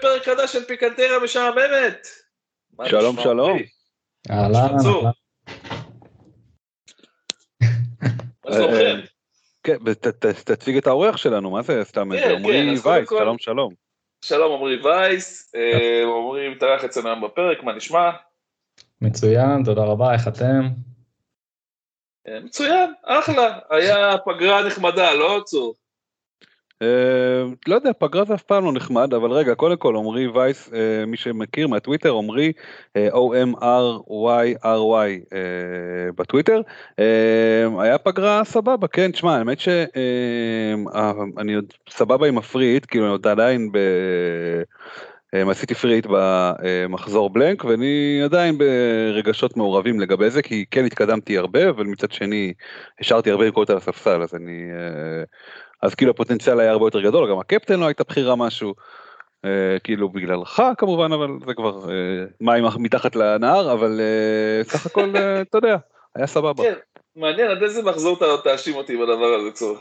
לפרק 0.00 0.22
חדש 0.24 0.52
של 0.52 0.64
פיקנטריה 0.64 1.18
משעממת. 1.18 2.06
שלום 2.84 3.16
שלום. 3.22 3.58
אהלן. 4.30 4.74
מה 8.44 8.52
שלומכם? 8.52 9.00
כן, 9.62 9.76
תציג 10.44 10.76
את 10.76 10.86
האורח 10.86 11.16
שלנו, 11.16 11.50
מה 11.50 11.62
זה 11.62 11.84
סתם, 11.84 12.08
כן, 12.16 12.30
עמרי 12.30 12.52
כן, 12.52 12.68
וייס, 12.68 12.82
קודם 12.82 13.06
כל- 13.06 13.18
שלום 13.18 13.38
שלום. 13.38 13.74
שלום 14.24 14.52
עמרי 14.52 14.82
וייס, 14.82 15.54
אה, 15.54 16.02
עמרי 16.02 16.48
מתארח 16.48 16.84
אצלנו 16.84 17.08
היום 17.08 17.24
בפרק, 17.24 17.62
מה 17.62 17.72
נשמע? 17.72 18.10
מצוין, 19.00 19.62
תודה 19.64 19.82
רבה, 19.84 20.12
איך 20.12 20.28
אתם? 20.28 20.60
אה, 22.28 22.40
מצוין, 22.40 22.92
אחלה, 23.04 23.58
היה 23.70 24.18
פגרה 24.24 24.66
נחמדה, 24.66 25.14
לא 25.14 25.40
צור? 25.44 25.74
אה, 26.82 27.44
לא 27.68 27.74
יודע, 27.74 27.90
פגרה 27.98 28.24
זה 28.24 28.34
אף 28.34 28.42
פעם 28.42 28.64
לא 28.64 28.72
נחמד, 28.72 29.14
אבל 29.14 29.30
רגע, 29.32 29.54
קודם 29.54 29.76
כל 29.76 29.96
עמרי 29.96 30.28
וייס, 30.28 30.70
אה, 30.74 31.06
מי 31.06 31.16
שמכיר 31.16 31.68
מהטוויטר, 31.68 32.14
עמרי 32.16 32.52
אה, 32.96 33.08
O-M-R-Y-R-Y 33.12 34.64
בטוויטר, 36.16 36.60
היה 37.80 37.98
פגרה 37.98 38.44
סבבה, 38.44 38.88
כן, 38.88 39.10
תשמע, 39.10 39.36
האמת 39.36 39.60
שאני 39.60 39.84
עוד 41.54 41.72
סבבה 41.90 42.28
עם 42.28 42.38
הפריט, 42.38 42.86
כאילו 42.88 43.04
אני 43.04 43.12
עוד 43.12 43.26
עדיין 43.26 43.72
ב... 43.72 43.78
עשיתי 45.50 45.74
פריט 45.74 46.06
במחזור 46.10 47.30
בלנק 47.30 47.64
ואני 47.64 48.20
עדיין 48.24 48.58
ברגשות 48.58 49.56
מעורבים 49.56 50.00
לגבי 50.00 50.30
זה 50.30 50.42
כי 50.42 50.64
כן 50.70 50.84
התקדמתי 50.84 51.38
הרבה 51.38 51.70
אבל 51.70 51.86
מצד 51.86 52.12
שני 52.12 52.52
השארתי 53.00 53.30
הרבה 53.30 53.48
נקודות 53.48 53.70
על 53.70 53.76
הספסל 53.76 54.22
אז 54.22 54.34
אני 54.34 54.70
אז 55.82 55.94
כאילו 55.94 56.10
הפוטנציאל 56.10 56.60
היה 56.60 56.70
הרבה 56.70 56.86
יותר 56.86 57.00
גדול 57.00 57.30
גם 57.30 57.38
הקפטן 57.38 57.80
לא 57.80 57.86
הייתה 57.86 58.04
בחירה 58.04 58.36
משהו 58.36 58.74
אה, 59.44 59.78
כאילו 59.84 60.08
בגללך 60.08 60.62
כמובן 60.78 61.12
אבל 61.12 61.28
זה 61.46 61.54
כבר 61.54 61.90
אה, 61.90 62.24
מים 62.40 62.64
מתחת 62.78 63.16
לנהר 63.16 63.72
אבל 63.72 64.00
אה, 64.00 64.64
סך 64.64 64.86
הכל 64.86 65.16
אה, 65.16 65.40
אתה 65.40 65.58
יודע 65.58 65.76
היה 66.16 66.26
סבבה 66.26 66.62
כן, 66.62 66.74
מעניין 67.16 67.50
עד 67.50 67.62
איזה 67.62 67.82
מחזור 67.82 68.16
אתה 68.16 68.24
תאשים 68.44 68.74
אותי 68.76 68.96
בדבר 68.96 69.34
הזה 69.40 69.50
צור. 69.50 69.76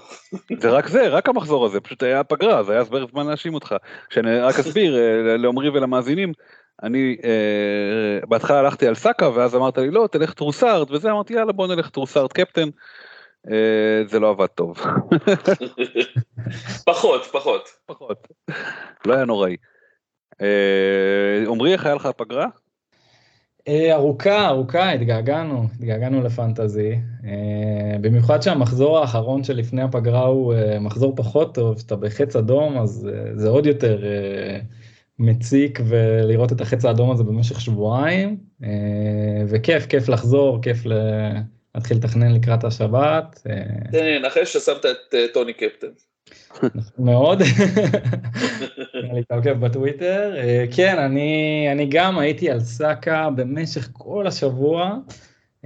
זה 0.60 0.70
רק 0.70 0.88
זה 0.88 1.08
רק 1.08 1.30
המחזור 1.30 1.66
הזה 1.66 1.80
פשוט 1.80 2.04
היה 2.04 2.24
פגרה 2.24 2.64
זה 2.64 2.72
היה 2.72 2.82
הסבר 2.82 3.08
זמן 3.08 3.28
להאשים 3.28 3.54
אותך 3.54 3.76
שאני 4.10 4.40
רק 4.40 4.60
אסביר 4.60 4.98
אה, 4.98 5.38
לעומרי 5.38 5.70
ולמאזינים 5.70 6.34
אני 6.84 7.18
אה, 7.24 8.28
בהתחלה 8.28 8.60
הלכתי 8.60 8.88
על 8.88 8.96
סאקה 8.96 9.30
ואז 9.36 9.56
אמרת 9.56 9.78
לי 9.78 9.92
לא 9.92 10.08
תלך 10.12 10.34
טרוסארד 10.34 10.92
וזה 10.92 11.12
אמרתי 11.12 11.34
יאללה 11.34 11.52
בוא 11.52 11.68
נלך 11.68 11.90
טרוסארד 11.90 12.34
קפטן. 12.34 12.70
אה, 13.48 14.08
זה 14.08 14.20
לא 14.20 14.30
עבד 14.30 14.46
טוב 14.46 14.78
פחות, 16.86 17.26
פחות. 17.32 17.70
פחות 17.86 18.28
לא 19.06 19.14
היה 19.14 19.26
נוראי. 19.26 19.56
אה, 20.42 21.44
עמרי 21.48 21.74
איך 21.74 21.86
היה 21.86 21.96
לך 21.96 22.06
הפגרה? 22.06 22.48
אה, 23.68 23.96
ארוכה, 23.96 24.48
ארוכה, 24.48 24.92
התגעגענו, 24.92 25.64
התגעגענו 25.76 26.24
לפנטזי. 26.24 27.00
במיוחד 28.02 28.42
שהמחזור 28.42 29.00
האחרון 29.00 29.44
שלפני 29.44 29.82
הפגרה 29.82 30.26
הוא 30.26 30.54
מחזור 30.82 31.16
פחות 31.16 31.56
טוב, 31.56 31.80
שאתה 31.80 31.96
בחץ 31.96 32.36
אדום, 32.36 32.78
אז 32.78 33.10
זה 33.36 33.50
עוד 33.50 33.66
יותר 33.66 34.04
מציק 35.20 35.80
ולראות 35.86 36.52
את 36.52 36.62
החץ 36.62 36.86
האדום 36.86 37.12
הזה 37.12 37.24
במשך 37.24 37.62
שבועיים. 37.62 38.38
וכיף, 39.48 39.86
כיף 39.86 40.10
לחזור, 40.10 40.62
כיף 40.62 40.86
ל- 40.86 41.40
להתחיל 41.80 41.98
לתכנן 41.98 42.32
לקראת 42.32 42.64
השבת. 42.64 43.42
אה, 43.50 43.56
תן 43.92 44.04
לי 44.04 44.20
לנחש 44.20 44.58
ששמת 44.58 44.86
את 44.86 45.14
אה, 45.14 45.26
טוני 45.34 45.54
קפטן. 45.54 45.88
מאוד. 47.00 47.42
נראה 49.04 49.14
לי 49.14 49.22
אתה 49.22 49.36
עוקב 49.36 49.54
בטוויטר. 49.66 50.34
אה, 50.38 50.66
כן, 50.76 51.00
אני, 51.00 51.68
אני 51.72 51.86
גם 51.90 52.20
הייתי 52.20 52.52
על 52.52 52.60
סאקה 52.60 53.30
במשך 53.36 53.90
כל 53.94 54.28
השבוע. 54.28 54.98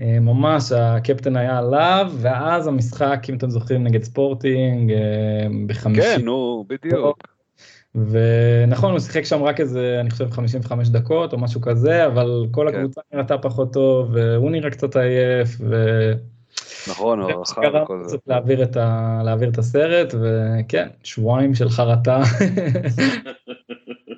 אה, 0.02 0.20
ממש 0.20 0.72
הקפטן 0.72 1.36
היה 1.36 1.58
עליו, 1.58 2.12
ואז 2.18 2.68
המשחק, 2.68 3.26
אם 3.30 3.36
אתם 3.36 3.50
זוכרים, 3.50 3.84
נגד 3.84 4.04
ספורטינג, 4.04 4.92
אה, 4.92 4.98
בחמישי. 5.68 6.02
כן 6.02 6.22
נו 6.26 6.66
בדיוק. 6.68 7.33
ונכון, 7.96 8.92
הוא 8.92 9.00
שיחק 9.00 9.24
שם 9.24 9.44
רק 9.44 9.60
איזה, 9.60 9.98
אני 10.00 10.10
חושב, 10.10 10.32
55 10.32 10.90
דקות 10.90 11.34
או 11.34 11.38
משהו 11.38 11.62
כזה, 11.62 12.06
אבל 12.06 12.46
כל 12.52 12.68
כן. 12.72 12.78
הקבוצה 12.78 13.02
נראתה 13.14 13.38
פחות 13.38 13.74
טוב, 13.74 14.10
והוא 14.14 14.52
נראה 14.52 14.70
קצת 14.70 14.96
עייף, 14.96 15.50
ו... 15.60 16.12
נכון 16.90 17.22
הערכה 17.22 17.46
שקרה, 17.46 17.84
וכל 17.84 18.04
זה. 18.04 18.18
קצת 18.18 18.28
להעביר 18.28 18.64
את, 18.64 18.78
ה... 18.78 19.22
להעביר 19.26 19.50
את 19.50 19.58
הסרט, 19.58 20.14
וכן, 20.14 20.88
שבועיים 21.04 21.56
של 21.56 21.70
חרטה. 21.70 22.22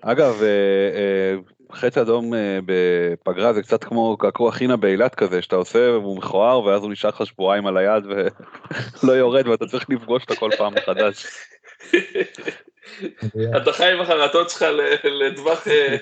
אגב, 0.01 0.41
אה, 0.41 0.47
אה, 0.95 1.35
חץ 1.71 1.97
אדום 1.97 2.33
אה, 2.33 2.59
בפגרה 2.65 3.53
זה 3.53 3.61
קצת 3.61 3.83
כמו 3.83 4.17
קעקוע 4.17 4.51
חינה 4.51 4.77
באילת 4.77 5.15
כזה, 5.15 5.41
שאתה 5.41 5.55
עושה 5.55 5.79
והוא 5.79 6.17
מכוער 6.17 6.63
ואז 6.63 6.83
הוא 6.83 6.91
נשאר 6.91 7.09
לך 7.09 7.25
שבועיים 7.25 7.67
על 7.67 7.77
היד 7.77 8.03
ולא 8.05 9.13
יורד 9.21 9.47
ואתה 9.47 9.65
צריך 9.65 9.89
לפגוש 9.89 10.23
אותו 10.23 10.35
כל 10.35 10.49
פעם 10.57 10.73
מחדש. 10.73 11.25
אתה 13.57 13.71
חי 13.73 13.91
עם 13.91 14.01
החרטות 14.01 14.49
שלך 14.49 14.61
ל- 14.61 15.07
לטווח, 15.25 15.67
אה, 15.67 15.95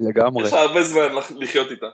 לגמרי. 0.00 0.42
יש 0.42 0.48
לך 0.52 0.58
הרבה 0.58 0.82
זמן 0.82 1.12
לח- 1.14 1.32
לחיות 1.36 1.70
איתה. 1.70 1.86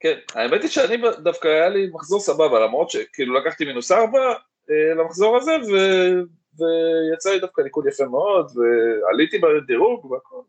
כן, 0.00 0.18
האמת 0.34 0.62
היא 0.62 0.70
שאני 0.70 0.96
דווקא 1.18 1.48
היה 1.48 1.68
לי 1.68 1.90
מחזור 1.92 2.20
סבבה, 2.20 2.60
למרות 2.60 2.90
שכאילו 2.90 3.34
לקחתי 3.34 3.64
מינוס 3.64 3.92
ארבע 3.92 4.32
אה, 4.70 4.94
למחזור 4.94 5.36
הזה, 5.36 5.52
ו... 5.52 5.76
ויצא 6.58 7.30
לי 7.30 7.38
דווקא 7.40 7.60
ניקוד 7.62 7.86
יפה 7.86 8.04
מאוד, 8.04 8.52
ועליתי 8.56 9.38
בדירוג 9.38 10.10
והכל. 10.10 10.40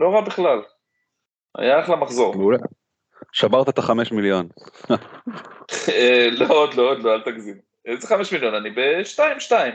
לא 0.00 0.08
רע 0.08 0.20
בכלל. 0.20 0.62
היה 1.58 1.80
אחלה 1.80 1.96
מחזור. 1.96 2.34
מעולה. 2.36 2.58
שברת 3.32 3.68
את 3.68 3.78
החמש 3.78 4.12
מיליון. 4.12 4.48
אה, 5.88 6.26
לא, 6.30 6.46
עוד 6.48 6.74
לא, 6.74 6.90
עוד 6.90 7.02
לא, 7.02 7.14
אל 7.14 7.20
תגזים. 7.22 7.58
איזה 7.86 8.06
חמש 8.06 8.32
מיליון? 8.32 8.54
אני 8.54 8.70
בשתיים, 8.70 9.40
שתיים. 9.40 9.74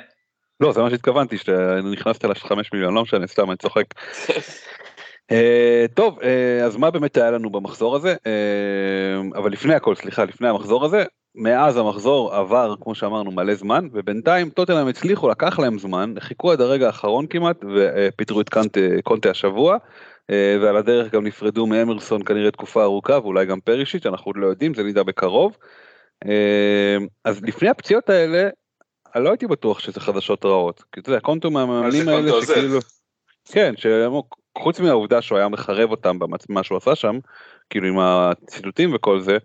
לא 0.59 0.71
זה 0.71 0.81
מה 0.81 0.89
שהתכוונתי 0.89 1.37
שנכנסת 1.37 2.23
לחמש 2.23 2.73
מיליון 2.73 2.93
לא 2.93 3.01
משנה 3.01 3.27
סתם 3.27 3.49
אני 3.49 3.57
צוחק. 3.57 3.85
אה, 5.31 5.85
טוב 5.93 6.19
אה, 6.23 6.65
אז 6.65 6.75
מה 6.75 6.91
באמת 6.91 7.17
היה 7.17 7.31
לנו 7.31 7.49
במחזור 7.49 7.95
הזה 7.95 8.15
אה, 8.27 9.39
אבל 9.39 9.51
לפני 9.51 9.75
הכל 9.75 9.95
סליחה 9.95 10.23
לפני 10.25 10.47
המחזור 10.47 10.85
הזה 10.85 11.03
מאז 11.35 11.77
המחזור 11.77 12.33
עבר 12.33 12.75
כמו 12.81 12.95
שאמרנו 12.95 13.31
מלא 13.31 13.55
זמן 13.55 13.87
ובינתיים 13.93 14.49
טוטנאם 14.49 14.87
הצליחו 14.87 15.29
לקח 15.29 15.59
להם 15.59 15.79
זמן 15.79 16.13
חיכו 16.19 16.51
עד 16.51 16.61
הרגע 16.61 16.87
האחרון 16.87 17.27
כמעט 17.27 17.57
ופיטרו 17.75 18.41
את 18.41 18.49
קונטה, 18.49 18.79
קונטה 19.03 19.29
השבוע 19.29 19.77
ועל 20.31 20.77
הדרך 20.77 21.13
גם 21.13 21.27
נפרדו 21.27 21.67
מאמרסון 21.67 22.23
כנראה 22.23 22.51
תקופה 22.51 22.83
ארוכה 22.83 23.19
ואולי 23.23 23.45
גם 23.45 23.59
פרישיט 23.59 24.05
אנחנו 24.05 24.29
עוד 24.29 24.37
לא 24.37 24.47
יודעים 24.47 24.73
זה 24.73 24.83
נדע 24.83 25.03
בקרוב. 25.03 25.57
אז 27.25 27.41
לפני 27.43 27.69
הפציעות 27.69 28.09
האלה 28.09 28.49
לא 29.15 29.29
הייתי 29.29 29.47
בטוח 29.47 29.79
שזה 29.79 29.99
חדשות 29.99 30.45
רעות 30.45 30.83
כי 30.91 30.99
אתה 30.99 31.09
יודע 31.09 31.19
קונטו 31.19 31.51
מהמאמנים 31.51 32.09
האלה. 32.09 32.31
שכאילו. 32.41 32.79
כן 33.45 33.73
שחוץ 33.77 34.79
מהעובדה 34.79 35.21
שהוא 35.21 35.37
היה 35.37 35.49
מחרב 35.49 35.91
אותם 35.91 36.19
במה 36.19 36.63
שהוא 36.63 36.77
עשה 36.77 36.95
שם 36.95 37.19
כאילו 37.69 37.87
עם 37.87 37.99
הציטוטים 37.99 38.95
וכל 38.95 39.19
זה 39.19 39.37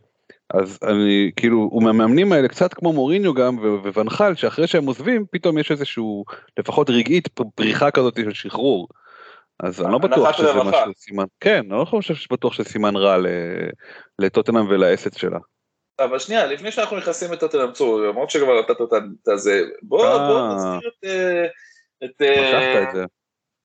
אז 0.55 0.79
אני 0.83 1.31
כאילו 1.37 1.59
הוא 1.59 1.83
מהמאמנים 1.83 2.33
האלה 2.33 2.49
קצת 2.49 2.75
כמו 2.75 2.93
מוריניו 2.93 3.35
גם 3.35 3.59
וונחל 3.95 4.35
שאחרי 4.35 4.67
שהם 4.67 4.87
עוזבים 4.87 5.25
פתאום 5.31 5.59
יש 5.59 5.71
איזשהו 5.71 6.25
לפחות 6.59 6.91
רגעית 6.91 7.29
פריחה 7.55 7.91
כזאת 7.91 8.17
של 8.17 8.33
שחרור. 8.33 8.89
אז 9.61 9.83
אני 9.83 9.93
לא 9.93 9.99
בטוח 9.99 10.33
שזה. 10.33 10.53
משהו 10.65 10.93
סימן 10.97 11.25
כן 11.41 11.67
אני 11.71 11.81
לא 11.81 11.85
חושב 11.85 12.15
שבטוח 12.15 12.53
שזה 12.53 12.69
סימן 12.69 12.97
רע 12.97 13.17
לטוטנאם 14.19 14.67
ולאסת 14.69 15.19
שלה. 15.19 15.39
אבל 15.99 16.19
שנייה, 16.19 16.47
לפני 16.47 16.73
שאנחנו 16.73 16.97
נכנסים 16.97 17.33
לטוטנאם 17.33 17.73
צור, 17.73 18.01
למרות 18.01 18.31
שכבר 18.31 18.61
נתת 18.61 18.71
את 18.71 18.93
את 19.23 19.29
הזה, 19.29 19.63
בוא, 19.83 20.19
בוא 20.19 20.41
אה. 20.41 20.55
נזכיר 20.55 20.91
את... 20.91 21.05
אה, 21.05 21.45
את 22.05 22.23
אה, 22.23 22.43
משכת 22.43 22.89
את 22.89 22.95
זה. 22.95 23.05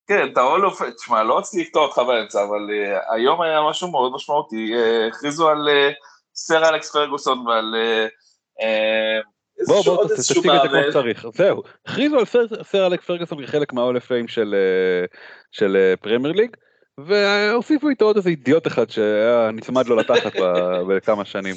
כן, 0.08 0.28
את 0.32 0.38
האולוף, 0.38 0.82
תשמע, 0.98 1.24
לא 1.24 1.38
רציתי 1.38 1.64
לקטוע 1.64 1.86
אותך 1.86 1.98
באמצע, 2.08 2.44
אבל 2.44 2.70
uh, 2.70 3.14
היום 3.14 3.42
היה 3.42 3.60
משהו 3.70 3.92
מאוד 3.92 4.12
משמעותי, 4.16 4.74
uh, 4.74 5.08
הכריזו 5.08 5.50
על 5.50 5.68
uh, 5.68 5.94
סר 6.36 6.70
אלכס 6.70 6.92
פרגוסון 6.92 7.48
ועל 7.48 7.76
uh, 8.60 8.64
בוא 9.68 9.84
בוא 9.86 10.08
תציג 10.08 10.38
את 10.38 10.62
זה 10.62 10.68
כמו. 10.70 10.92
שצריך 10.92 11.26
זהו 11.34 11.64
הכריזו 11.86 12.20
על 12.20 12.26
סר- 12.64 12.88
אלק 12.88 13.02
פרגוסון 13.02 13.46
כחלק 13.46 13.74
מהאולף 13.74 14.06
פיים 14.06 14.28
של 14.28 14.56
אה, 14.58 15.06
של 15.52 15.76
אה, 15.76 15.98
פרמייר 15.98 16.34
ליג 16.34 16.56
והוסיפו 16.98 17.90
איתו 17.90 18.06
עוד 18.06 18.16
איזה 18.16 18.30
אידיוט 18.30 18.68
אחד 18.68 18.90
שהיה 18.90 19.52
נצמד 19.54 19.88
לו 19.88 19.96
לתחת 19.96 20.34
בכמה 20.88 21.26
שנים. 21.26 21.56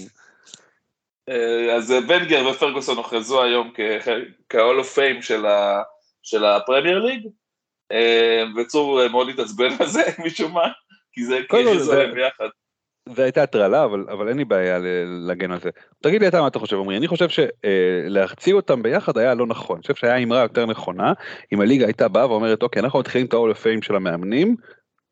Uh, 1.30 1.32
אז 1.72 1.90
uh, 1.90 2.08
בנגר 2.08 2.48
ופרגוסון 2.48 2.96
הוכרזו 2.96 3.42
היום 3.42 3.72
כ-all 4.48 4.80
of 4.80 4.96
fame 4.96 5.22
של, 5.22 5.46
ה, 5.46 5.82
של 6.22 6.44
הפרמייר 6.44 6.98
ליג, 7.04 7.26
uh, 7.92 8.60
וצור 8.60 9.08
מאוד 9.08 9.28
התעצבן 9.28 9.68
על 9.80 9.86
זה 9.86 10.02
משום 10.26 10.52
מה, 10.52 10.68
כי 11.12 11.24
זה 11.24 11.36
הכריזו 11.36 11.78
זה- 11.84 11.92
עליהם 11.92 12.14
ביחד. 12.14 12.48
זה 13.08 13.22
הייתה 13.22 13.42
הטרלה, 13.42 13.84
אבל, 13.84 14.04
אבל 14.12 14.28
אין 14.28 14.36
לי 14.36 14.44
בעיה 14.44 14.78
להגן 15.26 15.52
על 15.52 15.60
זה. 15.60 15.70
תגיד 16.02 16.20
לי 16.20 16.28
אתה 16.28 16.40
מה 16.40 16.48
אתה 16.48 16.58
חושב, 16.58 16.76
עמרי, 16.76 16.96
אני 16.96 17.08
חושב 17.08 17.26
שלהחציא 17.28 18.54
אותם 18.54 18.82
ביחד 18.82 19.18
היה 19.18 19.34
לא 19.34 19.46
נכון. 19.46 19.76
אני 19.76 19.82
חושב 19.82 19.94
שהיה 19.94 20.16
אמרה 20.16 20.42
יותר 20.42 20.66
נכונה, 20.66 21.12
אם 21.52 21.60
הליגה 21.60 21.86
הייתה 21.86 22.08
באה 22.08 22.30
ואומרת, 22.30 22.62
אוקיי, 22.62 22.82
אנחנו 22.82 22.98
מתחילים 22.98 23.26
את 23.26 23.34
ה-all 23.34 23.54
of 23.54 23.58
fame 23.58 23.86
של 23.86 23.96
המאמנים, 23.96 24.56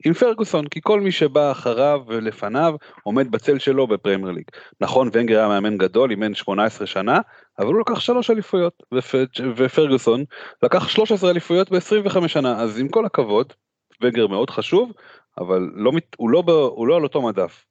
עם 0.05 0.13
פרגוסון, 0.13 0.67
כי 0.67 0.81
כל 0.83 1.01
מי 1.01 1.13
שבא 1.13 1.51
אחריו 1.51 2.01
ולפניו 2.07 2.75
עומד 3.03 3.31
בצל 3.31 3.59
שלו 3.59 3.87
בפרמייר 3.87 4.31
ליג. 4.31 4.45
נכון, 4.81 5.09
ונגר 5.13 5.39
היה 5.39 5.49
מאמן 5.49 5.79
גדול, 5.79 6.11
אימן 6.11 6.35
18 6.35 6.87
שנה, 6.87 7.21
אבל 7.59 7.67
הוא 7.67 7.81
לקח 7.81 8.01
שלוש 8.01 8.31
אליפויות, 8.31 8.83
ופרגוסון 9.57 10.25
לקח 10.63 10.89
13 10.89 11.31
אליפויות 11.31 11.71
ב-25 11.71 12.29
שנה, 12.29 12.61
אז 12.61 12.81
עם 12.81 12.89
כל 12.89 13.07
הכבוד, 13.07 13.53
ונגר 14.01 14.27
מאוד 14.27 14.51
חשוב, 14.51 14.93
אבל 15.39 15.71
לא, 15.75 15.93
הוא, 16.17 16.31
לא, 16.31 16.43
הוא 16.75 16.89
לא 16.89 16.97
על 16.97 17.03
אותו 17.03 17.23
מדף. 17.23 17.65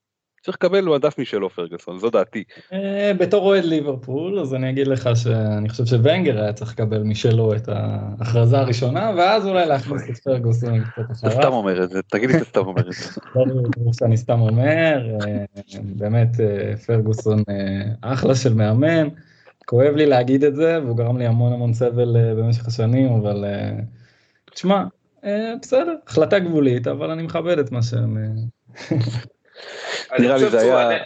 צריך 0.44 0.58
לקבל 0.58 0.82
מדף 0.82 1.20
משלו 1.20 1.50
פרגוסון, 1.50 2.00
זו 2.00 2.10
דעתי. 2.10 2.44
אה, 2.74 3.12
בתור 3.20 3.46
אוהד 3.46 3.64
ליברפול, 3.64 4.40
אז 4.40 4.54
אני 4.54 4.70
אגיד 4.70 4.88
לך 4.88 5.10
שאני 5.16 5.70
חושב 5.70 5.86
שוונגר 5.86 6.42
היה 6.42 6.54
צריך 6.54 6.72
לקבל 6.72 7.04
משלו 7.04 7.56
את 7.56 7.70
ההכרזה 7.70 8.60
הראשונה, 8.60 9.12
ואז 9.18 9.48
אולי 9.48 9.66
להכניס 9.66 10.02
את 10.10 10.18
פרגוסון 10.18 10.84
קצת 10.84 11.12
אחריו. 11.12 11.32
אתה 11.34 11.42
סתם 11.42 11.54
אומר 11.54 11.84
את 11.84 11.90
זה, 11.90 12.02
תגיד 12.02 12.30
לי 12.30 12.34
שאתה 12.34 12.46
סתם 12.46 12.60
אומר 12.60 12.90
את 12.90 12.94
זה. 12.94 13.22
ברור 13.76 13.94
שאני 14.00 14.18
סתם 14.18 14.40
אומר, 14.40 15.08
אה, 15.22 15.46
באמת 15.84 16.40
אה, 16.40 16.78
פרגוסון 16.78 17.44
אחלה 18.02 18.36
של 18.36 18.54
מאמן, 18.54 19.08
כואב 19.66 19.96
לי 19.96 20.06
להגיד 20.06 20.44
את 20.44 20.56
זה, 20.56 20.80
והוא 20.84 20.98
גרם 20.98 21.18
לי 21.18 21.26
המון 21.26 21.54
המון 21.54 21.74
סבל 21.74 22.16
במשך 22.38 22.68
השנים, 22.68 23.12
אבל 23.14 23.46
תשמע, 24.54 24.84
בסדר, 25.62 25.96
החלטה 26.08 26.40
גבולית, 26.40 26.88
אבל 26.88 27.12
אני 27.12 27.24
מכבד 27.24 27.60
את 27.60 27.72
מה 27.72 27.84
שהם... 27.84 28.18
נראה 30.20 30.38
לי 30.38 30.50
זה 30.50 30.62
היה... 30.62 31.04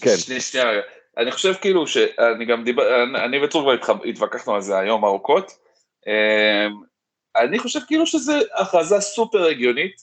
כן. 0.00 0.40
שנייה 0.40 0.70
רגע. 0.70 0.80
אני 1.16 1.32
חושב 1.32 1.54
כאילו 1.54 1.86
שאני 1.86 2.44
גם 2.44 2.64
דיבר, 2.64 3.02
אני 3.24 3.44
וצור 3.44 3.78
כבר 3.82 3.96
התווכחנו 4.04 4.54
על 4.54 4.60
זה 4.60 4.78
היום 4.78 5.04
ארוכות. 5.04 5.52
אמ, 6.06 6.72
אני 7.36 7.58
חושב 7.58 7.80
כאילו 7.86 8.06
שזה 8.06 8.40
הכרזה 8.54 9.00
סופר 9.00 9.44
הגיונית, 9.44 9.96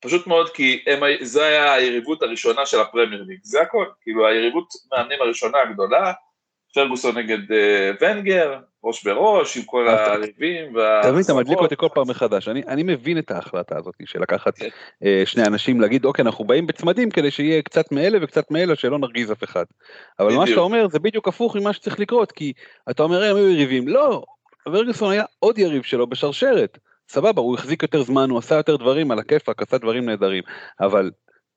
פשוט 0.00 0.26
מאוד 0.26 0.50
כי 0.50 0.84
הם, 0.86 1.00
זה 1.20 1.44
היה 1.44 1.72
היריבות 1.72 2.22
הראשונה 2.22 2.66
של 2.66 2.80
הפרמייר 2.80 3.22
ליג, 3.22 3.38
זה 3.42 3.60
הכל, 3.60 3.86
כאילו 4.00 4.26
היריבות 4.26 4.68
מאמנים 4.92 5.18
הראשונה 5.20 5.58
הגדולה, 5.58 6.12
פרגוסון 6.74 7.18
נגד 7.18 7.52
אה, 7.52 7.90
ונגר, 8.00 8.58
ראש 8.84 9.04
בראש, 9.04 9.56
עם 9.56 9.62
כל 9.62 9.88
הריבים 9.88 10.74
וה... 10.74 11.00
אתה 11.00 11.12
מבין, 11.12 11.22
אתה 11.24 11.34
מדליק 11.34 11.58
אותי 11.58 11.76
כל 11.76 11.88
פעם 11.94 12.10
מחדש, 12.10 12.48
אני, 12.48 12.62
אני 12.68 12.82
מבין 12.82 13.18
את 13.18 13.30
ההחלטה 13.30 13.78
הזאת 13.78 13.94
של 14.04 14.22
לקחת 14.22 14.58
כן. 14.58 14.68
אה, 15.04 15.22
שני 15.24 15.46
אנשים 15.46 15.80
להגיד 15.80 16.04
אוקיי 16.04 16.22
אנחנו 16.22 16.44
באים 16.44 16.66
בצמדים 16.66 17.10
כדי 17.10 17.30
שיהיה 17.30 17.62
קצת 17.62 17.92
מאלה 17.92 18.18
וקצת 18.22 18.50
מאלה 18.50 18.76
שלא 18.76 18.98
נרגיז 18.98 19.32
אף 19.32 19.44
אחד. 19.44 19.64
אבל 20.18 20.26
בדיוק. 20.26 20.40
מה 20.40 20.46
שאתה 20.46 20.60
אומר 20.60 20.88
זה 20.88 20.98
בדיוק 20.98 21.28
הפוך 21.28 21.56
ממה 21.56 21.72
שצריך 21.72 22.00
לקרות 22.00 22.32
כי 22.32 22.52
אתה 22.90 23.02
אומר 23.02 23.24
הם 23.24 23.36
היו 23.36 23.50
יריבים, 23.50 23.88
לא, 23.88 24.22
ורגוסון 24.68 25.10
היה 25.10 25.24
עוד 25.38 25.58
יריב 25.58 25.82
שלו 25.82 26.06
בשרשרת. 26.06 26.78
סבבה, 27.08 27.40
הוא 27.40 27.54
החזיק 27.54 27.82
יותר 27.82 28.02
זמן, 28.02 28.30
הוא 28.30 28.38
עשה 28.38 28.54
יותר 28.54 28.76
דברים 28.76 29.10
על 29.10 29.18
הכיפאק, 29.18 29.62
עשה 29.62 29.78
דברים 29.78 30.04
נהדרים, 30.04 30.42
אבל 30.80 31.10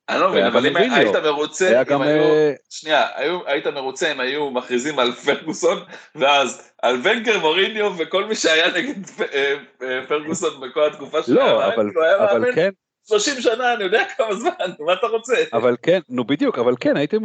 אני 0.09 0.21
לא 0.21 0.29
מבין, 0.29 0.45
אבל 0.45 0.65
אם 0.67 0.75
היית 0.75 1.15
מרוצה, 1.15 1.81
אם 1.95 2.01
היו, 2.01 2.23
אה, 2.23 2.53
שנייה, 2.69 3.07
היית 3.45 3.67
מרוצה 3.67 4.11
אם 4.11 4.19
היו 4.19 4.51
מכריזים 4.51 4.99
על 4.99 5.11
פרגוסון, 5.11 5.77
ואז 6.15 6.71
על 6.81 6.95
ונקר, 7.03 7.39
מוריניו 7.39 7.93
וכל 7.97 8.25
מי 8.25 8.35
שהיה 8.35 8.67
נגד 8.77 8.95
אה, 9.33 9.53
אה, 9.81 9.99
פרגוסון 10.07 10.61
בכל 10.61 10.87
התקופה 10.87 11.23
שלו, 11.23 11.35
לא, 11.35 11.73
אבל, 11.73 11.89
אבל 12.31 12.55
כן. 12.55 12.69
30 13.07 13.41
שנה, 13.41 13.73
אני 13.73 13.83
יודע 13.83 14.03
כמה 14.17 14.35
זמן, 14.35 14.51
מה 14.79 14.93
אתה 14.93 15.07
רוצה? 15.07 15.35
אבל 15.53 15.75
כן, 15.81 15.99
נו 16.09 16.23
בדיוק, 16.23 16.59
אבל 16.59 16.73
כן, 16.79 16.97
הייתי 16.97 17.15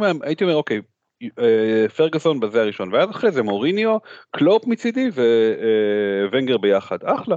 אומר, 0.43 0.55
אוקיי, 0.55 0.81
פרגוסון 1.95 2.39
בזה 2.39 2.61
הראשון, 2.61 2.93
ואז 2.93 3.09
אחרי 3.09 3.31
זה 3.31 3.43
מוריניו, 3.43 3.97
קלופ 4.31 4.67
מצידי 4.67 5.09
וונגר 6.31 6.57
ביחד, 6.57 6.97
אחלה. 7.03 7.35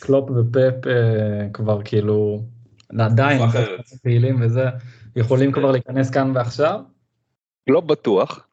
קלופ 0.00 0.30
ופפ 0.30 0.86
אה, 0.86 1.48
כבר 1.52 1.82
כאילו 1.82 2.42
עדיין 2.98 3.42
פעילים 4.02 4.42
וזה 4.42 4.64
יכולים 5.16 5.52
כבר 5.52 5.70
להיכנס 5.70 6.10
כאן 6.10 6.32
ועכשיו? 6.34 6.80
לא 7.66 7.80
בטוח. 7.80 8.46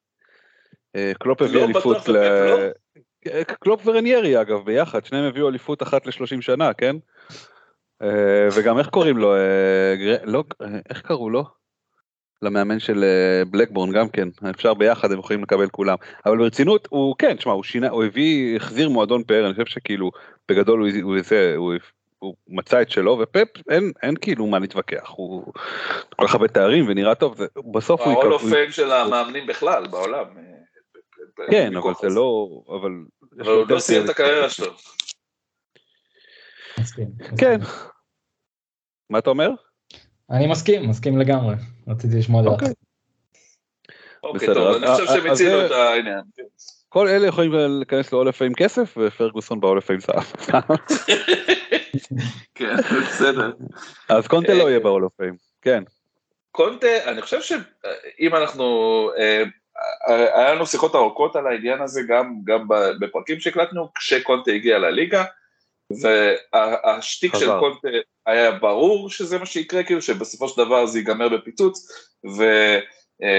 אה, 0.96 1.12
קלופ 1.20 1.42
הביא 1.42 1.64
אליפות 1.64 2.10
ל... 2.10 2.16
אה, 3.28 3.44
קלופ 3.44 3.88
ורניירי 3.88 4.42
אגב 4.42 4.66
ביחד 4.66 5.06
שניהם 5.06 5.26
הביאו 5.26 5.50
אליפות 5.50 5.84
אחת 5.84 6.08
לשלושים 6.08 6.42
שנה 6.42 6.74
כן? 6.74 6.96
וגם 8.54 8.80
איך 8.80 8.88
קוראים 8.88 9.18
לו? 9.18 9.34
לא, 10.24 10.44
איך 10.90 11.02
קראו 11.02 11.30
לו? 11.30 11.46
למאמן 12.42 12.80
של 12.80 13.04
בלקבורן 13.52 13.92
גם 13.92 14.10
כן 14.10 14.28
אפשר 14.50 14.74
ביחד 14.74 15.12
הם 15.12 15.20
יכולים 15.20 15.44
לקבל 15.44 15.70
כולם 15.70 15.96
אבל 16.26 16.38
ברצינות 16.38 16.88
הוא 16.92 17.16
כן 17.18 17.40
שמע 17.40 17.54
הוא 17.54 17.64
שינה 17.64 17.90
הוא 17.90 18.04
הביא 18.04 18.56
החזיר 18.56 18.90
מועדון 18.90 19.24
פאר 19.24 19.46
אני 19.46 19.54
חושב 19.54 19.66
שכאילו 19.66 20.12
בגדול 20.50 20.80
הוא, 20.80 20.90
הוא, 21.02 21.22
זה, 21.22 21.54
הוא, 21.58 21.74
הוא 22.20 22.36
מצא 22.48 22.82
את 22.82 22.90
שלו 22.90 23.20
ופפ 23.20 23.48
אין, 23.70 23.92
אין 24.04 24.16
כאילו 24.22 24.48
מה 24.48 24.60
להתווכח 24.60 25.10
הוא 25.16 25.54
כל 26.16 26.28
כך 26.28 26.34
הרבה 26.34 26.48
תארים 26.48 26.86
ונראה 26.88 27.16
טוב 27.16 27.38
זה, 27.38 27.46
בסוף 27.74 28.02
הוא... 28.02 28.14
יקבל... 28.14 28.32
הוא 28.32 28.70
של 28.70 28.92
המאמנים 28.92 29.48
בכלל 29.48 29.88
בעולם. 29.88 30.26
כן 31.52 31.76
אבל 31.76 31.92
זה 32.02 32.10
לא 32.10 32.48
אבל... 32.68 32.92
אבל 33.40 33.52
הוא 33.52 33.66
לא 33.70 33.80
סיים 33.80 34.06
את 34.06 34.10
הקריירה 34.10 34.50
שלו. 34.50 34.74
כן. 37.38 37.60
מה 39.10 39.20
אתה 39.20 39.30
אומר? 39.30 39.50
אני 40.32 40.48
מסכים, 40.48 40.90
מסכים 40.90 41.18
לגמרי, 41.18 41.56
רציתי 41.88 42.16
לשמוע 42.16 42.44
דעתך. 42.44 42.54
אוקיי, 42.54 42.74
אוקיי 44.24 44.48
טוב, 44.54 44.76
אני 44.76 44.88
חושב 44.88 45.06
שהם 45.06 45.32
הצילו 45.32 45.66
את 45.66 45.72
העניין. 45.72 46.22
כל 46.98 47.08
אלה 47.08 47.28
יכולים 47.28 47.52
להיכנס 47.54 48.14
לאולף 48.14 48.42
עם 48.42 48.54
כסף 48.54 48.98
ופרגוסון 48.98 49.60
באולף 49.60 49.92
עם 49.92 50.00
זהב. 50.00 50.24
כן, 52.56 52.76
בסדר. 53.02 53.52
אז 54.10 54.28
קונטה 54.28 54.54
לא 54.54 54.70
יהיה 54.70 54.80
באולף 54.80 55.12
עם, 55.22 55.36
כן. 55.62 55.84
קונטה, 56.52 56.88
אני 57.06 57.22
חושב 57.22 57.42
שאם 57.42 58.36
אנחנו, 58.36 58.66
אה, 59.18 59.44
היה 60.08 60.54
לנו 60.54 60.66
שיחות 60.66 60.96
ארוכות 60.96 61.36
על 61.36 61.48
העניין 61.48 61.82
הזה 61.82 62.02
גם, 62.08 62.34
גם 62.44 62.68
בפרקים 63.00 63.40
שהקלטנו 63.40 63.90
כשקונטה 63.96 64.52
הגיע 64.52 64.80
לליגה, 64.80 65.24
והשטיק 66.02 67.36
של 67.36 67.60
קונטה 67.60 67.88
היה 68.26 68.52
ברור 68.52 69.10
שזה 69.10 69.38
מה 69.38 69.46
שיקרה, 69.46 69.84
כאילו 69.84 70.02
שבסופו 70.02 70.50
של 70.50 70.66
דבר 70.66 70.86
זה 70.86 71.00
ייגמר 71.00 71.30
בפיצוץ, 71.30 71.92
ו... 72.38 72.44
אה, 72.44 72.80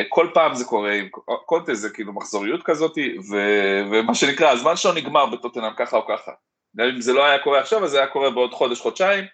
כל 0.08 0.28
פעם 0.34 0.54
זה 0.54 0.64
קורה 0.64 0.92
עם 0.92 1.08
קונטה, 1.46 1.74
זה 1.74 1.90
כאילו 1.90 2.12
מחזוריות 2.12 2.62
כזאת, 2.62 2.98
ו- 3.30 3.82
ומה 3.90 4.14
שנקרא, 4.14 4.50
הזמן 4.50 4.76
שלו 4.76 4.92
נגמר 4.92 5.26
בטוטנאם 5.26 5.72
ככה 5.76 5.96
או 5.96 6.06
ככה. 6.08 6.32
גם 6.76 6.86
אם 6.88 7.00
זה 7.00 7.12
לא 7.12 7.24
היה 7.24 7.38
קורה 7.38 7.60
עכשיו, 7.60 7.84
אז 7.84 7.90
זה 7.90 7.98
היה 7.98 8.06
קורה 8.06 8.30
בעוד 8.30 8.52
חודש, 8.52 8.80
חודשיים. 8.80 9.24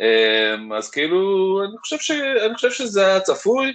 אה, 0.00 0.76
אז 0.76 0.90
כאילו, 0.90 1.18
אני 1.64 1.78
חושב, 1.78 1.98
ש... 1.98 2.10
אני 2.46 2.54
חושב 2.54 2.70
שזה 2.70 3.06
היה 3.06 3.20
צפוי. 3.20 3.72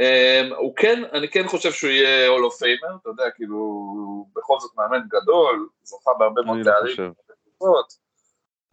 אה, 0.00 0.48
הוא 0.56 0.76
כן, 0.76 1.02
אני 1.12 1.28
כן 1.28 1.48
חושב 1.48 1.72
שהוא 1.72 1.90
יהיה 1.90 2.28
of 2.28 2.62
Famer, 2.62 2.96
אתה 3.00 3.08
יודע, 3.08 3.30
כאילו, 3.34 3.56
הוא 3.56 4.26
בכל 4.36 4.56
זאת 4.60 4.70
מאמן 4.76 5.00
גדול, 5.08 5.68
זוכה 5.82 6.10
בהרבה 6.18 6.42
מאוד 6.42 6.58
לא 6.58 6.64
תארים. 6.64 7.12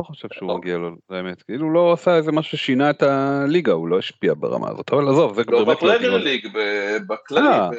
לא 0.01 0.05
חושב 0.05 0.27
שהוא 0.33 0.49
לא. 0.49 0.57
מגיע 0.57 0.77
לו, 0.77 0.91
באמת, 1.09 1.41
כאילו 1.41 1.65
הוא 1.65 1.73
לא 1.73 1.93
עשה 1.93 2.15
איזה 2.15 2.31
משהו 2.31 2.57
ששינה 2.57 2.89
את 2.89 3.03
הליגה, 3.03 3.71
הוא 3.71 3.87
לא 3.87 3.99
השפיע 3.99 4.33
ברמה 4.37 4.69
הזאת, 4.69 4.93
אבל 4.93 5.09
עזוב, 5.09 5.35
זה 5.35 5.41
לא 5.47 5.63
בפרמייר 5.63 6.17
ליג, 6.17 6.47
בכללי. 7.07 7.47
אה, 7.47 7.69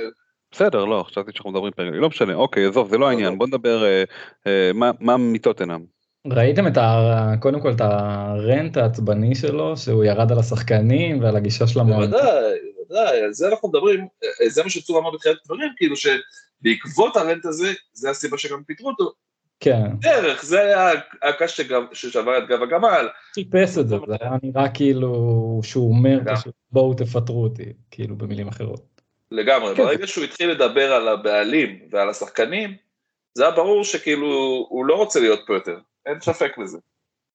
בסדר, 0.53 0.85
לא, 0.85 1.05
חשבתי 1.07 1.33
שאנחנו 1.33 1.51
מדברים 1.51 1.73
פרמייר 1.73 1.93
ליג, 1.93 2.03
לא 2.03 2.09
משנה, 2.09 2.35
אוקיי, 2.35 2.67
עזוב, 2.67 2.89
זה 2.89 2.99
לא 2.99 3.09
העניין, 3.09 3.39
בוא 3.39 3.47
נדבר 3.47 3.85
אה, 3.85 4.05
אה, 4.47 4.71
מה 5.01 5.17
מטוטנאם. 5.17 5.85
ראיתם 6.27 6.67
את 6.67 6.77
ה... 6.77 7.35
קודם 7.41 7.61
כל 7.61 7.71
את 7.71 7.81
הרנט 7.81 8.77
העצבני 8.77 9.35
שלו, 9.35 9.77
שהוא 9.77 10.05
ירד 10.05 10.33
על 10.33 10.39
השחקנים 10.39 11.23
ועל 11.23 11.37
הגישה 11.37 11.67
של 11.67 11.81
המועד. 11.81 12.11
בוודאי, 12.11 12.59
בוודאי, 12.77 13.21
על 13.21 13.33
זה 13.33 13.49
אנחנו 13.49 13.69
מדברים, 13.69 14.07
זה 14.47 14.63
מה 14.63 14.71
שצור 14.71 14.99
אמר 14.99 15.11
בתחילת 15.11 15.37
הדברים, 15.43 15.69
כאילו 15.77 15.95
שבעקבות 15.97 17.17
הרנט 17.17 17.47
הזה, 17.47 17.73
זה 17.93 18.11
הסיבה 18.11 18.39
שגם 18.39 18.63
פיטרו 18.67 18.89
אותו, 18.89 19.13
כן. 19.61 19.97
דרך, 20.01 20.45
זה 20.45 20.61
היה 20.61 20.91
הקש 21.23 21.61
ששבר 21.93 22.39
את 22.39 22.49
גב 22.49 22.63
הגמל. 22.63 23.09
חיפש 23.35 23.79
את 23.79 23.89
זה, 23.89 23.97
זה 24.07 24.15
היה 24.21 24.33
נראה 24.43 24.69
כאילו 24.69 25.61
שהוא 25.63 25.89
אומר 25.89 26.19
בואו 26.73 26.95
תפטרו 26.95 27.43
אותי, 27.43 27.73
כאילו 27.91 28.17
במילים 28.17 28.49
אחרות. 28.49 29.01
לגמרי, 29.31 29.77
כן. 29.77 29.85
ברגע 29.85 30.07
שהוא 30.07 30.25
התחיל 30.25 30.51
לדבר 30.51 30.93
על 30.93 31.09
הבעלים 31.09 31.79
ועל 31.91 32.09
השחקנים, 32.09 32.75
זה 33.35 33.47
היה 33.47 33.57
ברור 33.57 33.85
שכאילו 33.85 34.27
הוא 34.69 34.87
לא 34.87 34.95
רוצה 34.95 35.21
להיות 35.21 35.41
פה 35.47 35.55
יותר, 35.55 35.79
אין 36.07 36.21
ספק 36.21 36.59
בזה. 36.59 36.79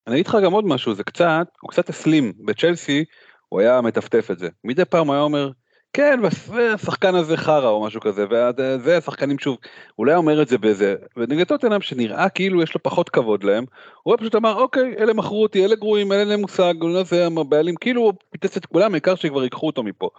אני 0.06 0.14
אגיד 0.14 0.26
לך 0.26 0.38
גם 0.44 0.52
עוד 0.52 0.64
משהו, 0.66 0.94
זה 0.94 1.04
קצת, 1.04 1.46
הוא 1.60 1.70
קצת 1.70 1.88
הסלים, 1.88 2.32
בצ'לסי 2.44 3.04
הוא 3.48 3.60
היה 3.60 3.80
מטפטף 3.80 4.30
את 4.30 4.38
זה. 4.38 4.48
מדי 4.64 4.84
פעם 4.84 5.06
הוא 5.06 5.14
היה 5.14 5.22
אומר, 5.22 5.50
כן, 5.94 6.20
והשחקן 6.48 7.14
הזה 7.14 7.36
חרא 7.36 7.68
או 7.68 7.84
משהו 7.84 8.00
כזה, 8.00 8.26
וזה 8.30 8.96
השחקנים 8.96 9.38
שוב, 9.38 9.58
אולי 9.98 10.14
אומר 10.14 10.42
את 10.42 10.48
זה 10.48 10.58
באיזה, 10.58 10.94
ונגד 11.16 11.44
טוטנאם 11.44 11.80
שנראה 11.80 12.28
כאילו 12.28 12.62
יש 12.62 12.74
לו 12.74 12.82
פחות 12.82 13.08
כבוד 13.08 13.44
להם, 13.44 13.64
הוא 14.02 14.16
פשוט 14.16 14.34
אמר 14.34 14.54
אוקיי, 14.54 14.94
אלה 14.98 15.12
מכרו 15.14 15.42
אותי, 15.42 15.64
אלה 15.64 15.76
גרועים, 15.76 16.12
אלה 16.12 16.32
אין 16.32 16.40
מושג, 16.40 16.74
זה 17.04 17.26
הבעלים, 17.26 17.74
כאילו 17.76 18.02
הוא 18.02 18.12
פיתס 18.30 18.56
את 18.56 18.66
כולם, 18.66 18.92
העיקר 18.92 19.14
שכבר 19.14 19.42
ייקחו 19.42 19.66
אותו 19.66 19.82
מפה. 19.82 20.10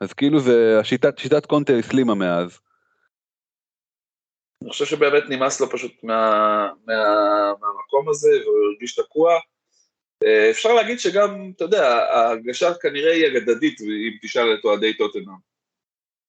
אז 0.00 0.12
כאילו 0.12 0.40
זה, 0.40 0.78
השיטת, 0.80 1.18
שיטת 1.18 1.46
קונטה 1.46 1.72
הסלימה 1.72 2.14
מאז. 2.14 2.60
אני 4.62 4.70
חושב 4.70 4.84
שבאמת 4.84 5.22
נמאס 5.28 5.60
לו 5.60 5.70
פשוט 5.70 5.92
מה, 6.02 6.14
מה, 6.86 6.94
מהמקום 7.60 8.08
הזה, 8.08 8.30
והוא 8.44 8.72
הרגיש 8.72 8.94
תקוע. 8.94 9.32
אה, 10.26 10.50
אפשר 10.50 10.74
להגיד 10.74 11.00
שגם, 11.00 11.50
אתה 11.56 11.64
יודע, 11.64 11.84
ההרגשה 11.86 12.74
כנראה 12.74 13.12
היא 13.12 13.26
אגדדית, 13.26 13.80
אם 13.80 14.16
תשאל 14.22 14.54
את 14.54 14.64
אוהדי 14.64 14.94
טוטנאם. 14.94 15.34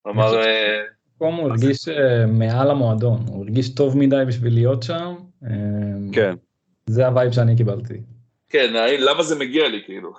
כלומר... 0.03 0.41
מקום 1.21 1.35
הוא 1.35 1.49
הרגיש 1.49 1.87
אה, 1.87 2.25
מעל 2.25 2.71
המועדון, 2.71 3.19
הוא 3.27 3.43
הרגיש 3.43 3.75
טוב 3.75 3.97
מדי 3.97 4.23
בשביל 4.27 4.53
להיות 4.53 4.83
שם. 4.83 5.15
אה, 5.43 5.49
כן. 6.13 6.35
זה 6.85 7.07
ה 7.07 7.12
vibe 7.12 7.31
שאני 7.31 7.57
קיבלתי. 7.57 8.01
כן, 8.49 8.73
למה 8.99 9.23
זה 9.23 9.39
מגיע 9.39 9.67
לי 9.67 9.81
כאילו? 9.85 10.13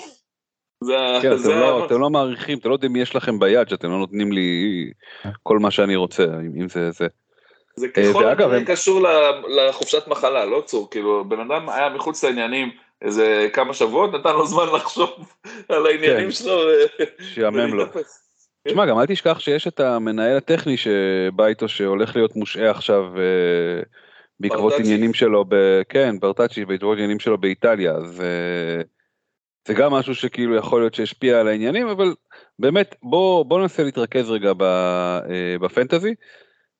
זה, 0.84 0.94
כן, 1.22 1.36
זה 1.36 1.50
אתם, 1.50 1.60
לא, 1.60 1.86
אתם 1.86 2.00
לא 2.00 2.10
מעריכים, 2.10 2.58
אתם 2.58 2.68
לא 2.68 2.74
יודעים 2.74 2.92
מי 2.92 3.00
יש 3.00 3.16
לכם 3.16 3.38
ביד 3.38 3.68
שאתם 3.68 3.90
לא 3.90 3.98
נותנים 3.98 4.32
לי 4.32 4.90
כל 5.42 5.58
מה 5.58 5.70
שאני 5.70 5.96
רוצה, 5.96 6.24
אם 6.60 6.68
זה 6.68 6.90
זה. 6.90 7.06
זה 7.78 7.88
ככל 7.88 8.28
הנראה 8.28 8.64
קשור 8.64 9.06
לחופשת 9.48 10.08
מחלה, 10.08 10.44
לא 10.44 10.62
צור, 10.66 10.90
כאילו 10.90 11.24
בן 11.24 11.40
אדם 11.40 11.68
היה 11.68 11.88
מחוץ 11.88 12.24
לעניינים 12.24 12.70
איזה 13.02 13.48
כמה 13.52 13.74
שבועות, 13.74 14.14
נתן 14.14 14.32
לו 14.32 14.46
זמן 14.46 14.66
לחשוב 14.74 15.10
על 15.68 15.86
העניינים 15.86 16.24
כן. 16.24 16.30
שלו. 16.30 16.60
שיעמם 17.20 17.74
לו. 17.74 17.84
תשמע, 18.68 18.86
גם 18.86 18.98
אל 18.98 19.06
תשכח 19.06 19.38
שיש 19.38 19.66
את 19.66 19.80
המנהל 19.80 20.36
הטכני 20.36 20.76
שבא 20.76 21.46
איתו 21.46 21.68
שהולך 21.68 22.16
להיות 22.16 22.36
מושעה 22.36 22.70
עכשיו 22.70 23.04
אה, 23.18 23.82
בעקבות 24.40 24.72
עניינים 24.78 25.14
שלו, 25.14 25.44
ב... 25.48 25.54
כן, 25.88 26.16
פאראטיצ'י, 26.20 26.64
בעקבות 26.64 26.96
עניינים 26.96 27.18
שלו 27.18 27.38
באיטליה, 27.38 27.92
אז 27.92 28.20
אה, 28.20 28.82
זה 29.68 29.74
גם 29.74 29.92
משהו 29.92 30.14
שכאילו 30.14 30.56
יכול 30.56 30.80
להיות 30.80 30.94
שהשפיע 30.94 31.40
על 31.40 31.48
העניינים, 31.48 31.88
אבל 31.88 32.14
באמת, 32.58 32.94
בוא, 33.02 33.44
בוא 33.44 33.60
ננסה 33.60 33.82
להתרכז 33.82 34.30
רגע 34.30 34.52
אה, 34.62 35.58
ב 35.60 35.66
fantasy. 35.66 36.14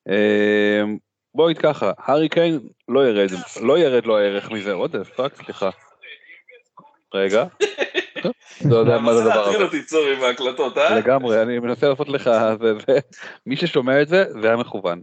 אה, 0.08 0.82
בוא 1.34 1.50
נגיד 1.50 1.62
ככה, 1.62 1.92
הארי 1.98 2.28
קיין 2.28 2.60
לא 2.88 3.08
ירד, 3.08 3.28
לא 3.60 3.78
ירד 3.78 4.06
לו 4.06 4.18
הערך 4.18 4.50
מזה, 4.50 4.72
עוד 4.72 4.96
fuck, 5.16 5.34
סליחה. 5.34 5.70
רגע. 7.14 7.44
לא 8.70 8.76
יודע 8.76 8.98
מה 8.98 9.14
זה 9.14 9.24
הדבר 9.24 9.48
הזה. 9.48 9.62
אותי 9.62 9.82
צור 9.82 10.06
עם 10.06 10.22
ההקלטות, 10.22 10.78
אה? 10.78 10.98
לגמרי, 10.98 11.42
אני 11.42 11.58
מנסה 11.58 11.88
לעשות 11.88 12.08
לך, 12.08 12.30
מי 13.46 13.56
ששומע 13.56 14.02
את 14.02 14.08
זה, 14.08 14.24
זה 14.40 14.48
היה 14.48 14.56
מכוון. 14.56 15.00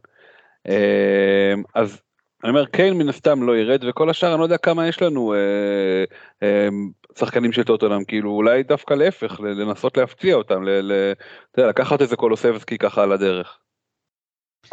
אה, 0.70 1.54
אז 1.76 2.02
אני 2.44 2.50
אומר, 2.50 2.66
קיין 2.66 2.94
מן 2.94 3.10
הסתם 3.10 3.44
לא 3.44 3.58
ירד, 3.58 3.84
וכל 3.88 4.10
השאר, 4.10 4.32
אני 4.32 4.40
לא 4.40 4.44
יודע 4.44 4.58
כמה 4.58 4.88
יש 4.88 5.02
לנו 5.02 5.34
אה, 5.34 6.04
אה, 6.44 6.68
שחקנים 7.20 7.52
של 7.52 7.64
טוטנאם, 7.64 8.04
כאילו 8.04 8.32
אולי 8.32 8.64
דווקא 8.64 8.94
להפך, 8.94 9.40
לנסות 9.40 9.98
להפציע 9.98 10.36
אותם, 10.36 10.64
לקחת 11.58 12.02
איזה 12.02 12.16
קולוסבסקי 12.16 12.78
ככה 12.78 13.04
על 13.04 13.12
הדרך. 13.12 13.60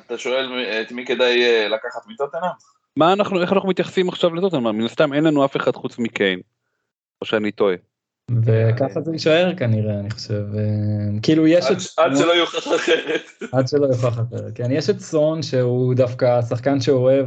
אתה 0.01 0.19
שואל 0.19 0.67
את 0.83 0.93
מי 0.93 1.07
כדאי 1.07 1.45
אה, 1.45 1.69
לקחת 1.69 2.01
מטוטנאם? 2.09 2.51
מה 2.97 3.13
אנחנו, 3.13 3.43
איך 3.43 3.53
אנחנו 3.53 3.69
מתייחסים 3.69 4.09
עכשיו 4.09 4.35
לטוטנאם? 4.35 4.79
מן 4.79 4.85
הסתם 4.85 5.13
אין 5.13 5.25
לנו 5.25 5.45
אף 5.45 5.57
אחד 5.57 5.77
חוץ 5.77 5.99
מקיין, 5.99 6.41
או 7.21 7.27
שאני 7.27 7.53
טועה. 7.53 7.75
וככה 8.43 9.01
זה 9.01 9.13
יישאר 9.13 9.55
כנראה, 9.57 9.99
אני 10.01 10.11
חושב. 10.11 10.43
כאילו 11.23 11.47
יש 11.47 11.65
את... 11.71 11.77
עד 11.97 12.17
שלא 12.17 12.33
יוכח 12.33 12.67
אחרת. 12.77 13.23
עד 13.53 13.69
שלא 13.69 13.87
יוכח 13.87 14.09
אחרת, 14.09 14.53
כן. 14.55 14.71
יש 14.71 14.91
את 14.91 15.01
סון 15.01 15.43
שהוא 15.43 15.95
דווקא 15.95 16.43
שחקן 16.43 16.81
שאוהב 16.81 17.27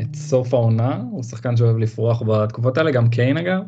את 0.00 0.14
סוף 0.14 0.54
העונה, 0.54 1.02
הוא 1.10 1.22
שחקן 1.22 1.56
שאוהב 1.56 1.78
לפרוח 1.78 2.22
בתקופות 2.22 2.78
האלה, 2.78 2.90
גם 2.90 3.08
קיין 3.08 3.36
אגב. 3.36 3.60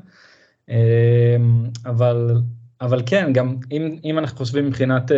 אבל 1.87 2.41
אבל 2.81 3.03
כן, 3.07 3.33
גם 3.33 3.57
אם, 3.73 3.97
אם 4.05 4.19
אנחנו 4.19 4.37
חושבים 4.39 4.67
מבחינת, 4.67 5.11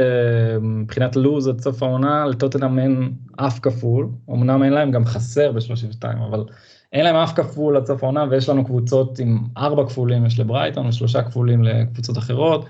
מבחינת 0.61 1.17
לוז 1.17 1.49
עד 1.49 1.61
סוף 1.61 1.83
העונה, 1.83 2.27
לטוטנאם 2.27 2.79
אין 2.79 3.13
אף 3.37 3.61
כפול, 3.61 4.09
אמנם 4.31 4.63
אין 4.63 4.73
להם 4.73 4.91
גם 4.91 5.05
חסר 5.05 5.53
ב-32, 5.53 6.05
אבל 6.29 6.45
אין 6.93 7.05
להם 7.05 7.17
אף 7.17 7.33
כפול 7.33 7.77
עד 7.77 7.87
סוף 7.87 8.03
העונה, 8.03 8.25
ויש 8.31 8.49
לנו 8.49 8.65
קבוצות 8.65 9.19
עם 9.19 9.39
ארבע 9.57 9.85
כפולים, 9.87 10.27
יש 10.27 10.41
לברייטון 10.41 10.87
ושלושה 10.87 11.23
כפולים 11.23 11.65
לקבוצות 11.65 12.19
אחרות, 12.19 12.67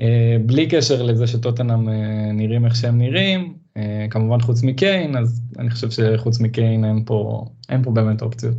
אה, 0.00 0.36
בלי 0.46 0.68
קשר 0.68 1.02
לזה 1.02 1.26
שטוטנאם 1.26 1.88
אה, 1.88 2.32
נראים 2.32 2.64
איך 2.64 2.76
שהם 2.76 2.98
נראים, 2.98 3.54
אה, 3.76 4.06
כמובן 4.10 4.40
חוץ 4.40 4.62
מקיין, 4.62 5.16
אז 5.16 5.42
אני 5.58 5.70
חושב 5.70 5.90
שחוץ 5.90 6.40
מקיין 6.40 6.84
אין 6.84 7.04
פה, 7.04 7.44
אין 7.68 7.82
פה 7.82 7.90
באמת 7.90 8.22
אופציות. 8.22 8.54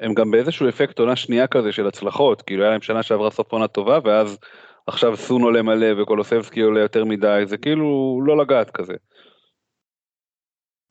הם 0.00 0.14
גם 0.14 0.30
באיזשהו 0.30 0.68
אפקט 0.68 0.98
עונה 0.98 1.16
שנייה 1.16 1.46
כזה 1.46 1.72
של 1.72 1.86
הצלחות, 1.86 2.42
כאילו 2.42 2.62
היה 2.62 2.70
להם 2.70 2.82
שנה 2.82 3.02
שעברה 3.02 3.30
סוף 3.30 3.52
עונה 3.52 3.68
טובה, 3.68 3.98
ואז 4.04 4.38
עכשיו 4.88 5.16
סון 5.16 5.42
עולה 5.42 5.62
מלא 5.62 6.02
וקולוסבסקי 6.02 6.60
עולה 6.60 6.80
יותר 6.80 7.04
מדי, 7.04 7.42
זה 7.44 7.56
כאילו 7.58 8.20
לא 8.26 8.38
לגעת 8.38 8.70
כזה. 8.70 8.92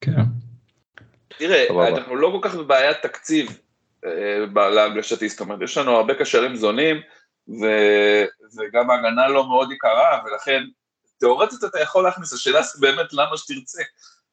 כן. 0.02 0.12
תראה, 1.28 1.88
אנחנו 1.88 2.16
לא 2.16 2.32
כל 2.32 2.50
כך 2.50 2.56
בבעיית 2.56 2.98
תקציב 3.02 3.60
אה, 4.06 4.70
להגשתי, 4.70 5.30
זאת 5.30 5.40
אומרת, 5.40 5.62
יש 5.62 5.78
לנו 5.78 5.92
הרבה 5.92 6.14
קשרים 6.14 6.56
זונים, 6.56 6.96
ו... 7.48 7.66
וגם 8.58 8.92
הגנה 8.92 9.28
לא 9.28 9.48
מאוד 9.48 9.72
יקרה, 9.72 10.20
ולכן 10.26 10.64
תאורטית 11.20 11.64
אתה 11.64 11.80
יכול 11.80 12.04
להכניס, 12.04 12.34
השאלה 12.34 12.62
זה 12.62 12.82
באמת 12.82 13.14
למה 13.14 13.38
שתרצה. 13.38 13.84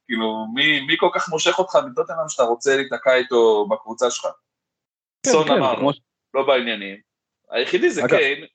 כאילו, 0.07 0.47
מי, 0.55 0.81
מי 0.81 0.97
כל 0.99 1.09
כך 1.15 1.29
מושך 1.29 1.59
אותך 1.59 1.77
מטוטנאם 1.91 2.29
שאתה 2.29 2.43
רוצה 2.43 2.77
להיתקע 2.77 3.15
איתו 3.15 3.67
בקבוצה 3.71 4.11
שלך? 4.11 4.27
כן, 5.23 5.31
סון 5.31 5.49
כן, 5.49 5.53
אמרנו, 5.53 5.79
כמו... 5.79 5.91
לא 6.35 6.47
בעניינים. 6.47 6.97
היחידי 7.51 7.91
זה 7.91 8.05
אגב, 8.05 8.17
קיין, 8.17 8.47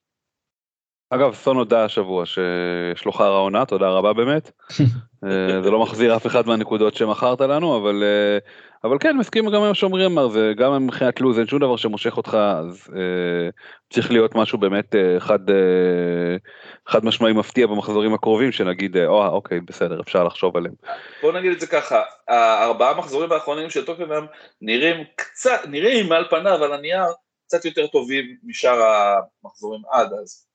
אגב, 1.11 1.33
סון 1.33 1.57
הודה 1.57 1.85
השבוע 1.85 2.25
שיש 2.25 3.05
לו 3.05 3.11
חרא 3.11 3.37
עונה, 3.37 3.65
תודה 3.65 3.89
רבה 3.89 4.13
באמת. 4.13 4.51
אה, 5.23 5.61
זה 5.63 5.71
לא 5.71 5.79
מחזיר 5.79 6.15
אף 6.15 6.27
אחד 6.27 6.47
מהנקודות 6.47 6.93
שמכרת 6.95 7.41
לנו, 7.41 7.77
אבל, 7.77 8.03
אה, 8.03 8.37
אבל 8.83 8.97
כן, 8.99 9.17
מסכים 9.17 9.45
גם 9.45 9.61
עם 9.61 9.67
מה 9.67 9.75
שעומרי 9.75 10.05
אמר, 10.05 10.27
זה 10.27 10.53
גם 10.57 10.85
מבחינת 10.85 11.21
לוז, 11.21 11.39
אין 11.39 11.47
שום 11.47 11.59
דבר 11.59 11.77
שמושך 11.77 12.17
אותך, 12.17 12.33
אז 12.33 12.87
אה, 12.95 13.49
צריך 13.93 14.11
להיות 14.11 14.35
משהו 14.35 14.57
באמת 14.57 14.95
אה, 14.95 15.19
חד, 15.19 15.49
אה, 15.49 15.55
חד 16.87 17.05
משמעי 17.05 17.33
מפתיע 17.33 17.67
במחזורים 17.67 18.13
הקרובים, 18.13 18.51
שנגיד, 18.51 18.97
אה, 18.97 19.07
או, 19.07 19.27
אוקיי, 19.27 19.59
בסדר, 19.59 20.01
אפשר 20.01 20.23
לחשוב 20.23 20.57
עליהם. 20.57 20.75
בוא 21.21 21.31
נגיד 21.31 21.51
את 21.51 21.59
זה 21.59 21.67
ככה, 21.67 22.01
הארבעה 22.27 22.97
מחזורים 22.97 23.31
האחרונים 23.31 23.69
של 23.69 23.85
טוטנאם 23.85 24.25
נראים 24.61 25.03
קצת, 25.15 25.61
נראים 25.67 26.11
על 26.11 26.25
פניו, 26.29 26.63
על 26.63 26.73
הנייר, 26.73 27.05
קצת 27.47 27.65
יותר 27.65 27.87
טובים 27.87 28.25
משאר 28.43 28.81
המחזורים 28.81 29.81
עד 29.91 30.09
אז. 30.21 30.48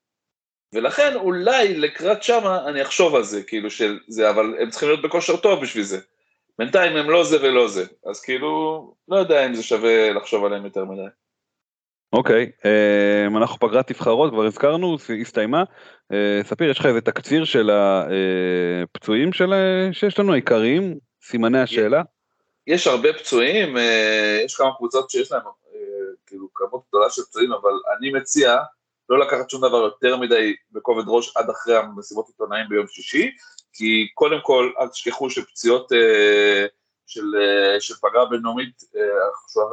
ולכן 0.75 1.14
אולי 1.14 1.76
לקראת 1.78 2.23
שמה 2.23 2.69
אני 2.69 2.83
אחשוב 2.83 3.14
על 3.14 3.23
זה, 3.23 3.43
כאילו 3.43 3.71
של 3.71 3.99
זה, 4.09 4.31
אבל 4.31 4.54
הם 4.61 4.71
צריכים 4.71 4.88
להיות 4.88 5.02
בכושר 5.02 5.37
טוב 5.37 5.62
בשביל 5.62 5.85
זה. 5.85 5.99
בינתיים 6.59 6.97
הם 6.97 7.11
לא 7.11 7.25
זה 7.25 7.43
ולא 7.43 7.69
זה, 7.69 7.85
אז 8.07 8.21
כאילו, 8.21 8.95
לא 9.09 9.16
יודע 9.16 9.47
אם 9.47 9.54
זה 9.54 9.62
שווה 9.62 10.12
לחשוב 10.12 10.45
עליהם 10.45 10.64
יותר 10.64 10.85
מדי. 10.85 11.09
אוקיי, 12.12 12.50
okay, 12.50 12.69
אה, 12.69 13.26
אנחנו 13.37 13.59
פגרת 13.59 13.90
נבחרות, 13.90 14.31
כבר 14.33 14.45
הזכרנו, 14.45 14.97
הסתיימה. 15.21 15.64
אה, 16.12 16.40
ספיר, 16.43 16.71
יש 16.71 16.78
לך 16.78 16.87
איזה 16.87 17.00
תקציר 17.00 17.45
של 17.45 17.71
הפצועים 17.71 19.33
של, 19.33 19.52
שיש 19.93 20.19
לנו, 20.19 20.33
העיקריים, 20.33 20.99
סימני 21.23 21.61
השאלה? 21.61 22.02
יש 22.66 22.87
הרבה 22.87 23.12
פצועים, 23.12 23.76
אה, 23.76 24.40
יש 24.45 24.54
כמה 24.54 24.71
קבוצות 24.76 25.11
שיש 25.11 25.33
להם 25.33 25.43
כאילו 26.26 26.49
כמות 26.54 26.83
גדולה 26.88 27.11
של 27.11 27.23
פצועים, 27.23 27.52
אבל 27.52 27.73
אני 27.99 28.12
מציע 28.12 28.57
לא 29.08 29.18
לקחת 29.18 29.50
שום 29.50 29.61
דבר 29.61 29.76
יותר 29.76 30.16
מדי 30.16 30.54
בכובד 30.73 31.04
ראש 31.06 31.37
עד 31.37 31.50
אחרי 31.50 31.76
המסיבות 31.76 32.28
עיתונאים 32.28 32.68
ביום 32.68 32.87
שישי, 32.87 33.30
כי 33.73 34.08
קודם 34.14 34.38
כל 34.42 34.70
אל 34.80 34.88
תשכחו 34.88 35.30
שפציעות 35.30 35.92
אה, 35.92 36.66
של, 37.06 37.34
אה, 37.40 37.80
של 37.80 37.94
פגרה 37.94 38.26
בינלאומית 38.26 38.82
אה, 38.96 39.00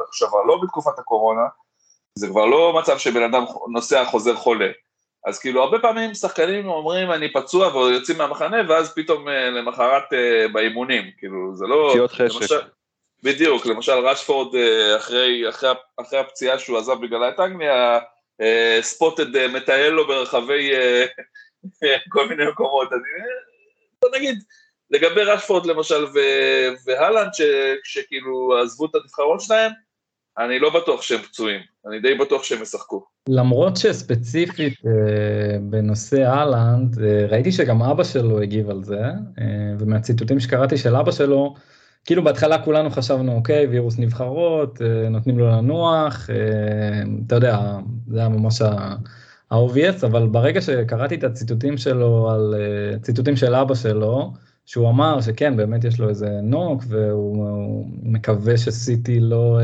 עכשיו 0.08 0.28
לא 0.46 0.60
בתקופת 0.62 0.98
הקורונה, 0.98 1.42
זה 2.18 2.26
כבר 2.26 2.46
לא 2.46 2.72
מצב 2.82 2.98
שבן 2.98 3.22
אדם 3.22 3.44
נוסע 3.72 4.04
חוזר 4.04 4.36
חולה. 4.36 4.70
אז 5.26 5.38
כאילו 5.38 5.62
הרבה 5.62 5.78
פעמים 5.78 6.14
שחקנים 6.14 6.68
אומרים 6.68 7.12
אני 7.12 7.32
פצוע 7.32 7.76
ויוצאים 7.76 8.18
מהמחנה 8.18 8.56
ואז 8.68 8.94
פתאום 8.94 9.28
אה, 9.28 9.50
למחרת 9.50 10.12
אה, 10.12 10.48
באימונים, 10.52 11.10
כאילו 11.18 11.54
זה 11.54 11.66
לא... 11.66 11.88
פציעות 11.90 12.12
חשק. 12.12 12.40
למשל, 12.40 12.60
בדיוק, 13.22 13.66
למשל 13.66 13.92
רשפורד 13.92 14.54
אה, 14.54 14.96
אחרי, 14.96 15.48
אחרי, 15.48 15.70
אחרי 16.00 16.18
הפציעה 16.18 16.58
שהוא 16.58 16.78
עזב 16.78 17.00
בגלל 17.00 17.28
את 17.28 17.40
אנגליה, 17.40 17.98
ספוטד 18.80 19.36
אה, 19.36 19.48
מטייל 19.48 19.90
לו 19.90 20.06
ברחבי 20.06 20.72
אה, 20.74 21.06
כל 22.12 22.28
מיני 22.28 22.44
מקומות. 22.50 22.92
אני, 22.92 23.00
בוא 24.02 24.10
נגיד, 24.16 24.38
לגבי 24.90 25.22
רשפורד 25.22 25.66
למשל 25.66 26.06
והלנד, 26.86 27.30
שכאילו 27.84 28.58
עזבו 28.62 28.86
את 28.86 28.94
הנבחרות 28.94 29.40
שלהם, 29.40 29.72
אני 30.38 30.58
לא 30.58 30.70
בטוח 30.70 31.02
שהם 31.02 31.22
פצועים, 31.22 31.60
אני 31.88 32.00
די 32.00 32.14
בטוח 32.14 32.44
שהם 32.44 32.62
ישחקו. 32.62 33.04
למרות 33.28 33.76
שספציפית 33.76 34.74
אה, 34.86 35.58
בנושא 35.60 36.26
אהלנד, 36.26 36.98
אה, 37.02 37.26
ראיתי 37.28 37.52
שגם 37.52 37.82
אבא 37.82 38.04
שלו 38.04 38.42
הגיב 38.42 38.70
על 38.70 38.84
זה, 38.84 39.00
אה, 39.38 39.74
ומהציטוטים 39.78 40.40
שקראתי 40.40 40.76
של 40.76 40.96
אבא 40.96 41.12
שלו, 41.12 41.54
כאילו 42.04 42.24
בהתחלה 42.24 42.62
כולנו 42.62 42.90
חשבנו, 42.90 43.34
אוקיי, 43.36 43.66
וירוס 43.66 43.98
נבחרות, 43.98 44.82
אה, 44.82 45.08
נותנים 45.08 45.38
לו 45.38 45.48
לנוח, 45.48 46.30
אה, 46.30 47.02
אתה 47.26 47.34
יודע, 47.34 47.58
זה 48.06 48.18
היה 48.18 48.28
ממש 48.28 48.62
ה-obvious, 48.62 50.06
אבל 50.06 50.26
ברגע 50.26 50.60
שקראתי 50.60 51.14
את 51.14 51.24
הציטוטים 51.24 51.78
שלו, 51.78 52.30
על 52.30 52.54
אה, 52.58 52.98
ציטוטים 52.98 53.36
של 53.36 53.54
אבא 53.54 53.74
שלו, 53.74 54.32
שהוא 54.66 54.88
אמר 54.90 55.20
שכן, 55.20 55.56
באמת 55.56 55.84
יש 55.84 56.00
לו 56.00 56.08
איזה 56.08 56.40
נוק, 56.42 56.82
והוא 56.88 57.86
מקווה 58.02 58.58
שסיטי 58.58 59.20
לא, 59.20 59.60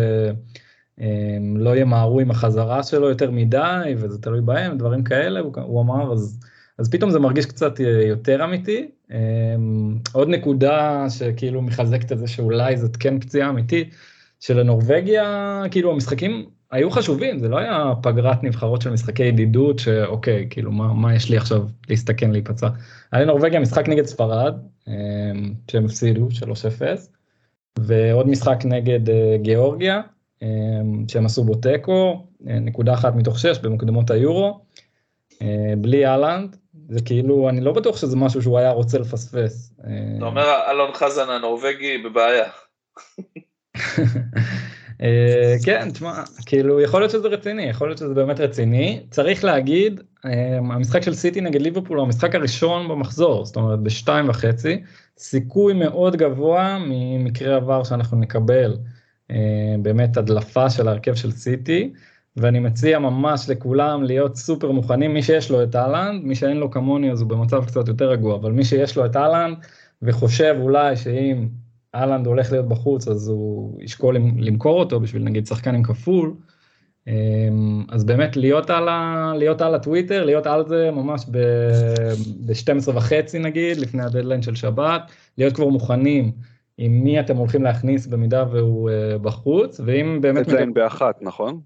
לא 1.57 1.77
ימהרו 1.77 2.21
עם 2.21 2.31
החזרה 2.31 2.83
שלו 2.83 3.09
יותר 3.09 3.31
מדי, 3.31 3.95
וזה 3.97 4.23
תלוי 4.23 4.41
בהם, 4.41 4.79
דברים 4.79 5.05
כאלה, 5.05 5.41
הוא 5.41 5.83
אמר, 5.83 6.13
אז, 6.13 6.41
אז 6.79 6.91
פתאום 6.91 7.11
זה 7.11 7.19
מרגיש 7.19 7.47
קצת 7.47 7.81
יותר 8.09 8.45
אמיתי. 8.45 8.91
עוד 10.13 10.29
נקודה 10.29 11.07
שכאילו 11.11 11.63
מחזקת 11.63 12.13
את 12.13 12.19
זה 12.19 12.29
שאולי 12.29 12.77
זאת 12.77 12.97
כן 12.97 13.21
פציעה 13.21 13.51
אמיתית, 13.51 13.95
שלנורבגיה, 14.41 15.63
כאילו 15.71 15.93
המשחקים 15.93 16.47
היו 16.71 16.91
חשובים, 16.91 17.39
זה 17.39 17.49
לא 17.49 17.59
היה 17.59 17.93
פגרת 18.03 18.45
נבחרות 18.45 18.83
של 18.83 18.91
משחקי 18.91 19.23
ידידות, 19.23 19.79
שאוקיי, 19.79 20.47
כאילו 20.51 20.73
מה, 20.73 20.95
מה 20.95 21.15
יש 21.15 21.31
לי 21.31 21.37
עכשיו 21.37 21.67
להסתכן 21.89 22.31
להיפצע. 22.31 22.69
היה 23.13 23.23
לנורבגיה 23.25 23.61
משחק 23.61 23.89
נגד 23.89 24.07
ספרד, 24.07 24.55
שהם 25.71 25.85
הפסידו 25.85 26.29
3-0, 26.29 26.43
ועוד 27.79 28.29
משחק 28.29 28.59
נגד 28.65 29.01
גיאורגיה, 29.43 30.01
שהם 31.09 31.27
עשו 31.27 31.45
בו 31.45 31.55
תיקו, 31.55 32.27
נקודה 32.41 32.95
אחת 32.95 33.15
מתוך 33.15 33.39
שש 33.39 33.59
במוקדמות 33.59 34.11
היורו, 34.11 34.61
בלי 35.79 36.07
אהלנד, 36.07 36.57
זה 36.89 37.01
כאילו, 37.05 37.49
אני 37.49 37.61
לא 37.61 37.73
בטוח 37.73 37.97
שזה 37.97 38.17
משהו 38.17 38.43
שהוא 38.43 38.59
היה 38.59 38.71
רוצה 38.71 38.99
לפספס. 38.99 39.75
אתה 40.17 40.25
אומר, 40.25 40.71
אלון 40.71 40.95
חזן 40.95 41.31
הנורבגי 41.31 41.99
בבעיה. 41.99 42.45
כן, 45.65 45.91
תשמע, 45.91 46.23
כאילו, 46.47 46.81
יכול 46.81 47.01
להיות 47.01 47.11
שזה 47.11 47.29
רציני, 47.29 47.63
יכול 47.63 47.89
להיות 47.89 47.99
שזה 47.99 48.15
באמת 48.15 48.41
רציני. 48.41 49.01
צריך 49.11 49.45
להגיד, 49.45 50.01
המשחק 50.25 51.03
של 51.03 51.15
סיטי 51.15 51.41
נגד 51.41 51.61
ליברפול 51.61 51.99
הוא 51.99 52.07
המשחק 52.07 52.35
הראשון 52.35 52.89
במחזור, 52.89 53.45
זאת 53.45 53.57
אומרת, 53.57 53.81
בשתיים 53.81 54.29
וחצי, 54.29 54.83
סיכוי 55.19 55.75
מאוד 55.75 56.17
גבוה 56.17 56.79
ממקרה 56.81 57.57
עבר 57.57 57.85
שאנחנו 57.85 58.19
נקבל 58.19 58.77
באמת 59.79 60.17
הדלפה 60.17 60.71
של 60.71 60.89
ההרכב 60.89 61.15
של 61.15 61.33
סיטי. 61.33 61.93
ואני 62.41 62.61
מציע 62.61 62.99
ממש 62.99 63.51
לכולם 63.51 64.03
להיות 64.03 64.37
סופר 64.37 64.71
מוכנים, 64.71 65.15
מי 65.15 65.23
שיש 65.23 65.51
לו 65.51 65.63
את 65.63 65.77
אהלנד, 65.77 66.25
מי 66.25 66.35
שאין 66.35 66.57
לו 66.57 66.71
כמוני 66.71 67.13
אז 67.13 67.21
הוא 67.21 67.29
במצב 67.29 67.65
קצת 67.65 67.89
יותר 67.89 68.11
רגוע, 68.11 68.37
אבל 68.37 68.53
מי 68.53 68.65
שיש 68.65 68.97
לו 68.97 69.07
את 69.07 69.17
אהלנד 69.17 69.57
וחושב 70.03 70.57
אולי 70.61 70.97
שאם 70.97 71.49
אהלנד 71.95 72.27
הולך 72.27 72.53
להיות 72.53 72.69
בחוץ 72.69 73.09
אז 73.09 73.29
הוא 73.29 73.79
ישקול 73.83 74.17
למכור 74.17 74.81
אותו 74.81 75.01
בשביל 75.01 75.23
נגיד 75.23 75.47
שחקן 75.47 75.75
עם 75.75 75.83
כפול, 75.83 76.35
אז 77.89 78.05
באמת 78.05 78.37
להיות 78.37 78.71
על, 78.71 78.89
ה, 78.89 79.33
להיות 79.37 79.61
על 79.61 79.75
הטוויטר, 79.75 80.25
להיות 80.25 80.47
על 80.47 80.69
זה 80.69 80.91
ממש 80.91 81.27
ב-12 81.31 82.91
וחצי 82.95 83.39
נגיד, 83.39 83.77
לפני 83.77 84.03
הדדליין 84.03 84.43
של 84.43 84.55
שבת, 84.55 85.03
להיות 85.39 85.55
כבר 85.55 85.69
מוכנים 85.69 86.33
עם 86.79 87.05
מי 87.05 87.21
אתם 87.21 87.37
הולכים 87.37 87.63
להכניס 87.63 88.07
במידה 88.07 88.45
והוא 88.51 88.91
בחוץ, 89.23 89.81
ואם 89.85 90.21
באמת... 90.21 90.47
דדליין 90.47 90.75
באחת, 90.75 91.23
נכון? 91.23 91.61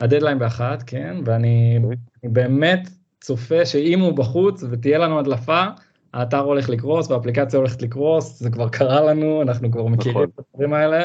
הדדליין 0.00 0.38
באחת, 0.38 0.82
כן, 0.86 1.16
ואני 1.24 1.78
okay. 1.82 2.28
באמת 2.28 2.88
צופה 3.20 3.66
שאם 3.66 4.00
הוא 4.00 4.12
בחוץ 4.12 4.64
ותהיה 4.70 4.98
לנו 4.98 5.18
הדלפה, 5.18 5.64
האתר 6.14 6.38
הולך 6.38 6.68
לקרוס 6.68 7.10
והאפליקציה 7.10 7.58
הולכת 7.58 7.82
לקרוס, 7.82 8.40
זה 8.40 8.50
כבר 8.50 8.68
קרה 8.68 9.00
לנו, 9.00 9.42
אנחנו 9.42 9.70
כבר 9.70 9.86
מכירים 9.86 10.16
נכון. 10.16 10.28
את 10.34 10.44
הדברים 10.54 10.72
האלה, 10.72 11.04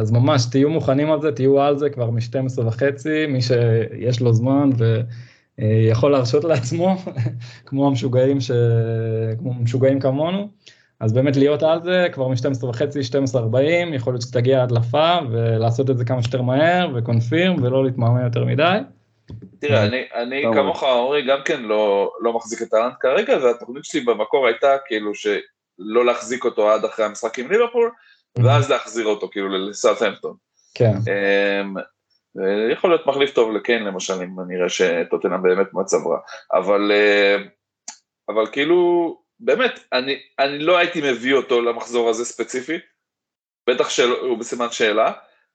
אז 0.00 0.10
ממש 0.10 0.46
תהיו 0.50 0.70
מוכנים 0.70 1.10
על 1.10 1.22
זה, 1.22 1.32
תהיו 1.32 1.60
על 1.60 1.78
זה 1.78 1.90
כבר 1.90 2.10
מ-12 2.10 2.60
וחצי, 2.66 3.26
מי 3.26 3.42
שיש 3.42 4.20
לו 4.20 4.32
זמן 4.32 4.70
ויכול 5.58 6.12
להרשות 6.12 6.44
לעצמו, 6.44 6.96
כמו 7.66 7.86
המשוגעים, 7.86 8.40
ש... 8.40 8.50
כמו 9.38 9.54
משוגעים 9.54 10.00
כמונו. 10.00 10.48
אז 11.00 11.12
באמת 11.12 11.36
להיות 11.36 11.62
על 11.62 11.82
זה 11.84 12.06
כבר 12.12 12.28
מ-12 12.28 12.64
וחצי, 12.64 13.00
12.40, 13.00 13.94
יכול 13.94 14.12
להיות 14.12 14.22
שתגיע 14.22 14.62
הדלפה 14.62 15.18
ולעשות 15.30 15.90
את 15.90 15.98
זה 15.98 16.04
כמה 16.04 16.22
שיותר 16.22 16.42
מהר 16.42 16.90
וקונפירם 16.94 17.62
ולא 17.62 17.84
להתמהמה 17.84 18.22
יותר 18.22 18.44
מדי. 18.44 18.78
תראה, 19.60 19.84
אני, 19.84 20.02
אני 20.14 20.42
כמוך 20.54 20.82
אורי 20.82 21.26
גם 21.26 21.38
כן 21.44 21.62
לא, 21.62 22.12
לא 22.20 22.32
מחזיק 22.32 22.62
את 22.62 22.74
האלנד 22.74 22.92
כרגע, 23.00 23.38
והתוכנית 23.42 23.84
שלי 23.84 24.00
במקור 24.00 24.46
הייתה 24.46 24.76
כאילו 24.86 25.14
שלא 25.14 26.06
להחזיק 26.06 26.44
אותו 26.44 26.70
עד 26.70 26.84
אחרי 26.84 27.04
המשחק 27.04 27.38
עם 27.38 27.50
ליברפול, 27.50 27.90
ואז 28.38 28.70
להחזיר 28.70 29.06
אותו 29.06 29.28
כאילו 29.32 29.48
לסאוטהמפטון. 29.48 30.34
כן. 30.74 30.92
אמ, 30.92 31.74
יכול 32.72 32.90
להיות 32.90 33.06
מחליף 33.06 33.30
טוב 33.30 33.52
לקיין 33.52 33.84
למשל, 33.84 34.14
אם 34.14 34.40
אני 34.40 34.56
אראה 34.56 34.68
שטוטנאם 34.68 35.42
באמת 35.42 35.66
מצב 35.72 36.06
רע, 36.06 36.18
אבל, 36.52 36.92
אה, 36.94 37.36
אבל 38.28 38.46
כאילו, 38.52 39.18
באמת, 39.40 39.80
אני, 39.92 40.16
אני 40.38 40.58
לא 40.58 40.78
הייתי 40.78 41.00
מביא 41.12 41.34
אותו 41.34 41.60
למחזור 41.60 42.08
הזה 42.08 42.24
ספציפית, 42.24 42.82
בטח 43.70 43.88
שהוא 43.88 44.38
בסימן 44.38 44.66
שאלה, 44.70 45.12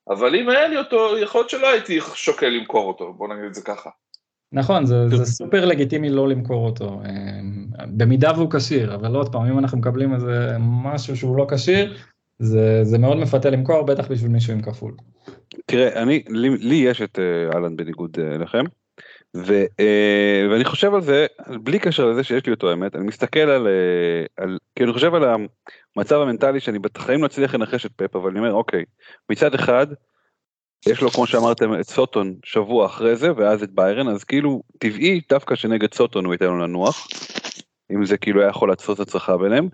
אבל 0.09 0.35
אם 0.35 0.49
היה 0.49 0.67
לי 0.67 0.77
אותו, 0.77 1.17
יכול 1.17 1.41
להיות 1.41 1.49
שלא 1.49 1.69
הייתי 1.69 1.99
שוקל 2.15 2.49
למכור 2.49 2.87
אותו, 2.87 3.13
בוא 3.13 3.27
נגיד 3.27 3.45
את 3.45 3.53
זה 3.53 3.61
ככה. 3.61 3.89
נכון, 4.51 4.85
זה, 4.85 5.07
זה 5.09 5.25
סופר 5.25 5.65
לגיטימי 5.65 6.09
לא 6.09 6.29
למכור 6.29 6.65
אותו, 6.65 7.01
במידה 7.87 8.31
והוא 8.35 8.51
כשיר, 8.51 8.95
אבל 8.95 9.15
עוד 9.15 9.31
פעם, 9.31 9.45
אם 9.45 9.59
אנחנו 9.59 9.77
מקבלים 9.77 10.13
איזה 10.13 10.55
משהו 10.59 11.17
שהוא 11.17 11.37
לא 11.37 11.47
כשיר, 11.53 11.97
זה, 12.39 12.79
זה 12.83 12.97
מאוד 12.97 13.17
מפתה 13.17 13.49
למכור, 13.49 13.83
בטח 13.83 14.07
בשביל 14.07 14.31
מישהו 14.31 14.53
עם 14.53 14.61
כפול. 14.61 14.93
תראה, 15.65 16.01
אני, 16.01 16.23
לי, 16.29 16.49
לי 16.49 16.75
יש 16.75 17.01
את 17.01 17.19
אהלן 17.53 17.75
בניגוד 17.75 18.17
אליכם. 18.35 18.63
ו, 19.35 19.65
uh, 19.65 20.51
ואני 20.51 20.65
חושב 20.65 20.93
על 20.93 21.01
זה 21.01 21.25
בלי 21.63 21.79
קשר 21.79 22.05
לזה 22.05 22.23
שיש 22.23 22.45
לי 22.45 22.51
אותו 22.51 22.69
האמת 22.69 22.95
אני 22.95 23.03
מסתכל 23.03 23.39
על, 23.39 23.67
uh, 23.67 24.43
על 24.43 24.57
כי 24.75 24.83
אני 24.83 24.93
חושב 24.93 25.15
על 25.15 25.23
המצב 25.95 26.21
המנטלי 26.21 26.59
שאני 26.59 26.79
בחיים 26.79 27.21
לא 27.21 27.25
אצליח 27.25 27.55
לנחש 27.55 27.85
את 27.85 27.91
פאפ 27.95 28.15
אבל 28.15 28.29
אני 28.29 28.39
אומר 28.39 28.53
אוקיי 28.53 28.83
מצד 29.29 29.55
אחד 29.55 29.87
יש 30.87 31.01
לו 31.01 31.09
כמו 31.09 31.27
שאמרתם 31.27 31.79
את 31.79 31.89
סוטון 31.89 32.35
שבוע 32.43 32.85
אחרי 32.85 33.15
זה 33.15 33.35
ואז 33.35 33.63
את 33.63 33.71
ביירן 33.71 34.07
אז 34.07 34.23
כאילו 34.23 34.63
טבעי 34.79 35.21
דווקא 35.29 35.55
שנגד 35.55 35.93
סוטון 35.93 36.25
הוא 36.25 36.33
ייתן 36.33 36.45
לו 36.45 36.59
לנוח 36.59 37.07
אם 37.91 38.05
זה 38.05 38.17
כאילו 38.17 38.41
היה 38.41 38.49
יכול 38.49 38.69
לעצור 38.69 38.95
את 38.95 38.99
הצלחה 38.99 39.37
ביניהם 39.37 39.69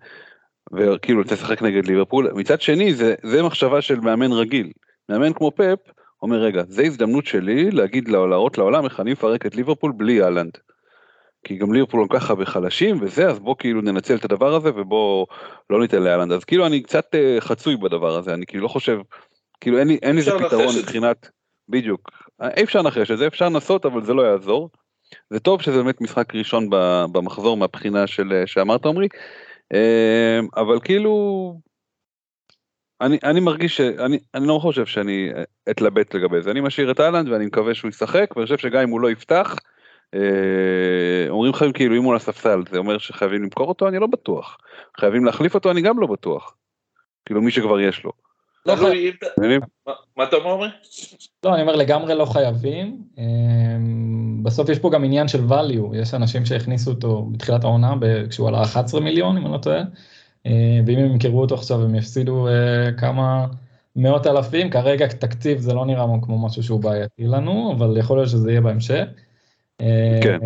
וכאילו 0.74 1.24
תשחק 1.24 1.62
נגד 1.62 1.86
ליברפול. 1.86 2.32
מצד 2.36 2.62
שני 2.62 2.94
זה 2.94 3.16
זה 3.24 3.44
מחשבה 3.44 3.82
של 3.82 4.00
מאמן 4.00 4.32
רגיל. 4.32 4.72
מאמן 5.10 5.34
כמו 5.34 5.52
פאפ 5.52 5.80
אומר 6.22 6.38
רגע 6.38 6.64
זה 6.68 6.84
הזדמנות 6.84 7.26
שלי 7.26 7.72
להגיד 7.72 8.08
להראות 8.08 8.58
לעולם 8.58 8.86
איך 8.86 9.00
אני 9.00 9.12
מפרק 9.12 9.46
את 9.46 9.56
ליברפול 9.56 9.92
בלי 9.92 10.24
אהלנד. 10.24 10.58
כי 11.44 11.56
גם 11.56 11.74
ליברפול 11.74 12.08
כל 12.08 12.20
כך 12.20 12.30
הרבה 12.30 12.46
חלשים 12.46 12.98
וזה 13.02 13.28
אז 13.28 13.40
בוא 13.40 13.56
כאילו 13.60 13.82
ננצל 13.82 14.16
את 14.16 14.26
הדבר 14.26 14.56
הזה 14.56 14.70
ובוא 14.76 15.26
לא 15.70 15.82
ניתן 15.82 16.04
לאהלנד 16.04 16.32
אז 16.32 16.44
כאילו 16.44 16.66
אני 16.66 16.82
קצת 16.82 17.16
uh, 17.16 17.42
חצוי 17.42 17.78
בדבר 17.78 18.18
הזה 18.18 18.34
אני 18.34 18.46
כאילו 18.46 18.64
לא 18.64 18.68
חושב 18.68 19.00
כאילו 19.62 19.80
אין 19.80 19.88
לי 19.88 20.00
אין 20.02 20.16
לי 20.16 20.22
איזה 20.22 20.32
פתרון 20.32 20.76
מבחינת 20.80 21.30
בדיוק 21.70 22.10
אי 22.42 22.64
אפשר 22.64 22.82
לנחש 22.82 23.12
את 23.12 23.18
זה 23.18 23.28
אפשר 23.28 23.50
לנסות 23.50 23.86
אבל 23.86 24.04
זה 24.04 24.14
לא 24.14 24.22
יעזור. 24.22 24.70
זה 25.30 25.40
טוב 25.40 25.62
שזה 25.62 25.78
באמת 25.78 26.02
משחק 26.02 26.36
ראשון 26.36 26.70
במחזור 27.12 27.58
מהבחינה 27.58 28.08
של 28.08 28.44
שאמרת 28.46 28.86
עמרי 28.86 29.08
אה, 29.74 30.40
אבל 30.56 30.80
כאילו 30.80 31.54
אני, 33.02 33.18
אני 33.24 33.40
מרגיש 33.40 33.78
שאני 33.78 34.20
אני 34.34 34.48
לא 34.48 34.60
חושב 34.62 34.86
שאני 34.86 35.30
אתלבט 35.70 36.14
לגבי 36.14 36.42
זה, 36.42 36.52
אני 36.52 36.62
משאיר 36.62 36.92
את 36.92 37.00
אהלנד 37.00 37.30
ואני 37.30 37.46
מקווה 37.46 37.74
שהוא 37.74 37.90
ישחק 37.90 38.34
ואני 38.36 38.46
חושב 38.46 38.58
שגם 38.58 38.82
אם 38.82 38.90
הוא 38.90 39.02
לא 39.02 39.12
יפתח, 39.12 39.56
אה, 40.14 40.20
אומרים 41.30 41.54
לכם 41.54 41.72
כאילו 41.72 41.98
אם 41.98 42.04
הוא 42.04 42.12
על 42.12 42.18
הספסל 42.18 42.64
זה 42.72 42.78
אומר 42.78 42.98
שחייבים 42.98 43.44
למכור 43.44 43.68
אותו 43.68 43.88
אני 43.88 44.00
לא 44.00 44.08
בטוח, 44.08 44.58
חייבים 45.00 45.26
להחליף 45.26 45.56
אותו 45.56 45.72
אני 45.72 45.82
גם 45.82 46.00
לא 46.00 46.08
בטוח, 46.08 46.56
כאילו 47.26 47.42
מי 47.42 47.52
שכבר 47.52 47.80
יש 47.80 48.04
לו. 48.04 48.12
לא 48.66 48.76
חייבים. 48.76 49.62
מה 50.18 50.24
אתה 50.24 50.36
אומר? 50.36 50.68
לא 51.44 51.54
אני 51.54 51.62
אומר 51.62 51.76
לגמרי 51.76 52.16
לא 52.16 52.26
חייבים, 52.26 52.98
אה, 53.20 53.24
בסוף 54.44 54.70
יש 54.70 54.80
פה 54.80 54.90
גם 54.90 55.04
עניין 55.04 55.28
של 55.28 55.40
value, 55.50 55.96
יש 55.96 56.14
אנשים 56.14 56.46
שהכניסו 56.46 56.92
אותו 56.92 57.30
בתחילת 57.32 57.64
העונה 57.64 57.94
כשהוא 58.30 58.48
עלה 58.48 58.62
11 58.62 59.02
מיליון 59.02 59.38
אם 59.38 59.46
אני 59.46 59.54
לא 59.54 59.58
טועה. 59.58 59.82
אה, 60.46 60.80
ואם 60.86 60.98
הם 60.98 61.06
ימכרו 61.06 61.42
אותו 61.42 61.56
עכשיו 61.56 61.84
הם 61.84 61.96
יפסידו 61.96 62.48
אה, 62.48 62.92
כמה 62.98 63.48
מאות 63.96 64.28
אלפים, 64.28 64.70
כרגע 64.70 65.08
תקציב 65.08 65.60
זה 65.60 65.74
לא 65.74 65.86
נראה 65.86 66.06
כמו 66.22 66.46
משהו 66.46 66.64
שהוא 66.64 66.80
בעייתי 66.80 67.28
לנו, 67.28 67.74
אבל 67.78 67.98
יכול 67.98 68.18
להיות 68.18 68.30
שזה 68.30 68.52
יהיה 68.52 68.62
בהמשך. 68.62 69.06
אה, 69.82 70.20
כן. 70.24 70.40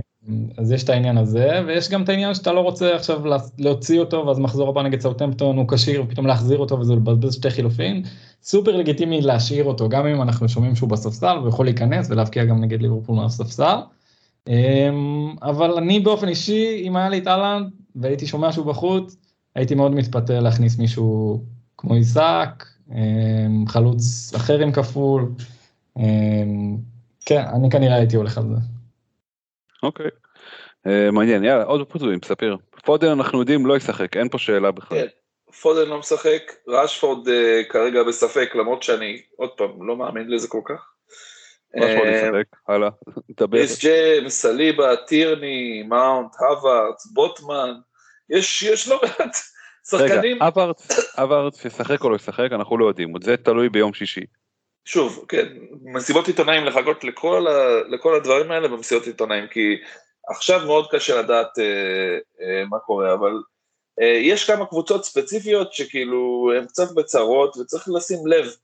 אז 0.58 0.72
יש 0.72 0.84
את 0.84 0.90
העניין 0.90 1.18
הזה, 1.18 1.62
ויש 1.68 1.90
גם 1.90 2.04
את 2.04 2.10
העניין 2.10 2.34
שאתה 2.34 2.52
לא 2.52 2.60
רוצה 2.60 2.96
עכשיו 2.96 3.22
להוציא 3.58 4.00
אותו, 4.00 4.28
ואז 4.28 4.40
מחזור 4.40 4.70
הבא 4.70 4.82
נגד 4.82 5.02
סאוטמפטון 5.02 5.58
הוא 5.58 5.68
כשיר, 5.68 6.04
ופתאום 6.04 6.28
להחזיר 6.28 6.58
אותו 6.58 6.80
וזה 6.80 6.94
לבזבז 6.96 7.34
שתי 7.34 7.50
חילופין. 7.50 8.04
סופר 8.44 8.78
לגיטימי 8.78 9.22
להשאיר 9.22 9.64
אותו, 9.64 9.90
גם 9.90 10.08
אם 10.08 10.22
אנחנו 10.22 10.50
שומעים 10.50 10.76
שהוא 10.76 10.90
בספסל, 10.90 11.38
הוא 11.38 11.50
יכול 11.50 11.66
להיכנס 11.66 12.10
ולהבקיע 12.10 12.46
גם 12.46 12.62
נגד 12.62 12.82
ליברפול 12.82 13.16
מהספסל. 13.16 13.78
אבל 15.42 15.78
אני 15.78 16.00
באופן 16.00 16.28
אישי, 16.28 16.82
אם 16.84 16.96
היה 16.96 17.10
לי 17.10 17.18
את 17.18 17.28
אהלנד 17.28 17.70
והייתי 17.96 18.28
שומע 18.28 18.52
שהוא 18.52 18.66
בחוץ, 18.66 19.18
הייתי 19.56 19.76
מאוד 19.76 19.92
מתפתה 19.92 20.40
להכניס 20.40 20.80
מישהו 20.80 21.40
כמו 21.78 21.94
עיסק, 21.94 22.66
אמ, 22.92 23.68
חלוץ 23.68 24.34
אחר 24.36 24.60
עם 24.60 24.72
כפול. 24.72 25.32
אמ, 25.98 26.78
כן, 27.26 27.44
אני 27.56 27.70
כנראה 27.70 27.96
הייתי 27.96 28.16
הולך 28.16 28.38
על 28.38 28.44
זה. 28.44 28.56
אוקיי. 29.84 30.10
אה, 30.88 31.12
מעניין, 31.12 31.44
יאללה, 31.44 31.64
עוד 31.64 31.88
פצועים, 31.90 32.20
ספיר. 32.26 32.58
פודן 32.86 33.08
אנחנו 33.08 33.40
יודעים 33.40 33.66
לא 33.66 33.78
ישחק, 33.78 34.18
אין 34.18 34.30
פה 34.30 34.38
שאלה 34.38 34.72
בכלל. 34.72 34.98
כן, 34.98 35.08
פודן 35.62 35.90
לא 35.90 36.00
משחק, 36.00 36.42
רשפורד 36.68 37.28
אה, 37.28 37.62
כרגע 37.70 38.04
בספק, 38.04 38.56
למרות 38.56 38.84
שאני, 38.84 39.22
עוד 39.36 39.50
פעם, 39.50 39.88
לא 39.88 39.98
מאמין 39.98 40.32
לזה 40.32 40.48
כל 40.48 40.62
כך. 40.66 40.90
רשפורד 41.76 42.08
אה, 42.08 42.12
ישחק, 42.12 42.58
הלאה, 42.68 42.90
דבר. 43.40 43.58
יש 43.58 43.82
ג'יימס, 43.82 44.42
סליבה, 44.42 44.96
טירני, 44.96 45.84
מאונט, 45.84 46.32
הווארץ, 46.40 47.06
בוטמן, 47.06 47.74
יש 48.30 48.88
לא 48.88 49.02
מעט 49.04 49.38
שחקנים. 49.90 50.44
רגע, 50.44 50.72
הווארץ 51.18 51.66
ישחק 51.66 52.04
או 52.04 52.10
לא 52.10 52.16
ישחק, 52.16 52.48
אנחנו 52.52 52.78
לא 52.78 52.86
יודעים, 52.86 53.14
זה 53.24 53.38
תלוי 53.38 53.70
ביום 53.70 53.94
שישי. 53.94 54.26
שוב, 54.86 55.26
כן, 55.28 55.48
מסיבות 55.82 56.28
עיתונאים 56.28 56.66
לחכות 56.66 57.04
לכל, 57.04 57.48
ה, 57.48 57.82
לכל 57.90 58.16
הדברים 58.16 58.52
האלה 58.52 58.68
במסיבות 58.68 59.08
עיתונאים, 59.08 59.48
כי 59.48 59.76
עכשיו 60.30 60.66
מאוד 60.66 60.88
קשה 60.92 61.22
לדעת 61.22 61.60
אה, 61.60 62.18
אה, 62.42 62.66
מה 62.70 62.80
קורה, 62.80 63.14
אבל 63.14 63.32
אה, 64.02 64.18
יש 64.22 64.48
כמה 64.48 64.66
קבוצות 64.66 65.06
ספציפיות 65.06 65.74
שכאילו 65.74 66.52
הן 66.58 66.66
קצת 66.66 66.92
בצרות 66.96 67.58
וצריך 67.58 67.90
לשים 67.96 68.28
לב, 68.28 68.56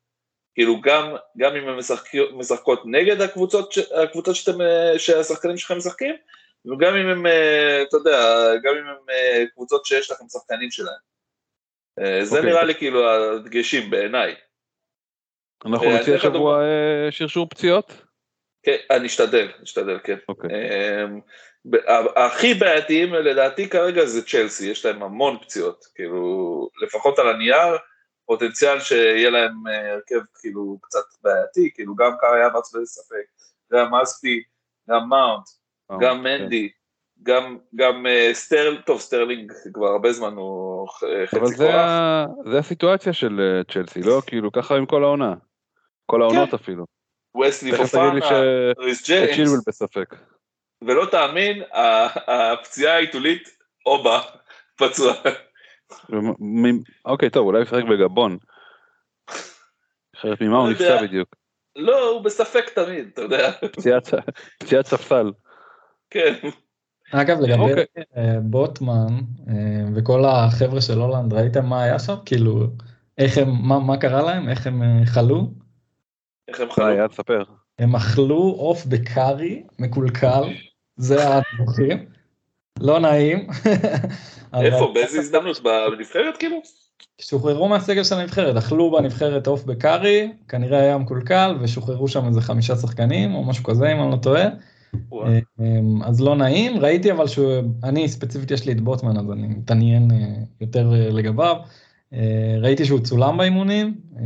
כאילו 0.56 0.82
גם, 0.82 1.16
גם 1.38 1.56
אם 1.56 1.68
הן 1.68 1.78
משחק, 1.78 2.14
משחקות 2.34 2.82
נגד 2.86 3.22
הקבוצות, 3.22 3.74
הקבוצות 4.04 4.36
שאתם, 4.36 4.62
אה, 4.62 5.00
שהשחקנים 5.00 5.58
שלכם 5.58 5.78
משחקים, 5.78 6.16
וגם 6.66 6.96
אם 6.96 7.08
הם, 7.10 7.26
אה, 7.26 7.84
אתה 7.84 7.98
יודע, 7.98 8.20
גם 8.64 8.74
אם 8.78 8.88
הם 8.88 9.10
אה, 9.10 9.44
קבוצות 9.54 9.86
שיש 9.86 10.12
לכם 10.12 10.26
שחקנים 10.30 10.72
שלהם. 10.72 10.96
אה, 12.00 12.26
זה 12.26 12.36
okay. 12.36 12.38
אוקיי. 12.38 12.52
נראה 12.52 12.64
לי 12.64 12.76
כאילו 12.76 13.10
הדגשים 13.10 13.90
בעיניי. 13.90 14.36
אנחנו 15.66 15.98
נוציא 15.98 16.16
השבוע 16.16 16.64
שרשור 17.10 17.50
פציעות? 17.50 17.94
כן, 18.64 18.78
אני 18.92 19.08
אשתדל, 19.08 19.52
אשתדל, 19.64 20.00
כן. 20.04 20.18
אוקיי. 20.30 20.50
אמ, 21.04 21.20
הכי 22.16 22.54
בעייתיים 22.54 23.14
לדעתי 23.14 23.70
כרגע 23.70 24.06
זה 24.06 24.26
צ'לסי, 24.26 24.68
יש 24.68 24.86
להם 24.86 25.04
המון 25.04 25.38
פציעות, 25.42 25.86
כאילו, 25.96 26.70
לפחות 26.82 27.20
על 27.20 27.30
הנייר, 27.30 27.78
פוטנציאל 28.26 28.80
שיהיה 28.80 29.30
להם 29.30 29.54
הרכב 29.68 30.20
כאילו 30.40 30.78
קצת 30.82 31.04
בעייתי, 31.22 31.72
כאילו 31.74 31.96
גם 31.96 32.12
קאי 32.20 32.46
האברץ 32.46 32.76
בספק, 32.76 33.26
גם 33.74 33.96
אספי, 33.96 34.44
גם 34.90 35.10
מאונט, 35.10 35.46
גם 35.92 36.18
כן. 36.18 36.24
מנדי, 36.24 36.70
גם, 37.24 37.58
גם 37.76 38.06
סטרל, 38.34 38.82
טוב 38.86 39.00
סטרלינג 39.00 39.52
כבר 39.74 39.88
הרבה 39.88 40.12
זמן 40.12 40.34
הוא 40.34 40.88
חצי 40.88 41.40
כוח. 41.40 41.42
אבל 41.42 42.52
זה 42.52 42.60
הסיטואציה 42.60 43.14
של 43.14 43.62
צ'לסי, 43.72 44.02
לא? 44.02 44.22
כאילו 44.28 44.52
ככה 44.52 44.76
עם 44.76 44.86
כל 44.86 45.04
העונה. 45.04 45.34
כל 46.06 46.22
העונות 46.22 46.50
כן. 46.50 46.56
אפילו. 46.56 46.86
וסלי 47.44 47.78
פופאנה, 47.78 48.12
ריס 48.80 49.06
ג'יימס. 49.06 49.68
בספק. 49.68 50.16
ולא 50.82 51.06
תאמין, 51.12 51.64
הפציעה 52.28 52.96
העיתולית, 52.96 53.50
אובה, 53.86 54.22
פצוע. 54.76 55.14
אוקיי, 57.06 57.30
טוב, 57.30 57.46
אולי 57.46 57.58
הוא 57.58 57.64
ישחק 57.64 57.84
בגבון. 57.84 58.38
אחרת 60.16 60.42
ממה 60.42 60.58
הוא 60.58 60.66
לא 60.66 60.72
נפצע 60.72 61.02
בדיוק? 61.02 61.36
לא, 61.76 62.10
הוא 62.10 62.22
בספק 62.22 62.70
תמיד, 62.70 63.10
אתה 63.14 63.22
יודע. 63.22 63.52
פציעת 64.60 64.86
ספסל. 64.86 65.32
כן. 66.10 66.34
אגב, 67.12 67.40
לגבי 67.40 67.72
אוקיי. 67.72 67.86
אה, 68.18 68.40
בוטמן 68.42 69.20
אה, 69.48 69.54
וכל 69.96 70.26
החבר'ה 70.26 70.82
של 70.82 71.00
הולנד, 71.00 71.34
ראיתם 71.34 71.66
מה 71.66 71.84
היה 71.84 72.00
שם? 72.00 72.16
כאילו, 72.26 72.68
איך 73.18 73.38
הם, 73.38 73.50
מה 73.68 73.98
קרה 73.98 74.22
להם? 74.22 74.50
איך 74.50 74.68
הם 74.68 74.84
אה, 74.84 75.06
חלו? 75.06 75.52
איך 76.48 76.60
הם 76.60 76.72
חלו? 76.72 77.08
תספר. 77.08 77.44
הם 77.80 77.96
אכלו 77.96 78.56
עוף 78.58 78.86
בקארי 78.86 79.64
מקולקל, 79.80 80.44
זה 80.96 81.18
הדיווחים. 81.28 82.06
לא 82.80 83.00
נעים. 83.00 83.48
איפה? 84.64 84.92
באיזה 84.94 85.20
הזדמנות? 85.20 85.62
בנבחרת 85.64 86.38
כאילו? 86.38 86.62
שוחררו 87.22 87.68
מהסגל 87.68 88.04
של 88.04 88.16
הנבחרת, 88.16 88.56
אכלו 88.56 88.92
בנבחרת 88.92 89.48
עוף 89.48 89.64
בקארי, 89.64 90.32
כנראה 90.48 90.80
היה 90.80 90.98
מקולקל, 90.98 91.58
ושוחררו 91.62 92.08
שם 92.08 92.28
איזה 92.28 92.42
חמישה 92.42 92.76
שחקנים, 92.76 93.36
או 93.36 93.44
משהו 93.44 93.64
כזה, 93.64 93.92
אם 93.92 94.02
אני 94.02 94.12
לא 94.12 94.16
טועה. 94.16 94.46
אמ, 94.96 96.04
אז 96.04 96.22
לא 96.22 96.36
נעים, 96.36 96.78
ראיתי 96.78 97.12
אבל 97.12 97.28
שאני 97.28 98.10
ספציפית 98.10 98.52
יש 98.52 98.66
לי 98.66 98.72
את 98.72 98.82
בוטמן, 98.82 99.18
אז 99.18 99.32
אני 99.32 99.48
מתעניין 99.48 100.12
אה, 100.12 100.18
יותר 100.62 100.94
אה, 100.94 101.10
לגביו. 101.10 101.56
אה, 102.14 102.56
ראיתי 102.62 102.86
שהוא 102.86 103.00
צולם 103.00 103.38
באימונים, 103.38 103.96
אה, 104.18 104.24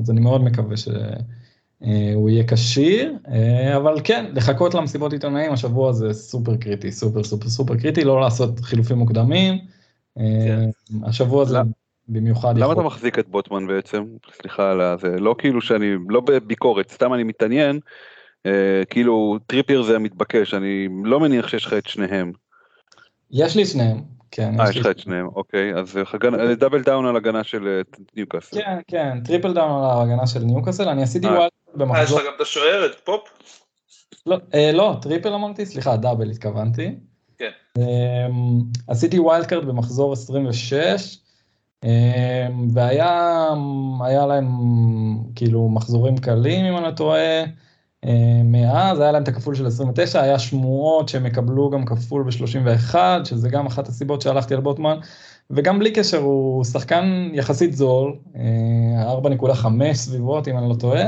אז 0.00 0.10
אני 0.10 0.20
מאוד 0.20 0.44
מקווה 0.44 0.76
שהוא 0.76 2.30
יהיה 2.30 2.44
כשיר, 2.46 3.16
אבל 3.76 4.00
כן, 4.04 4.26
לחכות 4.34 4.74
למסיבות 4.74 5.12
עיתונאים 5.12 5.52
השבוע 5.52 5.92
זה 5.92 6.12
סופר 6.12 6.56
קריטי, 6.56 6.92
סופר 6.92 7.24
סופר 7.24 7.48
סופר 7.48 7.76
קריטי, 7.76 8.04
לא 8.04 8.20
לעשות 8.20 8.60
חילופים 8.60 8.98
מוקדמים. 8.98 9.58
כן. 10.16 10.70
השבוע 11.04 11.44
זה 11.44 11.58
במיוחד 12.08 12.58
למה 12.58 12.72
אתה 12.72 12.82
מחזיק 12.82 13.18
את 13.18 13.28
בוטמן 13.28 13.66
בעצם? 13.66 14.04
סליחה 14.40 14.70
על 14.70 14.80
זה, 15.00 15.20
לא 15.20 15.34
כאילו 15.38 15.60
שאני, 15.60 15.86
לא 16.08 16.20
בביקורת, 16.20 16.90
סתם 16.90 17.14
אני 17.14 17.24
מתעניין, 17.24 17.80
כאילו 18.90 19.38
טריפיר 19.46 19.82
זה 19.82 19.96
המתבקש, 19.96 20.54
אני 20.54 20.88
לא 21.04 21.20
מניח 21.20 21.48
שיש 21.48 21.66
לך 21.66 21.72
את 21.72 21.86
שניהם. 21.86 22.32
יש 23.30 23.56
לי 23.56 23.66
שניהם, 23.66 24.00
כן. 24.30 24.60
אה, 24.60 24.70
יש 24.70 24.76
לך 24.76 24.86
את 24.86 24.98
שניהם, 24.98 25.26
אוקיי, 25.26 25.74
אז 25.74 25.98
double 26.58 26.82
down 26.82 27.06
על 27.06 27.16
הגנה 27.16 27.44
של 27.44 27.68
אה, 27.68 27.80
ניוקאסל. 28.16 28.56
כן, 28.56 28.78
כן, 28.88 29.18
triple 29.24 29.54
down 29.54 29.84
על 29.84 30.02
הגנה 30.02 30.26
של 30.26 30.40
ניוקאסל, 30.40 30.88
אני 30.88 31.02
עשיתי 31.02 31.26
אה. 31.26 31.32
wild 31.32 31.50
במחזור. 31.74 31.96
אה, 31.96 32.02
יש 32.02 32.12
לך 32.12 32.26
גם 32.26 32.32
את 32.36 32.40
השוער, 32.40 32.86
את 32.86 32.94
פופ? 33.04 33.20
לא, 34.26 34.36
לא, 34.72 34.96
triple 35.02 35.32
אמרתי, 35.32 35.66
סליחה, 35.66 35.96
double 35.96 36.30
התכוונתי. 36.30 36.94
כן. 37.38 37.50
אמ, 37.78 37.82
עשיתי 38.88 39.18
wild 39.18 39.46
card 39.46 39.64
במחזור 39.64 40.12
26, 40.12 41.18
אמ, 41.84 41.88
והיה 42.74 44.26
להם 44.28 44.48
כאילו 45.34 45.68
מחזורים 45.68 46.18
קלים 46.18 46.64
אם 46.66 46.76
אני 46.76 46.84
לא 46.84 46.90
טועה. 46.90 47.44
מאז, 48.44 49.00
היה 49.00 49.12
להם 49.12 49.22
את 49.22 49.28
הכפול 49.28 49.54
של 49.54 49.66
29, 49.66 50.22
היה 50.22 50.38
שמועות 50.38 51.08
שהם 51.08 51.26
יקבלו 51.26 51.70
גם 51.70 51.84
כפול 51.84 52.22
ב-31, 52.22 52.94
שזה 53.24 53.48
גם 53.48 53.66
אחת 53.66 53.88
הסיבות 53.88 54.22
שהלכתי 54.22 54.54
על 54.54 54.60
בוטמן, 54.60 54.98
וגם 55.50 55.78
בלי 55.78 55.92
קשר 55.92 56.18
הוא 56.18 56.64
שחקן 56.64 57.30
יחסית 57.32 57.72
זול, 57.72 58.14
4.5 58.34 59.82
אה, 59.82 59.94
סביבות 59.94 60.48
אם 60.48 60.58
אני 60.58 60.68
לא 60.68 60.74
טועה. 60.74 61.02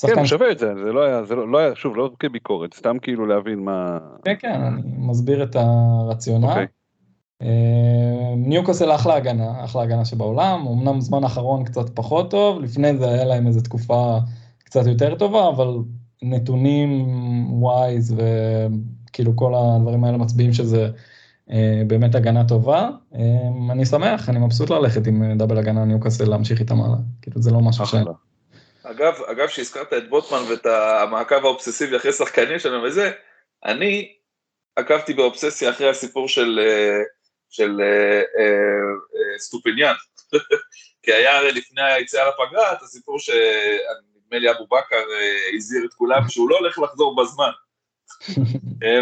כן, 0.00 0.18
הוא 0.18 0.26
שווה 0.26 0.50
את 0.50 0.58
זה, 0.58 0.74
זה 0.84 0.92
לא 0.92 1.04
היה, 1.04 1.24
זה 1.24 1.34
לא, 1.34 1.52
לא 1.52 1.58
היה, 1.58 1.74
שוב, 1.74 1.96
לא 1.96 2.10
כביקורת, 2.18 2.74
סתם 2.74 2.96
כאילו 3.02 3.26
להבין 3.26 3.58
מה... 3.58 3.98
כן, 4.24 4.34
כן, 4.38 4.60
אני 4.60 4.82
מסביר 4.98 5.42
את 5.42 5.56
הרציונל. 5.56 6.46
Okay. 6.46 6.48
אוקיי. 6.48 6.66
אה, 7.42 8.34
ניוקוסל 8.36 8.94
אחלה 8.94 9.14
הגנה, 9.14 9.64
אחלה 9.64 9.82
הגנה 9.82 10.04
שבעולם, 10.04 10.66
אמנם 10.66 11.00
זמן 11.00 11.24
האחרון 11.24 11.64
קצת 11.64 11.90
פחות 11.94 12.30
טוב, 12.30 12.60
לפני 12.60 12.96
זה 12.96 13.08
היה 13.08 13.24
להם 13.24 13.46
איזו 13.46 13.60
תקופה 13.60 14.18
קצת 14.64 14.86
יותר 14.86 15.14
טובה, 15.14 15.48
אבל 15.48 15.74
נתונים 16.22 17.06
ווייז 17.62 18.14
וכאילו 19.08 19.36
כל 19.36 19.52
הדברים 19.54 20.04
האלה 20.04 20.16
מצביעים 20.16 20.52
שזה 20.52 20.88
אה, 21.50 21.82
באמת 21.86 22.14
הגנה 22.14 22.48
טובה. 22.48 22.90
אה, 23.14 23.72
אני 23.72 23.86
שמח, 23.86 24.28
אני 24.28 24.38
מבסוט 24.38 24.70
ללכת 24.70 25.06
עם 25.06 25.38
דאבל 25.38 25.58
הגנה 25.58 25.84
ניוקאסל 25.84 26.30
להמשיך 26.30 26.60
איתם 26.60 26.80
הלאה, 26.82 26.98
כאילו 27.22 27.42
זה 27.42 27.50
לא 27.50 27.60
משהו 27.60 27.86
ש... 27.86 27.94
אגב, 28.84 29.14
אגב 29.30 29.48
שהזכרת 29.48 29.92
את 29.92 30.08
בוטמן 30.08 30.38
ואת 30.50 30.66
המעקב 30.66 31.44
האובססיבי 31.44 31.96
אחרי 31.96 32.12
שחקנים 32.12 32.58
שלנו 32.58 32.82
וזה, 32.82 33.10
אני 33.64 34.12
עקבתי 34.76 35.14
באובססיה 35.14 35.70
אחרי 35.70 35.88
הסיפור 35.88 36.28
של, 36.28 36.60
אה, 36.62 37.00
של 37.50 37.80
אה, 37.80 38.18
אה, 38.18 39.38
אסטופיניאן, 39.38 39.94
כי 41.02 41.12
היה 41.12 41.38
הרי 41.38 41.52
לפני 41.52 41.82
היציאה 41.82 42.24
לפגרה 42.28 42.72
את 42.72 42.82
הסיפור 42.82 43.18
שאני 43.18 44.11
נדמה 44.32 44.38
לי 44.38 44.50
אבו 44.50 44.66
בכר 44.66 44.96
אה, 44.96 45.56
הזהיר 45.56 45.84
את 45.84 45.94
כולם 45.94 46.28
שהוא 46.28 46.50
לא 46.50 46.58
הולך 46.58 46.78
לחזור 46.78 47.16
בזמן. 47.16 47.50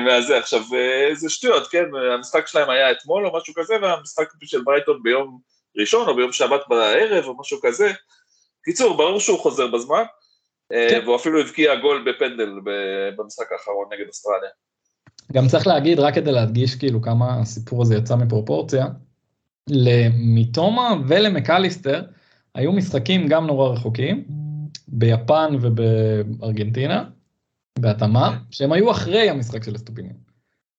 וזה, 0.06 0.32
אה, 0.34 0.38
עכשיו, 0.38 0.60
אה, 0.74 1.14
זה 1.14 1.30
שטויות, 1.30 1.66
כן, 1.66 1.84
המשחק 2.14 2.46
שלהם 2.46 2.70
היה 2.70 2.90
אתמול 2.90 3.26
או 3.26 3.36
משהו 3.36 3.54
כזה, 3.54 3.74
והמשחק 3.82 4.28
של 4.44 4.62
ברייטון 4.62 5.02
ביום 5.02 5.40
ראשון 5.76 6.08
או 6.08 6.16
ביום 6.16 6.32
שבת 6.32 6.60
בערב 6.68 7.24
או 7.24 7.40
משהו 7.40 7.58
כזה. 7.62 7.92
קיצור, 8.64 8.96
ברור 8.96 9.20
שהוא 9.20 9.38
חוזר 9.38 9.66
בזמן, 9.66 10.02
כן. 10.72 11.00
והוא 11.04 11.16
אפילו 11.16 11.40
הבקיע 11.40 11.74
גול 11.76 12.04
בפנדל 12.10 12.50
במשחק 13.16 13.52
האחרון 13.52 13.88
נגד 13.92 14.08
אוסטרליה. 14.08 14.50
גם 15.32 15.48
צריך 15.48 15.66
להגיד, 15.66 16.00
רק 16.00 16.14
כדי 16.14 16.32
להדגיש 16.32 16.74
כאילו 16.74 17.02
כמה 17.02 17.40
הסיפור 17.40 17.82
הזה 17.82 17.94
יצא 17.94 18.16
מפרופורציה, 18.16 18.86
למיטומה 19.68 20.94
ולמקליסטר 21.08 22.02
היו 22.54 22.72
משחקים 22.72 23.28
גם 23.28 23.46
נורא 23.46 23.68
רחוקים, 23.68 24.24
ביפן 24.92 25.54
ובארגנטינה, 25.60 27.04
בהתאמה, 27.78 28.38
שהם 28.50 28.72
היו 28.72 28.90
אחרי 28.90 29.30
המשחק 29.30 29.64
של 29.64 29.76
אסטופיניאן. 29.76 30.14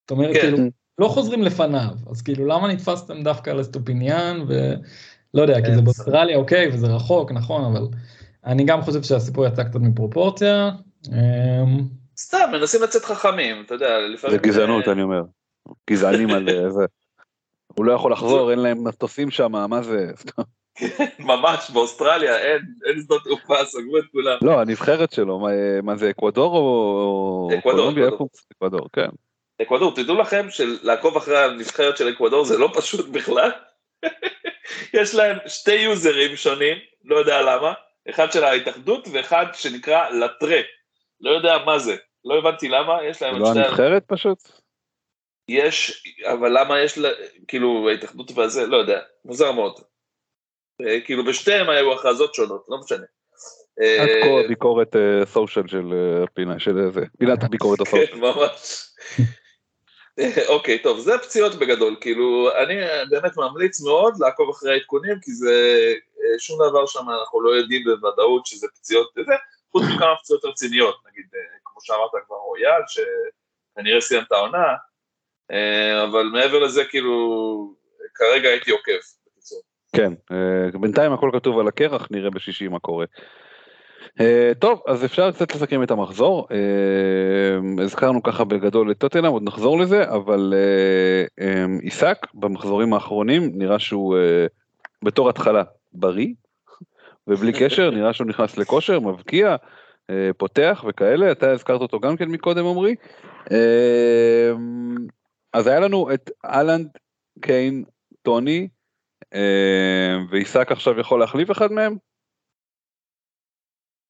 זאת 0.02 0.12
אומרת, 0.12 0.34
כן. 0.34 0.42
כאילו, 0.42 0.58
לא 1.00 1.08
חוזרים 1.08 1.44
לפניו, 1.44 1.94
אז 2.10 2.22
כאילו 2.22 2.46
למה 2.46 2.68
נתפסתם 2.68 3.24
דווקא 3.24 3.50
על 3.50 3.62
אסטופיניאן, 3.62 4.42
ולא 4.48 5.42
יודע, 5.42 5.66
כי 5.66 5.76
זה 5.76 5.82
באוסטרליה 5.82 6.38
אוקיי, 6.38 6.70
וזה 6.74 6.88
רחוק, 6.88 7.32
נכון, 7.32 7.66
אבל 7.66 7.88
אני 8.46 8.64
גם 8.64 8.82
חושב 8.82 9.04
שהסיפור 9.04 9.46
יצא 9.46 9.64
קצת 9.64 9.80
מפרופורציה. 9.80 10.72
אמ, 11.08 11.88
סתם, 12.18 12.50
מנסים 12.52 12.82
לצאת 12.84 13.06
חכמים, 13.06 13.64
אתה 13.66 13.74
יודע, 13.74 14.00
לפעמים... 14.14 14.38
זה 14.38 14.44
גזענות, 14.44 14.88
אני 14.88 15.02
אומר. 15.02 15.22
גזענים 15.90 16.30
על 16.30 16.50
זה. 16.70 16.86
הוא 17.68 17.86
לא 17.86 17.92
יכול 17.92 18.12
לחזור, 18.12 18.52
אין 18.52 18.60
להם 18.60 18.88
מטוסים 18.88 19.32
שם, 19.32 19.52
מה 19.52 19.84
זה? 19.84 20.12
ממש, 21.20 21.70
באוסטרליה 21.70 22.38
אין, 22.38 22.62
אין 22.86 23.02
שדות 23.02 23.24
תעופה, 23.24 23.66
סגרו 23.66 23.98
את 23.98 24.04
כולם. 24.12 24.38
לא, 24.42 24.62
הנבחרת 24.62 25.14
שלו, 25.14 25.40
מה, 25.40 25.82
מה 25.84 25.96
זה, 25.96 26.10
אקוודור 26.10 26.58
או... 26.58 27.50
אקוודור, 27.60 27.92
אקוודור. 27.92 28.28
אקוודור, 28.52 28.88
כן. 28.94 29.10
אקוודור, 29.62 29.96
תדעו 29.96 30.16
לכם 30.16 30.48
שלעקוב 30.50 31.18
אחרי 31.18 31.38
הנבחרת 31.38 31.98
של 31.98 32.10
אקוודור 32.10 32.46
זה 32.46 32.58
לא 32.58 32.70
פשוט 32.74 33.10
בכלל. 33.10 33.52
יש 35.00 35.16
להם 35.16 35.38
שתי 35.48 35.76
יוזרים 35.76 36.36
שונים, 36.36 36.78
לא 37.04 37.16
יודע 37.16 37.42
למה, 37.42 37.74
אחד 38.10 38.32
של 38.32 38.44
ההתאחדות 38.44 39.08
ואחד 39.12 39.46
שנקרא 39.54 40.10
לטרה. 40.10 40.60
לא 41.22 41.32
יודע 41.32 41.58
מה 41.66 41.80
זה, 41.80 41.96
לא 42.26 42.38
הבנתי 42.38 42.70
למה, 42.70 43.04
יש 43.04 43.22
להם... 43.22 43.40
לא 43.40 43.52
הנבחרת 43.52 44.04
פשוט? 44.08 44.38
יש, 45.48 46.04
אבל 46.34 46.60
למה 46.60 46.80
יש, 46.80 46.98
לה, 46.98 47.10
כאילו, 47.48 47.90
ההתאחדות 47.90 48.32
והזה, 48.36 48.68
לא 48.68 48.78
יודע, 48.78 49.00
מוזר 49.26 49.52
מאוד. 49.52 49.80
אה, 50.88 51.02
כאילו 51.02 51.26
בשתיהם 51.26 51.70
היו 51.70 51.94
הכרזות 51.94 52.36
שונות, 52.36 52.66
לא 52.70 52.78
משנה. 52.78 53.06
עד 53.78 54.08
כה 54.22 54.28
אה, 54.28 54.48
ביקורת 54.48 54.96
סושיאל 55.26 55.66
אה, 55.66 55.72
של 55.72 55.94
פינה, 56.34 56.60
של 56.60 56.92
זה, 56.92 57.02
פינת 57.20 57.44
הביקורת 57.44 57.82
הסושיאל. 57.82 58.06
כן, 58.12 58.20
ממש. 58.20 58.88
אוקיי, 60.48 60.80
טוב, 60.80 61.00
זה 61.00 61.18
פציעות 61.18 61.56
בגדול, 61.56 61.96
כאילו, 62.02 62.50
אני 62.64 62.76
באמת 63.10 63.38
ממליץ 63.38 63.82
מאוד 63.82 64.14
לעקוב 64.20 64.50
אחרי 64.50 64.74
העדכונים, 64.74 65.16
כי 65.22 65.32
זה, 65.32 65.54
שום 66.40 66.70
דבר 66.70 66.86
שם 66.86 67.10
אנחנו 67.10 67.42
לא 67.42 67.50
יודעים 67.50 67.84
בוודאות 67.84 68.46
שזה 68.46 68.68
פציעות 68.68 69.12
וזה, 69.18 69.34
חוץ 69.72 69.84
מכמה 69.96 70.16
פציעות 70.22 70.46
רציניות, 70.46 70.96
נגיד, 71.12 71.26
כמו 71.64 71.82
שאמרת 71.82 72.12
כבר 72.28 72.36
רויאל, 72.36 72.82
שכנראה 72.88 74.02
סיים 74.02 74.24
את 74.24 74.32
העונה, 74.32 74.68
אבל 76.04 76.24
מעבר 76.24 76.60
לזה, 76.60 76.86
כאילו, 76.86 77.76
כרגע 78.16 78.50
הייתי 78.50 78.72
עוקב. 78.72 79.21
כן, 79.96 80.14
אה, 80.32 80.80
בינתיים 80.80 81.14
הכל 81.14 81.30
כתוב 81.34 81.60
על 81.60 81.68
הקרח, 81.68 82.08
נראה 82.12 82.30
בשישי 82.30 82.68
מה 82.68 82.80
קורה. 82.80 83.06
Uh, 84.02 84.24
טוב, 84.60 84.82
אז 84.88 85.06
אפשר 85.06 85.32
קצת 85.32 85.56
לסכם 85.56 85.84
את 85.84 85.92
המחזור. 85.92 86.48
Uh, 86.50 87.82
הזכרנו 87.82 88.24
ככה 88.24 88.44
בגדול 88.44 88.92
את 88.92 88.98
טוטנאם, 88.98 89.32
עוד 89.32 89.44
נחזור 89.44 89.80
לזה, 89.80 90.10
אבל 90.10 90.54
עיסק 91.82 92.18
במחזורים 92.34 92.94
האחרונים 92.94 93.52
נראה 93.54 93.80
שהוא 93.80 94.18
בתור 95.04 95.30
התחלה 95.30 95.64
בריא, 95.94 96.28
ובלי 97.28 97.54
קשר 97.54 97.92
נראה 97.96 98.14
שהוא 98.14 98.28
נכנס 98.28 98.58
לכושר, 98.58 99.00
מבקיע, 99.00 99.56
פותח 100.38 100.86
וכאלה, 100.88 101.32
אתה 101.32 101.52
הזכרת 101.52 101.82
אותו 101.82 102.00
גם 102.00 102.18
כן 102.18 102.30
מקודם 102.30 102.66
עמרי. 102.66 102.96
אז 105.54 105.68
היה 105.68 105.80
לנו 105.80 106.14
את 106.14 106.32
אהלנד, 106.46 106.88
קיין, 107.42 107.84
טוני, 108.22 108.60
אה, 108.60 108.81
ועיסק 110.30 110.72
עכשיו 110.72 111.00
יכול 111.00 111.20
להחליף 111.20 111.52
אחד 111.52 111.72
מהם? 111.72 111.96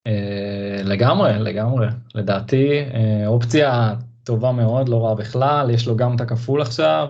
אה, 0.07 0.81
לגמרי, 0.83 1.31
לגמרי. 1.39 1.87
לדעתי 2.15 2.79
אה, 2.93 3.27
אופציה 3.27 3.93
טובה 4.23 4.51
מאוד, 4.51 4.89
לא 4.89 5.05
רעה 5.05 5.15
בכלל, 5.15 5.69
יש 5.69 5.87
לו 5.87 5.95
גם 5.95 6.15
את 6.15 6.21
הכפול 6.21 6.61
עכשיו. 6.61 7.07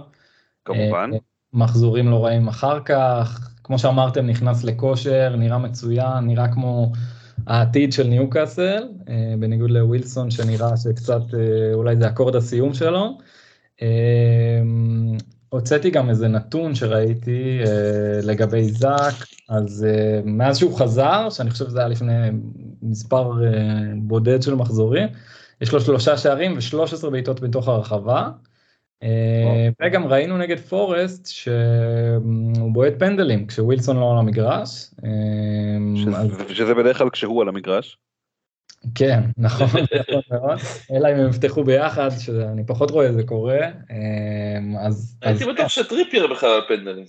כמובן. 0.66 1.10
מחזורים 1.54 2.08
לא 2.08 2.26
רעים 2.26 2.48
אחר 2.48 2.80
כך, 2.86 3.50
כמו 3.64 3.80
שאמרתם, 3.80 4.26
נכנס 4.26 4.64
לכושר, 4.64 5.36
נראה 5.36 5.58
מצוין, 5.58 6.28
נראה 6.28 6.54
כמו 6.54 6.92
העתיד 7.48 7.94
של 7.94 8.08
ניוקאסל, 8.08 8.84
בניגוד 9.40 9.72
לווילסון 9.72 10.32
שנראה 10.32 10.78
שקצת, 10.78 11.22
אולי 11.74 11.96
זה 11.96 12.08
אקורד 12.08 12.36
הסיום 12.36 12.74
שלו. 12.74 13.18
הוצאתי 15.54 15.90
גם 15.90 16.10
איזה 16.10 16.28
נתון 16.28 16.76
שראיתי 16.76 17.60
אה, 17.60 18.20
לגבי 18.24 18.64
זאק, 18.64 19.14
אז 19.50 19.88
אה, 19.90 20.22
מאז 20.26 20.58
שהוא 20.58 20.80
חזר, 20.80 21.30
שאני 21.30 21.50
חושב 21.50 21.66
שזה 21.66 21.80
היה 21.80 21.88
לפני 21.88 22.14
מספר 22.82 23.46
אה, 23.46 23.50
בודד 23.98 24.42
של 24.42 24.56
מחזורים, 24.56 25.08
יש 25.62 25.74
לו 25.74 25.82
שלושה 25.82 26.18
שערים 26.18 26.54
ו-13 26.54 27.10
בעיטות 27.10 27.40
בתוך 27.40 27.68
הרחבה. 27.68 28.30
אה, 29.04 29.70
וגם 29.82 30.08
ראינו 30.08 30.38
נגד 30.38 30.60
פורסט 30.60 31.28
שהוא 31.28 32.74
בועט 32.74 32.94
פנדלים 33.00 33.48
כשווילסון 33.48 33.98
לא 33.98 34.12
על 34.12 34.18
המגרש. 34.18 34.92
אה, 35.04 35.10
שזה, 35.96 36.18
אז... 36.18 36.28
שזה 36.50 36.74
בדרך 36.74 36.98
כלל 36.98 37.10
כשהוא 37.10 37.42
על 37.42 37.50
המגרש. 37.50 37.98
כן, 38.96 39.22
נכון, 39.38 39.68
נכון 40.00 40.22
מאוד, 40.32 40.60
אלא 40.92 41.08
אם 41.08 41.16
הם 41.16 41.30
יפתחו 41.30 41.64
ביחד, 41.64 42.10
שאני 42.20 42.66
פחות 42.66 42.92
רואה 42.92 43.08
את 43.08 43.14
זה 43.14 43.24
קורה, 43.24 43.60
אמ, 43.68 44.78
אז... 44.78 45.18
הייתי 45.22 45.46
בטוח 45.46 45.68
שטריפייר 45.68 46.28
בכלל 46.28 46.50
על 46.50 46.62
פנדלים. 46.68 47.06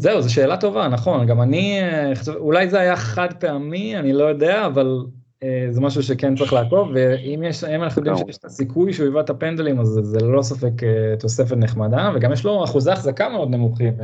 זהו, 0.00 0.22
זו 0.22 0.34
שאלה 0.34 0.56
טובה, 0.56 0.88
נכון, 0.88 1.26
גם 1.26 1.42
אני, 1.42 1.80
אה, 1.82 2.12
אולי 2.36 2.68
זה 2.68 2.80
היה 2.80 2.96
חד 2.96 3.28
פעמי, 3.40 3.98
אני 3.98 4.12
לא 4.12 4.24
יודע, 4.24 4.66
אבל 4.66 4.98
אה, 5.42 5.66
זה 5.70 5.80
משהו 5.80 6.02
שכן 6.02 6.36
צריך 6.36 6.52
לעקוב, 6.52 6.90
ואם 6.94 7.42
יש, 7.46 7.64
אם 7.64 7.82
אנחנו 7.82 8.00
יודעים 8.00 8.16
שיש 8.26 8.36
את 8.36 8.44
הסיכוי 8.44 8.92
שהוא 8.92 9.06
יבוא 9.06 9.20
את 9.20 9.30
הפנדלים, 9.30 9.80
אז 9.80 10.00
זה 10.02 10.18
ללא 10.20 10.42
ספק 10.42 10.82
אה, 10.82 11.16
תוספת 11.18 11.56
נחמדה, 11.56 12.10
וגם 12.14 12.32
יש 12.32 12.44
לו 12.44 12.64
אחוזי 12.64 12.90
החזקה 12.90 13.28
מאוד 13.28 13.50
נמוכים, 13.50 13.94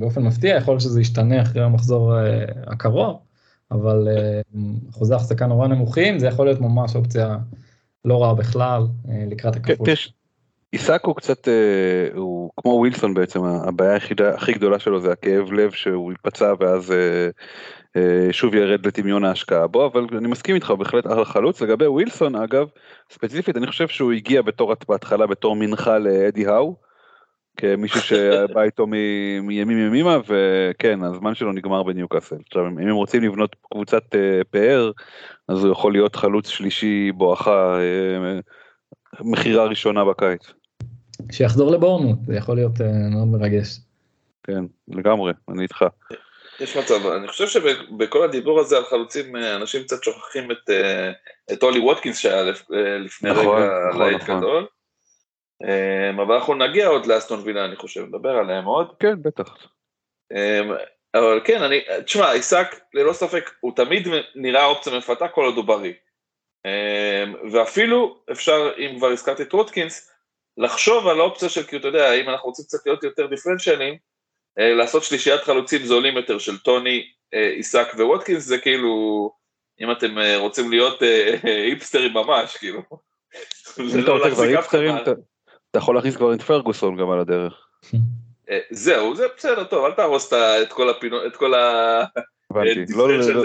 באופן 0.00 0.22
מפתיע, 0.22 0.56
יכול 0.56 0.72
להיות 0.72 0.82
שזה 0.82 1.00
ישתנה 1.00 1.42
אחרי 1.42 1.62
המחזור 1.62 2.12
הקרוב. 2.66 3.27
אבל 3.70 4.08
אה, 4.08 4.40
אחוזי 4.90 5.14
החזקה 5.14 5.46
נורא 5.46 5.68
נמוכים, 5.68 6.18
זה 6.18 6.26
יכול 6.26 6.46
להיות 6.46 6.60
ממש 6.60 6.96
אופציה 6.96 7.36
לא 8.04 8.22
רעה 8.22 8.34
בכלל 8.34 8.82
אה, 9.08 9.24
לקראת 9.30 9.56
הכפול. 9.56 9.88
עיסק 10.72 11.02
הוא 11.04 11.16
קצת, 11.16 11.48
אה, 11.48 12.08
הוא 12.14 12.50
כמו 12.56 12.70
ווילסון 12.70 13.14
בעצם, 13.14 13.44
הבעיה 13.44 13.92
היחידה 13.92 14.34
הכי 14.34 14.52
גדולה 14.52 14.78
שלו 14.78 15.00
זה 15.00 15.12
הכאב 15.12 15.52
לב 15.52 15.70
שהוא 15.70 16.12
ייפצע 16.12 16.52
ואז 16.60 16.94
שוב 18.30 18.54
ירד 18.54 18.86
לטמיון 18.86 19.24
ההשקעה 19.24 19.66
בו, 19.66 19.86
אבל 19.86 20.06
אני 20.18 20.28
מסכים 20.28 20.54
איתך 20.54 20.70
בהחלט 20.70 21.06
על 21.06 21.22
החלוץ. 21.22 21.62
לגבי 21.62 21.86
ווילסון 21.86 22.34
אגב, 22.34 22.66
ספציפית 23.10 23.56
אני 23.56 23.66
חושב 23.66 23.88
שהוא 23.88 24.12
הגיע 24.12 24.42
בתור 24.42 24.74
בהתחלה 24.88 25.26
בתור 25.26 25.56
מנחה 25.56 25.98
לאדי 25.98 26.46
האו. 26.46 26.87
כמישהו 27.58 28.00
שבא 28.00 28.62
איתו 28.62 28.86
מימים 28.86 29.78
ימימה 29.78 30.18
וכן 30.28 31.02
הזמן 31.02 31.34
שלו 31.34 31.52
נגמר 31.52 31.82
בניוקאסל. 31.82 32.36
עכשיו 32.46 32.66
אם 32.66 32.78
הם 32.78 32.94
רוצים 32.94 33.22
לבנות 33.22 33.56
קבוצת 33.72 34.14
אה, 34.14 34.40
פאר 34.50 34.90
אז 35.48 35.64
הוא 35.64 35.72
יכול 35.72 35.92
להיות 35.92 36.16
חלוץ 36.16 36.48
שלישי 36.48 37.12
בואכה 37.12 37.78
אה, 37.78 38.40
מכירה 39.20 39.64
ראשונה 39.64 40.04
בקיץ. 40.04 40.52
שיחזור 41.32 41.70
לבורנות 41.70 42.18
זה 42.26 42.36
יכול 42.36 42.56
להיות 42.56 42.80
אה, 42.80 43.08
מאוד 43.10 43.28
מרגש. 43.28 43.80
כן 44.44 44.64
לגמרי 44.88 45.32
אני 45.48 45.62
איתך. 45.62 45.84
יש 46.60 46.76
מצב, 46.76 47.06
אני 47.06 47.28
חושב 47.28 47.46
שבכל 47.46 48.24
הדיבור 48.24 48.60
הזה 48.60 48.76
על 48.76 48.84
חלוצים 48.84 49.36
אנשים 49.36 49.82
קצת 49.82 50.04
שוכחים 50.04 50.50
את, 50.50 50.70
את 51.52 51.62
אולי 51.62 51.78
ווטקינס 51.78 52.18
שהיה 52.18 52.52
לפני 52.98 53.30
נכון, 53.30 53.62
רגע 53.62 53.88
נכון, 53.90 54.02
להיט 54.02 54.22
נכון. 54.22 54.38
גדול. 54.38 54.66
אמ, 55.64 56.20
אבל 56.20 56.34
אנחנו 56.34 56.54
נגיע 56.54 56.86
עוד 56.86 57.06
לאסטון 57.06 57.40
וילה 57.44 57.64
אני 57.64 57.76
חושב, 57.76 58.00
נדבר 58.00 58.30
עליהם 58.30 58.64
עוד. 58.64 58.94
כן, 59.00 59.22
בטח. 59.22 59.54
אמ, 60.32 60.72
אבל 61.14 61.40
כן, 61.44 61.62
אני, 61.62 61.80
תשמע, 62.04 62.32
עיסק 62.32 62.66
ללא 62.94 63.12
ספק 63.12 63.50
הוא 63.60 63.72
תמיד 63.76 64.08
נראה 64.34 64.64
אופציה 64.64 64.98
מפתה 64.98 65.28
כל 65.28 65.44
עוד 65.44 65.56
הוא 65.56 65.64
בריא. 65.64 65.92
אמ, 66.64 67.52
ואפילו 67.52 68.18
אפשר, 68.32 68.72
אם 68.78 68.98
כבר 68.98 69.08
הזכרתי 69.08 69.42
את 69.42 69.52
רוטקינס, 69.52 70.12
לחשוב 70.56 71.06
על 71.06 71.20
האופציה 71.20 71.48
של, 71.48 71.62
כי 71.62 71.76
אתה 71.76 71.88
יודע, 71.88 72.12
אם 72.12 72.28
אנחנו 72.28 72.48
רוצים 72.48 72.64
קצת 72.64 72.86
להיות 72.86 73.04
יותר 73.04 73.26
דיפרנציאליים, 73.26 73.96
אה, 74.58 74.74
לעשות 74.74 75.04
שלישיית 75.04 75.40
חלוצים 75.40 75.82
זולים 75.82 76.16
יותר 76.16 76.38
של 76.38 76.58
טוני, 76.58 77.02
אה, 77.34 77.48
עיסק 77.48 77.88
וווטקינס, 77.94 78.44
זה 78.44 78.58
כאילו, 78.58 79.32
אם 79.80 79.92
אתם 79.92 80.18
אה, 80.18 80.36
רוצים 80.36 80.70
להיות 80.70 81.02
היפסטרים 81.68 82.12
ממש, 82.12 82.56
כאילו. 82.56 82.82
זה 83.86 84.00
לא 84.00 84.20
להחזיק 84.20 84.56
אף 84.58 84.68
אחד. 84.68 85.12
אתה 85.70 85.78
יכול 85.78 85.94
להכניס 85.94 86.16
כבר 86.16 86.34
את 86.34 86.42
פרגוסון 86.42 86.96
גם 86.96 87.10
על 87.10 87.20
הדרך. 87.20 87.52
אה, 88.50 88.58
זהו, 88.70 89.16
זה 89.16 89.24
בסדר, 89.36 89.64
טוב, 89.64 89.84
אל 89.84 89.92
תהרוס 89.92 90.32
את 90.32 90.72
כל 90.72 90.90
הפינות, 90.90 91.22
את 91.26 91.36
כל 91.36 91.54
ה... 91.54 92.04
הבנתי, 92.50 92.92
לא, 92.96 93.08
לא, 93.08 93.34
לא, 93.34 93.44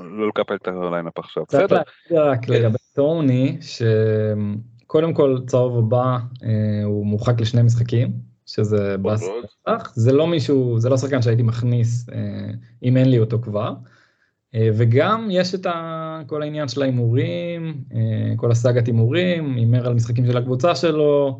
לא 0.00 0.28
לקפל 0.28 0.54
את 0.54 0.68
ה 0.68 0.75
lineup 0.75 1.18
עכשיו, 1.18 1.44
בסדר. 1.48 1.80
רק 2.10 2.48
לגבי 2.48 2.78
טוני, 2.94 3.58
קודם 4.86 5.14
כל 5.14 5.38
צהוב 5.46 5.78
הבא 5.78 6.16
הוא 6.84 7.06
מורחק 7.06 7.40
לשני 7.40 7.62
משחקים, 7.62 8.12
שזה 8.46 8.96
באס. 8.98 9.28
זה 9.94 10.12
לא 10.12 10.26
מישהו, 10.26 10.78
זה 10.78 10.88
לא 10.88 10.96
שחקן 10.96 11.22
שהייתי 11.22 11.42
מכניס 11.42 12.06
אם 12.82 12.96
אין 12.96 13.10
לי 13.10 13.18
אותו 13.18 13.38
כבר. 13.42 13.72
וגם 14.56 15.28
יש 15.30 15.54
את 15.54 15.66
כל 16.26 16.42
העניין 16.42 16.68
של 16.68 16.82
ההימורים, 16.82 17.74
כל 18.36 18.50
הסאגת 18.50 18.86
הימורים, 18.86 19.54
הימר 19.54 19.86
על 19.86 19.94
משחקים 19.94 20.26
של 20.26 20.36
הקבוצה 20.36 20.74
שלו, 20.74 21.38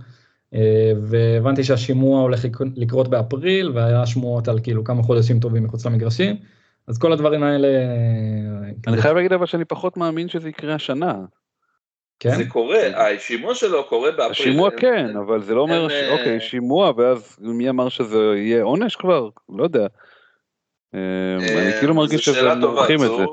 והבנתי 1.03 1.65
שהשימוע 1.65 2.21
הולך 2.21 2.45
לקרות 2.77 3.09
באפריל, 3.09 3.71
והיה 3.75 4.07
שמועות 4.07 4.49
על 4.49 4.59
כאילו 4.63 4.85
כמה 4.85 5.03
חודשים 5.03 5.41
טובים 5.41 5.65
מחוץ 5.65 5.87
למגרשים, 5.87 6.37
אז 6.89 6.99
כל 6.99 7.13
הדברים 7.13 7.43
האלה... 7.43 7.69
אני 8.87 8.97
חייב 8.97 9.17
להגיד 9.17 9.33
אבל 9.33 9.47
שאני 9.47 9.65
פחות 9.65 9.97
מאמין 9.97 10.29
שזה 10.29 10.49
יקרה 10.49 10.75
השנה. 10.75 11.15
כן? 12.21 12.37
זה 12.37 12.45
קורה, 12.49 12.79
השימוע 13.15 13.55
שלו 13.55 13.85
קורה 13.85 14.11
באפריל. 14.11 14.31
השימוע 14.31 14.71
כן, 14.77 15.17
אבל 15.17 15.43
זה 15.43 15.55
לא 15.55 15.61
אומר, 15.61 15.89
ש... 15.89 15.93
אוקיי, 16.11 16.41
שימוע, 16.41 16.93
ואז 16.97 17.39
מי 17.41 17.71
אמר 17.71 17.89
שזה 17.89 18.19
יהיה 18.37 18.63
עונש 18.63 18.97
כבר? 18.97 19.29
לא 19.49 19.65
יודע. 19.65 19.87
אני 20.95 21.73
כאילו 21.79 21.95
מרגיש 21.95 22.25
שזה 22.25 22.55
מורחים 22.55 22.97
את 22.97 23.11
זה. 23.17 23.25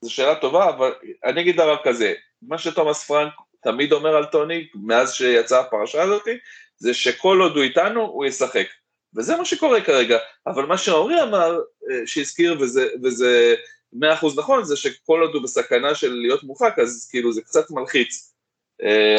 זו 0.00 0.10
שאלה 0.10 0.34
טובה, 0.34 0.68
אבל 0.68 0.92
אני 1.24 1.40
אגיד 1.40 1.56
דבר 1.56 1.76
כזה, 1.84 2.14
מה 2.42 2.58
שתומאס 2.58 3.06
פרנק 3.06 3.32
תמיד 3.62 3.92
אומר 3.92 4.16
על 4.16 4.24
טוני, 4.24 4.68
מאז 4.74 5.14
שיצאה 5.14 5.60
הפרשה 5.60 6.02
הזאת, 6.02 6.28
זה 6.76 6.94
שכל 6.94 7.40
עוד 7.40 7.56
הוא 7.56 7.62
איתנו, 7.62 8.00
הוא 8.00 8.24
ישחק. 8.24 8.66
וזה 9.16 9.36
מה 9.36 9.44
שקורה 9.44 9.80
כרגע. 9.80 10.18
אבל 10.46 10.66
מה 10.66 10.78
שאורי 10.78 11.22
אמר, 11.22 11.58
שהזכיר, 12.06 12.56
וזה, 12.60 12.88
וזה 13.02 13.54
100% 13.94 13.96
נכון, 14.36 14.64
זה 14.64 14.76
שכל 14.76 15.20
עוד 15.20 15.34
הוא 15.34 15.42
בסכנה 15.42 15.94
של 15.94 16.12
להיות 16.12 16.44
מורחק, 16.44 16.78
אז 16.78 17.08
כאילו 17.10 17.32
זה 17.32 17.42
קצת 17.42 17.70
מלחיץ. 17.70 18.34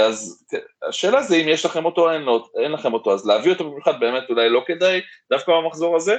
אז 0.01 0.45
השאלה 0.89 1.23
זה 1.23 1.35
אם 1.35 1.47
יש 1.49 1.65
לכם 1.65 1.85
אותו 1.85 2.01
או 2.01 2.11
אין, 2.11 2.25
אין 2.63 2.71
לכם 2.71 2.93
אותו, 2.93 3.13
אז 3.13 3.27
להביא 3.27 3.51
אותו 3.51 3.69
במיוחד 3.71 3.99
באמת 3.99 4.23
אולי 4.29 4.49
לא 4.49 4.63
כדאי, 4.67 5.01
דווקא 5.29 5.51
במחזור 5.51 5.95
הזה. 5.95 6.15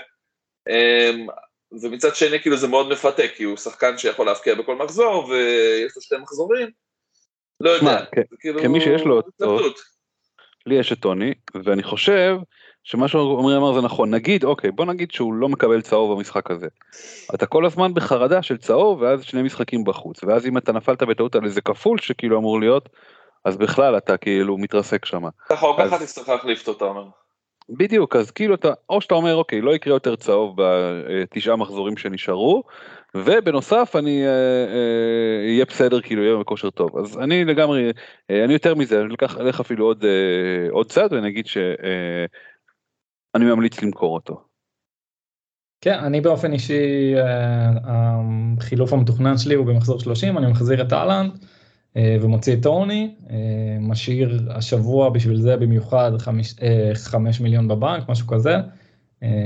ומצד 1.82 2.14
שני 2.14 2.40
כאילו 2.40 2.56
זה 2.56 2.68
מאוד 2.68 2.88
מפתה, 2.88 3.22
כי 3.36 3.44
הוא 3.44 3.56
שחקן 3.56 3.98
שיכול 3.98 4.26
להפקיע 4.26 4.54
בכל 4.54 4.76
מחזור, 4.76 5.24
ויש 5.24 5.96
לו 5.96 6.02
שתי 6.02 6.16
מחזורים. 6.16 6.68
לא 7.60 7.70
יודע, 7.70 8.04
כאילו... 8.40 8.62
כמי 8.62 8.80
שיש 8.80 9.02
לו 9.02 9.16
אותו, 9.16 9.58
לי 10.66 10.74
יש 10.74 10.92
את 10.92 10.98
טוני, 10.98 11.34
ואני 11.64 11.82
חושב 11.82 12.36
שמה 12.84 13.08
שעומרי 13.08 13.56
אמר 13.56 13.72
זה 13.74 13.80
נכון, 13.80 14.14
נגיד, 14.14 14.44
אוקיי, 14.44 14.70
בוא 14.70 14.84
נגיד 14.84 15.10
שהוא 15.10 15.34
לא 15.34 15.48
מקבל 15.48 15.82
צהוב 15.82 16.16
במשחק 16.16 16.50
הזה. 16.50 16.66
אתה 17.34 17.46
כל 17.46 17.66
הזמן 17.66 17.94
בחרדה 17.94 18.42
של 18.42 18.56
צהוב, 18.56 19.00
ואז 19.00 19.24
שני 19.24 19.42
משחקים 19.42 19.84
בחוץ, 19.84 20.24
ואז 20.24 20.46
אם 20.46 20.58
אתה 20.58 20.72
נפלת 20.72 21.02
בטעות 21.02 21.34
על 21.34 21.44
איזה 21.44 21.60
כפול 21.60 21.98
שכאילו 21.98 22.38
אמור 22.38 22.60
להיות, 22.60 22.88
אז 23.44 23.56
בכלל 23.56 23.96
אתה 23.96 24.16
כאילו 24.16 24.58
מתרסק 24.58 25.04
שם. 25.04 25.22
ככה 25.48 25.66
או 25.66 25.76
ככה 25.78 25.98
תצטרך 25.98 26.28
להחליף 26.28 26.68
אותו, 26.68 26.88
אומר. 26.88 27.04
בדיוק, 27.68 28.16
אז 28.16 28.30
כאילו 28.30 28.54
אתה, 28.54 28.72
או 28.88 29.00
שאתה 29.00 29.14
אומר, 29.14 29.34
אוקיי, 29.34 29.60
לא 29.60 29.74
יקרה 29.74 29.94
יותר 29.94 30.16
צהוב 30.16 30.56
בתשעה 30.58 31.56
מחזורים 31.56 31.96
שנשארו, 31.96 32.62
ובנוסף 33.14 33.92
אני 33.98 34.24
אהיה 34.26 35.60
אה, 35.60 35.64
בסדר, 35.68 36.00
כאילו 36.00 36.22
יהיה 36.22 36.36
בכושר 36.36 36.70
טוב. 36.70 36.98
אז 36.98 37.18
אני 37.18 37.44
לגמרי, 37.44 37.92
אה, 38.30 38.44
אני 38.44 38.52
יותר 38.52 38.74
מזה, 38.74 39.00
אני 39.00 39.14
אלך 39.40 39.60
אפילו 39.60 39.86
עוד, 39.86 40.04
אה, 40.04 40.70
עוד 40.70 40.90
צעד 40.90 41.12
ואני 41.12 41.28
אגיד 41.28 41.46
שאני 41.46 43.44
ממליץ 43.44 43.82
למכור 43.82 44.14
אותו. 44.14 44.44
כן, 45.80 45.98
אני 45.98 46.20
באופן 46.20 46.52
אישי, 46.52 47.14
החילוף 47.84 48.92
המתוכנן 48.92 49.38
שלי 49.38 49.54
הוא 49.54 49.66
במחזור 49.66 50.00
30, 50.00 50.38
אני 50.38 50.46
מחזיר 50.46 50.82
את 50.82 50.92
אהלנד. 50.92 51.44
ומוציא 51.96 52.54
את 52.54 52.62
טורני, 52.62 53.14
משאיר 53.80 54.48
השבוע 54.50 55.10
בשביל 55.10 55.40
זה 55.40 55.56
במיוחד 55.56 56.12
חמש, 56.18 56.54
חמש 56.94 57.40
מיליון 57.40 57.68
בבנק, 57.68 58.08
משהו 58.08 58.26
כזה, 58.26 58.56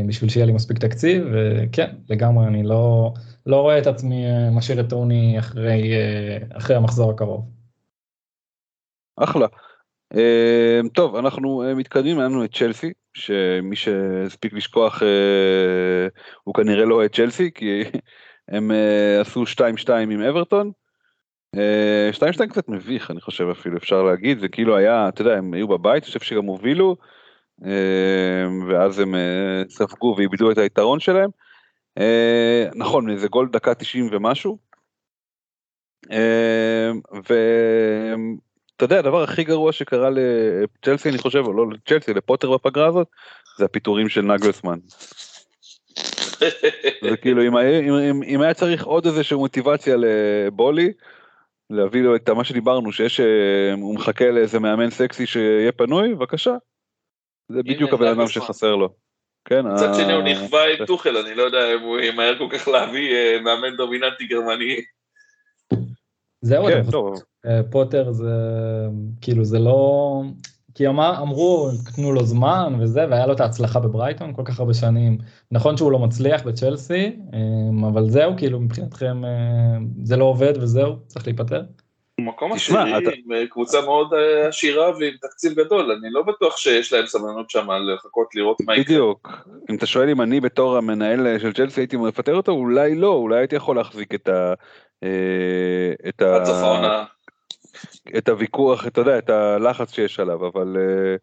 בשביל 0.07 0.31
שיהיה 0.31 0.47
לי 0.47 0.53
מספיק 0.53 0.79
תקציב, 0.79 1.25
וכן, 1.33 1.91
לגמרי, 2.09 2.47
אני 2.47 2.63
לא, 2.63 3.13
לא 3.47 3.61
רואה 3.61 3.79
את 3.79 3.87
עצמי 3.87 4.25
משאיר 4.53 4.81
את 4.81 4.89
טורני 4.91 5.39
אחרי, 5.39 5.93
אחרי 6.53 6.77
המחזור 6.77 7.11
הקרוב. 7.11 7.45
אחלה. 9.17 9.47
טוב, 10.93 11.17
אנחנו 11.17 11.63
מתקדמים, 11.77 12.19
לנו 12.19 12.45
את 12.45 12.55
צ'לסי, 12.55 12.93
שמי 13.15 13.77
שהספיק 13.77 14.53
לשכוח 14.53 15.03
הוא 16.45 16.55
כנראה 16.55 16.85
לא 16.85 17.05
את 17.05 17.15
צ'לסי, 17.15 17.51
כי 17.55 17.83
הם 18.49 18.71
עשו 19.21 19.45
2-2 19.87 19.93
עם 19.93 20.23
אברטון. 20.23 20.71
2-2 21.57 21.59
אה, 22.41 22.47
קצת 22.49 22.69
מביך 22.69 23.11
אני 23.11 23.21
חושב 23.21 23.49
אפילו 23.49 23.77
אפשר 23.77 24.03
להגיד 24.03 24.39
זה 24.39 24.49
כאילו 24.49 24.77
היה 24.77 25.09
אתה 25.09 25.23
יודע 25.23 25.37
הם 25.37 25.55
היו 25.55 25.69
בבית 25.69 26.03
אני 26.03 26.07
חושב 26.07 26.21
שגם 26.21 26.45
הובילו 26.45 26.97
אה, 27.65 28.47
ואז 28.69 28.99
הם 28.99 29.15
אה, 29.15 29.63
ספגו 29.69 30.15
ואיבדו 30.19 30.51
את 30.51 30.59
היתרון 30.59 31.01
שלהם. 31.01 31.31
נכון 32.75 33.11
איזה 33.11 33.29
גול 33.29 33.49
דקה 33.53 33.75
90 33.75 34.09
ומשהו. 34.13 34.59
ואתה 37.13 38.85
יודע 38.85 38.99
הדבר 38.99 39.23
הכי 39.23 39.45
גרוע 39.45 39.73
שקרה 39.73 40.11
לצ'לסי 40.11 41.09
אני 41.09 41.19
חושב 41.19 41.45
או 41.47 41.53
לא 41.53 41.67
לצ'לסי 41.71 42.15
לפוטר 42.15 42.57
בפגרה 42.57 42.87
הזאת 42.87 43.07
זה 43.59 43.65
הפיטורים 43.65 44.09
של 44.09 44.23
נגלסמן. 44.23 44.79
זה 47.03 47.17
כאילו 47.23 47.43
אם, 47.43 47.57
אם, 47.57 48.23
אם 48.23 48.41
היה 48.41 48.55
צריך 48.55 48.85
עוד 48.85 49.07
איזה 49.07 49.23
מוטיבציה 49.37 49.97
לבולי 49.99 50.93
להביא 51.71 52.03
לו 52.03 52.17
את 52.17 52.29
מה 52.29 52.45
שדיברנו 52.45 52.93
שיש 52.93 53.21
אה, 53.21 53.73
הוא 53.73 53.95
מחכה 53.95 54.31
לאיזה 54.31 54.59
מאמן 54.59 54.91
סקסי 54.91 55.27
שיהיה 55.27 55.73
פנוי 55.73 56.15
בבקשה. 56.15 56.55
זה 57.49 57.63
בדיוק 57.63 57.93
הבן 57.93 58.07
אדם 58.07 58.29
שחסר 58.29 58.77
לו. 58.77 58.95
כן. 59.45 59.67
מצד 59.67 59.95
שני 59.95 60.13
הוא 60.13 60.23
נכווה 60.23 60.65
עם 60.73 60.87
טוחל 60.87 61.17
אני 61.17 61.35
לא 61.35 61.43
יודע 61.43 61.75
אם 61.75 61.81
הוא 61.81 62.01
ימהר 62.01 62.39
כל 62.39 62.49
כך 62.51 62.69
להביא 62.69 63.15
אה, 63.15 63.41
מאמן 63.41 63.77
דומיננטי 63.77 64.27
גרמני. 64.27 64.77
זהו, 66.41 66.67
כן, 66.67 66.83
אה, 67.47 67.61
פוטר 67.71 68.13
זה 68.13 68.33
כאילו 69.21 69.45
זה 69.45 69.59
לא 69.59 70.23
כי 70.79 70.89
אמר, 70.89 71.23
אמרו, 71.23 71.71
תנו 71.97 72.13
לו 72.13 72.25
זמן 72.25 72.75
וזה, 72.81 73.07
והיה 73.11 73.27
לו 73.27 73.33
את 73.33 73.41
ההצלחה 73.41 73.81
בברייטון 73.81 74.35
כל 74.35 74.43
כך 74.45 74.61
הרבה 74.61 74.75
שנים. 74.75 75.19
נכון 75.51 75.77
שהוא 75.77 75.93
לא 75.93 75.99
מצליח 75.99 76.43
בצ'לסי, 76.43 77.17
אמ, 77.33 77.85
אבל 77.85 78.11
זהו, 78.11 78.33
כאילו 78.37 78.61
מבחינתכם 78.61 79.25
אה, 79.25 79.31
זה 80.03 80.17
לא 80.17 80.25
עובד 80.25 80.53
וזהו, 80.63 80.97
צריך 81.07 81.27
להיפטר. 81.27 81.63
מקום 82.21 82.53
עשירי, 82.53 82.99
אתה... 82.99 83.11
קבוצה 83.51 83.81
מאוד 83.81 84.15
אה, 84.15 84.49
עשירה 84.49 84.91
ועם 84.91 85.15
תקציב 85.23 85.53
גדול, 85.53 85.91
אני 85.91 86.11
לא 86.13 86.23
בטוח 86.23 86.57
שיש 86.57 86.93
להם 86.93 87.07
סבלנות 87.07 87.51
שם 87.51 87.67
לחכות 87.95 88.35
לראות 88.35 88.57
מה 88.67 88.77
יקרה. 88.77 88.85
בדיוק, 88.85 89.29
אם 89.71 89.77
אתה 89.77 89.87
שואל 89.87 90.11
אם 90.11 90.21
אני 90.21 90.41
בתור 90.41 90.77
המנהל 90.77 91.39
של 91.39 91.53
צ'לסי 91.53 91.81
הייתי 91.81 91.97
מפטר 91.97 92.35
אותו, 92.35 92.53
אולי 92.53 92.95
לא, 92.95 93.13
אולי 93.13 93.39
הייתי 93.39 93.57
יכול 93.57 93.77
להחזיק 93.77 94.15
את 94.15 94.29
ה... 94.29 94.55
אה, 95.03 96.09
את 96.09 96.23
ה... 96.23 97.05
את 98.19 98.29
הוויכוח, 98.29 98.87
אתה 98.87 99.01
יודע, 99.01 99.19
את 99.19 99.31
הלחץ 99.31 99.93
שיש 99.93 100.21
עליו, 100.21 100.47
אבל 100.47 100.77
אה, 100.79 101.17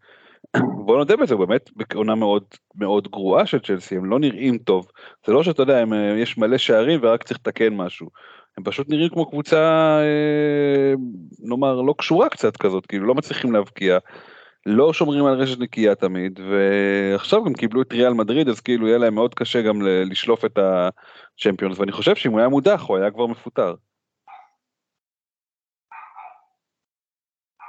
בוא 0.86 0.97
נודה 0.97 1.16
בזה, 1.16 1.36
באמת 1.36 1.70
בעונה 1.76 2.16
מאוד 2.16 2.43
מאוד 2.76 3.08
גרועה 3.08 3.45
של 3.45 3.60
צ'לסי, 3.60 3.95
הם 3.95 4.06
לא 4.06 4.20
נראים 4.20 4.58
טוב. 4.58 4.88
זה 5.26 5.34
לא 5.34 5.43
שאתה 5.43 5.62
יודע, 5.62 5.78
הם, 5.78 5.93
אה, 5.93 6.16
יש 6.18 6.38
מלא 6.38 6.58
שערים 6.58 6.99
ורק 7.03 7.24
צריך 7.24 7.39
לתקן 7.39 7.74
משהו. 7.74 8.10
הם 8.58 8.64
פשוט 8.64 8.89
נראים 8.89 9.10
כמו 9.10 9.30
קבוצה, 9.30 9.60
אה, 10.01 10.93
נאמר, 11.39 11.82
לא 11.82 11.95
קשורה 11.97 12.30
קצת 12.30 12.58
כזאת, 12.58 12.86
כאילו 12.86 13.06
לא 13.06 13.16
מצליחים 13.16 13.51
להבקיע. 13.51 13.97
לא 14.66 14.93
שומרים 14.93 15.26
על 15.26 15.34
רשת 15.34 15.60
נקייה 15.60 15.95
תמיד, 15.95 16.39
ועכשיו 16.49 17.43
גם 17.43 17.53
קיבלו 17.53 17.82
את 17.82 17.93
ריאל 17.93 18.14
מדריד, 18.14 18.49
אז 18.49 18.60
כאילו 18.60 18.88
יהיה 18.88 18.97
להם 18.97 19.16
מאוד 19.16 19.36
קשה 19.36 19.62
גם 19.62 19.82
לשלוף 19.82 20.45
את 20.45 20.58
הצ'מפיונס, 20.58 21.80
ואני 21.80 21.91
חושב 21.91 22.16
שאם 22.16 22.32
הוא 22.32 22.39
היה 22.39 22.49
מודח, 22.49 22.84
הוא 22.88 22.97
היה 22.97 23.12
כבר 23.12 23.26
מפוטר. 23.26 23.74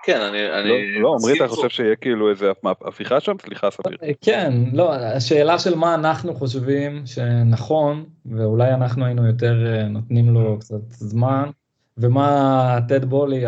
כן, 0.07 0.21
אני... 0.21 0.69
לא, 0.69 1.01
לא 1.01 1.15
עמרי, 1.21 1.37
אתה 1.37 1.49
חושב 1.49 1.69
שיהיה 1.69 1.97
כאילו 1.97 2.31
איזה 2.31 2.53
הפיכה 2.85 3.21
שם? 3.21 3.33
סליחה, 3.43 3.71
סביר. 3.71 3.99
אה, 4.03 4.11
כן, 4.21 4.53
לא, 4.73 4.95
השאלה 4.95 5.59
של 5.59 5.75
מה 5.75 5.95
אנחנו 5.95 6.35
חושבים 6.35 7.07
שנכון, 7.07 8.05
ואולי 8.27 8.75
אנחנו 8.75 9.05
היינו 9.05 9.27
יותר 9.27 9.67
אה, 9.67 9.89
נותנים 9.89 10.35
לו 10.35 10.57
קצת 10.61 10.81
זמן, 10.89 11.51
ומה 11.99 12.79
טד 12.89 13.05
בולי, 13.05 13.45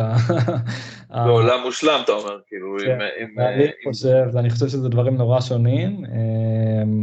בעולם 1.11 1.61
מושלם 1.65 2.01
אתה 2.05 2.13
אומר, 2.13 2.39
כאילו, 2.47 2.77
כן, 2.85 2.99
אני 3.39 3.67
חושב, 3.85 4.37
אני 4.37 4.51
חושב 4.51 4.69
שזה 4.69 4.89
דברים 4.89 5.17
נורא 5.17 5.41
שונים, 5.41 6.05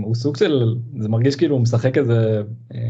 הוא 0.04 0.16
סוג 0.16 0.38
של, 0.38 0.76
זה 0.98 1.10
מרגיש 1.10 1.36
כאילו 1.36 1.56
הוא 1.56 1.62
משחק 1.62 1.98
איזה 1.98 2.42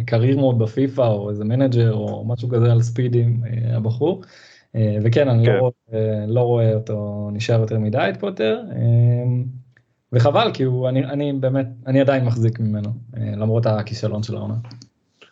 career 0.05 0.37
mode 0.37 0.59
בפיפא, 0.59 1.01
או 1.01 1.29
איזה 1.29 1.45
manager, 1.45 1.93
או 1.93 2.25
משהו 2.27 2.49
כזה 2.49 2.71
על 2.71 2.81
speed 2.81 3.19
ים, 3.19 3.41
הבחור. 3.73 4.21
אה, 4.75 4.97
וכן, 5.03 5.29
אני 5.29 5.45
לא 5.45 5.51
כן. 5.51 5.57
לא, 5.57 5.59
רואה, 5.59 6.25
לא 6.27 6.41
רואה 6.41 6.73
אותו 6.73 7.29
נשאר 7.33 7.59
יותר 7.59 7.79
מדי 7.79 8.05
את 8.09 8.19
פוטר, 8.19 8.59
אה, 8.71 8.75
וחבל, 10.13 10.51
כי 10.53 10.63
הוא, 10.63 10.89
אני, 10.89 11.05
אני 11.05 11.33
באמת, 11.33 11.67
אני 11.87 12.01
עדיין 12.01 12.25
מחזיק 12.25 12.59
ממנו, 12.59 12.89
אה, 13.17 13.31
למרות 13.37 13.65
הכישלון 13.65 14.23
של 14.23 14.35
העונה. 14.35 14.55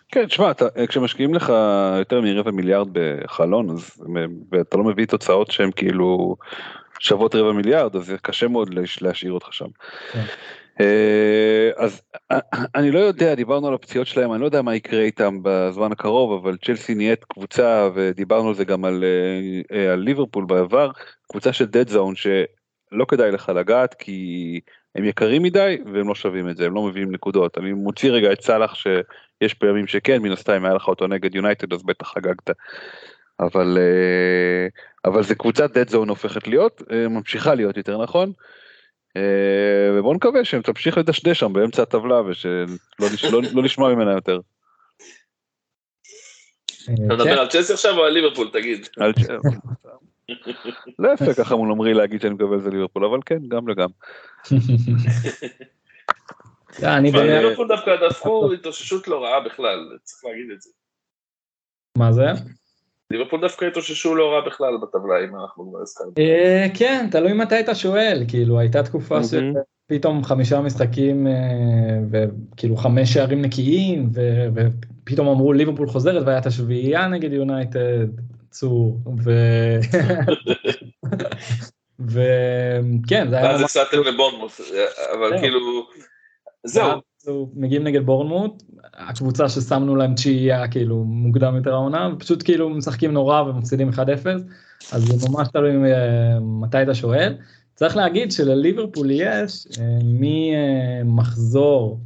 כן, 0.10 0.26
תשמע, 0.26 0.52
כשמשקיעים 0.88 1.34
לך 1.34 1.54
יותר 2.00 2.22
מרבע 2.22 2.52
מיליארד 2.52 2.88
בחלון, 2.92 3.70
אז, 3.70 4.04
ואתה 4.52 4.78
לא 4.78 4.84
מביא 4.84 5.06
תוצאות 5.06 5.52
שהן 5.52 5.70
כאילו 5.76 6.36
שוות 7.00 7.36
רבע 7.36 7.52
מיליארד 7.52 7.96
אז 7.96 8.14
קשה 8.22 8.48
מאוד 8.48 8.74
להשאיר 9.02 9.32
אותך 9.32 9.54
שם. 9.54 9.66
כן. 10.12 10.24
אז 11.78 12.02
אני 12.76 12.92
לא 12.92 13.00
יודע 13.00 13.36
דיברנו 13.36 13.68
על 13.68 13.74
הפציעות 13.74 14.08
שלהם 14.08 14.34
אני 14.34 14.42
לא 14.42 14.46
יודע 14.46 14.62
מה 14.62 14.76
יקרה 14.76 15.02
איתם 15.02 15.40
בזמן 15.42 15.92
הקרוב 15.92 16.46
אבל 16.46 16.58
צ'לסי 16.66 16.96
נהיית 16.96 17.24
קבוצה 17.24 17.90
ודיברנו 17.94 18.50
על 18.50 18.56
זה 18.56 18.66
גם 18.66 18.86
על, 18.86 19.04
על 19.92 20.00
ליברפול 20.00 20.46
בעבר 20.46 20.92
קבוצה 21.30 21.54
של 21.54 21.66
dead 21.66 21.90
zone 21.90 22.16
שלא 22.16 23.06
כדאי 23.08 23.32
לך 23.32 23.50
לגעת 23.56 23.94
כי 23.94 24.60
הם 24.96 25.06
יקרים 25.06 25.44
מדי 25.44 25.78
והם 25.94 26.08
לא 26.08 26.16
שווים 26.16 26.50
את 26.50 26.58
זה 26.58 26.66
הם 26.66 26.74
לא 26.74 26.84
מביאים 26.84 27.12
נקודות 27.12 27.58
אני 27.58 27.74
מוציא 27.74 28.12
רגע 28.12 28.32
את 28.32 28.42
סאלח 28.42 28.74
שיש 28.76 29.54
פעמים 29.54 29.88
שכן 29.88 30.22
מן 30.22 30.32
הסתם 30.32 30.66
היה 30.66 30.74
לך 30.74 30.88
אותו 30.88 31.08
נגד 31.08 31.36
יונייטד 31.36 31.74
אז 31.74 31.84
בטח 31.84 32.14
חגגת. 32.14 32.50
אבל 33.40 33.78
אה, 33.78 34.68
אבל 35.06 35.24
זה 35.24 35.36
קבוצת 35.36 35.78
dead 35.78 35.92
zone 35.92 36.10
הופכת 36.10 36.48
להיות 36.48 36.82
אה, 36.92 37.08
ממשיכה 37.08 37.56
להיות 37.56 37.78
יותר 37.78 38.04
נכון. 38.04 38.32
אה, 39.18 40.00
ובוא 40.00 40.16
נקווה 40.16 40.46
שהם 40.46 40.62
תמשיך 40.62 40.98
לדשדש 40.98 41.40
שם 41.40 41.54
באמצע 41.54 41.82
הטבלה 41.82 42.22
ושלא 42.22 42.66
לא, 43.32 43.42
לא 43.54 43.64
נשמע 43.64 43.90
ממנה 43.90 44.12
יותר. 44.12 44.40
אתה 46.84 47.16
מדבר 47.16 47.40
על 47.40 47.48
צ'לסי 47.48 47.74
עכשיו 47.74 47.98
או 47.98 48.04
על 48.04 48.14
ליברפול 48.14 48.50
תגיד. 48.54 48.88
לא 51.00 51.14
יפה 51.14 51.34
ככה 51.34 51.56
מול 51.56 51.72
עמרי 51.72 51.94
להגיד 51.94 52.22
שאני 52.22 52.34
מקווה 52.34 52.60
זה 52.60 52.70
ליברפול 52.70 53.06
אבל 53.06 53.20
כן 53.26 53.40
גם 53.48 53.64
וגם. 53.68 53.90
ליברפול 57.24 57.68
דווקא 57.68 58.10
דפקו 58.10 58.54
התאוששות 58.54 59.08
לא 59.08 59.24
רעה 59.24 59.40
בכלל 59.40 59.98
צריך 60.04 60.26
להגיד 60.26 60.52
את 60.52 60.62
זה. 60.62 60.70
מה 61.98 62.12
זה? 62.12 62.26
ליברפול 63.14 63.42
דווקא 63.42 63.66
התאוששו 63.66 64.16
לא 64.16 64.34
רע 64.34 64.42
בכלל 64.46 64.78
בטבלה 64.82 65.24
אם 65.24 65.36
אנחנו 65.42 65.70
כבר 65.70 65.82
הזכרנו. 65.82 66.12
אה, 66.18 66.68
כן 66.74 67.08
תלוי 67.12 67.34
מתי 67.34 67.60
אתה 67.60 67.76
שואל 67.76 68.24
כאילו 68.28 68.60
הייתה 68.60 68.84
תקופה 68.84 69.20
שפתאום 69.24 70.24
חמישה 70.24 70.62
משחקים 70.62 71.28
אה, 71.28 71.34
וכאילו 72.12 72.76
חמש 72.76 73.14
שערים 73.14 73.42
נקיים 73.42 74.10
ופתאום 74.54 75.28
אמרו 75.28 75.54
ליברפול 75.54 75.88
חוזרת 75.88 76.24
והיה 76.26 76.38
את 76.38 76.46
השביעייה 76.46 77.08
נגד 77.08 77.34
יונייטד 77.34 78.08
צור 78.50 79.00
וכן 82.00 83.30
זה 83.30 83.38
היה 83.38 83.46
ואז 83.46 83.62
הפסדתם 83.62 83.98
לבונמוס 84.02 84.62
אבל 85.14 85.30
כן. 85.30 85.42
כאילו 85.42 85.60
זהו. 86.64 87.13
מגיעים 87.56 87.84
נגד 87.84 88.06
בורנמוט, 88.06 88.64
הקבוצה 88.94 89.50
ששמנו 89.50 89.96
להם 89.96 90.14
תשיעייה 90.14 90.68
כאילו 90.68 91.04
מוקדם 91.04 91.56
יותר 91.56 91.74
העונה, 91.74 92.10
ופשוט 92.14 92.44
כאילו 92.44 92.70
משחקים 92.70 93.12
נורא 93.12 93.42
ומפסידים 93.42 93.90
1-0, 93.90 93.96
אז 94.92 95.04
זה 95.04 95.30
ממש 95.30 95.48
תלוי 95.48 95.94
אה, 95.94 96.40
מתי 96.40 96.82
אתה 96.84 96.96
שואל. 96.96 97.36
צריך 97.76 97.98
להגיד 97.98 98.32
שלליברפול 98.32 99.12
יש 99.12 99.68
אה, 99.80 100.00
ממחזור 101.04 102.00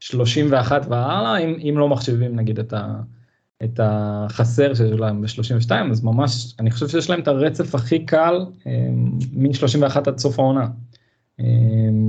31 0.00 0.86
והלאה, 0.88 1.38
אם, 1.38 1.56
אם 1.70 1.78
לא 1.78 1.88
מחשבים 1.88 2.36
נגיד 2.36 2.58
את, 2.58 2.72
ה, 2.72 3.00
את 3.64 3.80
החסר 3.82 4.74
שיש 4.74 5.00
להם 5.00 5.22
ב-32, 5.22 5.70
אז 5.90 6.04
ממש, 6.04 6.54
אני 6.58 6.70
חושב 6.70 6.88
שיש 6.88 7.10
להם 7.10 7.20
את 7.20 7.28
הרצף 7.28 7.74
הכי 7.74 8.06
קל 8.06 8.46
אה, 8.66 8.88
מ-31 9.32 9.98
עד 10.06 10.18
סוף 10.18 10.38
העונה. 10.38 10.66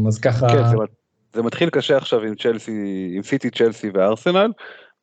אז 0.07 0.19
ככה... 0.19 0.47
כן, 0.49 0.63
זה 1.33 1.41
מתחיל 1.43 1.69
קשה 1.69 1.97
עכשיו 1.97 2.21
עם 2.21 2.35
צ'לסי, 2.35 3.11
עם 3.15 3.23
סיטי, 3.23 3.49
צ'לסי 3.49 3.89
וארסנל, 3.93 4.51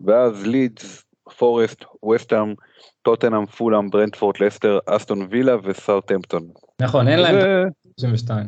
ואז 0.00 0.46
לידס, 0.46 1.04
פורסט, 1.38 1.84
וסטאם, 2.14 2.54
טוטנאם, 3.02 3.46
פולאם, 3.46 3.90
ברנדפורט, 3.90 4.40
לסטר, 4.40 4.78
אסטון 4.86 5.28
וילה 5.30 5.56
וסאוטהמפטון. 5.64 6.48
נכון, 6.82 7.08
אין 7.08 7.18
להם 7.18 7.68
32 8.00 8.46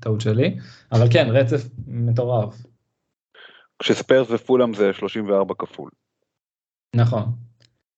טעות 0.00 0.20
שלי, 0.20 0.56
אבל 0.92 1.06
כן, 1.12 1.28
רצף 1.30 1.68
מטורף. 1.86 2.54
כשספיירס 3.78 4.30
ופולאם 4.30 4.74
זה 4.74 4.92
34 4.92 5.54
כפול. 5.58 5.90
נכון. 6.96 7.22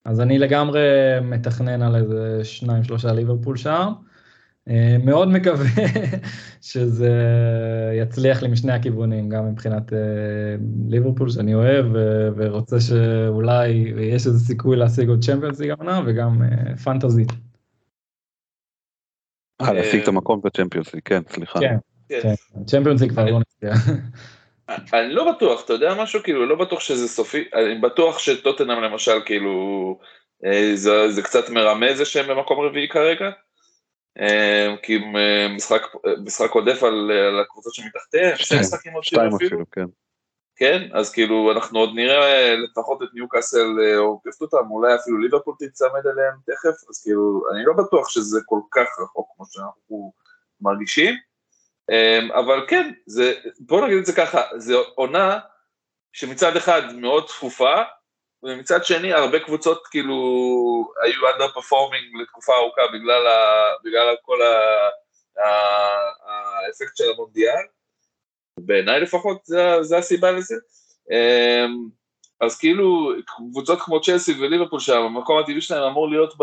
אז 0.05 0.21
אני 0.21 0.39
לגמרי 0.39 0.81
מתכנן 1.23 1.83
על 1.83 1.97
איזה 1.97 2.45
שניים 2.45 2.85
שלושה 2.85 3.13
ליברפול 3.13 3.57
שם. 3.57 3.93
אה, 4.69 4.97
מאוד 5.05 5.29
מקווה 5.29 5.67
שזה 6.71 7.13
יצליח 8.03 8.43
לי 8.43 8.49
משני 8.49 8.73
הכיוונים, 8.73 9.29
גם 9.29 9.53
מבחינת 9.53 9.93
אה, 9.93 9.99
ליברפול 10.89 11.31
שאני 11.31 11.55
אוהב 11.55 11.87
ורוצה 12.37 12.81
שאולי 12.81 13.69
יש 14.01 14.27
איזה 14.27 14.39
סיכוי 14.39 14.77
להשיג 14.77 15.09
עוד 15.09 15.25
צ'מפיונס 15.25 15.61
ליג 15.61 15.71
העונה 15.71 16.01
וגם 16.07 16.39
פנטזי. 16.85 17.25
אה, 19.61 19.73
להשיג 19.73 20.03
את 20.03 20.09
המקום 20.09 20.41
בצ'מפיונס 20.45 20.95
ליג, 20.95 21.03
כן, 21.05 21.23
סליחה. 21.29 21.61
כן, 21.61 21.77
כן, 22.09 22.35
צ'מפיונס 22.67 23.01
ליג 23.01 23.11
כבר 23.11 23.25
לא 23.25 23.41
נצליח. 23.41 23.79
אני 24.69 25.13
לא 25.13 25.33
בטוח, 25.33 25.65
אתה 25.65 25.73
יודע 25.73 25.95
משהו? 26.03 26.23
כאילו, 26.23 26.47
לא 26.47 26.57
בטוח 26.57 26.81
שזה 26.81 27.09
סופי, 27.09 27.45
אני 27.55 27.79
בטוח 27.79 28.19
שטוטנאם 28.19 28.83
למשל, 28.83 29.21
כאילו, 29.25 29.99
זה 31.09 31.23
קצת 31.23 31.51
מרמז 31.51 31.97
זה 31.97 32.05
שהם 32.05 32.29
במקום 32.29 32.61
רביעי 32.61 32.89
כרגע. 32.89 33.31
אה, 34.21 34.75
כי 34.83 34.99
אה, 35.17 35.49
משחק, 35.57 35.83
משחק 36.25 36.51
עודף 36.51 36.83
על, 36.83 37.11
על 37.11 37.41
הקבוצות 37.41 37.75
שמתחתיהם, 37.75 38.37
שני 38.37 38.61
משחקים 38.61 38.93
עוד 38.93 39.05
שתיים 39.05 39.35
אפילו, 39.35 39.71
כן. 39.71 39.85
כן, 40.57 40.89
אז 40.93 41.13
כאילו 41.13 41.53
אנחנו 41.53 41.79
עוד 41.79 41.91
נראה 41.95 42.55
לפחות 42.57 43.03
את 43.03 43.09
ניוקאסל 43.15 43.67
עוקפת 43.99 44.41
אותם, 44.41 44.71
אולי 44.71 44.95
אפילו 44.95 45.19
ליברפול 45.19 45.55
תצמד 45.59 46.07
אליהם 46.07 46.35
תכף, 46.47 46.89
אז 46.91 47.03
כאילו 47.03 47.43
אני 47.55 47.65
לא 47.65 47.73
בטוח 47.73 48.09
שזה 48.09 48.41
כל 48.47 48.61
כך 48.71 48.87
רחוק 49.03 49.29
כמו 49.37 49.45
שאנחנו 49.51 50.13
מרגישים, 50.61 51.15
אה, 51.91 52.41
אבל 52.41 52.65
כן, 52.69 52.93
זה, 53.07 53.33
בוא 53.61 53.87
נגיד 53.87 53.99
את 53.99 54.07
זה 54.07 54.13
ככה, 54.13 54.41
זו 54.57 54.83
עונה 54.95 55.39
שמצד 56.13 56.57
אחד 56.57 56.83
מאוד 56.95 57.29
צפופה, 57.29 57.75
ומצד 58.43 58.85
שני 58.85 59.13
הרבה 59.13 59.39
קבוצות 59.39 59.87
כאילו 59.87 60.15
היו 61.03 61.29
under 61.29 61.59
performing 61.59 62.23
לתקופה 62.23 62.53
ארוכה 62.57 62.83
בגלל, 62.93 63.27
ה, 63.27 63.41
בגלל 63.85 64.17
כל 64.23 64.43
ה, 64.43 64.57
ה, 65.39 65.49
האפקט 66.67 66.97
של 66.97 67.05
המונדיאל, 67.15 67.65
בעיניי 68.61 69.01
לפחות 69.01 69.45
זה, 69.45 69.83
זה 69.83 69.99
הסיבה 69.99 70.33
לזה. 70.33 70.55
אמ, 71.11 71.89
אז 72.41 72.59
כאילו 72.59 73.13
קבוצות 73.27 73.81
כמו 73.81 74.01
צ'לסי 74.01 74.33
וליברפול 74.33 74.81
שם, 74.81 75.03
המקום 75.03 75.39
הטבעי 75.39 75.61
שלהם 75.61 75.83
אמור 75.83 76.11
להיות 76.11 76.35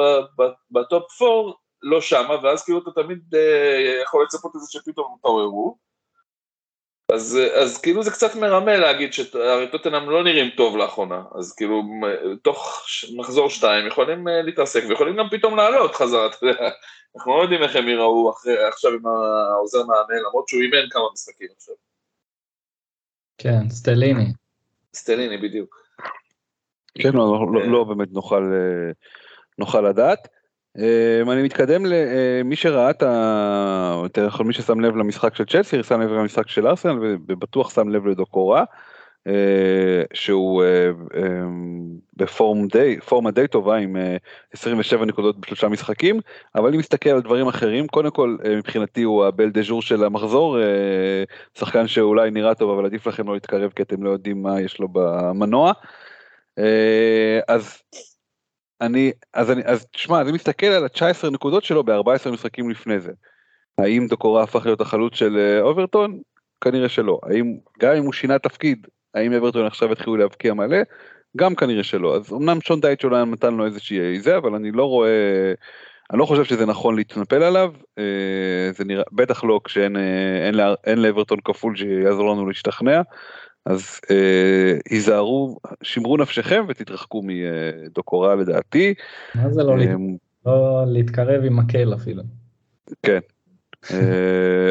בטופ 0.71 1.21
4, 1.21 1.51
לא 1.81 2.01
שמה, 2.01 2.35
ואז 2.43 2.63
כאילו 2.63 2.79
אתה 2.79 3.01
תמיד 3.01 3.35
אה, 3.35 4.01
יכול 4.03 4.23
לצפות 4.23 4.51
לזה 4.55 4.65
שפתאום 4.69 5.07
הם 5.11 5.17
התעוררו. 5.19 5.88
אז, 7.13 7.39
אז 7.55 7.81
כאילו 7.81 8.03
זה 8.03 8.11
קצת 8.11 8.35
מרמה 8.35 8.77
להגיד 8.77 9.13
שהרי 9.13 9.71
טוטנאם 9.71 10.09
לא 10.09 10.23
נראים 10.23 10.49
טוב 10.57 10.77
לאחרונה, 10.77 11.21
אז 11.35 11.53
כאילו 11.53 11.83
תוך 12.41 12.85
מחזור 13.15 13.49
שתיים 13.49 13.87
יכולים 13.87 14.27
אה, 14.27 14.41
להתעסק 14.41 14.83
ויכולים 14.89 15.15
גם 15.15 15.25
פתאום 15.31 15.55
לעלות 15.55 15.95
חזרה, 15.95 16.27
אתה 16.27 16.45
יודע, 16.45 16.69
אנחנו 17.15 17.37
לא 17.37 17.41
יודעים 17.41 17.63
איך 17.63 17.75
הם 17.75 17.87
יראו 17.87 18.31
אחרי, 18.31 18.67
עכשיו 18.67 18.91
עם 18.91 19.07
העוזר 19.07 19.79
מאמן, 19.79 20.23
למרות 20.27 20.47
שהוא 20.47 20.61
אימן 20.61 20.89
כמה 20.89 21.03
משחקים 21.13 21.47
עכשיו. 21.57 21.75
כן, 23.37 23.69
סטליני. 23.69 24.33
סטליני 24.95 25.37
בדיוק. 25.37 25.75
כן, 26.95 27.13
לא, 27.13 27.47
לא, 27.53 27.71
לא 27.71 27.83
באמת 27.83 28.11
נוכל, 28.11 28.51
אה, 28.53 28.91
נוכל 29.57 29.81
לדעת. 29.81 30.27
אמ, 30.77 31.31
אני 31.31 31.43
מתקדם 31.43 31.85
למי 31.85 32.55
אה, 32.55 32.55
שראה 32.55 32.89
את 32.89 33.03
ה... 33.03 33.99
יותר 34.03 34.27
נכון 34.27 34.47
מי 34.47 34.53
ששם 34.53 34.79
לב 34.79 34.95
למשחק 34.95 35.35
של 35.35 35.45
צ'לסי, 35.45 35.83
שם 35.83 36.01
לב 36.01 36.11
למשחק 36.11 36.47
של 36.47 36.67
ארסנל 36.67 37.17
ובטוח 37.27 37.69
שם 37.69 37.89
לב 37.89 38.07
לדוקורה. 38.07 38.63
אה, 39.27 40.03
שהוא 40.13 40.63
אה, 40.63 40.89
אמ, 41.17 41.89
בפורמה 42.15 42.67
די, 42.71 42.99
פורמה 42.99 43.31
די 43.31 43.47
טובה 43.47 43.77
עם 43.77 43.95
27 44.53 45.05
נקודות 45.05 45.39
בשלושה 45.39 45.67
משחקים, 45.67 46.19
אבל 46.55 46.73
אם 46.73 46.79
מסתכל 46.79 47.09
על 47.09 47.21
דברים 47.21 47.47
אחרים, 47.47 47.87
קודם 47.87 48.11
כל 48.11 48.37
מבחינתי 48.57 49.03
הוא 49.03 49.25
הבל 49.25 49.49
דה 49.49 49.61
ז'ור 49.61 49.81
של 49.81 50.03
המחזור, 50.03 50.57
שחקן 51.57 51.87
שאולי 51.87 52.31
נראה 52.31 52.55
טוב 52.55 52.69
אבל 52.71 52.85
עדיף 52.85 53.07
לכם 53.07 53.27
לא 53.27 53.33
להתקרב 53.33 53.71
כי 53.75 53.83
אתם 53.83 54.03
לא 54.03 54.09
יודעים 54.09 54.43
מה 54.43 54.61
יש 54.61 54.79
לו 54.79 54.87
במנוע. 54.91 55.71
אז 57.47 57.81
אני, 58.81 59.11
אז 59.33 59.51
אני, 59.51 59.61
אז 59.65 59.85
תשמע, 59.85 60.21
אני 60.21 60.31
מסתכל 60.31 60.65
על 60.65 60.83
ה-19 60.83 61.29
נקודות 61.29 61.63
שלו 61.63 61.83
ב-14 61.83 62.29
משחקים 62.31 62.69
לפני 62.69 62.99
זה. 62.99 63.11
האם 63.77 64.07
דוקורה 64.07 64.43
הפך 64.43 64.65
להיות 64.65 64.81
החלוץ 64.81 65.15
של 65.15 65.37
אה, 65.37 65.61
אוברטון? 65.61 66.19
כנראה 66.61 66.89
שלא. 66.89 67.19
האם, 67.23 67.57
גם 67.79 67.95
אם 67.95 68.03
הוא 68.03 68.13
שינה 68.13 68.39
תפקיד, 68.39 68.87
האם 69.13 69.33
אוברטון 69.33 69.65
עכשיו 69.65 69.91
יתחילו 69.91 70.17
להבקיע 70.17 70.53
מלא? 70.53 70.77
גם 71.37 71.55
כנראה 71.55 71.83
שלא. 71.83 72.15
אז 72.15 72.33
אמנם 72.33 72.61
שון 72.61 72.81
דייט 72.81 73.03
אולי 73.03 73.25
נתן 73.25 73.53
לו 73.53 73.65
איזושהי 73.65 74.19
זה, 74.19 74.37
אבל 74.37 74.55
אני 74.55 74.71
לא 74.71 74.85
רואה, 74.85 75.53
אני 76.11 76.19
לא 76.19 76.25
חושב 76.25 76.43
שזה 76.43 76.65
נכון 76.65 76.95
להתנפל 76.95 77.43
עליו. 77.43 77.73
אה, 77.97 78.71
זה 78.71 78.85
נראה, 78.85 79.03
בטח 79.11 79.43
לא 79.43 79.59
כשאין 79.63 79.97
אה, 79.97 80.47
אין, 80.47 80.55
אין 80.85 81.01
לאברטון 81.01 81.39
כפול 81.45 81.75
שיעזור 81.75 82.31
לנו 82.31 82.47
להשתכנע. 82.47 83.01
אז 83.65 83.99
אה, 84.11 84.73
היזהרו, 84.89 85.57
שמרו 85.83 86.17
נפשכם 86.17 86.65
ותתרחקו 86.67 87.21
מדוקורה 87.23 88.35
לדעתי. 88.35 88.93
מה 89.35 89.49
זה 89.49 89.63
לא, 89.63 89.77
אה, 89.77 89.95
לא 90.45 90.83
להתקרב 90.87 91.43
עם 91.43 91.59
מקל 91.59 91.93
אפילו. 91.93 92.23
כן. 93.03 93.19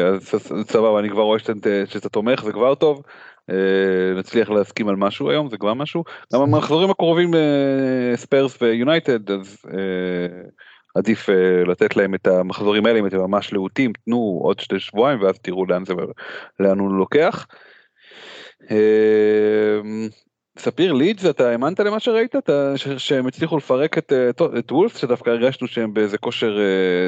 אז 0.07 0.35
סבבה, 0.67 0.99
אני 0.99 1.09
כבר 1.09 1.21
רואה 1.21 1.39
שאתה 1.39 2.09
תומך, 2.09 2.43
זה 2.43 2.51
כבר 2.51 2.75
טוב. 2.75 3.01
נצליח 4.17 4.49
להסכים 4.49 4.87
על 4.87 4.95
משהו 4.95 5.29
היום, 5.29 5.49
זה 5.49 5.57
כבר 5.57 5.73
משהו. 5.73 6.03
גם 6.33 6.41
המחזורים 6.41 6.89
הקרובים 6.89 7.31
ספרס 8.15 8.61
ויונייטד, 8.61 9.31
אז 9.31 9.57
עדיף 10.95 11.29
לתת 11.67 11.95
להם 11.95 12.15
את 12.15 12.27
המחזורים 12.27 12.85
האלה 12.85 12.99
אם 12.99 13.05
אתם 13.05 13.17
ממש 13.17 13.53
להוטים, 13.53 13.91
תנו 14.05 14.39
עוד 14.43 14.59
שתי 14.59 14.79
שבועיים 14.79 15.21
ואז 15.21 15.39
תראו 15.39 15.65
לאן 15.65 15.85
זה, 15.85 15.93
לאן 16.59 16.79
הוא 16.79 16.91
לוקח. 16.91 17.45
ספיר 20.57 20.93
לידס 20.93 21.25
אתה 21.25 21.49
האמנת 21.49 21.79
למה 21.79 21.99
שראית? 21.99 22.35
אתה 22.35 22.73
שהם 22.97 23.27
הצליחו 23.27 23.57
לפרק 23.57 23.97
את, 23.97 24.13
את 24.59 24.71
וולף 24.71 24.97
שדווקא 24.97 25.29
הרגשנו 25.29 25.67
שהם 25.67 25.93
באיזה 25.93 26.17
כושר 26.17 26.57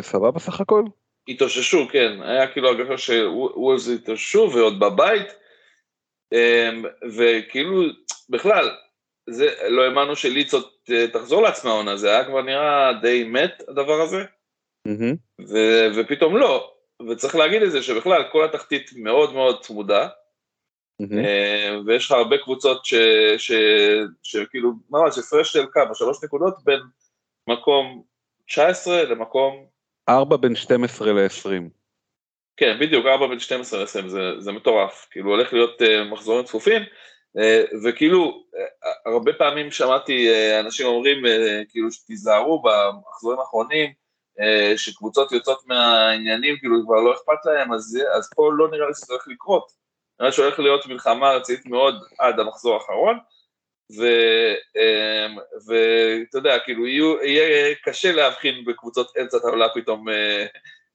סבבה 0.01 0.39
סך 0.39 0.61
הכל? 0.61 0.83
התאוששו 1.27 1.87
כן. 1.91 2.21
היה 2.21 2.47
כאילו 2.47 2.67
הרגשה 2.69 2.97
שוולפס 2.97 3.89
התאוששו 3.89 4.49
ועוד 4.53 4.79
בבית. 4.79 5.27
אמ, 6.33 6.85
וכאילו 7.17 7.83
בכלל 8.29 8.69
זה 9.29 9.47
לא 9.69 9.83
האמנו 9.83 10.15
שלידס 10.15 10.53
עוד 10.53 10.63
תחזור 11.13 11.41
לעצמה 11.41 11.71
העונה 11.71 11.97
זה 11.97 12.09
היה 12.09 12.25
כבר 12.25 12.41
נראה 12.41 12.93
די 13.01 13.23
מת 13.23 13.63
הדבר 13.67 14.01
הזה. 14.01 14.23
mm-hmm. 14.87 15.15
ו, 15.49 15.57
ופתאום 15.95 16.37
לא. 16.37 16.73
וצריך 17.09 17.35
להגיד 17.35 17.61
את 17.61 17.71
זה 17.71 17.83
שבכלל 17.83 18.23
כל 18.31 18.45
התחתית 18.45 18.91
מאוד 18.95 19.33
מאוד 19.33 19.63
צמודה 19.63 20.07
אה, 21.25 21.79
ויש 21.85 22.05
לך 22.05 22.11
הרבה 22.11 22.37
קבוצות 22.37 22.81
שכאילו 24.23 24.71
ממש 24.89 25.17
הפרש 25.17 25.53
של 25.53 25.65
כמה, 25.73 25.95
שלוש 25.95 26.23
נקודות 26.23 26.55
בין 26.63 26.79
מקום 27.47 28.03
19 28.47 29.03
למקום... 29.03 29.65
4 30.09 30.37
בין 30.37 30.55
12 30.55 31.13
ל-20. 31.13 31.69
כן, 32.57 32.77
בדיוק, 32.79 33.05
4 33.05 33.27
בין 33.27 33.39
12 33.39 33.79
ל-20, 33.79 34.07
זה, 34.07 34.19
זה 34.39 34.51
מטורף, 34.51 35.07
כאילו 35.11 35.29
הולך 35.29 35.53
להיות 35.53 35.81
uh, 35.81 36.11
מחזורים 36.11 36.45
צפופים, 36.45 36.81
uh, 37.37 37.41
וכאילו, 37.85 38.43
uh, 38.53 38.87
הרבה 39.05 39.33
פעמים 39.33 39.71
שמעתי 39.71 40.29
uh, 40.29 40.59
אנשים 40.65 40.87
אומרים, 40.87 41.25
uh, 41.25 41.29
כאילו, 41.69 41.91
שתיזהרו 41.91 42.61
במחזורים 42.61 43.39
האחרונים, 43.39 43.91
uh, 44.39 44.77
שקבוצות 44.77 45.31
יוצאות 45.31 45.67
מהעניינים, 45.67 46.57
כאילו 46.59 46.75
כבר 46.85 47.01
לא 47.01 47.13
אכפת 47.13 47.45
להם, 47.45 47.73
אז, 47.73 47.99
אז 48.17 48.29
פה 48.35 48.49
לא 48.57 48.71
נראה 48.71 48.87
לי 48.87 48.93
שזה 48.93 49.13
הולך 49.13 49.27
לקרות. 49.27 49.80
נראה 50.21 50.31
שהולך 50.31 50.59
להיות 50.59 50.85
מלחמה 50.85 51.31
רצינית 51.31 51.65
מאוד 51.65 51.95
עד 52.19 52.39
המחזור 52.39 52.73
האחרון, 52.73 53.17
אמ, 53.99 55.37
ואתה 55.67 56.37
יודע, 56.37 56.59
כאילו 56.59 56.87
יהיה 56.87 57.75
קשה 57.83 58.11
להבחין 58.11 58.65
בקבוצות 58.65 59.17
אמצע 59.21 59.39
טבלה 59.39 59.67
פתאום, 59.73 60.09
אה, 60.09 60.45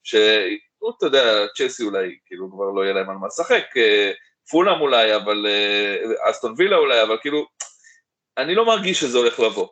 שאתה 0.03 1.05
יודע, 1.05 1.45
צ'לסי 1.57 1.83
אולי, 1.83 2.17
כאילו 2.25 2.51
כבר 2.51 2.65
לא 2.75 2.83
יהיה 2.83 2.93
להם 2.93 3.09
על 3.09 3.15
מה 3.15 3.27
לשחק, 3.27 3.63
אה, 3.77 4.11
פולאם 4.51 4.81
אולי, 4.81 5.15
אבל 5.15 5.45
אה, 5.49 6.29
אסטון 6.29 6.53
וילה 6.57 6.77
אולי, 6.77 7.03
אבל 7.03 7.17
כאילו, 7.21 7.45
אני 8.37 8.55
לא 8.55 8.65
מרגיש 8.65 8.99
שזה 8.99 9.17
הולך 9.17 9.39
לבוא. 9.39 9.67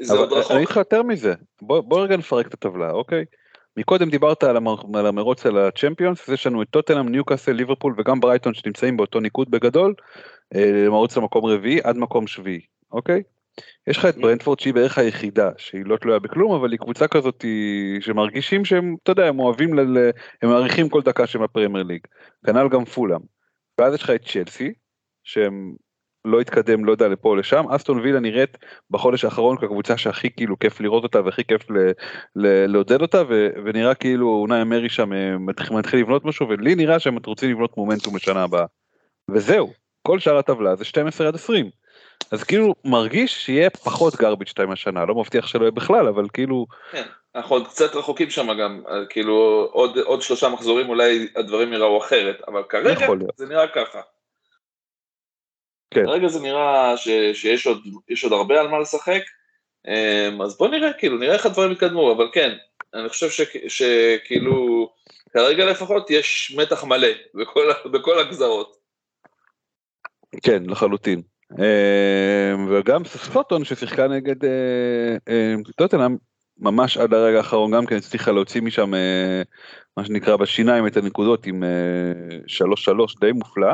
זה 0.00 0.16
עוד 0.16 0.32
רחוק. 0.32 0.50
אני 0.50 0.58
אגיד 0.58 0.70
לך 0.70 0.76
יותר 0.76 1.02
מזה, 1.02 1.34
בוא, 1.62 1.80
בוא 1.80 2.04
רגע 2.04 2.16
נפרק 2.16 2.46
את 2.46 2.54
הטבלה, 2.54 2.90
אוקיי? 2.90 3.24
מקודם 3.76 4.10
דיברת 4.10 4.42
על, 4.42 4.56
המר... 4.56 4.76
על 4.94 5.06
המרוץ 5.06 5.46
על 5.46 5.58
הצ'מפיונס, 5.58 6.28
יש 6.28 6.46
לנו 6.46 6.62
את 6.62 6.68
טוטנאם, 6.70 7.08
ניוקאסל, 7.08 7.52
ליברפול 7.52 7.94
וגם 7.98 8.20
ברייטון 8.20 8.54
שנמצאים 8.54 8.96
באותו 8.96 9.20
ניקוד 9.20 9.50
בגדול, 9.50 9.94
אה, 10.54 10.86
מרוץ 10.88 11.16
למקום 11.16 11.44
רביעי 11.44 11.80
עד 11.84 11.96
מקום 11.96 12.26
שביעי, 12.26 12.60
אוקיי? 12.92 13.22
יש 13.86 13.98
לך 13.98 14.04
את 14.04 14.16
mm. 14.16 14.20
ברנדפורד 14.20 14.60
שהיא 14.60 14.74
בערך 14.74 14.98
היחידה, 14.98 15.50
שהיא 15.56 15.82
לא 15.84 15.96
תלויה 15.96 16.18
בכלום, 16.18 16.52
אבל 16.52 16.72
היא 16.72 16.78
קבוצה 16.78 17.08
כזאת 17.08 17.44
שמרגישים 18.00 18.64
שהם, 18.64 18.96
אתה 19.02 19.12
יודע, 19.12 19.26
הם 19.26 19.40
אוהבים, 19.40 19.78
ל... 19.78 20.10
הם 20.42 20.48
מעריכים 20.50 20.88
כל 20.88 21.02
דקה 21.02 21.26
שהם 21.26 21.42
בפרמייר 21.42 21.84
ליג. 21.84 22.00
כנ"ל 22.46 22.68
גם 22.68 22.84
פולאם. 22.84 23.20
ואז 23.78 23.94
יש 23.94 24.02
לך 24.02 24.10
את 24.10 24.24
צ'לסי, 24.24 24.72
שהם 25.24 25.74
לא 26.24 26.40
התקדם 26.40 26.84
לא 26.84 26.92
יודע 26.92 27.08
לפה 27.08 27.28
או 27.28 27.36
לשם 27.36 27.64
אסטון 27.70 27.98
וילה 27.98 28.20
נראית 28.20 28.58
בחודש 28.90 29.24
האחרון 29.24 29.56
כקבוצה 29.56 29.96
שהכי 29.96 30.30
כאילו 30.36 30.58
כיף 30.58 30.80
לראות 30.80 31.02
אותה 31.02 31.20
והכי 31.24 31.44
כיף 31.44 31.70
ל, 31.70 31.78
ל, 32.36 32.66
לעודד 32.72 33.02
אותה 33.02 33.22
ו, 33.28 33.48
ונראה 33.64 33.94
כאילו 33.94 34.28
אונאי 34.28 34.62
אמרי 34.62 34.88
שם 34.88 35.12
אה, 35.12 35.38
מתחיל, 35.38 35.76
מתחיל 35.76 36.00
לבנות 36.00 36.24
משהו 36.24 36.48
ולי 36.48 36.74
נראה 36.74 36.98
שהם 36.98 37.18
רוצים 37.26 37.50
לבנות 37.50 37.76
מומנטום 37.76 38.16
לשנה 38.16 38.42
הבאה. 38.42 38.64
וזהו 39.30 39.72
כל 40.02 40.18
שאר 40.18 40.38
הטבלה 40.38 40.76
זה 40.76 40.84
12 40.84 41.28
עד 41.28 41.34
20. 41.34 41.70
אז 42.32 42.44
כאילו 42.44 42.74
מרגיש 42.84 43.44
שיהיה 43.44 43.70
פחות 43.70 44.14
garbage 44.14 44.52
time 44.58 44.72
השנה 44.72 45.04
לא 45.04 45.14
מבטיח 45.14 45.46
שלא 45.46 45.62
יהיה 45.62 45.70
בכלל 45.70 46.08
אבל 46.08 46.26
כאילו. 46.32 46.66
כן, 46.92 47.02
אנחנו 47.34 47.56
עוד 47.56 47.68
קצת 47.68 47.94
רחוקים 47.94 48.30
שם 48.30 48.48
גם 48.60 48.82
כאילו 49.08 49.68
עוד 49.72 49.98
עוד 49.98 50.22
שלושה 50.22 50.48
מחזורים 50.48 50.88
אולי 50.88 51.28
הדברים 51.36 51.72
יראו 51.72 51.98
אחרת 51.98 52.40
אבל 52.48 52.62
כרגע 52.68 53.06
זה 53.36 53.46
נראה 53.46 53.68
ככה. 53.68 54.00
כן. 55.90 56.06
כרגע 56.06 56.28
זה 56.28 56.40
נראה 56.40 56.96
ש, 56.96 57.08
שיש 57.32 57.66
עוד, 57.66 57.82
עוד 58.22 58.32
הרבה 58.32 58.60
על 58.60 58.68
מה 58.68 58.78
לשחק, 58.78 59.22
אמ, 59.88 60.42
אז 60.42 60.58
בוא 60.58 60.68
נראה, 60.68 60.92
כאילו, 60.92 61.18
נראה 61.18 61.34
איך 61.34 61.46
הדברים 61.46 61.72
יתקדמו, 61.72 62.12
אבל 62.12 62.28
כן, 62.32 62.56
אני 62.94 63.08
חושב 63.08 63.30
ש, 63.30 63.40
שכאילו, 63.68 64.88
כרגע 65.32 65.66
לפחות 65.66 66.10
יש 66.10 66.54
מתח 66.56 66.84
מלא 66.84 67.08
בכל, 67.34 67.70
בכל 67.84 68.18
הגזרות. 68.18 68.76
כן, 70.42 70.62
לחלוטין. 70.66 71.22
אמ, 71.58 72.68
וגם 72.70 73.04
סאות'המפטון 73.04 73.64
ששיחקה 73.64 74.08
נגד 74.08 74.44
אה, 74.44 75.16
אה, 75.28 75.54
טוטנאם 75.76 76.16
ממש 76.58 76.96
עד 76.96 77.14
הרגע 77.14 77.36
האחרון 77.38 77.70
גם 77.70 77.86
כן 77.86 77.96
הצליחה 77.96 78.32
להוציא 78.32 78.60
משם 78.60 78.94
אה, 78.94 79.42
מה 79.96 80.04
שנקרא 80.04 80.36
בשיניים 80.36 80.86
את 80.86 80.96
הנקודות 80.96 81.46
עם 81.46 81.62
3-3 82.46 83.20
די 83.20 83.32
מופלא. 83.32 83.72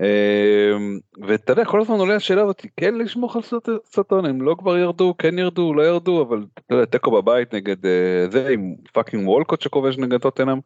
אמ, 0.00 0.98
ואתה 1.26 1.52
יודע 1.52 1.64
כל 1.64 1.80
הזמן 1.80 1.98
עולה 1.98 2.16
השאלה 2.16 2.42
הזאת 2.42 2.66
כן 2.76 2.94
לסמוך 2.94 3.36
על 3.36 3.42
אברטון 3.84 4.26
הם 4.26 4.42
לא 4.42 4.54
כבר 4.58 4.78
ירדו 4.78 5.14
כן 5.18 5.38
ירדו 5.38 5.74
לא 5.74 5.82
ירדו 5.82 6.22
אבל 6.22 6.44
אתה 6.54 6.74
יודע 6.74 6.84
תיקו 6.84 7.10
בבית 7.10 7.54
נגד 7.54 7.86
אה, 7.86 8.26
זה 8.30 8.48
עם 8.48 8.74
fucking 8.92 9.28
וולקוט 9.28 9.60
שכובש 9.60 9.98
נגד 9.98 10.20
טוטנאם. 10.20 10.58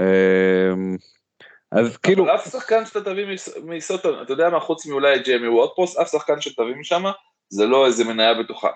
אמ, 0.00 0.96
אז 1.72 1.96
כאילו 1.96 2.34
אף 2.34 2.52
שחקן 2.52 2.86
שאתה 2.86 3.00
תביא 3.00 3.26
מסוטון 3.64 4.22
אתה 4.22 4.32
יודע 4.32 4.50
מה 4.50 4.60
חוץ 4.60 4.86
מאולי 4.86 5.18
ג'יימי 5.18 5.48
וורדפוס 5.48 5.96
אף 5.96 6.10
שחקן 6.10 6.40
שתביא 6.40 6.74
משם 6.76 7.02
זה 7.48 7.66
לא 7.66 7.86
איזה 7.86 8.04
מניה 8.04 8.34
בטוחה. 8.34 8.70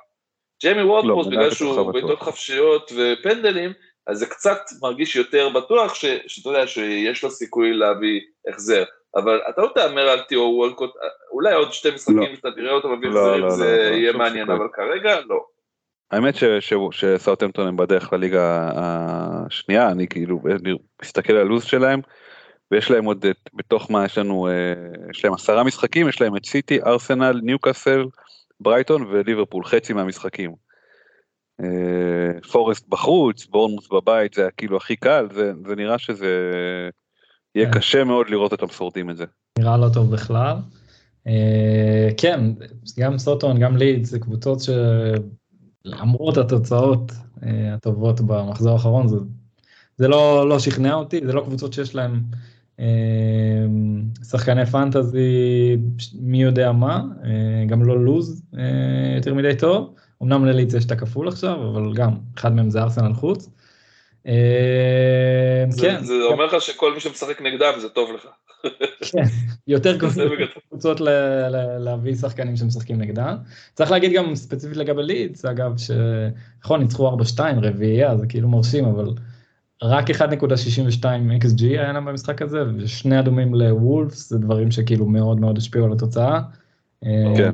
ג'יימי 0.62 0.82
וורדפוס 0.82 1.26
לא, 1.26 1.32
בגלל 1.32 1.50
שהוא 1.50 1.92
בעיטות 1.92 2.20
חפשיות 2.20 2.92
ופנדלים 2.96 3.72
אז 4.06 4.18
זה 4.18 4.26
קצת 4.26 4.58
מרגיש 4.82 5.16
יותר 5.16 5.48
בטוח 5.48 5.94
שאתה 5.94 6.48
יודע 6.48 6.66
שיש 6.66 7.24
לו 7.24 7.30
סיכוי 7.30 7.72
להביא 7.72 8.20
החזר. 8.48 8.84
אבל 9.16 9.40
אתה 9.48 9.62
לא 9.62 9.70
תהמר 9.74 10.08
על 10.08 10.20
תיאור 10.20 10.56
וולקוט, 10.56 10.90
אולי 11.30 11.54
עוד 11.54 11.72
שתי 11.72 11.90
משחקים 11.94 12.16
לא. 12.16 12.36
שאתה 12.36 12.48
תראה 12.56 12.72
אותו 12.72 12.88
מביא 12.88 13.08
לא, 13.08 13.40
לא, 13.40 13.50
זה 13.50 13.90
יהיה 13.92 14.12
מעניין, 14.12 14.50
אבל 14.50 14.68
כרגע 14.72 15.20
לא. 15.26 15.44
האמת 16.10 16.34
שסאוטהמפטון 16.90 17.66
הם 17.66 17.76
בדרך 17.76 18.12
לליגה 18.12 18.70
השנייה, 18.74 19.90
אני 19.90 20.08
כאילו 20.08 20.40
מסתכל 21.02 21.32
על 21.32 21.38
הלו"ז 21.38 21.64
שלהם, 21.64 22.00
ויש 22.70 22.90
להם 22.90 23.04
עוד 23.04 23.26
בתוך 23.54 23.90
מה 23.90 24.04
יש 24.04 24.18
לנו, 24.18 24.48
אה, 24.48 24.74
יש 25.10 25.24
להם 25.24 25.34
עשרה 25.34 25.64
משחקים, 25.64 26.08
יש 26.08 26.20
להם 26.20 26.36
את 26.36 26.46
סיטי, 26.46 26.82
ארסנל, 26.82 27.40
ניוקאסל, 27.42 28.04
ברייטון 28.60 29.06
וליברפול, 29.10 29.64
חצי 29.64 29.92
מהמשחקים. 29.92 30.54
אה, 31.60 32.40
פורסט 32.52 32.88
בחוץ, 32.88 33.46
בורנמוס 33.46 33.88
בבית, 33.88 34.34
זה 34.34 34.48
כאילו 34.56 34.76
הכי 34.76 34.96
קל, 34.96 35.28
זה, 35.32 35.52
זה 35.66 35.76
נראה 35.76 35.98
שזה 35.98 36.28
יהיה 37.54 37.72
כן. 37.72 37.78
קשה 37.78 38.04
מאוד 38.04 38.30
לראות 38.30 38.52
אותם 38.52 38.68
שורדים 38.68 39.10
את 39.10 39.16
זה. 39.16 39.24
נראה 39.58 39.76
לא 39.76 39.88
טוב 39.88 40.10
בכלל. 40.10 40.56
אה, 41.26 42.08
כן, 42.16 42.40
גם 42.98 43.18
סוטון, 43.18 43.58
גם 43.58 43.76
ליד, 43.76 44.04
זה 44.04 44.18
קבוצות 44.18 44.58
שלמרות 45.84 46.38
התוצאות 46.38 47.12
אה, 47.42 47.74
הטובות 47.74 48.20
במחזור 48.20 48.72
האחרון, 48.72 49.08
זה, 49.08 49.16
זה 49.96 50.08
לא, 50.08 50.48
לא 50.48 50.58
שכנע 50.58 50.94
אותי, 50.94 51.20
זה 51.26 51.32
לא 51.32 51.40
קבוצות 51.40 51.72
שיש 51.72 51.94
להן 51.94 52.20
אה, 52.80 52.84
שחקני 54.30 54.66
פנטזי, 54.66 55.76
מי 56.20 56.42
יודע 56.42 56.72
מה, 56.72 57.02
גם 57.66 57.84
לא 57.84 58.04
לוז 58.04 58.42
יותר 59.16 59.34
מדי 59.34 59.56
טוב. 59.58 59.94
אמנם 60.22 60.44
ללידס 60.44 60.74
יש 60.74 60.84
את 60.84 60.90
הכפול 60.90 61.28
עכשיו, 61.28 61.70
אבל 61.70 61.94
גם 61.94 62.10
אחד 62.36 62.54
מהם 62.54 62.70
זה 62.70 62.82
ארסנל 62.82 63.14
חוץ. 63.14 63.50
אה, 64.26 65.64
כן. 65.80 66.04
זה 66.04 66.14
אומר 66.24 66.46
לך 66.46 66.62
שכל 66.62 66.94
מי 66.94 67.00
שמשחק 67.00 67.42
נגדם 67.42 67.72
זה 67.80 67.88
טוב 67.88 68.10
לך. 68.12 68.28
כן, 69.00 69.22
יותר 69.66 69.98
קבוצות 70.68 71.00
להביא 71.78 72.14
שחקנים 72.14 72.56
שמשחקים 72.56 72.98
נגדם. 72.98 73.36
צריך 73.74 73.90
להגיד 73.90 74.12
גם 74.12 74.34
ספציפית 74.34 74.76
לגבי 74.76 75.02
לידס, 75.02 75.44
אגב, 75.44 75.74
שנכון, 75.76 76.80
ניצחו 76.80 77.16
4-2, 77.36 77.40
רביעייה, 77.62 78.16
זה 78.16 78.26
כאילו 78.26 78.48
מרשים, 78.48 78.84
אבל 78.84 79.14
רק 79.82 80.10
1.62 80.10 81.04
XG 81.44 81.64
היה 81.64 81.92
להם 81.92 82.04
במשחק 82.04 82.42
הזה, 82.42 82.62
ושני 82.76 83.20
אדומים 83.20 83.54
לוולפס, 83.54 84.30
זה 84.30 84.38
דברים 84.38 84.70
שכאילו 84.70 85.06
מאוד 85.06 85.40
מאוד 85.40 85.58
השפיעו 85.58 85.86
על 85.86 85.92
התוצאה. 85.92 86.40
אה, 87.04 87.32
כן. 87.36 87.50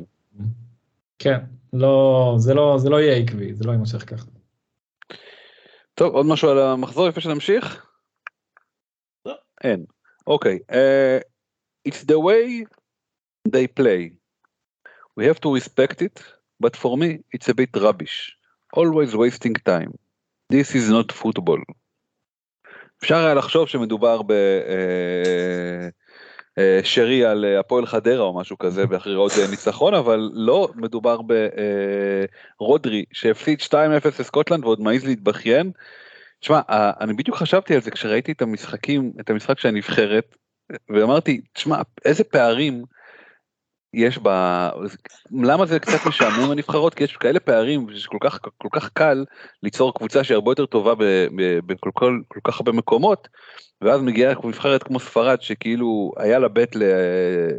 כן, 1.19 1.37
לא, 1.73 2.35
זה 2.37 2.53
לא, 2.53 2.77
זה 2.77 2.89
לא 2.89 3.01
יהיה 3.01 3.15
עקבי, 3.15 3.53
זה 3.53 3.63
לא 3.63 3.71
יימשך 3.71 4.09
ככה. 4.09 4.25
טוב 6.01 6.13
עוד 6.13 6.25
משהו 6.25 6.49
על 6.49 6.59
המחזור 6.59 7.07
לפני 7.07 7.21
שנמשיך? 7.21 7.85
אין. 9.63 9.85
אוקיי. 10.27 10.59
Uh, 10.71 11.21
it's 11.89 12.03
the 12.03 12.17
way 12.17 12.65
they 13.47 13.67
play. 13.79 14.11
We 15.19 15.23
have 15.25 15.39
to 15.39 15.49
respect 15.55 16.01
it, 16.01 16.23
but 16.63 16.75
for 16.75 16.97
me 16.97 17.19
it's 17.35 17.49
a 17.49 17.53
bit 17.53 17.81
rubbish. 17.81 18.35
Always 18.75 19.15
wasting 19.15 19.55
time. 19.65 19.91
This 20.53 20.75
is 20.75 20.89
not 20.89 21.11
football. 21.11 21.61
אפשר 23.03 23.15
היה 23.15 23.33
לחשוב 23.33 23.67
שמדובר 23.67 24.21
ב... 24.21 24.31
Uh, 24.31 24.33
אה, 24.33 25.89
שרי 26.83 27.25
על 27.25 27.45
אה, 27.45 27.59
הפועל 27.59 27.85
חדרה 27.85 28.23
או 28.23 28.39
משהו 28.39 28.57
כזה 28.57 28.83
ואחרי 28.89 29.13
עוד 29.13 29.31
אה, 29.39 29.47
ניצחון 29.49 29.93
אבל 29.93 30.29
לא 30.33 30.69
מדובר 30.75 31.19
ברודרי 32.59 33.05
שהפסיד 33.13 33.59
2-0 33.61 33.73
לסקוטלנד 34.19 34.63
ועוד 34.63 34.81
מעז 34.81 35.05
להתבכיין. 35.05 35.71
תשמע 36.39 36.61
אני 37.01 37.13
בדיוק 37.13 37.37
חשבתי 37.37 37.75
על 37.75 37.81
זה 37.81 37.91
כשראיתי 37.91 38.31
את 38.31 38.41
המשחקים 38.41 39.11
את 39.19 39.29
המשחק 39.29 39.59
של 39.59 39.67
הנבחרת 39.67 40.35
ואמרתי 40.89 41.41
תשמע 41.53 41.81
איזה 42.05 42.23
פערים 42.23 42.83
יש 43.93 44.19
ב... 44.23 44.29
למה 45.31 45.65
זה 45.65 45.79
קצת 45.79 46.05
משעמם 46.07 46.51
הנבחרות? 46.51 46.93
כי 46.93 47.03
יש 47.03 47.17
כאלה 47.17 47.39
פערים 47.39 47.87
שכל 47.95 48.17
כך 48.21 48.39
כל 48.57 48.67
כך 48.71 48.89
קל 48.93 49.25
ליצור 49.63 49.93
קבוצה 49.93 50.23
שהיא 50.23 50.35
הרבה 50.35 50.51
יותר 50.51 50.65
טובה 50.65 50.93
בכל 51.65 51.89
כל, 51.93 52.19
כל 52.27 52.39
כך 52.43 52.59
הרבה 52.59 52.71
מקומות 52.71 53.27
ואז 53.81 54.01
מגיעה 54.01 54.33
נבחרת 54.43 54.83
כמו 54.83 54.99
ספרד 54.99 55.41
שכאילו 55.41 56.11
היה 56.17 56.39
לה 56.39 56.47
בית 56.47 56.75
ל... 56.75 56.83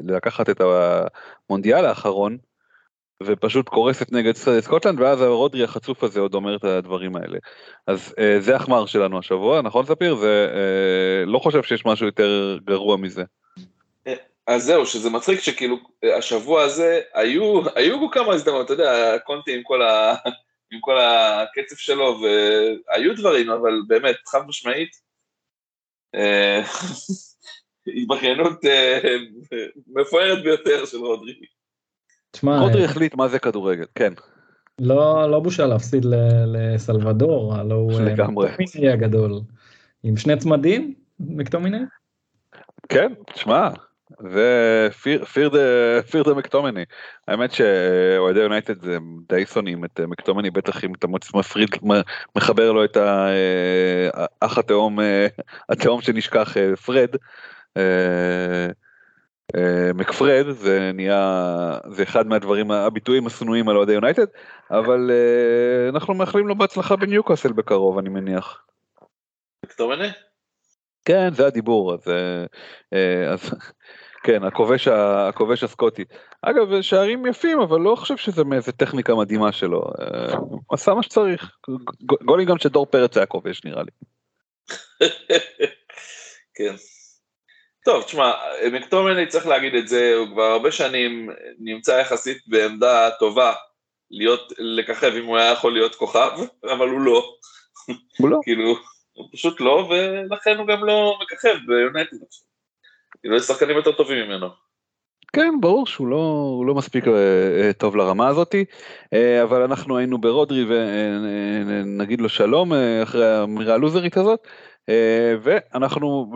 לקחת 0.05 0.51
את 0.51 0.61
המונדיאל 0.61 1.85
האחרון 1.85 2.37
ופשוט 3.23 3.69
קורסת 3.69 4.13
נגד 4.13 4.33
סקוטלנד 4.37 5.01
ואז 5.01 5.21
הרודרי 5.21 5.65
החצוף 5.65 6.05
הזה 6.05 6.21
עוד 6.21 6.35
אומר 6.35 6.57
את 6.57 6.65
הדברים 6.65 7.17
האלה. 7.17 7.39
אז 7.87 8.15
אה, 8.19 8.37
זה 8.41 8.57
החמר 8.57 8.87
שלנו 8.87 9.19
השבוע 9.19 9.63
נכון 9.63 9.87
ספיר? 9.87 10.15
זה 10.15 10.49
אה, 10.55 11.25
לא 11.27 11.39
חושב 11.39 11.63
שיש 11.63 11.87
משהו 11.87 12.07
יותר 12.07 12.59
גרוע 12.65 12.97
מזה. 12.97 13.23
אז 14.47 14.65
זהו, 14.65 14.87
שזה 14.87 15.11
מצחיק 15.11 15.41
שכאילו 15.41 15.77
השבוע 16.19 16.63
הזה 16.63 17.01
היו, 17.15 17.63
היו 17.75 18.11
כמה 18.11 18.35
הזדמנות, 18.35 18.65
אתה 18.65 18.73
יודע, 18.73 19.19
קונטי 19.19 19.55
עם 19.55 19.63
כל, 19.63 19.83
ה, 19.83 20.15
עם 20.73 20.81
כל 20.81 20.99
הקצב 20.99 21.77
שלו, 21.77 22.21
והיו 22.23 23.17
דברים, 23.17 23.51
אבל 23.51 23.83
באמת, 23.87 24.17
חד 24.27 24.47
משמעית, 24.47 24.91
אה, 26.15 26.63
התבכיינות 28.03 28.65
אה, 28.65 28.99
מפוארת 29.87 30.43
ביותר 30.43 30.85
של 30.85 30.99
רודרי. 30.99 31.35
תשמע, 32.31 32.61
רודרי 32.61 32.85
החליט 32.85 33.15
מה 33.15 33.29
זה 33.29 33.39
כדורגל, 33.39 33.87
כן. 33.95 34.13
לא, 34.79 35.31
לא 35.31 35.41
בושה 35.41 35.67
להפסיד 35.67 36.05
לסלבדור, 36.47 37.55
הלו 37.55 37.77
הוא 37.77 37.93
אה, 37.93 38.05
לגמרי. 38.05 38.49
הגדול. 38.93 39.41
עם 40.03 40.17
שני 40.17 40.37
צמדים, 40.37 40.95
מקטומיני? 41.21 41.79
כן, 42.89 43.13
תשמע, 43.35 43.69
זה 44.19 44.89
פיר 46.11 46.23
דה 46.25 46.35
מקטומני. 46.35 46.85
האמת 47.29 47.53
שאוהדי 47.53 48.41
יונייטד 48.41 48.83
זה 48.83 48.99
די 49.29 49.47
שונאים 49.47 49.85
את 49.85 50.01
מקטומני, 50.01 50.51
בטח 50.51 50.85
אם 50.85 50.95
אתה 50.95 51.07
מפריד, 51.35 51.69
מחבר 52.37 52.73
לו 52.73 52.85
את 52.85 52.97
האח 52.97 54.59
התאום, 54.59 54.99
התאום 55.69 56.01
שנשכח, 56.01 56.57
פרד. 56.85 57.09
מקפרד 59.95 60.51
זה 60.51 60.91
נהיה 60.95 61.79
זה 61.91 62.03
אחד 62.03 62.27
מהדברים 62.27 62.71
הביטויים 62.71 63.27
השנואים 63.27 63.69
על 63.69 63.77
אוהדי 63.77 63.93
יונייטד 63.93 64.27
אבל 64.71 65.11
אנחנו 65.89 66.15
מאחלים 66.15 66.49
לו 66.49 66.57
בהצלחה 66.57 66.97
בניוקאסל 66.97 67.53
בקרוב 67.53 67.99
אני 67.99 68.09
מניח. 68.09 68.63
מקטומני? 69.65 70.09
כן 71.05 71.35
זה 71.35 71.47
הדיבור 71.47 71.95
אז, 71.95 72.13
אז 73.33 73.51
כן, 74.23 74.45
הכובש, 74.45 74.89
הכובש 74.89 75.63
הסקוטי. 75.63 76.05
אגב, 76.43 76.81
שערים 76.81 77.27
יפים, 77.27 77.61
אבל 77.61 77.81
לא 77.81 77.97
חושב 77.97 78.17
שזה 78.17 78.45
מאיזה 78.45 78.73
טכניקה 78.73 79.15
מדהימה 79.15 79.53
שלו. 79.53 79.83
אה, 80.01 80.35
עשה 80.71 80.95
מה 80.95 81.03
שצריך. 81.03 81.57
גולים 82.03 82.47
גם 82.47 82.59
שדור 82.59 82.87
פרץ 82.87 83.17
היה 83.17 83.27
כובש, 83.27 83.65
נראה 83.65 83.83
לי. 83.83 83.91
כן. 86.57 86.75
טוב, 87.85 88.03
תשמע, 88.03 88.33
מקטומני 88.73 89.27
צריך 89.27 89.47
להגיד 89.47 89.75
את 89.75 89.89
זה, 89.89 90.15
הוא 90.17 90.27
כבר 90.33 90.43
הרבה 90.43 90.73
שנים 90.73 91.31
נמצא 91.59 91.93
יחסית 91.93 92.39
בעמדה 92.47 93.11
טובה 93.19 93.53
להיות, 94.11 94.53
לככב 94.59 95.13
אם 95.17 95.27
הוא 95.27 95.39
היה 95.39 95.53
יכול 95.53 95.73
להיות 95.73 95.95
כוכב, 95.95 96.31
אבל 96.65 96.89
הוא 96.89 97.01
לא. 97.01 97.35
הוא 98.19 98.29
לא. 98.29 98.39
כאילו, 98.45 98.77
הוא 99.13 99.29
פשוט 99.33 99.61
לא, 99.61 99.91
ולכן 99.91 100.57
הוא 100.57 100.67
גם 100.67 100.85
לא 100.85 101.19
מככב 101.23 101.55
ביונטד. 101.67 102.17
כאילו 103.23 103.37
יש 103.37 103.43
שחקנים 103.43 103.77
יותר 103.77 103.93
טובים 103.93 104.27
ממנו. 104.27 104.49
כן 105.33 105.55
ברור 105.61 105.87
שהוא 105.87 106.07
לא, 106.09 106.63
לא 106.67 106.75
מספיק 106.75 107.09
אה, 107.09 107.13
אה, 107.61 107.73
טוב 107.73 107.97
לרמה 107.97 108.29
הזאתי 108.29 108.65
אה, 109.13 109.43
אבל 109.43 109.63
אנחנו 109.63 109.99
היינו 109.99 110.19
ברודרי 110.19 110.65
ונגיד 110.69 112.21
לו 112.21 112.29
שלום 112.29 112.73
אחרי 113.03 113.27
האמירה 113.27 113.75
הלוזרית 113.75 114.17
הזאת 114.17 114.47
ואנחנו 115.43 116.33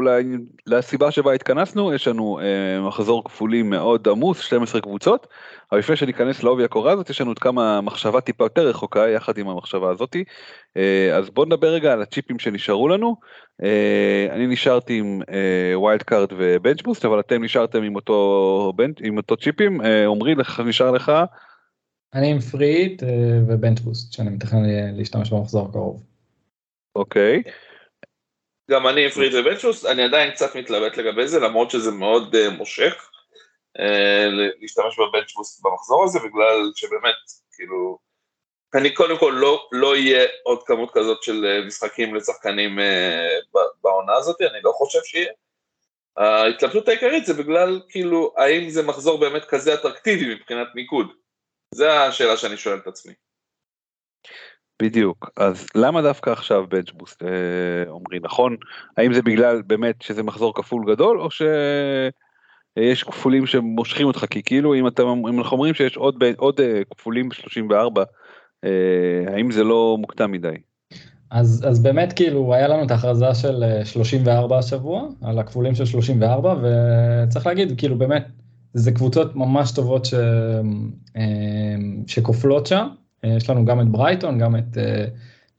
לסיבה 0.67 1.11
שבה 1.11 1.33
התכנסנו 1.33 1.95
יש 1.95 2.09
לנו 2.09 2.41
אה, 2.41 2.81
מחזור 2.89 3.25
כפולים 3.25 3.71
מאוד 3.71 4.09
עמוס 4.09 4.41
12 4.41 4.81
קבוצות 4.81 5.27
אבל 5.73 5.79
לפני 5.79 5.97
שניכנס 5.97 6.43
לעובי 6.43 6.65
הקורה 6.65 6.93
הזאת 6.93 7.11
יש 7.11 7.21
לנו 7.21 7.31
עוד 7.31 7.39
כמה 7.39 7.81
מחשבה 7.81 8.21
טיפה 8.21 8.45
יותר 8.45 8.69
רחוקה 8.69 9.09
יחד 9.09 9.39
עם 9.39 9.49
המחשבה 9.49 9.91
הזאתי 9.91 10.25
אה, 10.77 11.17
אז 11.17 11.31
בוא 11.31 11.47
נדבר 11.47 11.69
רגע 11.69 11.93
על 11.93 12.03
הצ'יפים 12.03 12.39
שנשארו 12.39 12.89
לנו 12.89 13.17
אני 14.31 14.47
נשארתי 14.47 14.99
עם 14.99 15.21
wild 15.75 16.03
card 16.03 16.29
ו 16.37 16.44
bench 16.44 16.83
boost 16.83 17.05
אבל 17.05 17.21
אתם 17.21 17.45
נשארתם 17.45 17.83
עם 17.83 17.97
אותו 17.97 18.73
עם 19.03 19.17
אותו 19.17 19.37
צ'יפים 19.37 19.81
עמרי 19.81 20.35
נשאר 20.67 20.91
לך. 20.91 21.13
אני 22.15 22.31
עם 22.31 22.41
פריט 22.41 23.03
ובנץ' 23.49 23.81
בוסט 23.81 24.13
שאני 24.13 24.31
מתכנן 24.31 24.63
להשתמש 24.97 25.33
במחזור 25.33 25.69
הקרוב. 25.69 26.03
אוקיי. 26.97 27.43
Okay. 27.47 27.66
גם 28.71 28.87
אני 28.87 29.05
עם 29.05 29.11
פריד 29.11 29.35
ובנצ'וס, 29.35 29.85
אני 29.87 30.05
עדיין 30.05 30.31
קצת 30.31 30.57
מתלבט 30.57 30.97
לגבי 30.97 31.29
זה, 31.29 31.41
למרות 31.41 31.71
שזה 31.71 31.91
מאוד 31.91 32.35
uh, 32.35 32.51
מושך 32.51 33.11
uh, 33.79 33.83
להשתמש 34.61 34.99
בבנצ'וס 34.99 35.61
במחזור 35.61 36.05
הזה, 36.05 36.19
בגלל 36.19 36.73
שבאמת, 36.75 37.15
כאילו, 37.53 37.99
אני 38.75 38.95
קודם 38.95 39.19
כל 39.19 39.35
לא, 39.37 39.69
לא 39.73 39.97
יהיה 39.97 40.29
עוד 40.43 40.63
כמות 40.67 40.91
כזאת 40.95 41.23
של 41.23 41.45
uh, 41.45 41.67
משחקים 41.67 42.15
לשחקנים 42.15 42.79
uh, 42.79 43.59
בעונה 43.83 44.15
הזאת, 44.15 44.41
אני 44.41 44.61
לא 44.65 44.73
חושב 44.73 45.01
שיהיה. 45.05 45.33
ההתלבטות 46.17 46.89
העיקרית 46.89 47.27
זה 47.27 47.35
בגלל, 47.35 47.81
כאילו, 47.89 48.33
האם 48.37 48.71
זה 48.71 48.83
מחזור 48.83 49.19
באמת 49.19 49.45
כזה 49.45 49.75
אטרקטיבי 49.75 50.35
מבחינת 50.35 50.69
מיקוד? 50.75 51.07
זו 51.75 51.89
השאלה 51.89 52.37
שאני 52.37 52.57
שואל 52.57 52.79
את 52.79 52.87
עצמי. 52.87 53.13
בדיוק. 54.83 55.31
אז 55.37 55.67
למה 55.75 56.03
דווקא 56.03 56.31
עכשיו 56.31 56.65
בנץ' 56.69 56.91
בוסט 56.91 57.23
אומרים? 57.89 58.23
נכון? 58.25 58.57
האם 58.97 59.13
זה 59.13 59.23
בגלל 59.23 59.63
באמת 59.67 60.03
שזה 60.03 60.23
מחזור 60.23 60.55
כפול 60.55 60.95
גדול 60.95 61.21
או 61.21 61.29
שיש 61.31 63.03
כפולים 63.03 63.47
שמושכים 63.47 64.07
אותך? 64.07 64.25
כי 64.31 64.43
כאילו 64.43 64.75
אם 64.75 64.87
אתה 64.87 65.03
אם 65.03 65.39
אנחנו 65.39 65.57
אומרים 65.57 65.75
שיש 65.75 65.97
עוד 65.97 66.25
עוד 66.37 66.61
אה, 66.61 66.83
כפולים 66.91 67.33
34 67.33 68.05
אה, 68.65 69.35
האם 69.35 69.51
זה 69.51 69.65
לא 69.65 69.97
מוקדם 70.01 70.33
מדי. 70.33 70.57
אז 71.31 71.65
אז 71.69 71.83
באמת 71.83 72.13
כאילו 72.13 72.55
היה 72.55 72.69
לנו 72.69 72.85
את 72.85 72.91
ההכרזה 72.91 73.35
של 73.35 73.65
34 73.85 74.55
אה, 74.55 74.59
השבוע 74.59 75.09
על 75.23 75.39
הכפולים 75.39 75.75
של 75.75 75.85
34 75.85 76.55
וצריך 76.63 77.47
להגיד 77.47 77.79
כאילו 77.79 77.99
באמת 77.99 78.27
זה 78.75 78.93
קבוצות 78.93 79.37
ממש 79.37 79.73
טובות 79.73 80.05
ש, 80.05 80.15
שכופלות 82.07 82.67
שם. 82.67 82.77
אה, 82.77 83.06
יש 83.37 83.51
לנו 83.51 83.65
גם 83.65 83.81
את 83.81 83.89
ברייטון, 83.89 84.39
גם 84.39 84.57
את 84.57 84.79
אה, 84.79 85.05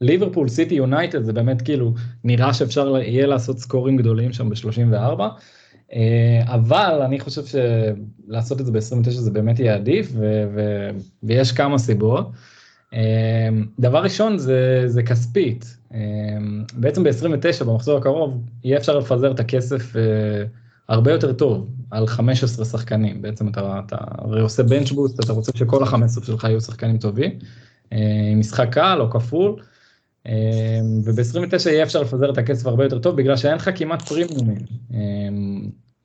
ליברפול, 0.01 0.47
סיטי, 0.47 0.75
יונייטד, 0.75 1.23
זה 1.23 1.33
באמת 1.33 1.61
כאילו 1.61 1.93
נראה 2.23 2.53
שאפשר 2.53 2.97
יהיה 2.97 3.27
לעשות 3.27 3.59
סקורים 3.59 3.97
גדולים 3.97 4.33
שם 4.33 4.49
ב-34, 4.49 5.21
אה, 5.93 6.41
אבל 6.45 7.01
אני 7.05 7.19
חושב 7.19 7.41
שלעשות 7.45 8.61
את 8.61 8.65
זה 8.65 8.71
ב-29 8.71 9.09
זה 9.09 9.31
באמת 9.31 9.59
יהיה 9.59 9.75
עדיף, 9.75 10.11
ו- 10.13 10.45
ו- 10.55 10.89
ויש 11.23 11.51
כמה 11.51 11.77
סיבות. 11.77 12.31
דבר 13.79 14.03
ראשון 14.03 14.37
זה, 14.37 14.83
זה 14.85 15.03
כספית, 15.03 15.77
בעצם 16.73 17.03
ב-29 17.03 17.63
במחזור 17.65 17.97
הקרוב 17.97 18.41
יהיה 18.63 18.77
אפשר 18.77 18.97
לפזר 18.97 19.31
את 19.31 19.39
הכסף 19.39 19.93
הרבה 20.89 21.11
יותר 21.11 21.33
טוב 21.33 21.69
על 21.91 22.07
15 22.07 22.65
שחקנים, 22.65 23.21
בעצם 23.21 23.47
אתה, 23.47 23.79
אתה 23.85 23.95
הרי 23.99 24.41
עושה 24.41 24.63
בנצ'בוסט, 24.63 25.19
אתה 25.19 25.33
רוצה 25.33 25.51
שכל 25.55 25.83
ה-15 25.83 26.25
שלך 26.25 26.43
יהיו 26.43 26.61
שחקנים 26.61 26.97
טובים, 26.97 27.31
אה, 27.93 28.33
משחק 28.35 28.67
קל 28.71 28.97
או 29.01 29.09
כפול, 29.09 29.55
אה, 30.27 30.79
וב-29 31.03 31.69
יהיה 31.69 31.83
אפשר 31.83 32.01
לפזר 32.01 32.31
את 32.31 32.37
הכסף 32.37 32.65
הרבה 32.65 32.83
יותר 32.83 32.99
טוב 32.99 33.15
בגלל 33.15 33.37
שאין 33.37 33.55
לך 33.55 33.69
כמעט 33.75 34.01
פרימיומים. 34.01 34.65
אה, 34.93 34.99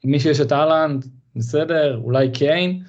מי 0.04 0.20
שיש 0.20 0.40
את 0.40 0.52
אהלנד, 0.52 1.06
בסדר, 1.36 2.00
אולי 2.04 2.30
קיין, 2.30 2.82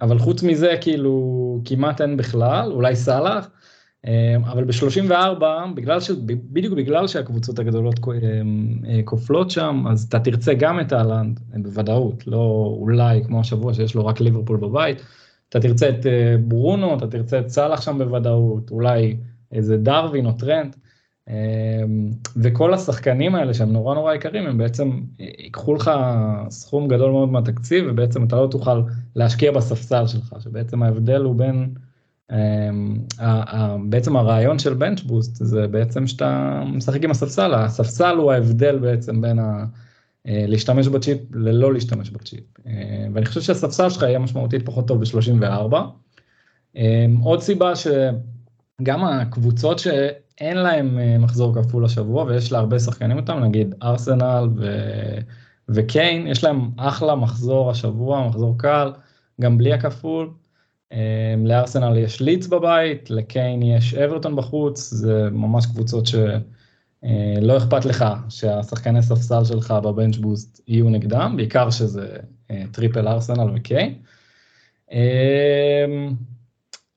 אבל 0.00 0.18
חוץ 0.18 0.42
מזה 0.42 0.74
כאילו 0.80 1.60
כמעט 1.64 2.00
אין 2.00 2.16
בכלל, 2.16 2.72
אולי 2.72 2.96
סאלח, 2.96 3.48
אבל 4.44 4.64
ב-34, 4.64 5.44
בגלל 5.74 6.00
ש... 6.00 6.10
בדיוק 6.26 6.74
בגלל 6.74 7.06
שהקבוצות 7.06 7.58
הגדולות 7.58 8.00
כופלות 9.04 9.50
שם, 9.50 9.84
אז 9.90 10.06
אתה 10.08 10.20
תרצה 10.20 10.54
גם 10.54 10.80
את 10.80 10.92
אהלנד, 10.92 11.40
בוודאות, 11.62 12.26
לא 12.26 12.74
אולי 12.78 13.24
כמו 13.24 13.40
השבוע 13.40 13.74
שיש 13.74 13.94
לו 13.94 14.06
רק 14.06 14.20
ליברפול 14.20 14.56
בבית, 14.56 15.02
אתה 15.48 15.60
תרצה 15.60 15.88
את 15.88 16.06
ברונו, 16.48 16.96
אתה 16.96 17.06
תרצה 17.06 17.38
את 17.38 17.48
סאלח 17.48 17.80
שם 17.80 17.98
בוודאות, 17.98 18.70
אולי 18.70 19.16
איזה 19.52 19.76
דרווין 19.76 20.26
או 20.26 20.32
טרנט, 20.32 20.76
וכל 22.36 22.74
השחקנים 22.74 23.34
האלה 23.34 23.54
שהם 23.54 23.72
נורא 23.72 23.94
נורא 23.94 24.14
יקרים, 24.14 24.46
הם 24.46 24.58
בעצם 24.58 25.00
ייקחו 25.18 25.74
לך 25.74 25.90
סכום 26.48 26.88
גדול 26.88 27.10
מאוד 27.10 27.28
מהתקציב, 27.28 27.84
ובעצם 27.88 28.24
אתה 28.24 28.36
לא 28.36 28.46
תוכל 28.50 28.82
להשקיע 29.16 29.52
בספסל 29.52 30.06
שלך, 30.06 30.34
שבעצם 30.40 30.82
ההבדל 30.82 31.22
הוא 31.22 31.34
בין, 31.34 31.74
בעצם 33.88 34.16
הרעיון 34.16 34.58
של 34.58 34.74
בנץ' 34.74 35.00
בוסט 35.00 35.36
זה 35.36 35.68
בעצם 35.68 36.06
שאתה 36.06 36.62
משחק 36.66 37.04
עם 37.04 37.10
הספסל, 37.10 37.54
הספסל 37.54 38.16
הוא 38.16 38.32
ההבדל 38.32 38.78
בעצם 38.78 39.20
בין 39.20 39.38
ה... 39.38 39.64
להשתמש 40.24 40.88
בצ'יפ 40.88 41.18
ללא 41.34 41.72
להשתמש 41.72 42.10
בצ'יפ. 42.10 42.44
ואני 43.14 43.26
חושב 43.26 43.40
שהספסל 43.40 43.90
שלך 43.90 44.02
יהיה 44.02 44.18
משמעותית 44.18 44.66
פחות 44.66 44.88
טוב 44.88 45.00
ב-34. 45.00 45.76
עוד 47.22 47.40
סיבה 47.40 47.72
שגם 47.76 49.04
הקבוצות 49.04 49.78
ש... 49.78 49.86
אין 50.40 50.56
להם 50.56 50.98
אה, 50.98 51.18
מחזור 51.18 51.54
כפול 51.54 51.84
השבוע 51.84 52.24
ויש 52.24 52.52
לה 52.52 52.58
הרבה 52.58 52.78
שחקנים 52.78 53.16
אותם, 53.16 53.38
נגיד 53.38 53.74
ארסנל 53.82 54.48
ו... 54.56 54.66
וקיין, 55.68 56.26
יש 56.26 56.44
להם 56.44 56.70
אחלה 56.76 57.14
מחזור 57.14 57.70
השבוע, 57.70 58.28
מחזור 58.28 58.58
קל, 58.58 58.92
גם 59.40 59.58
בלי 59.58 59.72
הכפול. 59.72 60.30
אה, 60.92 61.34
לארסנל 61.38 61.96
יש 61.98 62.20
לידס 62.20 62.46
בבית, 62.46 63.10
לקיין 63.10 63.62
יש 63.62 63.94
אברטון 63.94 64.36
בחוץ, 64.36 64.90
זה 64.90 65.28
ממש 65.32 65.66
קבוצות 65.66 66.06
שלא 66.06 67.52
אה, 67.52 67.56
אכפת 67.56 67.84
לך 67.84 68.04
שהשחקני 68.28 69.02
ספסל 69.02 69.44
שלך 69.44 69.70
ב 69.70 69.78
bench 69.78 70.16
boost 70.16 70.60
יהיו 70.68 70.90
נגדם, 70.90 71.34
בעיקר 71.36 71.70
שזה 71.70 72.16
triple 72.72 73.08
ארסנל 73.08 73.50
וקיין. 73.54 73.94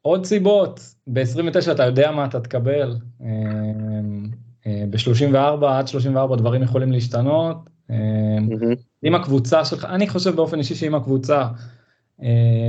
עוד 0.01 0.25
סיבות, 0.25 0.79
ב-29 1.07 1.71
אתה 1.71 1.83
יודע 1.83 2.11
מה 2.11 2.25
אתה 2.25 2.39
תקבל, 2.39 2.95
אה, 3.21 3.27
אה, 4.67 4.83
ב-34 4.89 5.65
עד 5.67 5.87
34 5.87 6.35
דברים 6.35 6.63
יכולים 6.63 6.91
להשתנות. 6.91 7.57
אם 9.03 9.15
אה, 9.15 9.19
הקבוצה 9.19 9.65
שלך, 9.65 9.85
אני 9.85 10.07
חושב 10.09 10.35
באופן 10.35 10.59
אישי 10.59 10.75
שאם 10.75 10.95
הקבוצה 10.95 11.47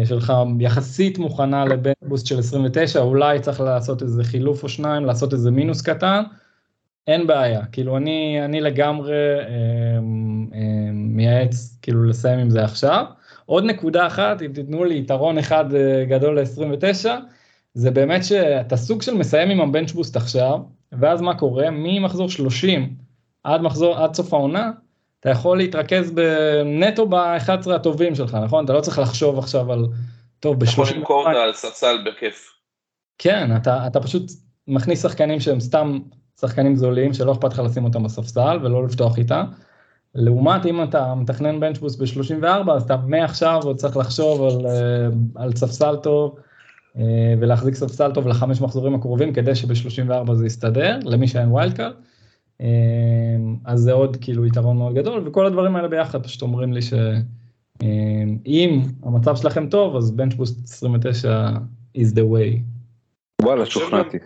שלך 0.04 0.32
יחסית 0.60 1.18
מוכנה 1.18 1.64
לבנבוסט 1.64 2.26
של 2.26 2.38
29, 2.38 3.00
אולי 3.00 3.40
צריך 3.40 3.60
לעשות 3.60 4.02
איזה 4.02 4.24
חילוף 4.24 4.62
או 4.62 4.68
שניים, 4.68 5.04
לעשות 5.04 5.32
איזה 5.32 5.50
מינוס 5.50 5.82
קטן, 5.82 6.22
אין 7.06 7.26
בעיה, 7.26 7.66
כאילו 7.72 7.96
אני, 7.96 8.44
אני 8.44 8.60
לגמרי 8.60 9.14
אה, 9.38 9.44
אה, 10.54 10.90
מייעץ 10.92 11.78
כאילו 11.82 12.04
לסיים 12.04 12.38
עם 12.38 12.50
זה 12.50 12.64
עכשיו. 12.64 13.04
עוד 13.46 13.64
נקודה 13.64 14.06
אחת, 14.06 14.42
אם 14.42 14.52
תיתנו 14.52 14.84
לי 14.84 14.98
יתרון 14.98 15.38
אחד 15.38 15.64
גדול 16.08 16.40
ל-29, 16.40 17.06
זה 17.74 17.90
באמת 17.90 18.24
שאתה 18.24 18.76
סוג 18.76 19.02
של 19.02 19.14
מסיים 19.14 19.50
עם 19.50 19.60
הבנץ' 19.60 19.92
בוסט 19.92 20.16
עכשיו, 20.16 20.58
ואז 20.92 21.20
מה 21.20 21.38
קורה? 21.38 21.70
ממחזור 21.70 22.28
30 22.28 22.94
עד 23.44 23.60
מחזור, 23.60 23.96
עד 23.96 24.14
סוף 24.14 24.34
העונה, 24.34 24.70
אתה 25.20 25.30
יכול 25.30 25.56
להתרכז 25.58 26.12
נטו 26.64 27.06
ב-11 27.06 27.70
הטובים 27.74 28.14
שלך, 28.14 28.34
נכון? 28.34 28.64
אתה 28.64 28.72
לא 28.72 28.80
צריך 28.80 28.98
לחשוב 28.98 29.38
עכשיו 29.38 29.72
על, 29.72 29.86
טוב, 30.40 30.60
ב-30... 30.60 30.72
אתה 30.72 30.82
יכול 30.82 30.96
למכור 30.96 31.28
אותה 31.28 31.42
על 31.42 31.52
ספסל 31.52 31.96
בכיף. 32.06 32.52
כן, 33.18 33.56
אתה, 33.56 33.86
אתה 33.86 34.00
פשוט 34.00 34.30
מכניס 34.68 35.02
שחקנים 35.02 35.40
שהם 35.40 35.60
סתם 35.60 35.98
שחקנים 36.40 36.76
זולים, 36.76 37.12
שלא 37.12 37.32
אכפת 37.32 37.52
לך 37.52 37.58
לשים 37.58 37.84
אותם 37.84 38.02
בספסל 38.02 38.58
ולא 38.62 38.84
לפתוח 38.84 39.18
איתם. 39.18 39.44
לעומת 40.14 40.66
אם 40.66 40.82
אתה 40.82 41.14
מתכנן 41.14 41.60
bench 41.60 41.78
boost 41.78 41.96
ב-34, 41.96 42.72
אז 42.72 42.82
אתה 42.82 42.96
מעכשיו 42.96 43.60
עוד 43.64 43.76
צריך 43.76 43.96
לחשוב 43.96 44.42
על, 44.42 44.66
אה, 44.66 45.42
על 45.42 45.56
ספסל 45.56 45.96
טוב, 45.96 46.38
אה, 46.98 47.34
ולהחזיק 47.40 47.74
ספסל 47.74 48.12
טוב 48.12 48.28
לחמש 48.28 48.60
מחזורים 48.60 48.94
הקרובים 48.94 49.32
כדי 49.32 49.54
שב-34 49.54 50.34
זה 50.34 50.46
יסתדר, 50.46 50.98
למי 51.04 51.28
שאין 51.28 51.48
wild 51.48 51.76
card. 51.76 51.92
אה, 52.60 53.36
אז 53.64 53.80
זה 53.80 53.92
עוד 53.92 54.16
כאילו 54.20 54.46
יתרון 54.46 54.76
מאוד 54.76 54.94
גדול, 54.94 55.28
וכל 55.28 55.46
הדברים 55.46 55.76
האלה 55.76 55.88
ביחד 55.88 56.24
פשוט 56.24 56.42
אומרים 56.42 56.72
לי 56.72 56.80
שאם 56.82 58.80
המצב 59.02 59.36
שלכם 59.36 59.68
טוב, 59.68 59.96
אז 59.96 60.10
bench 60.10 60.37
boost 60.37 60.64
29 60.64 61.48
is 61.96 62.14
the 62.14 62.22
way. 62.22 62.60
וואלה, 63.42 63.66
שוכנעתי. 63.66 64.18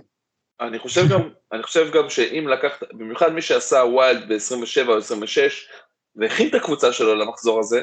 אני 0.61 0.79
חושב 0.79 1.09
גם, 1.11 1.21
אני 1.53 1.63
חושב 1.63 1.91
גם 1.95 2.11
שאם 2.11 2.49
לקחת, 2.49 2.83
במיוחד 2.93 3.33
מי 3.33 3.43
שעשה 3.43 3.77
wild 3.77 4.29
ב-27 4.29 4.89
או 4.89 4.99
26, 4.99 5.69
והכין 6.17 6.49
את 6.49 6.55
הקבוצה 6.55 6.93
שלו 6.93 7.15
למחזור 7.15 7.61
הזה, 7.61 7.83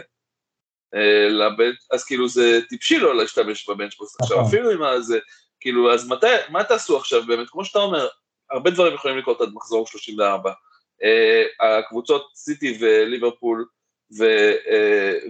אה, 0.95 1.47
אז 1.93 2.03
כאילו 2.05 2.29
זה 2.29 2.59
טיפשי 2.69 2.99
לא 2.99 3.15
להשתמש 3.15 3.69
ב 3.69 3.73
bench 3.73 3.94
boost 3.94 4.15
עכשיו, 4.21 4.37
נכון. 4.37 4.47
אפילו 4.47 4.71
עם 4.71 5.01
זה, 5.01 5.19
כאילו, 5.59 5.93
אז 5.93 6.07
מתי, 6.07 6.27
מה 6.49 6.63
תעשו 6.63 6.97
עכשיו 6.97 7.25
באמת? 7.27 7.49
כמו 7.49 7.65
שאתה 7.65 7.79
אומר, 7.79 8.07
הרבה 8.51 8.71
דברים 8.71 8.93
יכולים 8.93 9.17
לקרות 9.17 9.41
עד 9.41 9.49
מחזור 9.53 9.87
34. 9.87 10.51
Uh, 10.51 11.65
הקבוצות 11.65 12.31
סיטי 12.35 12.77
וליברפול 12.79 13.65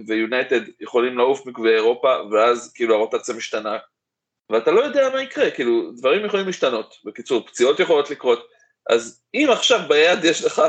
ויונייטד 0.06 0.66
uh, 0.66 0.70
יכולים 0.80 1.18
לעוף 1.18 1.46
מקווי 1.46 1.74
אירופה, 1.74 2.16
ואז 2.30 2.72
כאילו 2.72 2.94
הרוטציה 2.94 3.34
משתנה, 3.34 3.78
ואתה 4.50 4.70
לא 4.70 4.80
יודע 4.80 5.08
מה 5.12 5.22
יקרה, 5.22 5.50
כאילו, 5.50 5.92
דברים 5.92 6.24
יכולים 6.24 6.46
להשתנות. 6.46 6.94
בקיצור, 7.04 7.46
פציעות 7.46 7.80
יכולות 7.80 8.10
לקרות, 8.10 8.48
אז 8.90 9.22
אם 9.34 9.48
עכשיו 9.52 9.80
ביד 9.88 10.24
יש 10.24 10.44
לך 10.44 10.62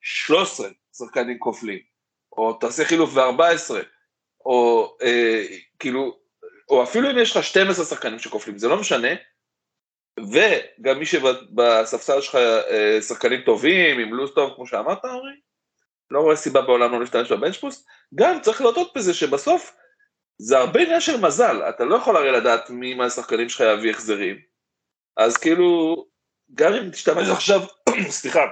13 0.00 0.68
שחקנים 0.98 1.38
כופלים, 1.38 1.78
או 2.32 2.52
תעשה 2.52 2.84
חילוף 2.84 3.10
ו-14, 3.14 3.74
או 4.46 4.96
אה, 5.02 5.44
כאילו, 5.78 6.18
או 6.68 6.82
אפילו 6.82 7.10
אם 7.10 7.18
יש 7.18 7.36
לך 7.36 7.44
12 7.44 7.84
שחקנים 7.84 8.18
שכופלים, 8.18 8.58
זה 8.58 8.68
לא 8.68 8.80
משנה, 8.80 9.08
וגם 10.32 10.98
מי 10.98 11.06
שבספסל 11.06 12.20
שלך 12.20 12.34
אה, 12.34 13.02
שחקנים 13.02 13.40
טובים, 13.40 13.98
עם 13.98 14.14
לו"ז 14.14 14.30
טוב, 14.34 14.52
כמו 14.56 14.66
שאמרת, 14.66 15.04
אורי, 15.04 15.32
לא 16.10 16.20
רואה 16.20 16.36
סיבה 16.36 16.62
בעולם 16.62 16.92
לא 16.92 17.00
להשתמש 17.00 17.32
בבנצ'פוס, 17.32 17.86
גם 18.14 18.40
צריך 18.40 18.60
להודות 18.60 18.92
בזה 18.96 19.14
שבסוף 19.14 19.76
זה 20.38 20.58
הרבה 20.58 20.80
עניין 20.80 21.00
של 21.00 21.20
מזל, 21.20 21.62
אתה 21.68 21.84
לא 21.84 21.96
יכול 21.96 22.16
הרי 22.16 22.32
לדעת 22.32 22.70
מי 22.70 22.94
מהשחקנים 22.94 23.48
שלך 23.48 23.60
יביא 23.60 23.90
החזרים, 23.90 24.36
אז 25.16 25.36
כאילו, 25.36 25.96
גם 26.54 26.72
אם 26.72 26.90
תשתמש 26.90 27.28
עכשיו, 27.28 27.60
סליחה, 28.20 28.44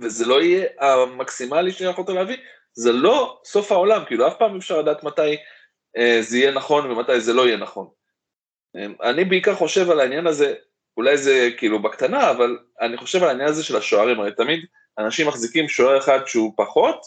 וזה 0.00 0.26
לא 0.26 0.42
יהיה 0.42 0.66
המקסימלי 0.80 1.72
שיכולת 1.72 2.08
להביא, 2.08 2.36
זה 2.74 2.92
לא 2.92 3.40
סוף 3.44 3.72
העולם, 3.72 4.04
כאילו 4.06 4.28
אף 4.28 4.34
פעם 4.38 4.56
אפשר 4.56 4.78
לדעת 4.80 5.04
מתי 5.04 5.36
אה, 5.96 6.18
זה 6.20 6.38
יהיה 6.38 6.50
נכון 6.50 6.90
ומתי 6.90 7.20
זה 7.20 7.32
לא 7.32 7.46
יהיה 7.46 7.56
נכון. 7.56 7.88
אה, 8.76 9.10
אני 9.10 9.24
בעיקר 9.24 9.54
חושב 9.54 9.90
על 9.90 10.00
העניין 10.00 10.26
הזה, 10.26 10.54
אולי 10.96 11.18
זה 11.18 11.50
כאילו 11.58 11.82
בקטנה, 11.82 12.30
אבל 12.30 12.58
אני 12.80 12.96
חושב 12.96 13.22
על 13.22 13.28
העניין 13.28 13.48
הזה 13.48 13.64
של 13.64 13.76
השוערים, 13.76 14.20
הרי 14.20 14.34
תמיד 14.34 14.60
אנשים 14.98 15.28
מחזיקים 15.28 15.68
שוער 15.68 15.98
אחד 15.98 16.26
שהוא 16.26 16.52
פחות, 16.56 17.00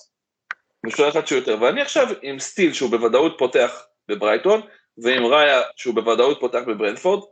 ושוער 0.85 1.09
אחד 1.09 1.27
שהוא 1.27 1.39
יותר, 1.39 1.57
ואני 1.61 1.81
עכשיו 1.81 2.07
עם 2.21 2.39
סטיל 2.39 2.73
שהוא 2.73 2.91
בוודאות 2.91 3.35
פותח 3.37 3.83
בברייטון, 4.07 4.61
ועם 5.03 5.25
ראיה 5.25 5.61
שהוא 5.75 5.95
בוודאות 5.95 6.39
פותח 6.39 6.61
בברנפורד, 6.67 7.23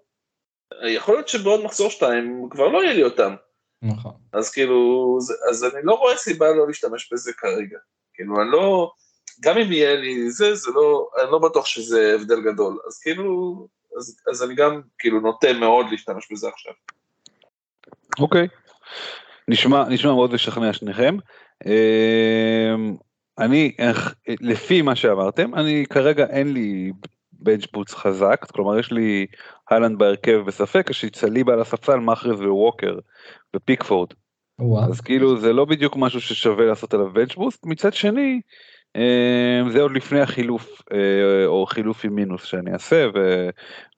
יכול 0.88 1.16
להיות 1.16 1.28
שבעוד 1.28 1.64
מחזור 1.64 1.90
שתיים 1.90 2.48
כבר 2.52 2.68
לא 2.68 2.84
יהיה 2.84 2.94
לי 2.94 3.04
אותם. 3.04 3.36
נכון. 3.82 4.12
אז 4.34 4.52
כאילו, 4.52 5.18
אז 5.50 5.64
אני 5.64 5.82
לא 5.84 5.94
רואה 5.94 6.18
סיבה 6.18 6.52
לא 6.52 6.68
להשתמש 6.68 7.14
בזה 7.14 7.34
כרגע. 7.34 7.78
כאילו, 8.14 8.42
אני 8.42 8.52
לא, 8.52 8.92
גם 9.42 9.58
אם 9.58 9.72
יהיה 9.72 9.96
לי 9.96 10.30
זה, 10.32 10.56
זה 10.56 10.72
לא, 10.72 11.10
אני 11.22 11.32
לא 11.32 11.40
בטוח 11.40 11.66
שזה 11.66 12.16
הבדל 12.16 12.42
גדול, 12.42 12.80
אז 12.88 13.00
כאילו, 13.00 13.68
אז, 13.98 14.18
אז 14.30 14.43
אני 14.43 14.56
גם 14.56 14.82
כאילו 15.00 15.20
נוטה 15.20 15.54
מאוד 15.54 15.86
להשתמש 15.91 16.32
בזה 16.32 16.48
עכשיו. 16.48 16.74
אוקיי, 18.20 18.45
okay. 18.45 18.68
נשמע, 19.48 19.89
נשמע 19.89 20.14
מאוד 20.14 20.34
לשכנע 20.34 20.74
שניכם. 20.74 21.18
אמ, 21.66 22.95
אני, 23.39 23.76
לפי 24.28 24.82
מה 24.82 24.95
שאמרתם, 24.95 25.56
אני 25.56 25.86
כרגע 25.89 26.26
אין 26.26 26.54
לי 26.54 26.91
בנצ'בוץ 27.34 27.93
חזק, 27.93 28.45
כלומר 28.52 28.80
יש 28.80 28.91
לי 28.91 29.26
הולנד 29.70 30.00
בהרכב 30.00 30.38
בספק, 30.48 30.88
יש 30.89 31.04
לי 31.04 31.10
צליבה 31.10 31.54
על 31.54 31.62
הספסל, 31.62 31.95
מאהרז 31.95 32.41
וווקר 32.41 33.00
ופיקפורד. 33.56 34.10
וואו. 34.60 34.91
אז 34.91 35.02
כאילו 35.02 35.39
זה 35.39 35.54
לא 35.54 35.66
בדיוק 35.66 35.95
משהו 35.98 36.22
ששווה 36.22 36.66
לעשות 36.66 36.93
עליו 36.93 37.14
bench 37.14 37.37
boost, 37.37 37.66
מצד 37.66 37.93
שני 37.93 38.32
אה, 38.32 38.39
זה 39.72 39.82
עוד 39.82 39.92
לפני 39.92 40.20
החילוף 40.20 40.82
אה, 40.94 41.46
או 41.46 41.66
חילוף 41.66 42.06
עם 42.06 42.16
מינוס 42.16 42.44
שאני 42.44 42.74
אעשה 42.74 43.06
ו, 43.16 43.50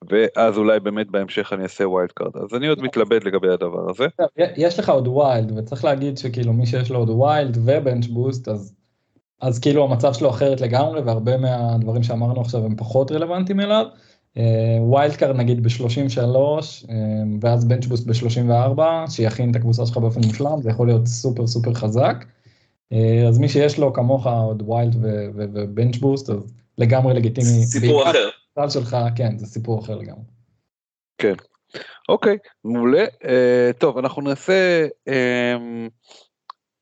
ואז 0.10 0.58
אולי 0.58 0.80
באמת 0.80 1.08
בהמשך 1.12 1.54
אני 1.54 1.64
אעשה 1.64 1.88
wild 1.88 2.12
card 2.12 2.38
אז 2.38 2.58
אני 2.58 2.68
עוד 2.68 2.82
מתלבט 2.82 3.24
לגבי 3.24 3.50
הדבר 3.50 3.90
הזה. 3.90 4.08
יש 4.38 4.80
לך 4.80 4.90
עוד 4.90 5.08
wild 5.08 5.58
וצריך 5.58 5.86
להגיד 5.86 6.18
שכאילו 6.18 6.54
מי 6.54 6.66
שיש 6.66 6.92
לו 6.92 7.00
עוד 7.00 7.10
wild 7.10 7.58
ו 7.66 7.73
bench 7.73 8.08
boost 8.08 8.48
אז, 8.48 8.76
אז 9.42 9.60
כאילו 9.60 9.84
המצב 9.84 10.14
שלו 10.14 10.30
אחרת 10.30 10.62
לגמרי 10.62 11.02
והרבה 11.02 11.38
מהדברים 11.38 12.04
שאמרנו 12.04 12.42
עכשיו 12.42 12.66
הם 12.66 12.76
פחות 12.76 13.12
רלוונטיים 13.12 13.60
אליו. 13.60 13.86
wild 14.80 15.16
card 15.16 15.36
נגיד 15.36 15.64
ב-33 15.64 16.38
ואז 17.42 17.66
bench 17.66 17.87
boost 17.87 18.08
ב-34 18.08 18.82
שיכין 19.10 19.52
את 19.52 19.56
הקבוצה 19.56 19.86
שלך 19.86 19.98
באופן 19.98 20.22
מושלם 20.28 20.62
זה 20.62 20.70
יכול 20.70 20.88
להיות 20.88 21.08
סופר 21.08 21.48
סופר 21.48 21.74
חזק. 21.74 22.26
אז 23.28 23.40
מי 23.40 23.50
שיש 23.50 23.80
לו 23.80 23.94
כמוך 23.94 24.28
עוד 24.28 24.62
wild 24.62 24.96
ו 25.36 25.44
bench 25.44 25.87
boost 25.87 26.30
אז 26.30 26.54
לגמרי 26.78 27.14
לגיטימי. 27.14 27.64
סיפור 27.66 28.10
אחר. 28.10 28.30
שלך 28.70 28.98
כן 29.16 29.38
זה 29.38 29.46
סיפור 29.46 29.80
אחר 29.80 29.96
לגמרי. 29.96 30.24
כן. 31.18 31.34
אוקיי 32.10 32.38
מעולה 32.64 33.06
אה, 33.06 33.74
טוב 33.78 33.98
אנחנו 33.98 34.22
נעשה 34.22 34.88
אמ, 35.10 35.90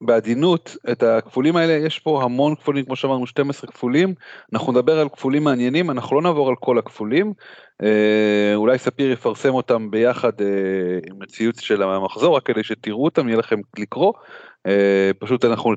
בעדינות 0.01 0.75
את 0.91 1.03
הכפולים 1.03 1.55
האלה 1.55 1.73
יש 1.73 1.99
פה 1.99 2.23
המון 2.23 2.55
כפולים 2.55 2.85
כמו 2.85 2.95
שאמרנו 2.95 3.27
12 3.27 3.71
כפולים 3.71 4.13
אנחנו 4.53 4.71
נדבר 4.71 4.99
על 4.99 5.09
כפולים 5.09 5.43
מעניינים 5.43 5.91
אנחנו 5.91 6.15
לא 6.15 6.21
נעבור 6.21 6.49
על 6.49 6.55
כל 6.59 6.77
הכפולים 6.77 7.33
אה, 7.83 8.55
אולי 8.55 8.77
ספיר 8.77 9.11
יפרסם 9.11 9.53
אותם 9.53 9.91
ביחד 9.91 10.41
אה, 10.41 10.47
עם 11.11 11.21
הציוץ 11.21 11.59
של 11.59 11.83
המחזור 11.83 12.35
רק 12.35 12.43
כדי 12.43 12.63
שתראו 12.63 13.05
אותם 13.05 13.27
יהיה 13.27 13.37
לכם 13.37 13.59
לקרוא 13.77 14.13
אה, 14.15 14.21
פשוט 15.19 15.45
אנחנו 15.45 15.73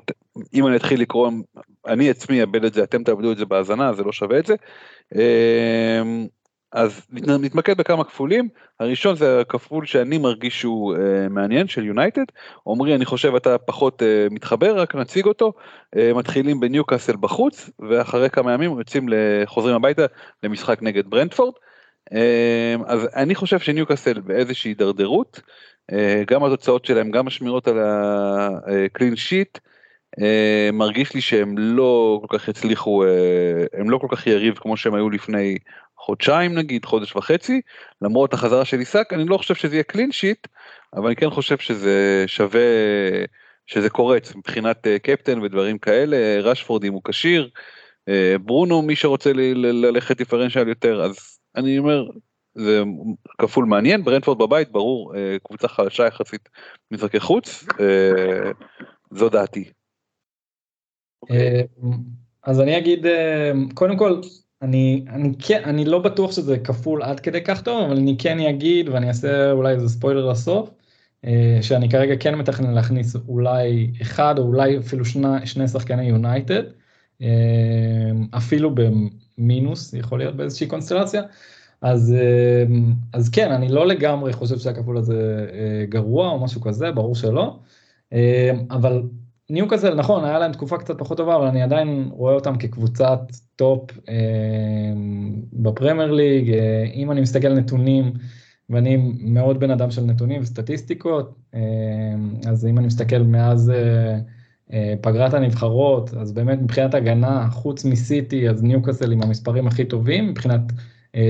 אם 0.55 0.67
אני 0.67 0.77
אתחיל 0.77 1.01
לקרוא 1.01 1.31
אני 1.87 2.11
עצמי 2.11 2.41
אאבד 2.41 2.65
את 2.65 2.75
זה 2.75 2.83
אתם 2.83 3.03
תאבדו 3.03 3.33
את 3.33 3.39
זה 3.39 3.47
בהאזנה 3.47 3.93
זה 3.93 4.05
לא 4.05 4.13
שווה 4.13 4.39
את 4.39 4.47
זה. 4.47 4.55
אה, 5.17 6.03
אז 6.73 7.07
נתמקד 7.13 7.77
בכמה 7.77 8.05
כפולים, 8.05 8.49
הראשון 8.81 9.17
זה 9.17 9.41
הכפול 9.41 9.87
שאני 9.87 10.19
מרגיש 10.19 10.61
שהוא 10.61 10.95
uh, 10.95 10.99
מעניין 11.31 11.69
של 11.69 11.85
יונייטד, 11.85 12.25
עמרי 12.67 12.95
אני 12.95 13.05
חושב 13.05 13.35
אתה 13.35 13.59
פחות 13.59 14.03
מתחבר, 14.31 14.81
רק 14.81 14.95
נציג 14.95 15.27
אותו, 15.27 15.53
uh, 15.97 15.99
מתחילים 16.15 16.61
בניוקאסל 16.61 17.17
בחוץ 17.21 17.71
ואחרי 17.91 18.31
כמה 18.31 18.53
ימים 18.53 18.79
יוצאים, 18.79 19.09
חוזרים 19.47 19.77
הביתה 19.77 20.07
למשחק 20.43 20.83
נגד 20.83 21.11
ברנדפורד, 21.11 21.55
אז 22.87 23.09
אני 23.17 23.35
חושב 23.35 23.59
שניוקאסל 23.59 24.21
באיזושהי 24.21 24.71
הידרדרות, 24.71 25.41
גם 26.27 26.45
התוצאות 26.45 26.85
שלהם, 26.85 27.11
גם 27.11 27.27
השמירות 27.27 27.69
על 27.69 27.79
הקלין 27.81 29.17
שיט, 29.17 29.59
uh, 30.21 30.73
מרגיש 30.73 31.15
לי 31.15 31.21
שהם 31.21 31.59
לא 31.59 32.21
כל 32.27 32.39
כך 32.39 32.49
הצליחו, 32.49 33.05
uh, 33.05 33.09
הם 33.81 33.91
לא 33.91 33.99
כל 33.99 34.07
כך 34.11 34.27
יריב 34.27 34.55
כמו 34.55 34.77
שהם 34.77 34.95
היו 34.95 35.11
לפני 35.11 35.59
חודשיים 35.97 36.55
נגיד, 36.55 36.85
חודש 36.85 37.17
וחצי, 37.17 37.61
למרות 38.03 38.35
החזרה 38.35 38.65
של 38.65 38.79
עיסק, 38.79 39.13
אני 39.13 39.25
לא 39.25 39.37
חושב 39.37 39.55
שזה 39.55 39.75
יהיה 39.75 39.83
קלין 39.83 40.13
שיט, 40.13 40.47
אבל 40.95 41.07
אני 41.07 41.17
כן 41.17 41.31
חושב 41.31 41.59
שזה 41.59 42.25
שווה, 42.27 42.61
שזה 43.67 43.91
קורץ 43.91 44.35
מבחינת 44.35 44.87
קפטן 45.03 45.43
ודברים 45.43 45.79
כאלה, 45.79 46.41
רשפורד 46.41 46.85
אם 46.85 46.93
הוא 46.93 47.03
כשיר, 47.05 47.51
ברונו 48.41 48.83
מי 48.83 48.97
שרוצה 48.97 49.33
ללכת 49.33 50.17
דיפרנציאל 50.17 50.69
יותר, 50.69 51.03
אז 51.03 51.39
אני 51.57 51.79
אומר, 51.79 52.05
זה 52.65 52.83
כפול 53.39 53.65
מעניין, 53.65 54.05
ברנפורד 54.05 54.39
בבית, 54.39 54.73
ברור, 54.73 55.13
uh, 55.15 55.17
קבוצה 55.45 55.69
חלשה 55.69 56.07
יחסית 56.07 56.49
משחקי 56.91 57.21
חוץ, 57.21 57.65
uh, 57.69 57.77
זו 59.11 59.29
דעתי. 59.29 59.71
אז 62.43 62.61
אני 62.61 62.79
אגיד, 62.79 63.07
קודם 63.75 63.97
כל, 63.99 64.21
אני, 64.63 65.05
אני 65.09 65.33
כן, 65.39 65.63
אני 65.65 65.85
לא 65.85 65.99
בטוח 65.99 66.33
שזה 66.33 66.59
כפול 66.59 67.03
עד 67.03 67.21
כדי 67.21 67.45
כך 67.45 67.63
טוב, 67.63 67.85
אבל 67.85 67.97
אני 67.97 68.17
כן 68.19 68.41
אגיד, 68.41 68.89
ואני 68.89 69.09
אעשה 69.09 69.53
אולי 69.53 69.73
איזה 69.73 69.89
ספוילר 69.89 70.27
לסוף, 70.27 70.71
אה, 71.25 71.59
שאני 71.63 71.91
כרגע 71.91 72.15
כן 72.21 72.35
מתכנן 72.35 72.75
להכניס 72.75 73.17
אולי 73.29 73.93
אחד 74.03 74.35
או 74.39 74.43
אולי 74.43 74.79
אפילו 74.79 75.05
שני, 75.05 75.47
שני 75.47 75.69
שחקני 75.69 76.05
יונייטד, 76.05 76.63
אה, 77.23 77.29
אפילו 78.37 78.71
במינוס, 78.75 79.95
יכול 79.95 80.19
להיות 80.19 80.37
באיזושהי 80.37 80.67
קונסטלציה. 80.67 81.23
אז, 81.83 82.15
אה, 82.19 82.65
אז 83.13 83.29
כן, 83.29 83.53
אני 83.53 83.69
לא 83.69 83.87
לגמרי 83.87 84.33
חושב 84.33 84.59
שהכפול 84.59 84.97
הזה 84.97 85.47
גרוע 85.89 86.29
או 86.29 86.41
משהו 86.41 86.61
כזה, 86.61 86.91
ברור 86.91 87.15
שלא, 87.15 87.59
אבל 88.71 89.03
ניוקאסל, 89.51 89.95
נכון, 89.95 90.25
היה 90.25 90.39
להם 90.39 90.53
תקופה 90.53 90.79
קצת 90.79 90.99
פחות 90.99 91.17
טובה, 91.17 91.37
אבל 91.37 91.47
אני 91.47 91.63
עדיין 91.63 92.09
רואה 92.13 92.35
אותם 92.35 92.57
כקבוצת 92.57 93.21
top 93.57 93.91
אה, 94.09 94.15
בפרמייר 95.53 96.13
ליג. 96.13 96.51
אה, 96.51 96.85
אם 96.95 97.11
אני 97.11 97.21
מסתכל 97.21 97.47
על 97.47 97.59
נתונים, 97.59 98.13
ואני 98.71 98.97
מאוד 99.21 99.61
בן 99.61 99.71
אדם 99.71 99.91
של 99.91 100.05
נתונים 100.05 100.43
וסטטיסטיקות, 100.43 101.39
אה, 101.55 101.61
אז 102.51 102.67
אם 102.67 102.79
אני 102.79 102.87
מסתכל 102.87 103.19
מאז 103.19 103.71
אה, 103.71 104.19
אה, 104.73 104.95
פגרת 105.01 105.35
הנבחרות, 105.35 106.15
אז 106.15 106.33
באמת 106.33 106.59
מבחינת 106.63 106.95
הגנה, 106.95 107.51
חוץ 107.51 107.85
מסיטי, 107.85 108.49
אז 108.49 108.63
ניוקאסל 108.63 109.13
עם 109.13 109.23
המספרים 109.23 109.67
הכי 109.67 109.85
טובים, 109.85 110.29
מבחינת 110.29 110.61
אה, 110.71 110.77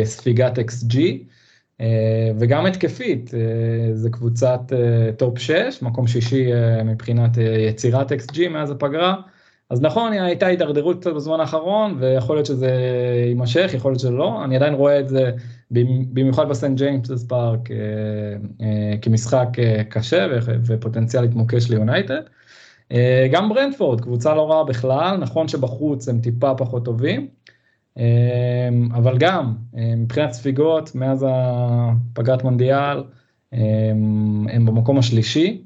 ספיגת 0.04 0.58
xG. 0.58 0.98
אה, 1.80 2.30
וגם 2.38 2.66
התקפית, 2.66 3.34
אה, 3.34 3.94
זה 3.94 4.10
קבוצת 4.10 4.60
אה, 4.72 5.12
top 5.12 5.38
6, 5.38 5.82
מקום 5.82 6.06
שישי 6.06 6.46
מבחינת 6.84 7.30
יצירת 7.68 8.12
xG 8.12 8.48
מאז 8.50 8.70
הפגרה. 8.70 9.14
אז 9.70 9.80
נכון, 9.82 10.12
הייתה 10.12 10.46
הידרדרות 10.46 11.00
קצת 11.00 11.12
בזמן 11.12 11.40
האחרון, 11.40 11.96
ויכול 12.00 12.36
להיות 12.36 12.46
שזה 12.46 12.70
יימשך, 13.26 13.70
יכול 13.74 13.90
להיות 13.90 14.00
שלא, 14.00 14.44
אני 14.44 14.56
עדיין 14.56 14.74
רואה 14.74 15.00
את 15.00 15.08
זה, 15.08 15.30
במיוחד 15.70 16.48
בסנט 16.48 16.78
ג'יימס 16.78 17.24
פארק, 17.28 17.68
כמשחק 19.02 19.48
קשה 19.88 20.26
ופוטנציאלית 20.66 21.34
מוקש 21.34 21.70
ליונייטד. 21.70 22.20
גם 23.32 23.48
ברנדפורד, 23.48 24.00
קבוצה 24.00 24.34
לא 24.34 24.50
רעה 24.50 24.64
בכלל, 24.64 25.16
נכון 25.16 25.48
שבחוץ 25.48 26.08
הם 26.08 26.20
טיפה 26.20 26.54
פחות 26.54 26.84
טובים, 26.84 27.28
אבל 28.93 29.18
גם 29.18 29.55
אמ, 29.76 30.03
מבחינת 30.03 30.32
ספיגות 30.32 30.95
מאז 30.95 31.26
הפגרת 31.28 32.45
מונדיאל 32.45 33.03
אמ, 33.53 34.47
הם 34.51 34.66
במקום 34.66 34.99
השלישי, 34.99 35.64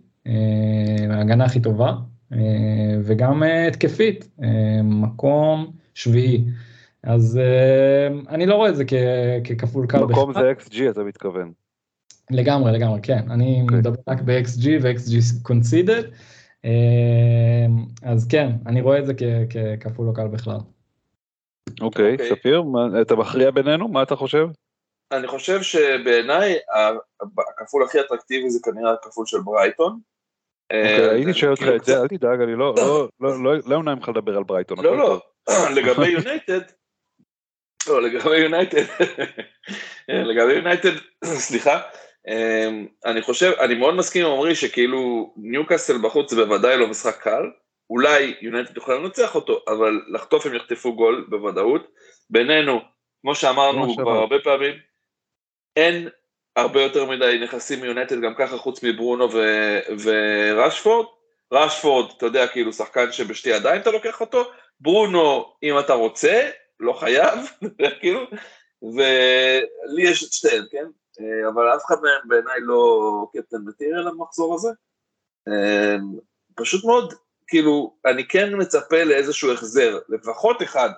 ההגנה 1.11 1.45
הכי 1.45 1.61
טובה 1.61 1.95
וגם 3.05 3.43
התקפית, 3.68 4.29
מקום 4.85 5.72
שביעי. 5.95 6.45
אז 7.03 7.41
אני 8.29 8.47
לא 8.47 8.55
רואה 8.55 8.68
את 8.68 8.77
זה 8.77 8.85
ככפול 9.45 9.87
קל 9.87 10.05
בכלל. 10.05 10.12
מקום 10.12 10.33
זה 10.33 10.53
XG 10.59 10.91
אתה 10.91 11.05
מתכוון. 11.05 11.53
לגמרי 12.31 12.72
לגמרי 12.72 13.01
כן 13.03 13.31
אני 13.31 13.59
okay. 13.59 13.62
אוקיי. 13.62 13.79
מדבר 13.79 14.01
רק 14.09 14.20
ב-XG 14.20 14.68
ו-XG 14.83 15.49
conceded 15.49 16.07
אז 18.03 18.27
כן 18.29 18.51
אני 18.66 18.81
רואה 18.81 18.99
את 18.99 19.07
זה 19.07 19.12
ככפול 19.81 20.07
לא 20.07 20.12
קל 20.12 20.29
בכלל. 20.29 20.59
אוקיי, 21.80 22.12
אוקיי, 22.12 22.28
ספיר, 22.28 22.62
אתה 23.02 23.16
מכריע 23.16 23.50
בינינו? 23.50 23.88
מה 23.88 24.02
אתה 24.02 24.16
חושב? 24.16 24.46
אני 25.12 25.26
חושב 25.26 25.62
שבעיניי 25.62 26.56
הכפול 27.60 27.84
הכי 27.84 28.00
אטרקטיבי 28.00 28.50
זה 28.50 28.58
כנראה 28.62 28.92
הכפול 28.92 29.26
של 29.26 29.40
ברייטון. 29.40 30.00
אוקיי, 30.72 31.10
הייתי 31.10 31.34
שואל 31.34 31.50
אותך 31.50 31.64
את 31.76 31.84
זה, 31.84 32.02
אל 32.02 32.08
תדאג, 32.08 32.40
אני 32.40 32.56
לא 32.56 32.74
אמנע 33.20 33.54
לא, 33.66 33.82
ממך 33.82 34.08
לדבר 34.08 34.36
על 34.36 34.44
ברייטון. 34.44 34.84
לא, 34.84 34.98
לא, 34.98 35.20
לגבי 35.76 36.08
יונייטד, 36.08 36.60
לא, 37.88 38.02
לגבי 38.02 38.38
יונייטד, 38.38 38.84
לגבי 40.30 40.52
יונייטד, 40.52 40.92
סליחה, 41.46 41.80
אה, 42.28 42.68
אני 43.04 43.22
חושב, 43.22 43.52
אני 43.60 43.74
מאוד 43.74 43.94
מסכים 43.94 44.26
עם 44.26 44.32
עמרי 44.32 44.54
שכאילו 44.54 45.34
ניוקאסל 45.36 45.98
בחוץ 46.02 46.34
זה 46.34 46.44
בוודאי 46.44 46.78
לא 46.78 46.88
משחק 46.88 47.22
קל, 47.22 47.42
אולי 47.91 48.35
יונייטד 48.41 48.76
יכולה 48.76 48.99
לנצח 48.99 49.35
אותו, 49.35 49.61
אבל 49.68 50.01
לחטוף 50.09 50.47
הם 50.47 50.55
יחטפו 50.55 50.97
גול 50.97 51.26
בוודאות. 51.30 51.91
בינינו, 52.30 52.80
כמו 53.22 53.35
שאמרנו 53.35 53.97
כבר 53.97 54.11
הרבה 54.11 54.37
פעמים, 54.45 54.74
אין 55.76 56.09
הרבה 56.57 56.82
יותר 56.82 57.05
מדי 57.05 57.41
נכסים 57.43 57.80
מיונייטד 57.80 58.20
גם 58.20 58.35
ככה 58.35 58.57
חוץ 58.57 58.82
מברונו 58.82 59.32
ו- 59.32 59.80
ורשפורד. 60.05 61.07
רשפורד, 61.53 62.11
אתה 62.16 62.26
יודע, 62.26 62.47
כאילו 62.47 62.72
שחקן 62.72 63.12
שבשתי 63.12 63.51
ידיים 63.51 63.80
אתה 63.80 63.91
לוקח 63.91 64.20
אותו, 64.20 64.45
ברונו, 64.80 65.55
אם 65.62 65.78
אתה 65.78 65.93
רוצה, 65.93 66.51
לא 66.80 66.93
חייב, 66.93 67.39
כאילו, 68.01 68.20
ולי 68.82 70.03
יש 70.03 70.24
את 70.24 70.32
שתיהן, 70.32 70.64
כן? 70.70 70.87
אבל 71.49 71.74
אף 71.74 71.85
אחד 71.87 71.97
מהם 72.03 72.28
בעיניי 72.28 72.61
לא 72.61 73.26
קפטן 73.32 73.57
מטיריאל 73.66 74.09
למחזור 74.09 74.55
הזה. 74.55 74.68
פשוט 76.55 76.85
מאוד 76.85 77.14
כאילו, 77.47 77.97
אני 78.07 78.28
כן 78.28 78.49
מצפה 78.59 79.05
לאיזשהו 79.05 79.53
החזר, 79.53 79.99
לפחות 80.09 80.62
אחד 80.62 80.90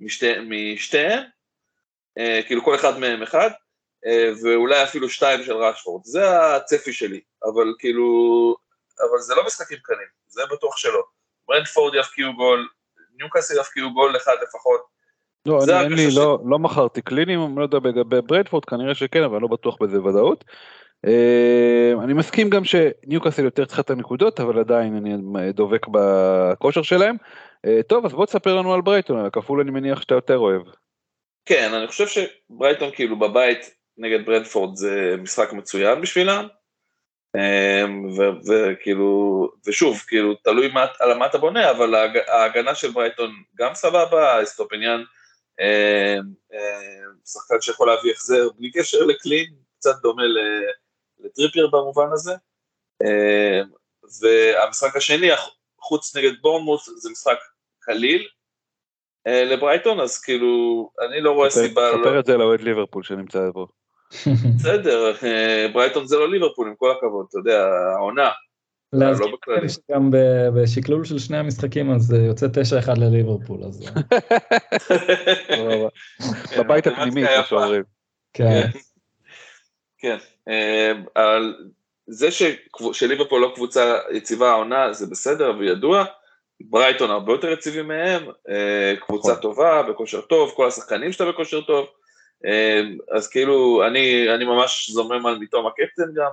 משתי, 0.00 0.32
משתיהם, 0.48 1.22
אה, 2.18 2.40
כאילו 2.46 2.64
כל 2.64 2.74
אחד 2.74 2.98
מהם 2.98 3.22
אחד, 3.22 3.50
אה, 4.06 4.32
ואולי 4.42 4.82
אפילו 4.82 5.08
שתיים 5.08 5.42
של 5.42 5.52
ראשפורד, 5.52 6.04
זה 6.04 6.54
הצפי 6.56 6.92
שלי, 6.92 7.20
אבל 7.44 7.74
כאילו, 7.78 8.06
אבל 9.00 9.18
זה 9.18 9.34
לא 9.34 9.46
משחקים 9.46 9.78
קלים, 9.82 10.08
זה 10.26 10.42
בטוח 10.52 10.76
שלא. 10.76 11.02
ברנדפורד 11.48 11.94
יפקיעו 11.94 12.32
גול, 12.36 12.68
ניוקאסל 13.18 13.60
יפקיעו 13.60 13.94
גול 13.94 14.16
אחד 14.16 14.34
לפחות. 14.42 14.80
לא, 15.46 15.58
אני, 15.64 15.84
אין 15.84 15.92
לי, 15.92 16.10
ש... 16.10 16.16
לא, 16.16 16.38
לא 16.50 16.58
מכרתי 16.58 17.02
קלינים, 17.02 17.46
אני 17.46 17.56
לא 17.56 17.62
יודע 17.62 17.78
לגבי 17.84 18.22
ברנדפורד, 18.22 18.64
כנראה 18.64 18.94
שכן, 18.94 19.22
אבל 19.22 19.34
אני 19.34 19.42
לא 19.42 19.48
בטוח 19.48 19.76
בזה 19.82 20.02
ודאות. 20.02 20.44
אה, 21.06 22.04
אני 22.04 22.12
מסכים 22.12 22.50
גם 22.50 22.62
שניוקאסל 22.64 23.44
יותר 23.44 23.64
צריכה 23.64 23.82
את 23.82 23.90
הנקודות 23.90 24.40
אבל 24.40 24.58
עדיין 24.58 24.96
אני 24.96 25.52
דובק 25.52 25.86
בכושר 25.90 26.82
שלהם. 26.82 27.16
אה, 27.66 27.82
טוב 27.82 28.04
אז 28.04 28.12
בוא 28.12 28.26
תספר 28.26 28.54
לנו 28.54 28.74
על 28.74 28.80
ברייטון, 28.80 29.18
על 29.18 29.26
הכפול 29.26 29.60
אני 29.60 29.70
מניח 29.70 30.00
שאתה 30.00 30.14
יותר 30.14 30.38
אוהב. 30.38 30.62
כן, 31.46 31.74
אני 31.74 31.86
חושב 31.86 32.06
שברייטון 32.06 32.90
כאילו 32.90 33.18
בבית 33.18 33.74
נגד 33.98 34.26
ברנפורד 34.26 34.76
זה 34.76 35.14
משחק 35.18 35.52
מצוין 35.52 36.00
בשבילם, 36.00 36.46
וכאילו, 38.46 39.50
ושוב, 39.66 40.04
כאילו, 40.08 40.34
תלוי 40.34 40.68
מה, 40.68 40.86
על 41.00 41.18
מה 41.18 41.26
אתה 41.26 41.38
בונה, 41.38 41.70
אבל 41.70 41.94
ההגנה 42.28 42.74
של 42.74 42.90
ברייטון 42.90 43.30
גם 43.58 43.74
סבבה, 43.74 44.42
אסטופניאן, 44.42 45.02
שחקן 47.26 47.60
שיכול 47.60 47.88
להביא 47.88 48.12
החזר 48.12 48.48
בלי 48.58 48.70
קשר 48.70 49.04
ל 49.04 49.10
clean, 49.10 49.46
קצת 49.78 50.02
דומה 50.02 50.22
לטריפייר 51.20 51.66
במובן 51.66 52.12
הזה. 52.12 52.34
והמשחק 54.20 54.96
השני, 54.96 55.28
חוץ 55.80 56.16
נגד 56.16 56.32
בורנמוס, 56.42 56.88
זה 56.96 57.10
משחק 57.10 57.36
קליל 57.80 58.28
לברייטון, 59.26 60.00
אז 60.00 60.18
כאילו, 60.18 60.90
אני 61.08 61.20
לא 61.20 61.32
רואה 61.32 61.50
סיבה... 61.50 61.90
ספר 62.00 62.20
את 62.20 62.26
זה 62.26 62.36
לאוהד 62.36 62.60
ליברפול 62.60 63.02
שנמצא 63.02 63.50
פה. 63.52 63.66
בסדר, 64.56 65.12
ברייטון 65.72 66.06
זה 66.06 66.16
לא 66.16 66.30
ליברפול, 66.30 66.68
עם 66.68 66.74
כל 66.76 66.90
הכבוד, 66.90 67.26
אתה 67.28 67.38
יודע, 67.38 67.68
העונה. 67.96 68.30
להזכיר 68.92 69.36
לא 69.46 69.68
שגם 69.68 70.10
בשקלול 70.56 71.04
של 71.04 71.18
שני 71.18 71.36
המשחקים 71.36 71.90
אז 71.90 72.12
יוצא 72.12 72.46
9-1 72.46 73.00
לליברפול, 73.00 73.64
אז... 73.64 73.80
בבית 76.58 76.86
הפנימי, 76.86 77.26
כמו 77.26 77.44
שאומרים. 77.44 77.82
כן. 78.32 78.68
כן, 80.06 80.16
אבל 81.16 81.54
זה 82.06 82.28
שליברפול 82.92 83.42
לא 83.42 83.52
קבוצה 83.54 83.98
יציבה 84.12 84.50
העונה 84.50 84.92
זה 84.92 85.06
בסדר 85.06 85.52
וידוע, 85.58 86.04
ברייטון 86.60 87.10
הרבה 87.10 87.32
יותר 87.32 87.52
יציבים 87.52 87.88
מהם, 87.88 88.22
קבוצה 89.00 89.30
נכון. 89.30 89.42
טובה, 89.42 89.82
בכושר 89.82 90.20
טוב, 90.20 90.52
כל 90.56 90.68
השחקנים 90.68 91.12
שלה 91.12 91.32
בכושר 91.32 91.60
טוב, 91.60 91.86
אז 93.12 93.28
כאילו 93.28 93.86
אני, 93.86 94.34
אני 94.34 94.44
ממש 94.44 94.90
זומם 94.90 95.26
על 95.26 95.38
מתום 95.38 95.66
הקפטן 95.66 96.14
גם. 96.14 96.30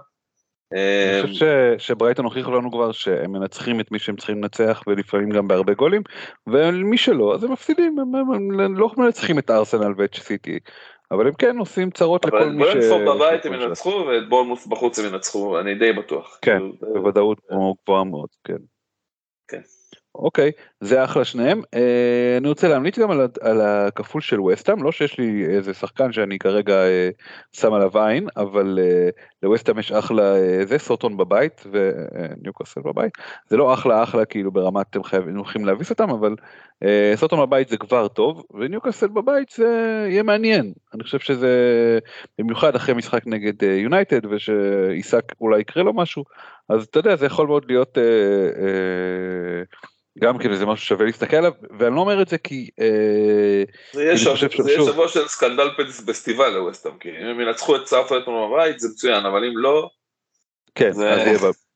אני 0.73 1.33
חושב 1.33 1.75
שברייטון 1.77 2.25
הוכיחו 2.25 2.51
לנו 2.51 2.71
כבר 2.71 2.91
שהם 2.91 3.31
מנצחים 3.31 3.79
את 3.79 3.91
מי 3.91 3.99
שהם 3.99 4.15
צריכים 4.15 4.37
לנצח 4.37 4.83
ולפעמים 4.87 5.29
גם 5.29 5.47
בהרבה 5.47 5.73
גולים 5.73 6.01
ומי 6.47 6.97
שלא 6.97 7.33
אז 7.35 7.43
הם 7.43 7.51
מפסידים 7.51 7.99
הם, 7.99 8.15
הם, 8.15 8.59
הם 8.59 8.77
לא 8.77 8.91
מנצחים 8.97 9.39
את 9.39 9.51
ארסנל 9.51 9.93
ואת 9.97 10.15
סיטי 10.15 10.59
אבל 11.11 11.27
הם 11.27 11.33
כן 11.33 11.57
עושים 11.57 11.91
צרות 11.91 12.25
לכל 12.25 12.45
מי 12.45 12.63
ש... 12.63 12.67
אבל 12.67 12.79
ברנפורד 12.79 13.15
בבית 13.15 13.45
הם 13.45 13.53
ינצחו 13.53 13.89
ואת 13.89 14.29
בולמוס 14.29 14.67
בחוץ 14.67 14.99
הם 14.99 15.13
ינצחו, 15.13 15.59
אני 15.59 15.75
די 15.75 15.93
בטוח. 15.93 16.39
כן, 16.41 16.57
כאילו, 16.57 16.93
בוודאות 16.93 17.37
גבוהה 17.83 18.03
מאוד, 18.03 18.29
כן. 18.43 18.57
כן. 19.47 19.61
אוקיי, 20.15 20.51
זה 20.83 21.03
אחלה 21.03 21.25
שניהם. 21.25 21.61
אה, 21.73 22.37
אני 22.37 22.47
רוצה 22.47 22.67
להמליץ 22.67 22.99
גם 22.99 23.11
על, 23.11 23.27
על 23.41 23.61
הכפול 23.61 24.21
של 24.21 24.41
וסטאם, 24.41 24.83
לא 24.83 24.91
שיש 24.91 25.17
לי 25.19 25.45
איזה 25.45 25.73
שחקן 25.73 26.11
שאני 26.11 26.39
כרגע 26.39 26.73
אה, 26.73 27.09
שם 27.51 27.73
עליו 27.73 27.99
עין, 27.99 28.27
אבל 28.37 28.79
אה, 28.81 29.09
לווסטאם 29.43 29.79
יש 29.79 29.91
אחלה, 29.91 30.33
זה 30.65 30.77
סוטון 30.77 31.17
בבית 31.17 31.63
וניוקאסל 31.71 32.81
בבית. 32.81 33.13
זה 33.49 33.57
לא 33.57 33.73
אחלה 33.73 34.03
אחלה 34.03 34.25
כאילו 34.25 34.51
ברמת 34.51 34.85
אתם 34.89 35.03
חייבים 35.03 35.35
הולכים 35.35 35.65
להביס 35.65 35.89
אותם, 35.89 36.09
אבל 36.09 36.35
סוטון 37.15 37.39
בבית 37.39 37.69
זה 37.69 37.77
כבר 37.77 38.07
טוב, 38.07 38.43
וניוקאסל 38.53 39.07
בבית 39.07 39.49
זה 39.49 40.05
יהיה 40.09 40.23
מעניין. 40.23 40.73
אני 40.93 41.03
חושב 41.03 41.19
שזה 41.19 41.49
במיוחד 42.39 42.75
אחרי 42.75 42.95
משחק 42.95 43.27
נגד 43.27 43.63
יונייטד 43.63 44.25
ושעיסק 44.25 45.23
אולי 45.41 45.59
יקרה 45.59 45.83
לו 45.83 45.93
משהו, 45.93 46.23
אז 46.69 46.83
אתה 46.83 46.99
יודע 46.99 47.15
זה 47.15 47.25
יכול 47.25 47.47
מאוד 47.47 47.65
להיות... 47.67 47.97
אה, 47.97 48.03
אה, 48.03 49.63
גם 50.19 50.37
כאילו 50.37 50.55
זה 50.55 50.65
משהו 50.65 50.85
שווה 50.85 51.05
להסתכל 51.05 51.35
עליו 51.35 51.51
ואני 51.79 51.95
לא 51.95 51.99
אומר 51.99 52.21
את 52.21 52.27
זה 52.27 52.37
כי 52.37 52.69
אה, 52.79 53.63
זה 53.93 54.03
יהיה 54.03 54.17
שבוע 54.85 55.07
של 55.07 55.27
סקנדל 55.27 55.69
פסטיבל 56.07 56.49
לווסטאם 56.49 56.97
כי 56.99 57.09
אם 57.09 57.25
הם 57.25 57.41
ינצחו 57.41 57.75
את 57.75 57.87
סארטון 57.87 58.49
בבית 58.49 58.79
זה 58.79 58.87
מצוין 58.89 59.25
אבל 59.25 59.45
אם 59.45 59.57
לא. 59.57 59.89
כן 60.75 60.91
זה 60.91 61.33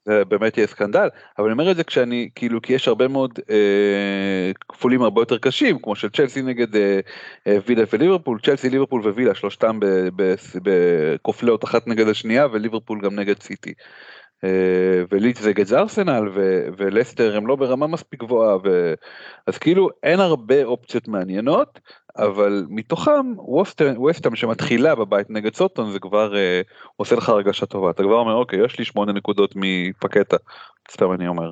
זה 0.08 0.26
באמת 0.26 0.58
יהיה 0.58 0.68
סקנדל 0.68 1.08
אבל 1.38 1.46
אני 1.46 1.54
אומר 1.54 1.72
את 1.72 1.76
זה 1.76 1.84
כשאני 1.84 2.30
כאילו 2.36 2.62
כי 2.62 2.74
יש 2.74 2.88
הרבה 2.88 3.08
מאוד 3.08 3.40
אה, 3.50 4.52
כפולים 4.70 5.02
הרבה 5.02 5.22
יותר 5.22 5.38
קשים 5.38 5.80
כמו 5.80 5.96
של 5.96 6.10
צ'לסי 6.10 6.42
נגד 6.42 6.76
אה, 6.76 7.00
אה, 7.48 7.58
וילה 7.66 7.84
וליברפול 7.94 8.40
צ'לסי 8.46 8.70
ליברפול 8.70 9.02
ווילה 9.02 9.36
שלושתם 9.36 9.80
בכופלות 10.64 11.64
אחת 11.64 11.88
נגד 11.88 12.08
השנייה 12.08 12.48
וליברפול 12.52 13.02
גם 13.02 13.16
נגד 13.16 13.42
סיטי. 13.42 13.70
אה, 13.70 13.84
וליץ 15.12 15.40
זה 15.40 15.54
גדז 15.54 15.74
ארסנל 15.74 16.24
ולסטר 16.78 17.38
הם 17.38 17.48
לא 17.48 17.56
ברמה 17.56 17.88
מספיק 17.88 18.20
גבוהה 18.20 18.58
ו... 18.64 18.94
אז 19.48 19.58
כאילו 19.58 19.90
אין 20.04 20.20
הרבה 20.20 20.64
אופציות 20.64 21.08
מעניינות 21.08 21.80
אבל 22.18 22.66
מתוכם 22.70 23.34
ווסטהאם 23.98 24.36
שמתחילה 24.36 24.96
בבית 24.96 25.30
נגד 25.30 25.56
סוטון 25.56 25.92
זה 25.92 26.00
כבר 26.00 26.34
uh, 26.34 26.92
עושה 26.96 27.16
לך 27.16 27.30
הרגשה 27.30 27.66
טובה 27.66 27.92
אתה 27.92 28.04
כבר 28.04 28.16
אומר 28.16 28.34
אוקיי 28.34 28.66
יש 28.66 28.80
לי 28.80 28.86
שמונה 28.86 29.12
נקודות 29.12 29.54
מפקטה 29.56 30.38
סתם 30.92 31.12
אני 31.12 31.28
אומר. 31.28 31.52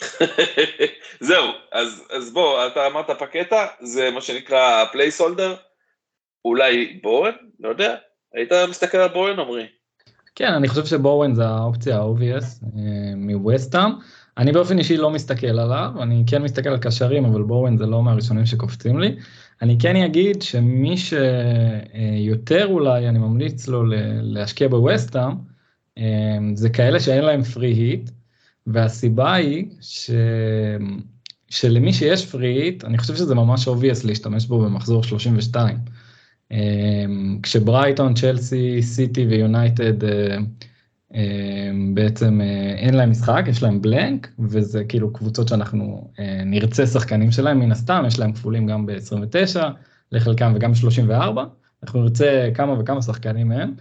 זהו 1.20 1.44
אז 1.72 2.06
אז 2.10 2.32
בוא 2.32 2.66
אתה 2.66 2.86
אמרת 2.86 3.10
פקטה 3.10 3.66
זה 3.80 4.10
מה 4.10 4.20
שנקרא 4.20 4.84
placeholder 4.92 5.56
אולי 6.44 7.00
בואן 7.02 7.34
לא 7.60 7.68
יודע 7.68 7.96
היית 8.34 8.52
מסתכל 8.68 8.98
על 8.98 9.08
בואן 9.08 9.40
עמרי. 9.40 9.66
כן, 10.36 10.52
אני 10.52 10.68
חושב 10.68 10.86
שבואן 10.86 11.34
זה 11.34 11.46
האופציה 11.48 11.98
ה-obvious 11.98 12.44
אה, 12.76 13.12
מווסטאם. 13.16 13.90
אני 14.38 14.52
באופן 14.52 14.78
אישי 14.78 14.96
לא 14.96 15.10
מסתכל 15.10 15.46
עליו, 15.46 15.92
אני 16.02 16.24
כן 16.26 16.42
מסתכל 16.42 16.68
על 16.68 16.78
קשרים, 16.78 17.24
אבל 17.24 17.42
בואן 17.42 17.76
זה 17.76 17.86
לא 17.86 18.02
מהראשונים 18.02 18.46
שקופצים 18.46 18.98
לי. 18.98 19.16
אני 19.62 19.78
כן 19.78 19.96
אגיד 19.96 20.42
שמי 20.42 20.94
שיותר 20.96 22.66
אולי 22.66 23.08
אני 23.08 23.18
ממליץ 23.18 23.68
לו 23.68 23.82
להשקיע 24.22 24.68
בווסטאם, 24.68 25.32
אה, 25.98 26.38
זה 26.54 26.70
כאלה 26.70 27.00
שאין 27.00 27.24
להם 27.24 27.42
פרי 27.42 27.72
היט, 27.72 28.10
והסיבה 28.66 29.34
היא 29.34 29.66
ש... 29.80 30.10
שלמי 31.50 31.92
שיש 31.92 32.26
פרי 32.26 32.52
היט, 32.52 32.84
אני 32.84 32.98
חושב 32.98 33.16
שזה 33.16 33.34
ממש 33.34 33.68
obvious 33.68 34.06
להשתמש 34.06 34.46
בו 34.46 34.60
במחזור 34.60 35.02
32. 35.02 35.78
אמ, 36.50 37.38
כשברייטון, 37.42 38.14
צ'לסי, 38.14 38.82
סיטי 38.82 39.26
ויונייטד 39.26 40.04
אה, 40.04 40.36
אמ, 41.14 41.94
בעצם 41.94 42.40
אה, 42.40 42.74
אין 42.76 42.94
להם 42.94 43.10
משחק, 43.10 43.44
יש 43.46 43.62
להם 43.62 43.82
בלנק, 43.82 44.28
וזה 44.38 44.84
כאילו 44.84 45.12
קבוצות 45.12 45.48
שאנחנו 45.48 46.10
אה, 46.18 46.42
נרצה 46.44 46.86
שחקנים 46.86 47.30
שלהם, 47.30 47.60
מן 47.60 47.72
הסתם, 47.72 48.04
יש 48.06 48.18
להם 48.18 48.32
כפולים 48.32 48.66
גם 48.66 48.86
ב-29, 48.86 49.60
לחלקם 50.12 50.52
וגם 50.56 50.72
ב-34, 50.72 51.40
אנחנו 51.82 52.02
נרצה 52.02 52.48
כמה 52.54 52.80
וכמה 52.80 53.02
שחקנים 53.02 53.48
מהם, 53.48 53.74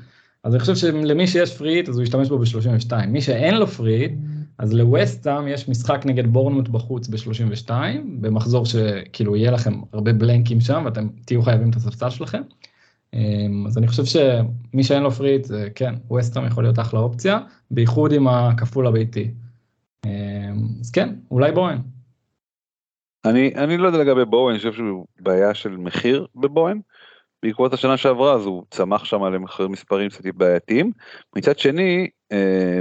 אז 0.43 0.53
אני 0.53 0.59
חושב 0.59 0.75
שלמי 0.75 1.27
שיש 1.27 1.57
free 1.57 1.76
hit 1.76 1.89
אז 1.89 1.97
הוא 1.97 2.03
ישתמש 2.03 2.29
בו 2.29 2.39
ב-32, 2.39 3.05
מי 3.07 3.21
שאין 3.21 3.55
לו 3.55 3.67
free 3.67 3.89
hit, 3.89 4.11
אז 4.57 4.73
לווסטאם 4.73 5.47
יש 5.47 5.69
משחק 5.69 6.05
נגד 6.05 6.27
בורנמות' 6.27 6.67
בחוץ 6.67 7.07
ב-32, 7.07 7.69
במחזור 8.21 8.65
שכאילו 8.65 9.35
יהיה 9.35 9.51
לכם 9.51 9.73
הרבה 9.93 10.13
בלנקים 10.13 10.61
שם 10.61 10.81
ואתם 10.85 11.07
תהיו 11.25 11.41
חייבים 11.41 11.69
את 11.69 11.75
הספסל 11.75 12.09
שלכם. 12.09 12.41
אמ, 13.13 13.67
אז 13.67 13.77
אני 13.77 13.87
חושב 13.87 14.05
שמי 14.05 14.83
שאין 14.83 15.03
לו 15.03 15.11
free 15.11 15.29
hit, 15.29 15.47
כן, 15.75 15.95
ווסטאם 16.09 16.45
יכול 16.45 16.63
להיות 16.63 16.79
אחלה 16.79 16.99
אופציה, 16.99 17.39
בייחוד 17.71 18.11
עם 18.11 18.27
הכפול 18.27 18.87
הביתי. 18.87 19.31
אמ, 20.05 20.09
אז 20.81 20.91
כן, 20.91 21.15
אולי 21.31 21.51
בואן. 21.51 21.77
אני, 23.25 23.53
אני 23.55 23.77
לא 23.77 23.87
יודע 23.87 23.99
לגבי 23.99 24.25
בוהן, 24.25 24.49
אני 24.49 24.57
חושב 24.57 24.73
שהוא 24.73 25.05
בעיה 25.19 25.53
של 25.53 25.77
מחיר 25.77 26.27
בבוהן. 26.35 26.79
בעקבות 27.43 27.73
השנה 27.73 27.97
שעברה 27.97 28.33
אז 28.33 28.45
הוא 28.45 28.63
צמח 28.71 29.05
שם 29.05 29.23
למספרים 29.59 30.09
קצת 30.09 30.25
בעייתיים. 30.35 30.91
מצד 31.35 31.59
שני 31.59 32.09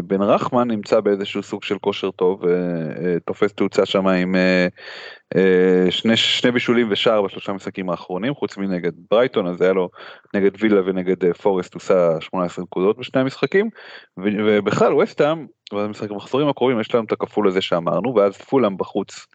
בן 0.05 0.23
רחמן 0.23 0.69
נמצא 0.69 1.01
באיזשהו 1.01 1.43
סוג 1.43 1.63
של 1.63 1.79
כושר 1.79 2.11
טוב 2.11 2.45
ותופס 2.45 3.51
אה, 3.51 3.57
תאוצה 3.57 3.87
שם 3.87 4.07
עם 4.07 4.37
אה, 4.37 5.87
שני, 5.91 6.17
שני 6.17 6.51
בישולים 6.51 6.89
ושער 6.91 7.23
בשלושה 7.23 7.53
משחקים 7.53 7.91
האחרונים 7.91 8.35
חוץ 8.35 8.57
מנגד 8.57 8.93
ברייטון 9.11 9.47
אז 9.47 9.61
היה 9.61 9.73
לו 9.73 9.89
נגד 10.35 10.51
וילה 10.61 10.81
ונגד 10.85 11.33
פורסט 11.33 11.75
הוא 11.75 11.81
עושה 11.81 12.21
18 12.21 12.65
נקודות 12.65 12.99
בשני 12.99 13.21
המשחקים 13.21 13.71
ובכלל 14.19 14.95
וסטאם 14.95 15.47
במחזורים 15.73 16.49
הקרובים 16.49 16.81
יש 16.81 16.95
להם 16.95 17.05
את 17.05 17.13
הכפול 17.13 17.49
הזה 17.49 17.61
שאמרנו 17.61 18.15
ואז 18.15 18.39
פולאם 18.39 18.77
בחוץ 18.77 19.27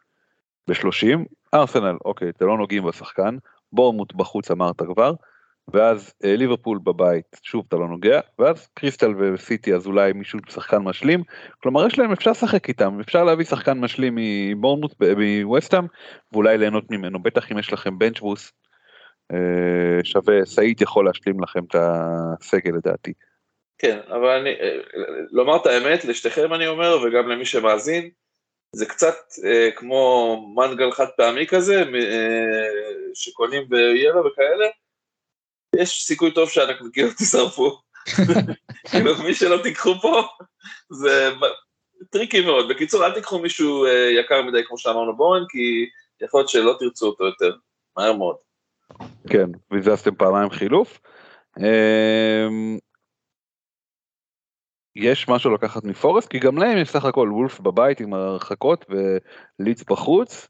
ב-30 0.68 1.20
ארסנל 1.53 1.97
אוקיי 2.05 2.30
אתם 2.30 2.47
לא 2.47 2.57
נוגעים 2.57 2.84
בשחקן 2.84 3.38
בורמוט 3.74 4.14
בחוץ 4.14 4.51
אמרת 4.51 4.82
כבר, 4.93 5.14
ואז 5.74 6.13
אה, 6.24 6.36
ליברפול 6.36 6.80
בבית, 6.84 7.26
שוב 7.43 7.65
אתה 7.67 7.76
לא 7.76 7.88
נוגע, 7.88 8.20
ואז 8.39 8.67
קריסטל 8.74 9.13
וסיטי 9.17 9.74
אז 9.74 9.88
אולי 9.88 10.13
מישהו 10.13 10.39
שחקן 10.49 10.78
משלים, 10.78 11.24
כלומר 11.63 11.88
יש 11.88 11.99
להם 11.99 12.11
אפשר 12.11 12.32
לשחק 12.32 12.67
איתם, 12.67 12.99
אפשר 12.99 13.24
להביא 13.24 13.45
שחקן 13.45 13.80
משלים 13.80 14.17
מבורמוט, 14.17 14.95
מווסטאם, 15.17 15.86
ואולי 16.32 16.57
ליהנות 16.57 16.91
ממנו, 16.91 17.20
בטח 17.20 17.51
אם 17.51 17.59
יש 17.59 17.74
לכם 17.74 17.99
בנצ'בוס, 17.99 18.51
אה, 19.32 20.03
שווה, 20.03 20.45
סעיד 20.45 20.82
יכול 20.82 21.05
להשלים 21.05 21.39
לכם 21.39 21.63
את 21.63 21.76
הסגל 21.76 22.72
לדעתי. 22.72 23.13
כן, 23.78 23.99
אבל 24.07 24.30
אני, 24.30 24.49
אה, 24.49 24.78
לומר 25.32 25.55
את 25.55 25.65
האמת, 25.65 26.05
לשתיכם 26.05 26.53
אני 26.53 26.67
אומר, 26.67 26.97
וגם 27.03 27.30
למי 27.30 27.45
שמאזין, 27.45 28.09
זה 28.76 28.86
קצת 28.86 29.15
אה, 29.45 29.70
כמו 29.76 30.36
מנגל 30.55 30.91
חד 30.91 31.07
פעמי 31.17 31.47
כזה, 31.47 31.80
אה, 31.80 32.70
שקונים 33.13 33.70
ביאללה 33.70 34.28
וכאלה, 34.28 34.67
יש 35.80 36.03
סיכוי 36.03 36.34
טוב 36.34 36.49
שהנקניקיות 36.49 37.13
תשרפו. 37.19 37.82
כאילו, 38.91 39.23
מי 39.23 39.34
שלא 39.34 39.57
תיקחו 39.63 39.95
פה, 40.01 40.21
זה 40.89 41.30
טריקי 42.09 42.41
מאוד. 42.41 42.69
בקיצור, 42.69 43.05
אל 43.05 43.11
תיקחו 43.11 43.39
מישהו 43.39 43.86
אה, 43.86 44.09
יקר 44.19 44.41
מדי, 44.41 44.61
כמו 44.67 44.77
שאמרנו 44.77 45.17
בואן, 45.17 45.43
כי 45.49 45.89
יכול 46.21 46.39
להיות 46.39 46.49
שלא 46.49 46.75
תרצו 46.80 47.05
אותו 47.05 47.25
יותר, 47.25 47.55
מהר 47.97 48.13
מאוד. 48.13 48.36
כן, 49.30 49.49
ויזזתם 49.71 50.15
פעמיים 50.15 50.49
חילוף. 50.49 50.99
אמ, 51.57 52.77
יש 54.95 55.27
משהו 55.27 55.53
לקחת 55.53 55.84
מפורסט 55.84 56.27
כי 56.27 56.39
גם 56.39 56.57
להם 56.57 56.77
יש 56.77 56.89
סך 56.89 57.05
הכל 57.05 57.30
וולף 57.32 57.59
בבית 57.59 57.99
עם 57.99 58.13
הרחקות 58.13 58.86
וליץ 59.59 59.84
בחוץ. 59.84 60.47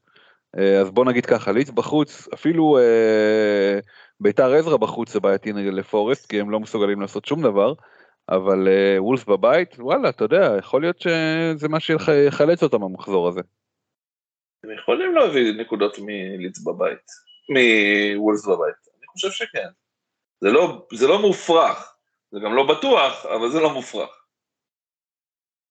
אה, 0.58 0.82
אז 0.82 0.92
בוא 0.92 1.06
נגיד 1.06 1.26
ככה 1.26 1.52
ליץ 1.52 1.70
בחוץ 1.70 2.28
אפילו 2.34 2.78
אה, 2.78 3.80
ביתר 4.20 4.54
עזרא 4.54 4.78
בחוץ 4.78 5.14
זה 5.14 5.20
בעייתי 5.20 5.54
נגד 5.54 5.74
לפורסט 5.74 6.30
כי 6.30 6.40
הם 6.40 6.50
לא 6.50 6.60
מסוגלים 6.60 7.02
לעשות 7.02 7.26
שום 7.26 7.42
דבר. 7.42 7.74
אבל 8.30 8.68
אה, 8.68 9.04
וולף 9.04 9.26
בבית 9.26 9.76
וואלה 9.80 10.10
אתה 10.10 10.24
יודע 10.24 10.56
יכול 10.60 10.82
להיות 10.82 11.00
שזה 11.00 11.68
מה 11.70 11.80
שיחלץ 11.80 12.64
אותם 12.64 12.82
במחזור 12.82 13.28
הזה. 13.28 13.42
הם 14.64 14.70
יכולים 14.72 15.16
להביא 15.16 15.54
נקודות 15.62 16.00
מליץ 16.00 16.60
בבית, 16.60 17.06
מוולף 17.50 18.46
בבית, 18.46 18.76
אני 18.98 19.08
חושב 19.08 19.32
שכן. 19.32 19.68
זה 20.42 20.50
לא, 20.50 20.88
זה 20.94 21.08
לא 21.08 21.22
מופרך, 21.22 21.94
זה 22.32 22.40
גם 22.46 22.56
לא 22.56 22.68
בטוח, 22.68 23.26
אבל 23.26 23.50
זה 23.50 23.60
לא 23.60 23.74
מופרך. 23.74 24.10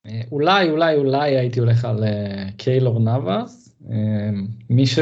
אה, 0.07 0.21
אולי, 0.33 0.71
אולי, 0.71 0.97
אולי 0.97 1.37
הייתי 1.37 1.61
הולך 1.61 1.85
על 1.85 2.05
אה, 2.05 2.45
קיילור 2.59 3.01
נאבאס. 3.01 3.68
אה, 3.91 4.31
מי, 4.71 4.87
ש... 4.87 4.99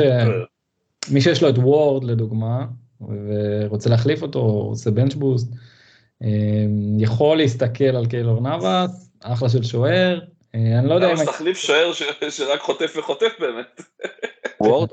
מי 1.10 1.20
שיש 1.20 1.42
לו 1.42 1.48
את 1.48 1.58
וורד 1.58 2.04
לדוגמה, 2.04 2.66
ורוצה 3.00 3.90
להחליף 3.90 4.22
אותו, 4.22 4.38
עושה 4.38 4.90
בנץ' 4.90 5.14
בוסט, 5.14 5.52
יכול 6.98 7.36
להסתכל 7.36 7.84
על 7.84 8.06
קיילור 8.06 8.40
נאבאס, 8.40 9.10
אחלה 9.20 9.48
של 9.48 9.62
שוער, 9.62 10.20
אני 10.54 10.88
לא 10.88 10.94
יודע 10.94 11.06
אם... 11.06 11.12
למה 11.12 11.24
שתחליף 11.24 11.58
שוער 11.58 11.92
שרק 12.30 12.60
חוטף 12.60 12.94
וחוטף 12.98 13.32
באמת? 13.40 13.80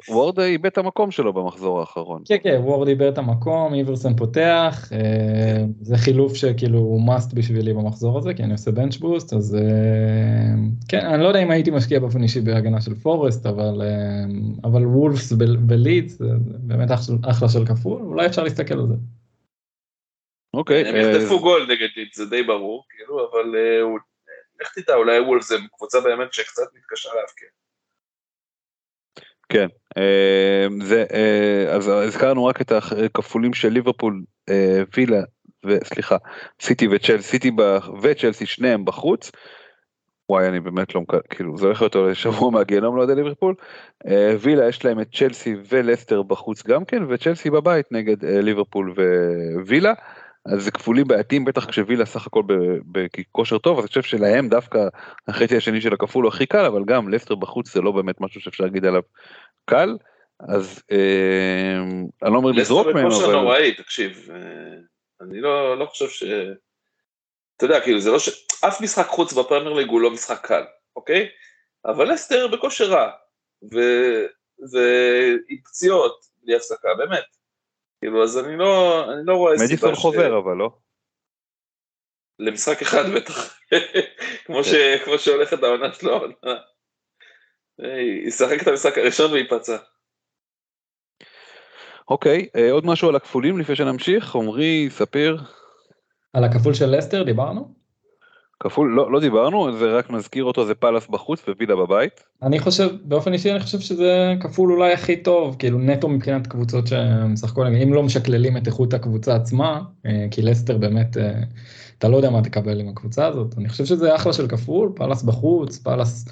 וורד 0.09 0.39
איבד 0.39 0.65
את 0.65 0.77
המקום 0.77 1.11
שלו 1.11 1.33
במחזור 1.33 1.79
האחרון. 1.79 2.21
כן, 2.27 2.37
כן, 2.43 2.59
וורד 2.63 2.87
איבד 2.87 3.07
את 3.07 3.17
המקום, 3.17 3.73
איברסון 3.73 4.15
פותח, 4.15 4.89
אה, 4.91 5.63
זה 5.81 5.97
חילוף 5.97 6.33
שכאילו 6.33 6.79
הוא 6.79 7.07
מאסט 7.07 7.33
בשבילי 7.33 7.73
במחזור 7.73 8.17
הזה, 8.17 8.33
כי 8.33 8.43
אני 8.43 8.51
עושה 8.51 8.71
בנץ' 8.71 8.97
בוסט, 8.97 9.33
אז 9.33 9.55
אה, 9.55 10.53
כן, 10.89 11.05
אני 11.05 11.23
לא 11.23 11.27
יודע 11.27 11.43
אם 11.43 11.51
הייתי 11.51 11.71
משקיע 11.71 11.99
באופן 11.99 12.23
אישי 12.23 12.41
בהגנה 12.41 12.81
של 12.81 12.95
פורסט, 12.95 13.45
אבל, 13.45 13.81
אה, 13.81 14.23
אבל 14.63 14.85
וולפס 14.85 15.33
ולידס, 15.69 16.13
זה 16.13 16.25
באמת 16.67 16.91
אחלה 17.29 17.49
של 17.49 17.65
כפול, 17.65 18.01
אולי 18.01 18.25
אפשר 18.25 18.43
להסתכל 18.43 18.73
על 18.73 18.87
זה. 18.87 18.95
אוקיי. 20.53 20.87
הם 20.87 20.95
יחטפו 20.95 21.39
גול 21.39 21.63
נגד 21.63 21.87
לידס, 21.95 22.17
זה 22.17 22.25
די 22.25 22.43
ברור, 22.43 22.83
כאילו, 22.89 23.29
אבל 23.31 23.55
לך 24.61 24.79
תדע, 24.79 24.95
אולי 24.95 25.19
וולפס 25.19 25.49
זה 25.49 25.55
קבוצה 25.77 26.01
באמת 26.01 26.33
שקצת 26.33 26.63
מתקשה 26.75 27.09
להבקיע. 27.09 27.47
כן, 29.53 29.67
אה, 29.97 30.67
זה, 30.81 31.05
אה, 31.13 31.75
אז 31.75 31.87
הזכרנו 31.87 32.45
רק 32.45 32.61
את 32.61 32.71
הכפולים 32.71 33.53
של 33.53 33.69
ליברפול, 33.69 34.23
אה, 34.49 34.83
וילה, 34.97 35.21
סליחה, 35.83 36.17
סיטי 36.61 36.87
וצ'לסי, 36.87 37.27
סיטי 37.27 37.51
וצ'לסי 38.01 38.45
שניהם 38.45 38.85
בחוץ. 38.85 39.31
וואי 40.29 40.47
אני 40.47 40.59
באמת 40.59 40.95
לא 40.95 41.01
כאילו 41.29 41.57
זה 41.57 41.65
הולך 41.65 41.81
להיות 41.81 41.95
שבוע 42.13 42.51
מהגיהנום 42.51 42.97
לא 42.97 43.01
יודע 43.01 43.13
ליברפול. 43.13 43.55
וילה 44.39 44.67
יש 44.67 44.85
להם 44.85 44.99
את 44.99 45.07
צ'לסי 45.15 45.55
ולסטר 45.69 46.21
בחוץ 46.21 46.63
גם 46.63 46.85
כן 46.85 47.03
וצ'לסי 47.09 47.49
בבית 47.49 47.91
נגד 47.91 48.25
ליברפול 48.25 48.93
ווילה. 49.65 49.93
אז 50.45 50.63
זה 50.63 50.71
כפולים 50.71 51.07
בעייתיים 51.07 51.45
בטח 51.45 51.65
כשווילה 51.65 52.05
סך 52.05 52.27
הכל 52.27 52.43
בכושר 52.91 53.57
טוב 53.57 53.77
אז 53.77 53.83
אני 53.83 53.87
חושב 53.87 54.01
שלהם 54.01 54.49
דווקא 54.49 54.87
החצי 55.27 55.57
השני 55.57 55.81
של 55.81 55.93
הכפול 55.93 56.23
הוא 56.23 56.33
הכי 56.33 56.45
קל 56.45 56.65
אבל 56.65 56.83
גם 56.85 57.09
לסטר 57.09 57.35
בחוץ 57.35 57.73
זה 57.73 57.81
לא 57.81 57.91
באמת 57.91 58.21
משהו 58.21 58.41
שאפשר 58.41 58.63
להגיד 58.63 58.85
עליו 58.85 59.01
קל 59.65 59.97
אז 60.39 60.83
אה, 60.91 61.77
אני 62.23 62.33
לא 62.33 62.37
אומר 62.37 62.51
לזרוק 62.51 62.87
מהם 62.87 62.97
אבל... 62.97 63.07
לסטר 63.07 63.21
בכושר 63.25 63.41
נוראי 63.41 63.73
תקשיב 63.73 64.29
אה, 64.31 64.75
אני 65.21 65.41
לא, 65.41 65.79
לא 65.79 65.85
חושב 65.85 66.09
ש... 66.09 66.23
אתה 67.57 67.65
יודע 67.65 67.81
כאילו 67.81 67.99
זה 67.99 68.11
לא 68.11 68.19
ש... 68.19 68.29
אף 68.67 68.81
משחק 68.81 69.07
חוץ 69.07 69.33
בפרמייר 69.33 69.73
ליג 69.73 69.89
הוא 69.89 70.01
לא 70.01 70.11
משחק 70.11 70.45
קל 70.45 70.63
אוקיי 70.95 71.29
אבל 71.85 72.11
לסטר 72.13 72.47
בכושר 72.47 72.85
רע 72.85 73.11
ועם 73.71 75.57
פציעות 75.63 76.25
בלי 76.43 76.55
הפסקה 76.55 76.89
באמת. 76.97 77.25
כאילו, 78.01 78.23
אז 78.23 78.37
אני 78.37 78.57
לא, 78.57 79.03
אני 79.13 79.21
לא 79.25 79.35
רואה 79.35 79.57
סיבה 79.57 79.67
ש... 79.67 79.71
מדיסון 79.71 79.95
חוזר 79.95 80.37
אבל, 80.37 80.53
לא? 80.57 80.69
למשחק 82.39 82.81
אחד 82.81 83.03
בטח, 83.15 83.59
כמו, 84.45 84.63
ש... 84.63 84.73
כמו 85.05 85.19
שהולכת 85.19 85.63
העונה 85.63 85.93
שלו, 85.93 86.25
ישחק 88.27 88.61
את 88.61 88.67
המשחק 88.67 88.97
הראשון 88.97 89.31
וייפצע. 89.31 89.77
אוקיי, 92.09 92.47
אה, 92.55 92.71
עוד 92.71 92.85
משהו 92.85 93.09
על 93.09 93.15
הכפולים 93.15 93.59
לפני 93.59 93.75
שנמשיך, 93.75 94.35
עמרי, 94.35 94.87
ספיר. 94.89 95.41
על 96.33 96.43
הכפול 96.43 96.73
של 96.73 96.97
לסטר 96.97 97.23
דיברנו? 97.23 97.83
כפול 98.63 98.93
לא, 98.95 99.11
לא 99.11 99.19
דיברנו 99.19 99.77
זה 99.77 99.85
רק 99.85 100.11
נזכיר 100.11 100.43
אותו 100.43 100.65
זה 100.65 100.75
פאלאס 100.75 101.07
בחוץ 101.07 101.43
ווילה 101.47 101.75
בבית. 101.75 102.23
אני 102.43 102.59
חושב 102.59 102.89
באופן 103.03 103.33
אישי 103.33 103.51
אני 103.51 103.59
חושב 103.59 103.79
שזה 103.79 104.33
כפול 104.39 104.71
אולי 104.71 104.93
הכי 104.93 105.17
טוב 105.17 105.55
כאילו 105.59 105.79
נטו 105.79 106.07
מבחינת 106.07 106.47
קבוצות 106.47 106.87
שמשחקו 106.87 107.67
אם 107.67 107.93
לא 107.93 108.03
משקללים 108.03 108.57
את 108.57 108.67
איכות 108.67 108.93
הקבוצה 108.93 109.35
עצמה 109.35 109.81
אה, 110.05 110.27
כי 110.31 110.41
לסטר 110.41 110.77
באמת 110.77 111.17
אה, 111.17 111.33
אתה 111.97 112.07
לא 112.07 112.17
יודע 112.17 112.29
מה 112.29 112.41
תקבל 112.41 112.79
עם 112.79 112.89
הקבוצה 112.89 113.27
הזאת 113.27 113.57
אני 113.57 113.69
חושב 113.69 113.85
שזה 113.85 114.15
אחלה 114.15 114.33
של 114.33 114.47
כפול 114.47 114.91
פאלאס 114.95 115.23
בחוץ 115.23 115.77
פאלאס 115.77 116.25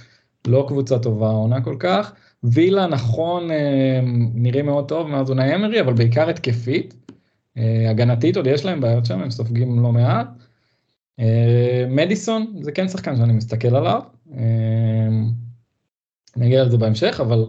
לא 0.47 0.65
קבוצה 0.67 0.99
טובה 0.99 1.29
עונה 1.29 1.61
כל 1.63 1.75
כך 1.79 2.13
וילה 2.43 2.87
נכון 2.87 3.51
אה, 3.51 3.99
נראים 4.33 4.65
מאוד 4.65 4.87
טוב 4.87 5.07
מאז 5.07 5.29
עונה 5.29 5.55
אמרי 5.55 5.81
אבל 5.81 5.93
בעיקר 5.93 6.29
התקפית 6.29 6.93
הגנתית 7.89 8.37
עוד 8.37 8.47
יש 8.47 8.65
להם 8.65 8.81
בעיות 8.81 9.05
שם 9.05 9.19
הם 9.19 9.31
סופגים 9.31 9.79
לא 9.83 9.91
מעט. 9.91 10.27
אה, 11.21 11.85
מדיסון 11.89 12.55
זה 12.61 12.71
כן 12.71 12.87
שחקן 12.87 13.15
שאני 13.15 13.33
מסתכל 13.33 13.75
עליו, 13.75 14.01
אה, 14.33 15.09
אגיע 16.45 16.63
לזה 16.63 16.77
בהמשך, 16.77 17.19
אבל, 17.19 17.45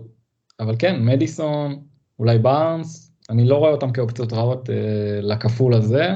אבל 0.61 0.75
כן, 0.79 1.05
מדיסון, 1.05 1.85
אולי 2.19 2.39
בארנס, 2.39 3.13
אני 3.31 3.45
לא 3.45 3.57
רואה 3.57 3.71
אותם 3.71 3.93
כאופציות 3.93 4.33
רעות 4.33 4.71
אה, 4.71 5.21
לכפול 5.23 5.75
הזה, 5.75 6.09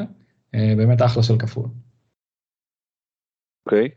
באמת 0.76 1.02
אחלה 1.02 1.22
של 1.22 1.38
כפול. 1.38 1.66
אוקיי. 3.66 3.88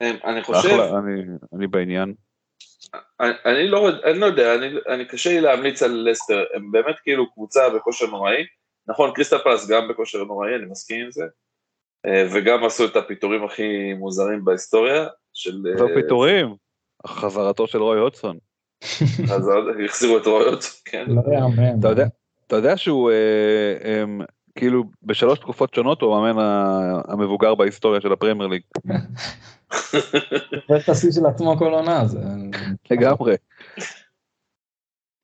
אני 0.00 0.42
חושב... 0.42 0.68
אחלה, 0.68 0.98
אני, 0.98 1.22
אני 1.56 1.66
בעניין. 1.66 2.14
אני, 3.20 3.32
אני, 3.44 3.68
לא, 3.68 3.88
אני 4.04 4.18
לא 4.18 4.26
יודע, 4.26 4.54
אני, 4.54 4.66
אני 4.88 5.04
קשה 5.04 5.30
לי 5.30 5.40
להמליץ 5.40 5.82
על 5.82 6.08
לסטר, 6.10 6.44
הם 6.54 6.70
באמת 6.70 6.96
כאילו 7.02 7.32
קבוצה 7.32 7.70
בכושר 7.70 8.06
נוראי, 8.06 8.46
נכון, 8.88 9.10
קריסטל 9.14 9.38
פלס 9.38 9.68
גם 9.68 9.88
בכושר 9.88 10.24
נוראי, 10.24 10.54
אני 10.56 10.66
מסכים 10.66 11.04
עם 11.04 11.10
זה, 11.10 11.24
אה, 12.06 12.26
וגם 12.34 12.64
עשו 12.64 12.84
את 12.84 12.96
הפיטורים 12.96 13.44
הכי 13.44 13.92
מוזרים 13.94 14.44
בהיסטוריה 14.44 15.06
של... 15.32 15.62
לא 15.64 15.86
פיטורים, 15.94 16.54
חזרתו 17.06 17.66
של 17.66 17.82
רוי 17.82 17.98
הודסון. 17.98 18.38
אז 19.34 19.50
החזירו 19.84 20.18
את 20.18 20.26
רוי 20.26 20.44
הודסון, 20.44 20.80
כן. 20.84 21.06
לא 21.08 21.22
יאמן. 21.34 21.80
אתה 22.46 22.56
יודע 22.56 22.76
שהוא 22.76 23.10
אה, 23.10 24.04
כאילו 24.54 24.84
בשלוש 25.02 25.38
תקופות 25.38 25.74
שונות 25.74 26.02
הוא 26.02 26.16
המאמן 26.16 26.42
המבוגר 27.08 27.54
בהיסטוריה 27.54 28.00
של 28.00 28.12
הפרמייר 28.12 28.48
ליג. 28.48 28.62
זה 30.68 30.92
השיא 30.92 31.10
של 31.12 31.26
עצמו 31.26 31.56
כל 31.58 31.72
עונה. 31.72 32.02
לגמרי. 32.90 33.36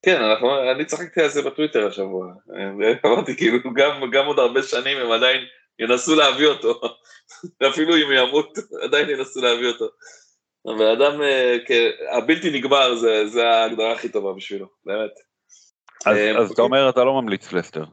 כן, 0.02 0.22
אנחנו, 0.22 0.70
אני 0.70 0.84
צחקתי 0.84 1.20
על 1.22 1.28
זה 1.28 1.42
בטוויטר 1.42 1.86
השבוע, 1.86 2.26
אמרתי 3.06 3.36
כאילו 3.36 3.58
גם, 3.74 4.10
גם 4.12 4.26
עוד 4.26 4.38
הרבה 4.38 4.62
שנים 4.62 4.98
הם 4.98 5.12
עדיין 5.12 5.40
ינסו 5.78 6.14
להביא 6.14 6.46
אותו, 6.46 6.80
אפילו 7.70 7.96
אם 7.96 8.12
ימות, 8.12 8.58
עדיין 8.82 9.10
ינסו 9.10 9.40
להביא 9.40 9.68
אותו. 9.68 9.86
הבן 10.68 10.86
אדם, 10.86 11.22
אה, 11.22 11.56
הבלתי 12.18 12.58
נגמר 12.58 12.94
זה, 12.94 13.26
זה 13.26 13.48
ההגדרה 13.48 13.92
הכי 13.92 14.08
טובה 14.08 14.32
בשבילו, 14.32 14.66
באמת. 14.84 15.10
אז, 16.06 16.16
אה, 16.16 16.38
אז 16.38 16.50
אתה 16.50 16.62
אומר 16.62 16.88
אתה 16.88 17.04
לא 17.04 17.22
ממליץ 17.22 17.52
לסטר. 17.52 17.84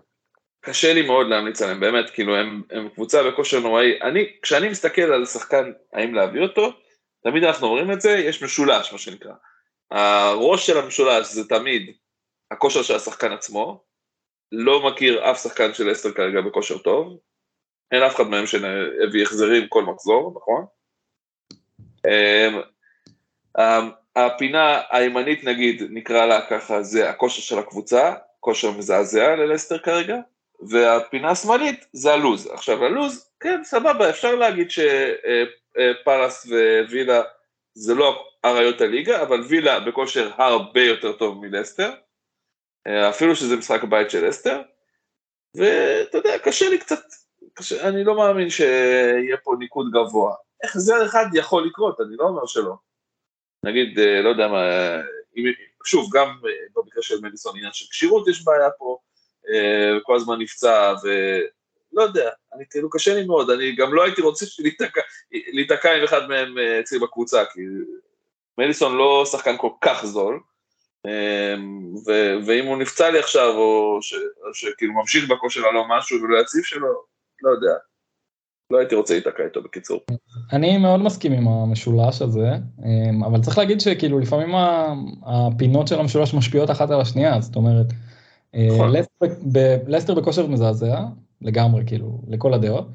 קשה 0.66 0.94
לי 0.94 1.02
מאוד 1.02 1.28
להמליץ 1.28 1.62
עליהם, 1.62 1.80
באמת, 1.80 2.10
כאילו 2.10 2.36
הם, 2.36 2.62
הם 2.72 2.90
קבוצה 2.90 3.24
בכושר 3.24 3.60
נוראי. 3.60 4.02
אני, 4.02 4.28
כשאני 4.42 4.70
מסתכל 4.70 5.02
על 5.02 5.26
שחקן, 5.26 5.72
האם 5.94 6.14
להביא 6.14 6.42
אותו, 6.42 6.72
תמיד 7.24 7.44
אנחנו 7.44 7.68
אומרים 7.68 7.92
את 7.92 8.02
זה, 8.02 8.12
יש 8.12 8.44
משולש, 8.44 8.92
מה 8.92 8.98
שנקרא. 8.98 9.34
הראש 9.92 10.68
של 10.68 10.78
המשולש 10.78 11.28
זה 11.28 11.50
תמיד 11.50 11.96
הכושר 12.52 12.82
של 12.82 12.96
השחקן 12.96 13.32
עצמו, 13.32 13.84
לא 14.52 14.88
מכיר 14.88 15.32
אף 15.32 15.44
שחקן 15.44 15.74
של 15.74 15.92
אסטר 15.92 16.12
כרגע 16.12 16.42
בכושר 16.42 16.78
טוב, 16.78 17.18
אין 17.92 18.04
אף 18.04 18.16
אחד 18.16 18.28
מהם 18.28 18.46
שהביא 18.46 19.24
החזרים 19.24 19.68
כל 19.68 19.84
מחזור, 19.84 20.34
נכון? 20.36 20.66
אמ, 22.08 22.62
אמ, 23.60 23.92
הפינה 24.16 24.82
הימנית 24.92 25.44
נגיד, 25.44 25.84
נקרא 25.90 26.26
לה 26.26 26.48
ככה, 26.50 26.84
זה 26.84 27.10
הכושר 27.10 27.42
של 27.42 27.60
הקבוצה, 27.60 28.14
כושר 28.40 28.72
מזעזע 28.72 29.36
ללסטר 29.36 29.78
כרגע, 29.78 30.18
והפינה 30.60 31.32
השמאלית 31.32 31.86
זה 31.94 32.14
הלוז. 32.14 32.48
עכשיו 32.48 32.86
הלוז, 32.86 33.32
כן, 33.40 33.64
סבבה, 33.64 34.10
אפשר 34.10 34.36
להגיד 34.36 34.68
שפאלאס 34.72 36.48
ווילה 36.90 37.22
זה 37.74 37.96
לא 37.96 38.26
אריות 38.46 38.82
הליגה, 38.82 39.22
אבל 39.22 39.42
וילה 39.42 39.80
בכושר 39.80 40.32
הרבה 40.38 40.82
יותר 40.82 41.14
טוב 41.14 41.46
מלסטר, 41.46 41.92
אפילו 42.88 43.36
שזה 43.36 43.56
משחק 43.56 43.84
בית 43.84 44.10
של 44.10 44.28
לסטר, 44.28 44.62
ואתה 45.58 46.18
יודע, 46.18 46.40
קשה 46.40 46.70
לי 46.70 46.78
קצת, 46.78 47.02
קשה, 47.54 47.90
אני 47.90 48.04
לא 48.04 48.18
מאמין 48.18 48.50
שיהיה 48.50 49.38
פה 49.44 49.56
ניקוד 49.60 49.92
גבוה. 49.92 50.36
זה 50.74 51.06
אחד 51.06 51.26
יכול 51.34 51.68
לקרות, 51.68 52.02
אני 52.02 52.16
לא 52.20 52.26
אומר 52.26 52.46
שלא. 52.46 52.74
נגיד, 53.66 54.00
לא 54.24 54.30
יודע 54.30 54.48
מה, 54.48 54.62
שוב, 55.86 56.10
גם 56.14 56.40
במקרה 56.76 57.04
של 57.04 57.16
מדיסון 57.22 57.58
עניין 57.58 57.74
של 57.74 57.86
כשירות 57.92 58.28
יש 58.28 58.44
בעיה 58.44 58.70
פה, 58.78 58.98
אה, 59.50 60.00
כל 60.04 60.16
הזמן 60.16 60.40
נפצע, 60.40 60.94
ולא 61.04 62.04
יודע, 62.04 62.30
אני 62.56 62.64
כאילו 62.70 62.90
קשה 62.90 63.14
לי 63.14 63.26
מאוד, 63.26 63.50
אני 63.50 63.76
גם 63.76 63.94
לא 63.94 64.04
הייתי 64.04 64.22
רוצה 64.22 64.46
להיתקע 65.54 65.98
עם 65.98 66.04
אחד 66.04 66.28
מהם 66.28 66.58
אה, 66.58 66.80
אצלי 66.80 67.00
בקבוצה, 67.00 67.44
כי 67.54 67.62
מדיסון 68.58 68.98
לא 68.98 69.26
שחקן 69.32 69.58
כל 69.58 69.70
כך 69.82 70.06
זול, 70.06 70.40
אה, 71.06 71.56
ו- 72.08 72.36
ואם 72.46 72.66
הוא 72.66 72.78
נפצע 72.78 73.10
לי 73.10 73.20
עכשיו, 73.20 73.54
או 73.56 74.00
שכאילו 74.54 74.94
ממשיך 74.94 75.30
בכושר 75.30 75.68
הלא 75.68 75.86
משהו 75.90 76.22
ולא 76.22 76.42
יציב 76.42 76.64
שלו, 76.64 76.94
לא 77.42 77.50
יודע. 77.50 77.74
לא 78.72 78.78
הייתי 78.78 78.96
רוצה 78.96 79.14
להיתקע 79.14 79.44
איתו 79.44 79.62
בקיצור. 79.62 80.00
אני 80.54 80.78
מאוד 80.78 81.00
מסכים 81.00 81.32
עם 81.32 81.48
המשולש 81.48 82.22
הזה, 82.22 82.50
אבל 83.26 83.42
צריך 83.42 83.58
להגיד 83.58 83.82
שכאילו 83.82 84.20
לפעמים 84.20 84.50
הפינות 85.26 85.88
של 85.88 86.00
המשולש 86.00 86.34
משפיעות 86.34 86.72
אחת 86.72 86.92
על 86.92 87.02
השנייה, 87.02 87.42
זאת 87.42 87.56
אומרת. 87.56 87.86
לסטר 89.88 90.14
בכושר 90.14 90.48
מזעזע, 90.48 91.06
לגמרי, 91.42 91.84
כאילו, 91.86 92.22
לכל 92.28 92.54
הדעות, 92.54 92.88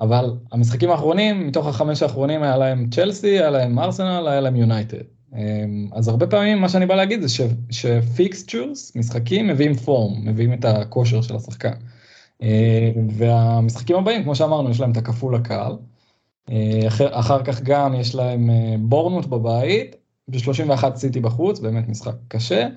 אבל 0.00 0.34
המשחקים 0.52 0.90
האחרונים, 0.90 1.46
מתוך 1.46 1.66
החמש 1.66 2.02
האחרונים 2.02 2.42
היה 2.42 2.56
להם 2.56 2.86
צ'לסי, 2.90 3.28
היה 3.38 3.50
להם 3.50 3.78
ארסנל, 3.78 4.28
היה 4.28 4.40
להם 4.40 4.56
יונייטד. 4.56 5.02
אמ, 5.34 5.88
אז 5.92 6.08
הרבה 6.08 6.26
פעמים 6.26 6.58
מה 6.60 6.68
שאני 6.68 6.86
בא 6.86 6.94
להגיד 6.94 7.22
זה 7.22 7.44
שפיקסצ'ורס, 7.70 8.96
משחקים, 8.96 9.46
מביאים 9.46 9.74
פורם, 9.74 10.28
מביאים 10.28 10.52
את 10.52 10.64
הכושר 10.64 11.22
של 11.22 11.36
השחקן. 11.36 11.72
אמ, 12.42 12.48
והמשחקים 13.10 13.96
הבאים, 13.96 14.22
כמו 14.22 14.34
שאמרנו, 14.34 14.70
יש 14.70 14.80
להם 14.80 14.92
את 14.92 14.96
הכפול 14.96 15.34
הקהל. 15.34 15.72
אמ, 16.50 16.54
אחר, 16.86 17.18
אחר 17.18 17.42
כך 17.44 17.62
גם 17.62 17.94
יש 17.94 18.14
להם 18.14 18.50
אה, 18.50 18.74
בורנות 18.78 19.26
בבית, 19.26 19.96
ו-31 20.28 20.96
סיטי 20.96 21.20
בחוץ, 21.20 21.58
באמת 21.60 21.88
משחק 21.88 22.14
קשה. 22.28 22.68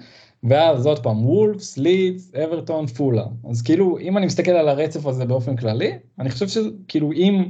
ואז 0.44 0.86
עוד 0.86 1.04
פעם 1.04 1.26
וולפס, 1.26 1.78
לידס, 1.78 2.32
אברטון, 2.36 2.88
פולה. 2.88 3.26
אז 3.50 3.62
כאילו, 3.62 4.00
אם 4.00 4.18
אני 4.18 4.26
מסתכל 4.26 4.52
על 4.52 4.70
הרצף 4.70 5.06
הזה 5.06 5.26
באופן 5.26 5.56
כללי, 5.56 5.92
אני 6.20 6.30
חושב 6.30 6.48
שכאילו 6.48 7.12
אם 7.12 7.50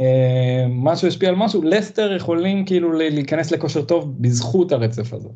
אה, 0.00 0.66
משהו 0.68 1.08
ישפיע 1.08 1.28
על 1.28 1.34
משהו, 1.34 1.62
לסטר 1.62 2.12
יכולים 2.12 2.64
כאילו 2.64 2.92
להיכנס 2.92 3.50
לכושר 3.50 3.82
טוב 3.82 4.22
בזכות 4.22 4.72
הרצף 4.72 5.12
הזה. 5.12 5.28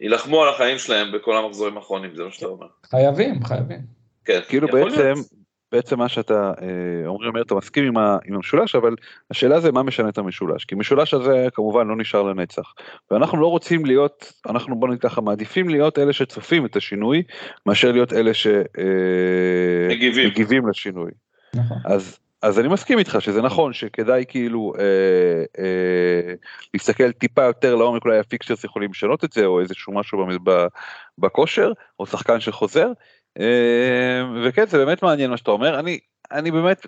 יילחמו 0.00 0.42
על 0.42 0.48
החיים 0.54 0.78
שלהם 0.78 1.12
בכל 1.12 1.36
המחזורים 1.36 1.76
האחרונים, 1.76 2.10
זה 2.14 2.24
מה 2.24 2.30
שאתה 2.30 2.46
אומר. 2.46 2.66
חייבים, 2.86 3.44
חייבים. 3.44 3.80
כן, 4.24 4.40
כאילו 4.48 4.68
בעצם, 4.68 4.98
להיות. 4.98 5.18
בעצם 5.72 5.98
מה 5.98 6.08
שאתה 6.08 6.52
אה, 6.62 6.66
אומרים, 7.06 7.28
אומר, 7.28 7.42
אתה 7.42 7.54
מסכים 7.54 7.84
עם, 7.84 7.96
ה, 7.96 8.18
עם 8.24 8.34
המשולש, 8.34 8.74
אבל 8.74 8.94
השאלה 9.30 9.60
זה 9.60 9.72
מה 9.72 9.82
משנה 9.82 10.08
את 10.08 10.18
המשולש, 10.18 10.64
כי 10.64 10.74
המשולש 10.74 11.14
הזה 11.14 11.48
כמובן 11.54 11.88
לא 11.88 11.96
נשאר 11.96 12.22
לנצח, 12.22 12.74
ואנחנו 13.10 13.40
לא 13.40 13.46
רוצים 13.46 13.86
להיות, 13.86 14.32
אנחנו 14.46 14.76
בוא 14.76 14.88
נגיד 14.88 15.00
ככה, 15.00 15.20
מעדיפים 15.20 15.68
להיות 15.68 15.98
אלה 15.98 16.12
שצופים 16.12 16.66
את 16.66 16.76
השינוי, 16.76 17.22
מאשר 17.66 17.92
להיות 17.92 18.12
אלה 18.12 18.30
שמגיבים 18.34 18.64
אה, 20.64 20.70
לשינוי. 20.70 21.10
נכון. 21.54 21.78
אז 21.84 22.18
אז 22.42 22.58
אני 22.58 22.68
מסכים 22.68 22.98
איתך 22.98 23.16
שזה 23.20 23.42
נכון 23.42 23.72
שכדאי 23.72 24.24
כאילו 24.28 24.72
אה, 24.78 25.64
אה, 25.64 26.34
להסתכל 26.74 27.12
טיפה 27.12 27.42
יותר 27.42 27.74
לעומק 27.74 28.04
אולי 28.04 28.18
הפיקצ'רס 28.18 28.64
יכולים 28.64 28.90
לשנות 28.90 29.24
את 29.24 29.32
זה 29.32 29.46
או 29.46 29.60
איזשהו 29.60 29.94
משהו 29.94 30.26
בכושר 31.18 31.72
או 32.00 32.06
שחקן 32.06 32.40
שחוזר 32.40 32.92
וכן 34.44 34.66
זה 34.66 34.78
באמת 34.78 35.02
מעניין 35.02 35.30
מה 35.30 35.36
שאתה 35.36 35.50
אומר 35.50 35.78
אני 35.78 35.98
אני 36.32 36.50
באמת 36.50 36.86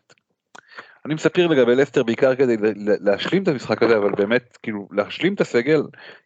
אני 1.06 1.14
מספר 1.14 1.46
לגבי 1.46 1.74
לסטר 1.74 2.02
בעיקר 2.02 2.34
כדי 2.34 2.56
להשלים 3.00 3.42
את 3.42 3.48
המשחק 3.48 3.82
הזה 3.82 3.96
אבל 3.96 4.12
באמת 4.12 4.58
כאילו 4.62 4.88
להשלים 4.92 5.34
את 5.34 5.40
הסגל 5.40 5.82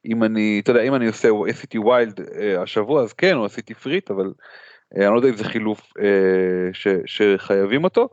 אם 0.07 0.25
אני 0.25 0.61
אתה 0.63 0.71
יודע 0.71 0.83
אם 0.83 0.95
אני 0.95 1.07
עושה 1.07 1.29
עשיתי 1.49 1.79
wild 1.79 2.21
אה, 2.21 2.63
השבוע 2.63 3.03
אז 3.03 3.13
כן 3.13 3.37
או 3.37 3.45
עשיתי 3.45 3.75
free 3.75 3.95
hit 3.95 4.11
אבל 4.11 4.33
אה, 4.97 5.07
אני 5.07 5.15
לא 5.15 5.19
יודע 5.19 5.29
אם 5.29 5.37
זה 5.37 5.45
חילוף 5.45 5.93
אה, 6.01 6.73
ש, 6.73 6.89
שחייבים 7.07 7.85
אותו. 7.85 8.09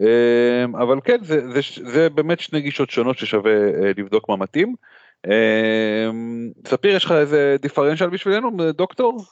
אמ, 0.00 0.76
אבל 0.76 0.98
כן 1.04 1.18
זה, 1.22 1.50
זה, 1.50 1.60
זה 1.84 2.10
באמת 2.10 2.40
שני 2.40 2.60
גישות 2.60 2.90
שונות 2.90 3.18
ששווה 3.18 3.52
לבדוק 3.96 4.28
מה 4.28 4.36
מתאים. 4.36 4.74
אמ, 5.26 6.50
ספיר 6.66 6.96
יש 6.96 7.04
לך 7.04 7.12
איזה 7.12 7.56
דיפרנציאל 7.60 8.10
בשבילנו 8.10 8.72
דוקטור? 8.72 9.24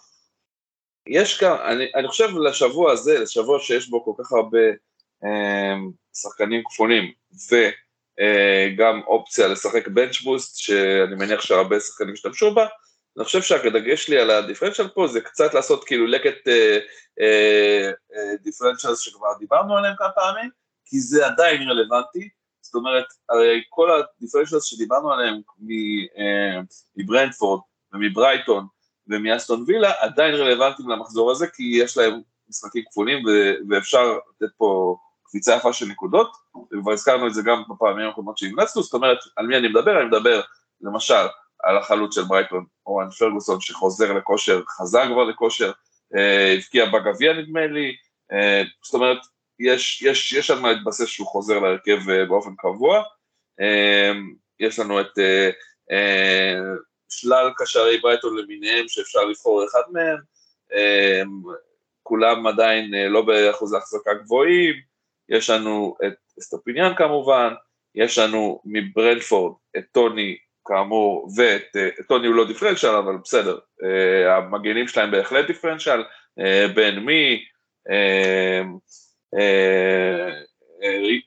יש 1.06 1.38
כאן, 1.38 1.56
אני, 1.64 1.86
אני 1.94 2.08
חושב 2.08 2.28
לשבוע 2.36 2.92
הזה, 2.92 3.18
לשבוע 3.18 3.58
שיש 3.60 3.88
בו 3.88 4.04
כל 4.04 4.22
כך 4.24 4.32
הרבה 4.32 4.58
אה, 5.24 5.74
שחקנים 6.14 6.62
כפולים 6.64 7.12
וגם 7.50 8.96
אה, 9.00 9.06
אופציה 9.06 9.48
לשחק 9.48 9.88
בנץ' 9.88 10.20
בוסט, 10.20 10.56
שאני 10.56 11.14
מניח 11.18 11.40
שהרבה 11.40 11.80
שחקנים 11.80 12.12
השתמשו 12.12 12.54
בה, 12.54 12.66
אני 13.16 13.24
חושב 13.24 13.42
שהדגש 13.42 14.04
שלי 14.04 14.18
על 14.18 14.30
הדיפרנציאל 14.30 14.88
פה 14.88 15.06
זה 15.06 15.20
קצת 15.20 15.54
לעשות 15.54 15.84
כאילו 15.84 16.06
לקט 16.06 16.48
אה, 16.48 16.78
אה, 17.20 17.90
אה, 18.14 18.36
דיפרנציאל 18.42 18.94
שכבר 18.94 19.38
דיברנו 19.38 19.76
עליהם 19.76 19.94
כמה 19.98 20.10
פעמים, 20.10 20.50
כי 20.84 21.00
זה 21.00 21.26
עדיין 21.26 21.62
רלוונטי, 21.62 22.28
זאת 22.60 22.74
אומרת, 22.74 23.04
הרי 23.28 23.62
כל 23.68 23.90
הדיפרנציאל 23.90 24.60
שדיברנו 24.60 25.12
עליהם 25.12 25.40
אה, 26.18 26.60
מברנדפורד 26.96 27.60
ומברייטון, 27.92 28.66
ומאסטון 29.10 29.64
וילה 29.66 29.92
עדיין 29.98 30.34
רלוונטיים 30.34 30.88
למחזור 30.88 31.30
הזה, 31.30 31.46
כי 31.46 31.62
יש 31.82 31.96
להם 31.96 32.20
משחקים 32.48 32.84
כפולים 32.90 33.24
ואפשר 33.70 34.18
לתת 34.40 34.52
פה 34.56 34.96
קפיצה 35.24 35.56
יפה 35.56 35.72
של 35.72 35.86
נקודות, 35.86 36.32
וכבר 36.72 36.92
הזכרנו 36.92 37.26
את 37.26 37.34
זה 37.34 37.42
גם 37.42 37.62
בפעמים 37.68 38.08
הקודמות 38.08 38.38
שהמלצנו, 38.38 38.82
זאת 38.82 38.94
אומרת, 38.94 39.18
על 39.36 39.46
מי 39.46 39.56
אני 39.56 39.68
מדבר? 39.68 39.98
אני 40.00 40.06
מדבר 40.06 40.40
למשל 40.80 41.26
על 41.62 41.78
החלוץ 41.78 42.14
של 42.14 42.22
ברייטון, 42.22 42.64
אורן 42.86 43.10
פרגוסון, 43.10 43.60
שחוזר 43.60 44.12
לכושר, 44.12 44.62
חזר 44.68 45.06
כבר 45.12 45.24
לכושר, 45.24 45.72
אה, 46.16 46.52
הבקיע 46.52 46.86
בגביע 46.86 47.32
נדמה 47.32 47.66
לי, 47.66 47.96
אה, 48.32 48.62
זאת 48.84 48.94
אומרת, 48.94 49.18
יש, 49.58 50.02
יש, 50.02 50.32
יש 50.32 50.50
על 50.50 50.60
מה 50.60 50.72
להתבסס 50.72 51.06
שהוא 51.06 51.26
חוזר 51.26 51.58
להרכב 51.58 52.10
אה, 52.10 52.24
באופן 52.24 52.54
קבוע, 52.58 53.02
אה, 53.60 54.12
יש 54.60 54.78
לנו 54.78 55.00
את 55.00 55.18
אה, 55.18 55.50
אה, 55.90 56.60
שלל 57.10 57.50
קשרי 57.56 57.98
ברייטון 57.98 58.38
למיניהם 58.38 58.88
שאפשר 58.88 59.24
לבחור 59.24 59.64
אחד 59.64 59.82
מהם, 59.92 60.18
אמ, 60.74 61.42
כולם 62.02 62.46
עדיין 62.46 62.94
אה, 62.94 63.08
לא 63.08 63.22
באחוזי 63.22 63.76
החזקה 63.76 64.14
גבוהים, 64.14 64.74
יש 65.28 65.50
לנו 65.50 65.96
את 66.06 66.12
אסטופיניאן 66.38 66.92
כמובן, 66.96 67.52
יש 67.94 68.18
לנו 68.18 68.60
מברנפורד 68.64 69.54
את 69.76 69.84
טוני 69.92 70.36
כאמור, 70.66 71.28
ואת 71.36 71.76
אה, 71.76 71.88
טוני 72.08 72.26
הוא 72.26 72.34
לא 72.34 72.46
דיפרנציאל 72.46 72.94
אבל 72.94 73.16
בסדר, 73.24 73.58
אה, 73.84 74.36
המגנים 74.36 74.88
שלהם 74.88 75.10
בהחלט 75.10 75.46
דיפרנציאל, 75.46 76.02
בן 76.74 76.98
מי, 76.98 77.44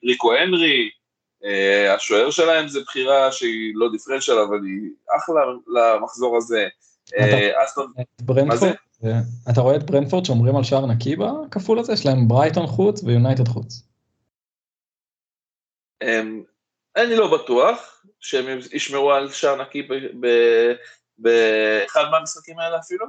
ריקו 0.04 0.34
הנרי, 0.34 0.90
השוער 1.96 2.32
שלהם 2.32 2.68
זה 2.68 2.80
בחירה 2.82 3.32
שהיא 3.32 3.72
לא 3.76 3.92
דיפרנציאל, 3.92 4.38
אבל 4.38 4.60
היא 4.64 4.90
אחלה 5.18 5.42
למחזור 5.68 6.38
הזה. 6.38 6.68
אה, 9.06 9.20
אתה 9.52 9.62
רואה 9.62 9.76
את 9.76 9.84
ברנפורד 9.84 10.26
שאומרים 10.26 10.56
על 10.56 10.64
שער 10.64 10.86
נקי 10.86 11.16
בכפול 11.16 11.80
הזה? 11.80 11.94
יש 11.94 12.06
להם 12.06 12.28
ברייטון 12.28 12.68
חוץ 12.68 13.04
ויונייטד 13.04 13.48
חוץ. 13.48 13.84
אמ, 16.04 16.44
אני 16.96 17.16
לא 17.16 17.38
בטוח 17.38 18.04
שהם 18.20 18.60
ישמרו 18.74 19.12
על 19.12 19.32
שער 19.32 19.62
נקי 19.62 19.88
באחד 21.18 22.04
מהמשחקים 22.12 22.60
האלה 22.60 22.80
אפילו, 22.80 23.06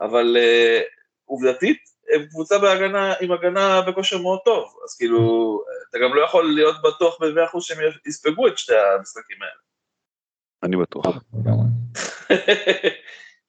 אבל 0.00 0.36
אה, 0.36 0.80
עובדתית 1.24 1.95
הם 2.14 2.26
קבוצה 2.26 2.58
בהגנה, 2.58 3.14
עם 3.20 3.32
הגנה 3.32 3.82
בכושר 3.82 4.18
מאוד 4.18 4.38
טוב, 4.44 4.78
אז 4.84 4.96
כאילו, 4.96 5.62
אתה 5.90 5.98
גם 5.98 6.14
לא 6.14 6.24
יכול 6.24 6.54
להיות 6.54 6.82
בטוח 6.82 7.18
ב-100% 7.20 7.60
שהם 7.60 7.78
יספגו 8.06 8.48
את 8.48 8.58
שתי 8.58 8.74
המשחקים 8.76 9.36
האלה. 9.42 9.60
אני 10.62 10.76
בטוח. 10.76 11.06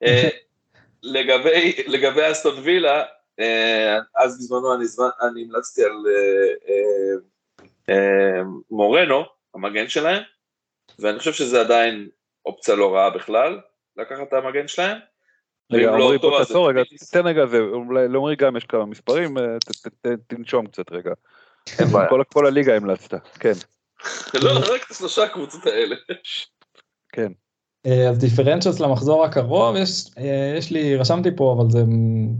אה, 0.02 0.28
לגבי, 1.02 1.84
לגבי 1.86 2.30
אסטון 2.30 2.54
וילה, 2.62 3.04
אה, 3.40 3.98
אז 4.16 4.38
בזמנו 4.38 4.74
אני, 4.74 4.84
אני 5.22 5.42
המלצתי 5.42 5.84
על 5.84 6.04
אה, 7.88 8.42
מורנו, 8.70 9.24
המגן 9.54 9.88
שלהם, 9.88 10.22
ואני 10.98 11.18
חושב 11.18 11.32
שזה 11.32 11.60
עדיין 11.60 12.08
אופציה 12.46 12.74
לא 12.74 12.94
רעה 12.94 13.10
בכלל, 13.10 13.60
לקחת 13.96 14.28
את 14.28 14.32
המגן 14.32 14.68
שלהם. 14.68 14.98
רגע, 15.72 15.90
לא 15.90 16.14
עמרי, 16.14 16.40
אז 16.40 16.46
תעצור 16.46 16.68
רגע. 16.70 16.82
תן 17.12 17.26
רגע, 17.26 17.44
לעמרי 18.10 18.36
גם 18.36 18.56
יש 18.56 18.64
כמה 18.64 18.86
מספרים, 18.86 19.38
אה, 19.38 19.44
תנשום 20.26 20.66
קצת 20.66 20.92
רגע. 20.92 21.10
אין 21.78 21.88
בעיה. 21.88 22.08
כל- 22.28 22.46
הליגה 22.46 22.76
המלצת, 22.76 23.14
כן, 23.40 23.52
לא, 24.42 24.50
רק 24.74 24.82
את 24.86 24.90
השלושה 24.90 25.24
הקבוצות 25.24 25.66
האלה. 25.66 25.96
כן. 27.14 27.32
אה, 27.86 28.08
אז 28.08 28.18
דיפרנציוס 28.18 28.80
למחזור 28.80 29.24
הקרוב, 29.24 29.76
יש, 29.76 30.04
אה, 30.18 30.54
יש 30.58 30.70
לי, 30.70 30.96
רשמתי 30.96 31.28
פה, 31.36 31.56
אבל 31.58 31.70
זה 31.70 31.84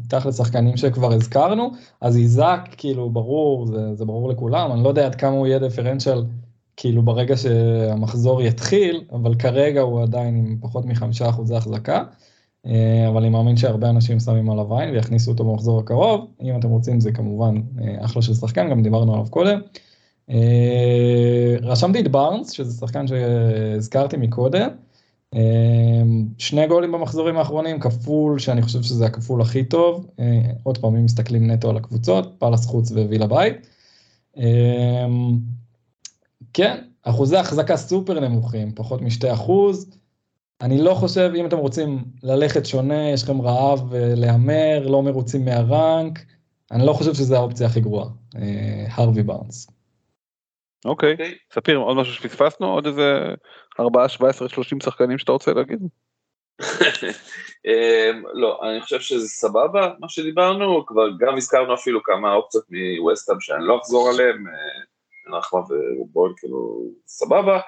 תכל'ס 0.09 0.39
שחקנים 0.39 0.77
שכבר 0.77 1.13
הזכרנו, 1.13 1.71
אז 2.01 2.17
איזק, 2.17 2.61
כאילו, 2.77 3.11
ברור, 3.11 3.67
זה, 3.67 3.95
זה 3.95 4.05
ברור 4.05 4.29
לכולם, 4.29 4.73
אני 4.73 4.85
לא 4.85 4.89
יודע 4.89 5.07
עד 5.07 5.15
כמה 5.15 5.31
הוא 5.31 5.47
יהיה 5.47 5.59
דיפרנציאל, 5.59 6.19
כאילו, 6.77 7.03
ברגע 7.03 7.37
שהמחזור 7.37 8.43
יתחיל, 8.43 9.05
אבל 9.13 9.35
כרגע 9.35 9.81
הוא 9.81 10.03
עדיין 10.03 10.37
עם 10.37 10.57
פחות 10.61 10.85
מחמישה 10.85 11.29
אחוזי 11.29 11.57
החזקה, 11.57 12.05
אבל 13.09 13.17
אני 13.17 13.29
מאמין 13.29 13.57
שהרבה 13.57 13.91
אנשים 13.91 14.21
שמים 14.21 14.51
עליו 14.51 14.79
עין 14.79 14.91
ויכניסו 14.91 15.31
אותו 15.31 15.45
במחזור 15.45 15.81
הקרוב, 15.81 16.27
אם 16.43 16.59
אתם 16.59 16.69
רוצים 16.69 17.01
זה 17.01 17.13
כמובן 17.13 17.61
אה, 17.81 18.05
אחלה 18.05 18.23
של 18.23 18.35
שחקן, 18.35 18.71
גם 18.71 18.83
דיברנו 18.83 19.15
עליו 19.15 19.27
קודם. 19.31 19.61
אה, 20.31 21.57
רשמתי 21.63 22.01
את 22.01 22.09
בארנס, 22.09 22.51
שזה 22.51 22.81
שחקן 22.81 23.07
שהזכרתי 23.07 24.17
מקודם. 24.17 24.69
אה, 25.35 26.03
שני 26.39 26.67
גולים 26.67 26.93
במחזורים 26.93 27.37
האחרונים, 27.37 27.81
כפול, 27.81 28.39
שאני 28.39 28.63
חושב 28.63 28.83
שזה 28.83 29.07
הכפול 29.07 29.41
הכי 29.41 29.65
טוב. 29.65 30.07
אה, 30.21 30.51
עוד 30.63 30.79
פעם, 30.79 30.97
אם 30.97 31.05
מסתכלים 31.05 31.51
נטו 31.51 31.71
על 31.71 31.77
הקבוצות, 31.77 32.35
פאלאס 32.39 32.67
חוץ 32.67 32.91
ווילה 32.91 33.27
בית. 33.27 33.67
אה, 34.39 35.07
כן, 36.53 36.77
אחוזי 37.03 37.37
החזקה 37.37 37.77
סופר 37.77 38.21
נמוכים, 38.21 38.73
פחות 38.75 39.03
משתי 39.03 39.33
אחוז. 39.33 39.91
אני 40.61 40.83
לא 40.83 40.95
חושב, 40.95 41.31
אם 41.37 41.47
אתם 41.47 41.57
רוצים 41.57 42.05
ללכת 42.23 42.67
שונה, 42.67 43.11
יש 43.11 43.23
לכם 43.23 43.43
רעב 43.43 43.95
אה, 43.95 44.13
להמר, 44.17 44.87
לא 44.87 45.03
מרוצים 45.03 45.45
מהרנק, 45.45 46.19
אני 46.73 46.87
לא 46.87 46.93
חושב 46.93 47.15
שזו 47.15 47.37
האופציה 47.37 47.67
הכי 47.67 47.81
גרועה, 47.81 48.09
אה, 48.37 48.87
הרווי 48.91 49.23
בארנס. 49.23 49.71
אוקיי, 50.85 51.13
אוקיי. 51.13 51.35
ספיר, 51.53 51.79
עוד 51.79 51.97
משהו 51.97 52.15
שפספסנו? 52.15 52.67
עוד 52.67 52.87
איזה 52.87 53.35
4, 53.81 54.09
17, 54.09 54.49
30 54.49 54.81
שחקנים 54.81 55.19
שאתה 55.19 55.33
רוצה 55.33 55.53
להגיד? 55.53 55.79
אמ, 57.67 58.23
לא, 58.35 58.61
אני 58.63 58.81
חושב 58.81 59.01
שזה 59.01 59.29
סבבה, 59.29 59.91
מה 60.01 60.09
שדיברנו, 60.09 60.87
כבר 60.87 61.07
גם 61.19 61.37
הזכרנו 61.37 61.75
אפילו 61.75 62.03
כמה 62.03 62.35
אופציות 62.35 62.65
מווסטהאם 62.71 63.41
שאני 63.41 63.67
לא 63.67 63.79
אחזור 63.79 64.09
עליהם, 64.09 64.47
אה, 64.47 65.39
נחמה 65.39 65.61
ובואל 65.61 66.33
כאילו 66.37 66.83
סבבה. 67.07 67.61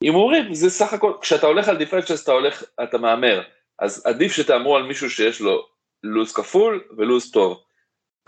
הימורים 0.00 0.54
זה 0.54 0.70
סך 0.70 0.92
הכל, 0.92 1.12
כשאתה 1.20 1.46
הולך 1.46 1.68
על 1.68 1.76
differentials 1.76 2.22
אתה 2.24 2.32
הולך, 2.32 2.64
אתה 2.82 2.98
מהמר, 2.98 3.42
אז 3.78 4.06
עדיף 4.06 4.32
שתהמרו 4.32 4.76
על 4.76 4.82
מישהו 4.82 5.10
שיש 5.10 5.40
לו 5.40 5.66
לוז 6.02 6.32
כפול 6.32 6.84
ולוז 6.96 7.30
טוב. 7.30 7.62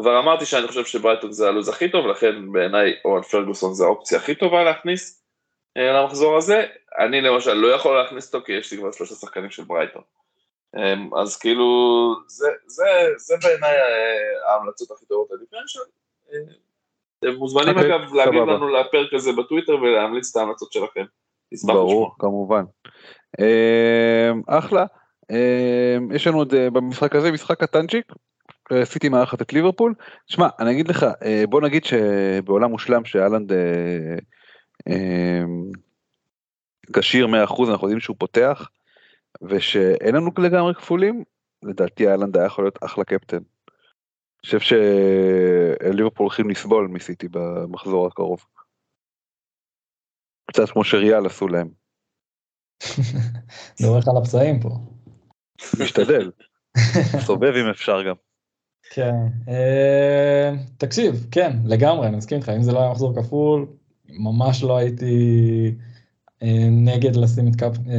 כבר 0.01 0.19
אמרתי 0.19 0.47
שאני 0.47 0.69
חושב 0.69 0.85
שברייטון 0.85 1.33
זה 1.33 1.49
הלוז 1.49 1.69
הכי 1.69 1.91
טוב, 1.91 2.07
לכן 2.07 2.53
בעיניי 2.53 2.95
אוון 3.05 3.23
פרגוסון 3.23 3.75
זה 3.75 3.85
האופציה 3.85 4.19
הכי 4.19 4.35
טובה 4.35 4.65
להכניס 4.65 5.23
אה, 5.77 5.93
למחזור 5.93 6.37
הזה. 6.37 6.67
אני 6.99 7.21
למשל 7.21 7.53
לא 7.53 7.69
יכול 7.69 7.99
להכניס 7.99 8.35
אותו 8.35 8.47
כי 8.47 8.53
יש 8.53 8.73
לי 8.73 8.79
כבר 8.79 8.93
שלושה 8.93 9.15
שחקנים 9.15 9.51
של 9.51 9.65
ברייטון. 9.65 10.03
אמ, 10.77 11.15
אז 11.15 11.37
כאילו, 11.37 11.65
זה, 12.27 12.49
זה, 12.67 12.85
זה 13.17 13.35
בעיניי 13.43 13.77
אה, 13.77 14.53
ההמלצות 14.53 14.91
הכי 14.91 15.07
טובות 15.07 15.29
לדיפרנציאל. 15.31 15.85
אה, 16.33 16.39
אתם 17.19 17.35
מוזמנים 17.35 17.77
אוקיי, 17.77 17.97
אגב 17.97 18.15
להגיד. 18.15 18.35
לנו 18.35 18.69
לפרק 18.69 19.15
הזה 19.15 19.33
בטוויטר 19.33 19.77
ולהמליץ 19.77 20.31
את 20.31 20.37
ההמלצות 20.37 20.73
שלכם. 20.73 21.05
ברור, 21.65 22.15
כמובן. 22.19 22.65
אמ, 23.41 24.43
אחלה. 24.47 24.85
אמ, 25.31 26.13
יש 26.13 26.27
לנו 26.27 26.39
עוד 26.39 26.55
אה, 26.55 26.71
במשחק 26.71 27.15
הזה 27.15 27.33
משחק 27.33 27.61
קטנצ'יק. 27.61 28.13
אה, 28.73 28.85
סיטי 28.85 29.09
מארחת 29.09 29.43
את 29.43 29.53
ליברפול. 29.53 29.95
שמע, 30.27 30.49
אני 30.59 30.71
אגיד 30.71 30.89
לך, 30.89 31.07
אה, 31.23 31.45
בוא 31.49 31.61
נגיד 31.61 31.85
שבעולם 31.85 32.71
מושלם 32.71 33.05
שאלנד 33.05 33.53
אמ, 34.89 35.71
כשיר 36.93 37.27
100% 37.27 37.71
אנחנו 37.71 37.87
יודעים 37.87 38.01
שהוא 38.01 38.17
פותח, 38.19 38.69
ושאין 39.43 40.15
לנו 40.15 40.31
לגמרי 40.39 40.75
כפולים, 40.75 41.25
לדעתי 41.63 42.09
אהלנד 42.09 42.37
היה 42.37 42.47
יכול 42.47 42.65
להיות 42.65 42.79
אחלה 42.85 43.05
קפטן. 43.05 43.37
אני 43.37 44.59
חושב 44.59 44.61
שליברפול 44.61 46.25
הולכים 46.25 46.51
לסבול 46.51 46.89
מסיטי 46.89 47.29
במחזור 47.31 48.07
הקרוב. 48.07 48.45
קצת 50.47 50.71
כמו 50.71 50.85
שריאל 50.85 51.27
עשו 51.27 51.49
להם. 51.49 51.69
דורך 53.83 54.09
על 54.09 54.17
הפצעים 54.17 54.61
פה. 54.61 54.71
משתדל. 55.81 56.31
סובב 57.27 57.53
אם 57.55 57.71
אפשר 57.71 58.03
גם. 58.03 58.15
כן, 58.91 59.15
אה, 59.49 60.53
תקשיב, 60.77 61.27
כן, 61.31 61.53
לגמרי, 61.65 62.07
אני 62.07 62.17
מסכים 62.17 62.39
איתך, 62.39 62.49
אם 62.49 62.63
זה 62.63 62.73
לא 62.73 62.81
היה 62.81 62.91
מחזור 62.91 63.15
כפול, 63.15 63.67
ממש 64.09 64.63
לא 64.63 64.77
הייתי 64.77 65.75
אה, 66.43 66.69
נגד 66.71 67.17
לשים 67.17 67.49
את 67.49 67.57
קפ- 67.57 67.91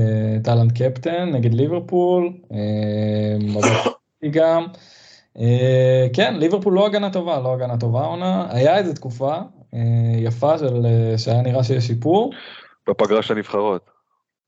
אה, 0.49 0.64
קפטן, 0.76 1.30
נגד 1.32 1.53
ליברפול, 1.53 2.34
גם, 4.32 4.65
כן, 6.14 6.36
ליברפול 6.36 6.74
לא 6.74 6.86
הגנה 6.86 7.14
טובה, 7.14 7.40
לא 7.40 7.53
הגנה 7.53 7.78
טובה 7.78 8.02
העונה, 8.02 8.48
היה 8.49 8.78
איזו 8.78 8.94
תקופה 8.94 9.38
יפה 10.18 10.57
של, 10.57 10.85
אה, 10.85 11.18
שהיה 11.18 11.41
נראה 11.41 11.64
שיש 11.64 11.88
שיפור, 11.88 12.34
בפגרה 12.89 13.22
של 13.22 13.34
הנבחרות. 13.34 13.89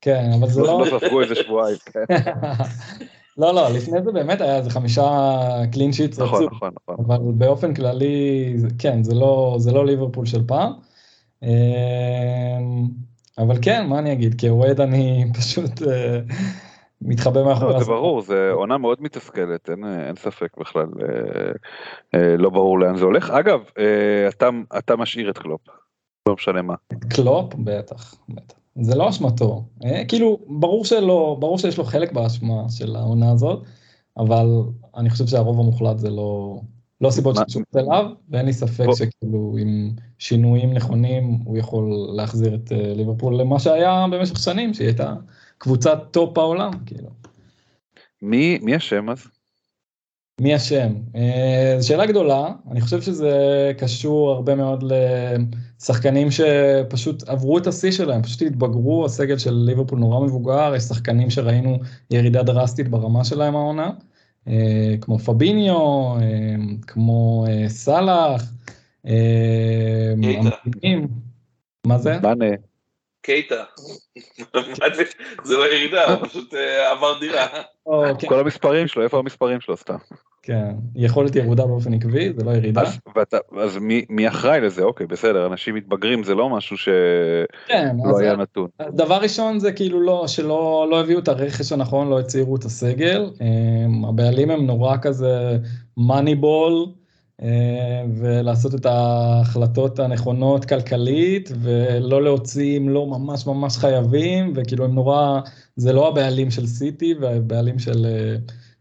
כן, 0.00 0.30
אבל 0.38 0.48
זה 0.48 0.60
לא... 0.60 0.84
לא 0.92 0.98
ספגו 0.98 1.20
איזה 1.20 1.34
שבועיים. 1.34 1.76
כן. 1.92 2.14
לא, 3.38 3.54
לא, 3.54 3.68
לפני 3.68 4.02
זה 4.04 4.12
באמת 4.12 4.40
היה 4.40 4.56
איזה 4.56 4.70
חמישה 4.70 5.30
קלין 5.72 5.92
שיטס 5.92 6.18
נכון, 6.18 6.42
רצוף. 6.42 6.52
נכון, 6.52 6.70
נכון. 6.82 7.04
אבל 7.06 7.32
באופן 7.34 7.74
כללי, 7.74 8.54
כן, 8.78 9.02
זה 9.02 9.14
לא, 9.14 9.56
זה 9.58 9.72
לא 9.72 9.86
ליברפול 9.86 10.26
של 10.26 10.42
פעם. 10.46 10.72
אמ, 11.42 11.48
אבל 13.38 13.58
כן, 13.62 13.86
מה 13.86 13.98
אני 13.98 14.12
אגיד, 14.12 14.40
כאוהד 14.40 14.80
אני 14.80 15.24
פשוט 15.38 15.82
אה, 15.82 16.20
מתחבא 17.02 17.42
מאחורי 17.42 17.66
לא, 17.66 17.72
זה 17.72 17.76
הסוף. 17.78 17.88
ברור, 17.94 18.22
זה 18.22 18.50
עונה 18.52 18.78
מאוד 18.78 18.98
מתסכלת, 19.02 19.70
אין, 19.70 19.84
אין 20.06 20.16
ספק 20.16 20.56
בכלל, 20.60 20.86
אה, 21.02 21.50
אה, 22.14 22.36
לא 22.36 22.50
ברור 22.50 22.78
לאן 22.78 22.96
זה 22.96 23.04
הולך. 23.04 23.30
אגב, 23.30 23.60
אה, 23.78 24.28
אתה, 24.28 24.48
אתה 24.78 24.96
משאיר 24.96 25.30
את 25.30 25.38
קלופ, 25.38 25.60
לא 26.28 26.34
משנה 26.34 26.62
מה. 26.62 26.74
קלופ, 27.08 27.54
בטח, 27.54 28.14
בטח. 28.28 28.54
זה 28.80 28.94
לא 28.96 29.08
אשמתו. 29.08 29.64
אה, 29.84 30.02
כאילו, 30.08 30.38
ברור 30.48 30.84
שלא, 30.84 31.36
ברור 31.40 31.58
שיש 31.58 31.78
לו 31.78 31.84
חלק 31.84 32.12
באשמה 32.12 32.62
של 32.68 32.96
העונה 32.96 33.32
הזאת, 33.32 33.62
אבל 34.18 34.46
אני 34.96 35.10
חושב 35.10 35.26
שהרוב 35.26 35.60
המוחלט 35.60 35.98
זה 35.98 36.10
לא, 36.10 36.60
לא 37.00 37.10
סיבות 37.10 37.36
מה- 37.36 37.42
שקשורות 37.42 37.76
אליו, 37.76 38.04
ואין 38.30 38.46
לי 38.46 38.52
ספק 38.52 38.84
בוא- 38.84 38.94
שכאילו 38.94 39.54
עם 39.60 39.90
שינויים 40.18 40.72
נכונים 40.74 41.38
הוא 41.44 41.58
יכול 41.58 41.84
להחזיר 42.16 42.54
את 42.54 42.72
אה, 42.72 42.92
ליברפול 42.94 43.34
למה 43.40 43.58
שהיה 43.58 44.06
במשך 44.12 44.38
שנים, 44.38 44.74
שהיא 44.74 44.86
הייתה 44.86 45.14
קבוצת 45.60 45.98
טופ 46.10 46.38
העולם, 46.38 46.70
כאילו. 46.86 47.08
מי, 48.22 48.58
מי 48.62 48.76
אשם 48.76 49.10
אז? 49.10 49.26
מי 50.40 50.56
אשם? 50.56 50.92
אה, 51.16 51.76
זו 51.78 51.88
שאלה 51.88 52.06
גדולה, 52.06 52.48
אני 52.70 52.80
חושב 52.80 53.00
שזה 53.00 53.32
קשור 53.78 54.30
הרבה 54.30 54.54
מאוד 54.54 54.84
לשחקנים 55.80 56.28
שפשוט 56.30 57.28
עברו 57.28 57.58
את 57.58 57.66
השיא 57.66 57.90
שלהם, 57.90 58.22
פשוט 58.22 58.42
התבגרו, 58.42 59.04
הסגל 59.04 59.38
של 59.38 59.54
ליברפול 59.54 59.98
נורא 59.98 60.26
מבוגר, 60.26 60.72
יש 60.76 60.82
שחקנים 60.82 61.30
שראינו 61.30 61.78
ירידה 62.10 62.42
דרסטית 62.42 62.88
ברמה 62.88 63.24
שלהם 63.24 63.56
העונה, 63.56 63.90
אה, 64.48 64.94
כמו 65.00 65.18
פביניו, 65.18 65.76
אה, 66.20 66.54
כמו 66.86 67.46
סאלח. 67.68 68.52
מה 71.86 71.98
זה? 71.98 72.18
מאנה. 72.22 72.69
קייטה. 73.22 73.64
זה? 75.44 75.56
לא 75.56 75.72
ירידה, 75.72 76.14
הוא 76.14 76.26
פשוט 76.26 76.54
אה, 76.54 76.90
עבר 76.90 77.18
דירה. 77.20 77.46
או, 77.86 78.04
כן, 78.18 78.28
כל 78.28 78.40
המספרים 78.40 78.88
שלו, 78.88 79.02
איפה 79.02 79.18
המספרים 79.18 79.60
שלו 79.60 79.76
סתם? 79.76 79.96
כן, 80.42 80.70
יכולת 80.94 81.36
ירודה 81.36 81.66
באופן 81.66 81.94
עקבי, 81.94 82.32
זה 82.36 82.44
לא 82.44 82.50
ירידה. 82.50 82.82
אז, 82.82 82.98
ואתה, 83.16 83.36
אז 83.58 83.76
מי, 83.76 84.04
מי 84.08 84.28
אחראי 84.28 84.60
לזה? 84.60 84.82
אוקיי, 84.82 85.06
בסדר, 85.06 85.46
אנשים 85.46 85.74
מתבגרים 85.74 86.24
זה 86.24 86.34
לא 86.34 86.48
משהו 86.48 86.76
שלא 86.76 86.94
כן, 87.66 87.96
אז 88.10 88.20
היה 88.20 88.36
נתון. 88.36 88.68
דבר 88.88 89.16
ראשון 89.16 89.58
זה 89.58 89.72
כאילו 89.72 90.00
לא, 90.00 90.24
שלא 90.26 90.86
לא 90.90 91.00
הביאו 91.00 91.18
את 91.18 91.28
הרכש 91.28 91.72
הנכון, 91.72 92.10
לא 92.10 92.20
הצעירו 92.20 92.56
את 92.56 92.64
הסגל. 92.64 93.30
הם, 93.40 94.04
הבעלים 94.04 94.50
הם 94.50 94.66
נורא 94.66 94.96
כזה 95.02 95.58
מאניבול, 95.96 96.86
ולעשות 98.14 98.74
את 98.74 98.86
ההחלטות 98.86 99.98
הנכונות 99.98 100.64
כלכלית, 100.64 101.50
ולא 101.60 102.22
להוציא 102.22 102.78
אם 102.78 102.88
לא 102.88 103.06
ממש 103.06 103.46
ממש 103.46 103.76
חייבים, 103.76 104.52
וכאילו 104.56 104.84
הם 104.84 104.94
נורא, 104.94 105.40
זה 105.76 105.92
לא 105.92 106.08
הבעלים 106.08 106.50
של 106.50 106.66
סיטי, 106.66 107.14
והבעלים 107.20 107.78
של 107.78 108.06
אה, 108.06 108.36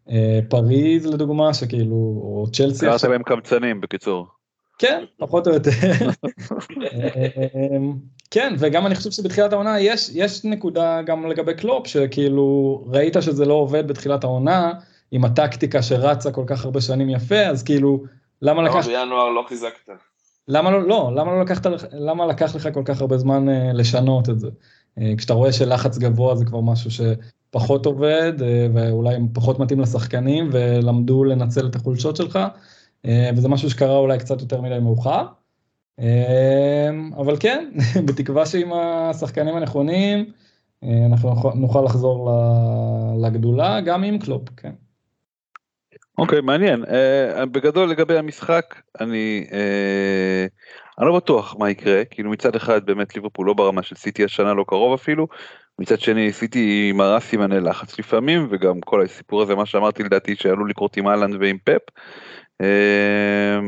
אה, 0.10 0.40
פריז 0.50 1.06
לדוגמה, 1.06 1.54
שכאילו, 1.54 1.96
או 1.96 2.46
צ'לסי. 2.54 2.86
קראת 2.86 2.94
עכשיו. 2.94 3.12
להם 3.12 3.24
קמצנים 3.24 3.82
בקיצור. 3.82 4.28
כן, 4.80 5.04
פחות 5.18 5.48
או 5.48 5.54
יותר. 5.54 5.72
כן, 8.32 8.54
וגם 8.60 8.86
אני 8.86 8.96
חושב 8.96 9.12
שבתחילת 9.12 9.54
העונה 9.54 9.80
יש, 9.80 10.10
יש 10.14 10.46
נקודה 10.46 11.02
גם 11.02 11.28
לגבי 11.28 11.54
קלופ, 11.54 11.88
שכאילו 11.88 12.84
ראית 12.88 13.18
שזה 13.22 13.46
לא 13.46 13.54
עובד 13.54 13.88
בתחילת 13.88 14.24
העונה, 14.24 14.72
עם 15.12 15.26
הטקטיקה 15.26 15.82
שרצה 15.82 16.32
כל 16.32 16.44
כך 16.48 16.66
הרבה 16.66 16.82
שנים 16.82 17.10
יפה, 17.10 17.40
אז 17.40 17.64
כאילו, 17.64 18.04
למה 18.42 18.62
לקחת... 18.62 18.88
למה 18.88 19.06
בינואר 19.06 19.30
לא 19.30 19.46
חיזקת? 19.48 19.90
למה 20.48 20.72
לא, 20.72 20.88
לא, 20.88 21.12
למה 21.16 21.32
לא 21.32 21.42
לקחת, 21.42 21.66
למה 21.92 22.26
לקח 22.26 22.56
לך 22.56 22.70
כל 22.74 22.82
כך 22.86 23.02
הרבה 23.02 23.18
זמן 23.18 23.50
uh, 23.50 23.74
לשנות 23.74 24.30
את 24.30 24.40
זה? 24.40 24.48
Uh, 25.00 25.02
כשאתה 25.18 25.34
רואה 25.34 25.52
שלחץ 25.52 25.98
גבוה 25.98 26.36
זה 26.36 26.46
כבר 26.46 26.62
משהו 26.62 26.92
שפחות 26.92 27.86
עובד, 27.86 28.34
uh, 28.40 28.44
ואולי 28.74 29.16
פחות 29.34 29.60
מתאים 29.60 29.80
לשחקנים, 29.80 30.50
ולמדו 30.52 31.24
לנצל 31.24 31.68
את 31.68 31.76
החולשות 31.76 32.16
שלך, 32.16 32.40
uh, 33.06 33.10
וזה 33.36 33.48
משהו 33.50 33.70
שקרה 33.70 33.98
אולי 33.98 34.20
קצת 34.20 34.42
יותר 34.42 34.62
מדי 34.62 34.80
מאוחר. 34.80 35.26
Uh, 36.00 36.04
אבל 37.18 37.38
כן, 37.40 37.72
בתקווה 38.06 38.46
שעם 38.46 38.74
השחקנים 38.74 39.56
הנכונים, 39.56 40.26
uh, 40.84 40.88
אנחנו 41.12 41.36
נוכל 41.56 41.82
לחזור 41.82 42.32
לגדולה, 43.22 43.82
גם 43.82 44.04
עם 44.04 44.20
קלופ, 44.20 44.50
כן. 44.58 44.74
אוקיי, 46.20 46.40
okay, 46.40 46.42
מעניין. 46.42 46.84
Uh, 46.84 47.46
בגדול 47.46 47.90
לגבי 47.90 48.18
המשחק, 48.18 48.76
אני, 49.00 49.48
uh, 49.50 51.00
אני 51.00 51.08
לא 51.08 51.16
בטוח 51.16 51.56
מה 51.60 51.70
יקרה, 51.70 52.06
כאילו 52.06 52.32
מצד 52.32 52.56
אחד 52.56 52.86
באמת 52.86 53.16
ליברפול 53.16 53.48
לא 53.48 53.54
ברמה 53.54 53.84
של 53.84 53.96
סיטי 53.96 54.24
השנה, 54.24 54.54
לא 54.54 54.66
קרוב 54.68 54.94
אפילו, 54.94 55.28
מצד 55.80 56.00
שני 56.00 56.32
סיטי 56.34 56.92
מראה 56.96 57.20
סימני 57.20 57.60
לחץ 57.60 58.00
לפעמים, 58.00 58.48
וגם 58.50 58.82
כל 58.82 59.02
הסיפור 59.02 59.42
הזה, 59.42 59.56
מה 59.56 59.66
שאמרתי 59.66 60.04
לדעתי 60.04 60.36
שעלול 60.36 60.70
לקרות 60.70 60.98
עם 60.98 61.08
אהלנד 61.08 61.36
ועם 61.40 61.58
פפ, 61.64 61.82
uh, 62.62 62.66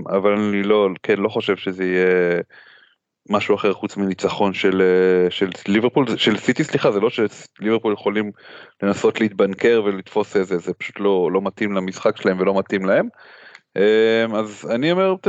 אבל 0.10 0.34
אני 0.34 0.64
לא, 0.64 0.90
כן, 1.03 1.18
לא 1.18 1.30
חושב 1.30 1.57
שזה 1.57 1.84
יהיה... 1.86 2.41
משהו 3.30 3.56
אחר 3.56 3.73
חוץ 3.73 3.98
מניצחון 3.98 4.53
של, 4.53 4.81
אה, 4.81 5.31
של 5.31 5.49
ליברפול, 5.68 6.18
של 6.18 6.38
סיטי 6.38 6.64
סליחה, 6.64 6.91
זה 6.91 6.99
לא 6.99 7.10
שליברפול 7.10 7.93
יכולים 7.93 8.31
לנסות 8.84 9.22
להתבנקר 9.22 9.81
ולתפוס 9.85 10.38
איזה, 10.38 10.57
זה 10.57 10.73
פשוט 10.73 10.99
לא, 10.99 11.30
לא 11.31 11.41
מתאים 11.41 11.72
למשחק 11.72 12.18
שלהם 12.18 12.39
ולא 12.39 12.60
מתאים 12.60 12.85
להם. 12.85 13.07
אה, 13.77 14.26
אז 14.39 14.72
אני 14.76 14.91
אומר, 14.91 15.15
ת, 15.22 15.27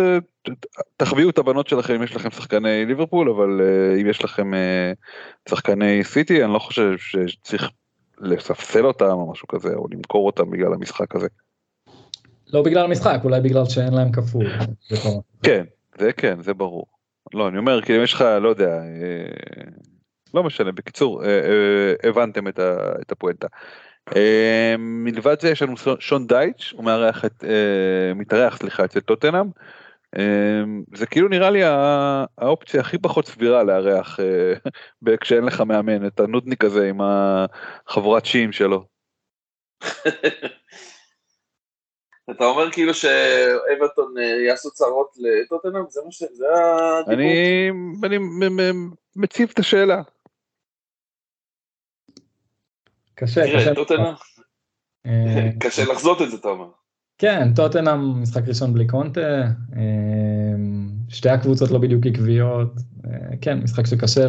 ת, 0.49 0.67
תחביאו 0.97 1.31
את 1.31 1.39
הבנות 1.39 1.69
שלכם 1.69 1.95
אם 1.95 2.03
יש 2.03 2.17
לכם 2.17 2.31
שחקני 2.31 2.87
ליברפול, 2.87 3.31
אבל 3.31 3.61
אה, 3.61 4.01
אם 4.01 4.07
יש 4.07 4.25
לכם 4.25 4.51
שחקני 5.49 6.05
סיטי, 6.05 6.45
אני 6.45 6.53
לא 6.53 6.59
חושב 6.59 6.93
שצריך 6.99 7.71
לספסל 8.21 8.87
אותם 8.87 9.05
או 9.05 9.31
משהו 9.33 9.49
כזה, 9.49 9.75
או 9.75 9.87
למכור 9.91 10.27
אותם 10.27 10.51
בגלל 10.51 10.73
המשחק 10.73 11.17
הזה. 11.17 11.27
לא 12.53 12.63
בגלל 12.63 12.85
המשחק, 12.85 13.21
אולי 13.25 13.41
בגלל 13.41 13.65
שאין 13.65 13.95
להם 13.95 14.13
כפול. 14.13 14.47
כן, 15.43 15.65
זה 15.99 16.13
כן, 16.13 16.43
זה 16.43 16.55
ברור. 16.55 16.92
לא, 17.35 17.49
אני 17.49 17.59
אומר, 17.59 17.83
כאילו, 17.83 18.03
יש 18.03 18.13
לך, 18.13 18.21
לא 18.21 18.49
יודע, 18.49 18.79
אה, 18.79 19.65
לא 20.35 20.43
משנה, 20.43 20.73
בקיצור, 20.73 21.25
אה, 21.25 21.29
אה, 21.29 22.09
הבנתם 22.09 22.49
את 22.49 23.13
הפואנטה. 23.13 23.47
מלבד 24.79 25.41
זה 25.41 25.51
יש 25.51 25.63
לנו 25.63 25.75
שון 25.99 26.27
דייץ', 26.27 26.73
הוא 26.77 26.85
מארח 26.85 27.25
את, 27.25 27.45
מתארח, 28.15 28.57
סליחה, 28.57 28.85
אצל 28.85 29.01
טוטנאם. 29.01 29.47
זה 30.95 31.07
כאילו 31.07 31.29
נראה 31.29 31.51
לי 31.51 31.61
האופציה 32.39 32.81
הכי 32.81 32.99
פחות 32.99 33.27
סבירה 33.27 33.63
לארח 33.63 34.19
כשאין 35.21 35.45
לך 35.45 35.61
מאמן, 35.61 36.07
את 36.07 36.21
הנודניק 36.21 36.65
הזה 36.65 36.89
עם 36.89 37.01
החבורת 37.01 38.25
שיעים 38.25 38.53
שלו. 38.53 38.85
אתה 42.31 42.45
אומר 42.45 42.71
כאילו 42.73 42.95
שאברטון 42.95 44.15
אה, 44.19 44.23
יעשו 44.49 44.71
צרות 44.71 45.17
לטוטנאם? 45.17 45.83
זה 45.89 46.01
מה 46.05 46.13
ש... 46.13 46.23
זה 46.33 46.45
הדיבור? 46.99 47.25
אני, 48.05 48.17
אני 48.47 48.71
מציב 49.17 49.51
את 49.55 49.59
השאלה. 49.59 50.03
קשה, 53.15 53.41
קשה. 53.55 53.75
טוטנאם? 53.75 54.15
אה, 55.07 55.49
קשה 55.61 55.85
לחזות 55.93 56.23
את 56.23 56.31
זה, 56.31 56.37
אתה 56.37 56.49
אומר. 56.49 56.69
כן, 57.19 57.55
טוטנאם 57.55 58.23
משחק 58.23 58.43
ראשון 58.49 58.75
בלי 58.75 58.87
קונטה, 58.87 59.21
אה, 59.77 60.55
שתי 61.09 61.29
הקבוצות 61.29 61.71
לא 61.71 61.79
בדיוק 61.79 62.07
עקביות, 62.07 62.73
כן, 63.41 63.59
משחק 63.59 63.87
שקשה, 63.87 64.29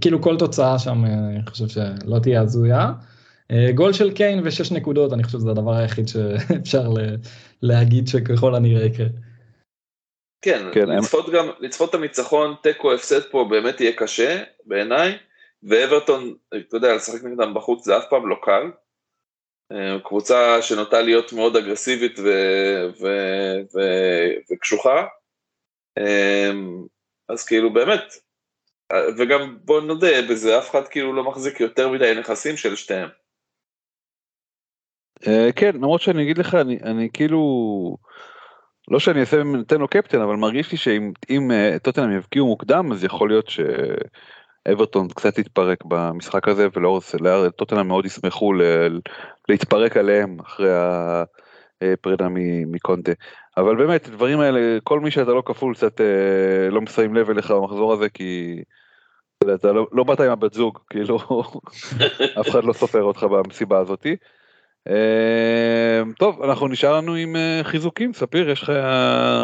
כאילו 0.00 0.22
כל 0.22 0.38
תוצאה 0.38 0.78
שם, 0.78 1.04
אני 1.04 1.46
חושב 1.46 1.68
שלא 1.68 2.18
תהיה 2.22 2.40
הזויה. 2.40 2.92
אה, 3.52 3.72
גול 3.74 3.92
של 3.92 4.14
קיין 4.14 4.40
ושש 4.44 4.72
נקודות, 4.72 5.12
אני 5.12 5.22
חושב 5.22 5.38
שזה 5.38 5.50
הדבר 5.50 5.74
היחיד 5.74 6.08
שאפשר 6.08 6.88
להגיד 7.62 8.08
שככל 8.08 8.54
הנראה 8.54 8.86
יקרה. 8.86 9.06
כן, 10.42 10.66
כן 10.74 10.88
לצפות 10.88 11.28
הם... 11.28 11.34
גם, 11.34 11.48
לצפות 11.58 11.90
את 11.90 11.94
הניצחון, 11.94 12.54
תיקו 12.62 12.94
הפסד 12.94 13.30
פה 13.30 13.46
באמת 13.50 13.80
יהיה 13.80 13.92
קשה 13.96 14.42
בעיניי, 14.64 15.18
ואברטון, 15.62 16.34
אתה 16.56 16.76
יודע, 16.76 16.94
לשחק 16.94 17.24
נגדם 17.24 17.54
בחוץ 17.54 17.84
זה 17.84 17.98
אף 17.98 18.04
פעם 18.10 18.28
לא 18.28 18.36
קל. 18.42 18.70
אה, 19.72 20.00
קבוצה 20.04 20.62
שנוטה 20.62 21.00
להיות 21.00 21.32
מאוד 21.32 21.56
אגרסיבית 21.56 22.18
ו- 22.18 22.88
ו- 23.00 23.60
ו- 23.74 24.52
וקשוחה, 24.52 25.06
אה, 25.98 26.52
אז 27.28 27.46
כאילו 27.46 27.72
באמת, 27.72 28.14
וגם 29.18 29.58
בוא 29.64 29.80
נודה 29.80 30.22
בזה, 30.30 30.58
אף 30.58 30.70
אחד 30.70 30.88
כאילו 30.88 31.12
לא 31.12 31.24
מחזיק 31.24 31.60
יותר 31.60 31.88
מדי 31.88 32.14
נכסים 32.20 32.56
של 32.56 32.76
שתיהם. 32.76 33.08
אה, 35.26 35.48
כן 35.56 35.70
למרות 35.74 36.00
שאני 36.00 36.22
אגיד 36.22 36.38
לך 36.38 36.54
אני 36.54 36.78
אני 36.82 37.08
כאילו 37.12 37.96
לא 38.90 38.98
שאני 38.98 39.20
אעשה 39.20 39.42
נותן 39.42 39.80
לו 39.80 39.88
קפטן 39.88 40.20
אבל 40.20 40.36
מרגיש 40.36 40.72
לי 40.72 40.78
שאם 40.78 41.50
אה, 41.50 41.76
טוטנאם 41.82 42.12
יבקיעו 42.12 42.46
מוקדם 42.46 42.92
אז 42.92 43.04
יכול 43.04 43.28
להיות 43.28 43.48
שאברטון 43.48 45.08
קצת 45.08 45.38
יתפרק 45.38 45.84
במשחק 45.84 46.48
הזה 46.48 46.66
ולאור 46.76 47.00
טוטנאם 47.56 47.88
מאוד 47.88 48.06
ישמחו 48.06 48.52
להתפרק 49.48 49.96
עליהם 49.96 50.36
אחרי 50.40 50.70
הפרידה 51.82 52.26
מקונטה 52.66 53.12
אבל 53.58 53.76
באמת 53.76 54.08
דברים 54.08 54.40
האלה 54.40 54.78
כל 54.84 55.00
מי 55.00 55.10
שאתה 55.10 55.30
לא 55.30 55.42
כפול 55.46 55.74
קצת 55.74 56.00
אה, 56.00 56.70
לא 56.70 56.80
מסיים 56.80 57.14
לב 57.14 57.30
אליך 57.30 57.50
במחזור 57.50 57.92
הזה 57.92 58.08
כי. 58.08 58.62
אתה 59.54 59.72
לא, 59.72 59.86
לא 59.92 60.04
באת 60.04 60.20
עם 60.20 60.30
הבת 60.30 60.52
זוג 60.52 60.78
כאילו 60.90 61.18
אף 62.40 62.48
אחד 62.48 62.64
לא 62.64 62.72
סופר 62.72 63.02
אותך 63.02 63.22
במסיבה 63.22 63.78
הזאתי. 63.78 64.16
אמ, 64.88 66.12
טוב, 66.12 66.42
אנחנו 66.42 66.68
נשאר 66.68 66.96
לנו 66.96 67.14
עם 67.14 67.36
אה, 67.36 67.60
חיזוקים, 67.62 68.12
ספיר, 68.14 68.50
יש 68.50 68.62
לך, 68.62 68.72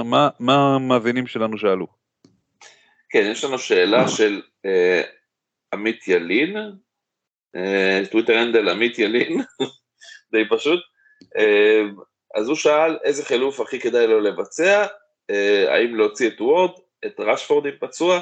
מה, 0.04 0.28
המאזינים 0.74 1.26
שלנו 1.26 1.58
שאלו? 1.58 1.86
כן, 3.10 3.28
יש 3.32 3.44
לנו 3.44 3.58
שאלה 3.58 4.08
של 4.08 4.42
אה, 4.66 5.02
עמית 5.72 6.08
ילין, 6.08 6.56
אה, 7.56 8.02
טוויטר 8.10 8.36
הנדל 8.36 8.68
עמית 8.68 8.98
ילין, 8.98 9.40
די 10.32 10.44
פשוט, 10.50 10.80
אז 12.34 12.48
הוא 12.48 12.56
שאל 12.56 12.98
איזה 13.04 13.24
חילוף 13.24 13.60
הכי 13.60 13.80
כדאי 13.80 14.06
לו 14.06 14.20
לבצע, 14.20 14.86
האם 15.68 15.96
להוציא 15.96 16.28
את 16.28 16.40
וורד, 16.40 16.70
את 17.06 17.20
רשפורד 17.20 17.66
עם 17.66 17.72
פצוע, 17.80 18.20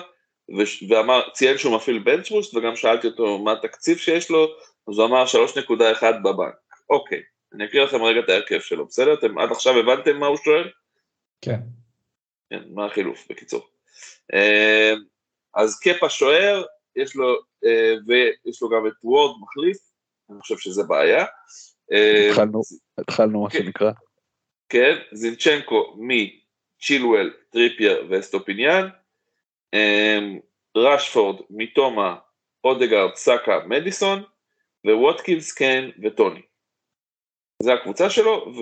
ואמר, 0.88 1.28
ציין 1.32 1.58
שהוא 1.58 1.76
מפעיל 1.76 1.98
בנצ'בוסט, 1.98 2.54
וגם 2.54 2.76
שאלתי 2.76 3.06
אותו 3.06 3.38
מה 3.38 3.52
התקציב 3.52 3.98
שיש 3.98 4.30
לו, 4.30 4.48
אז 4.88 4.98
הוא 4.98 5.06
אמר 5.06 5.24
3.1 5.24 6.02
בבנק. 6.22 6.54
אוקיי, 6.92 7.22
אני 7.54 7.64
אקריא 7.64 7.82
לכם 7.82 8.02
רגע 8.02 8.20
את 8.20 8.28
ההרכב 8.28 8.60
שלו, 8.60 8.86
בסדר? 8.86 9.14
אתם 9.14 9.38
עד 9.38 9.50
עכשיו 9.50 9.78
הבנתם 9.78 10.16
מה 10.16 10.26
הוא 10.26 10.36
שואל? 10.36 10.70
כן. 11.40 11.60
כן, 12.50 12.62
מה 12.70 12.86
החילוף, 12.86 13.26
בקיצור. 13.30 13.68
אה, 14.34 14.94
אז 15.54 15.80
קפה 15.80 16.08
שוער, 16.08 16.64
יש 16.96 17.16
לו, 17.16 17.34
אה, 17.64 17.94
ויש 18.06 18.62
לו 18.62 18.68
גם 18.68 18.86
את 18.86 18.92
וורד 19.04 19.36
מחליף, 19.40 19.76
אני 20.30 20.40
חושב 20.40 20.58
שזה 20.58 20.82
בעיה. 20.82 21.24
אה, 21.92 22.28
התחלנו, 22.30 22.60
התחלנו 22.98 23.42
מה 23.42 23.50
כן. 23.50 23.58
שנקרא. 23.58 23.92
כן, 24.68 24.96
זינצ'נקו, 25.12 25.96
צ'ילוול, 25.98 27.32
טריפייר, 27.50 28.06
אסטופיניאן, 28.10 28.88
רשפורד, 30.76 31.40
מיטומה, 31.50 32.16
אודגרד, 32.64 33.14
סאקה, 33.14 33.60
מדיסון, 33.66 34.22
וווטקינס, 34.84 35.52
קיין 35.52 35.90
וטוני. 36.02 36.42
זה 37.62 37.74
הקבוצה 37.74 38.10
שלו, 38.10 38.52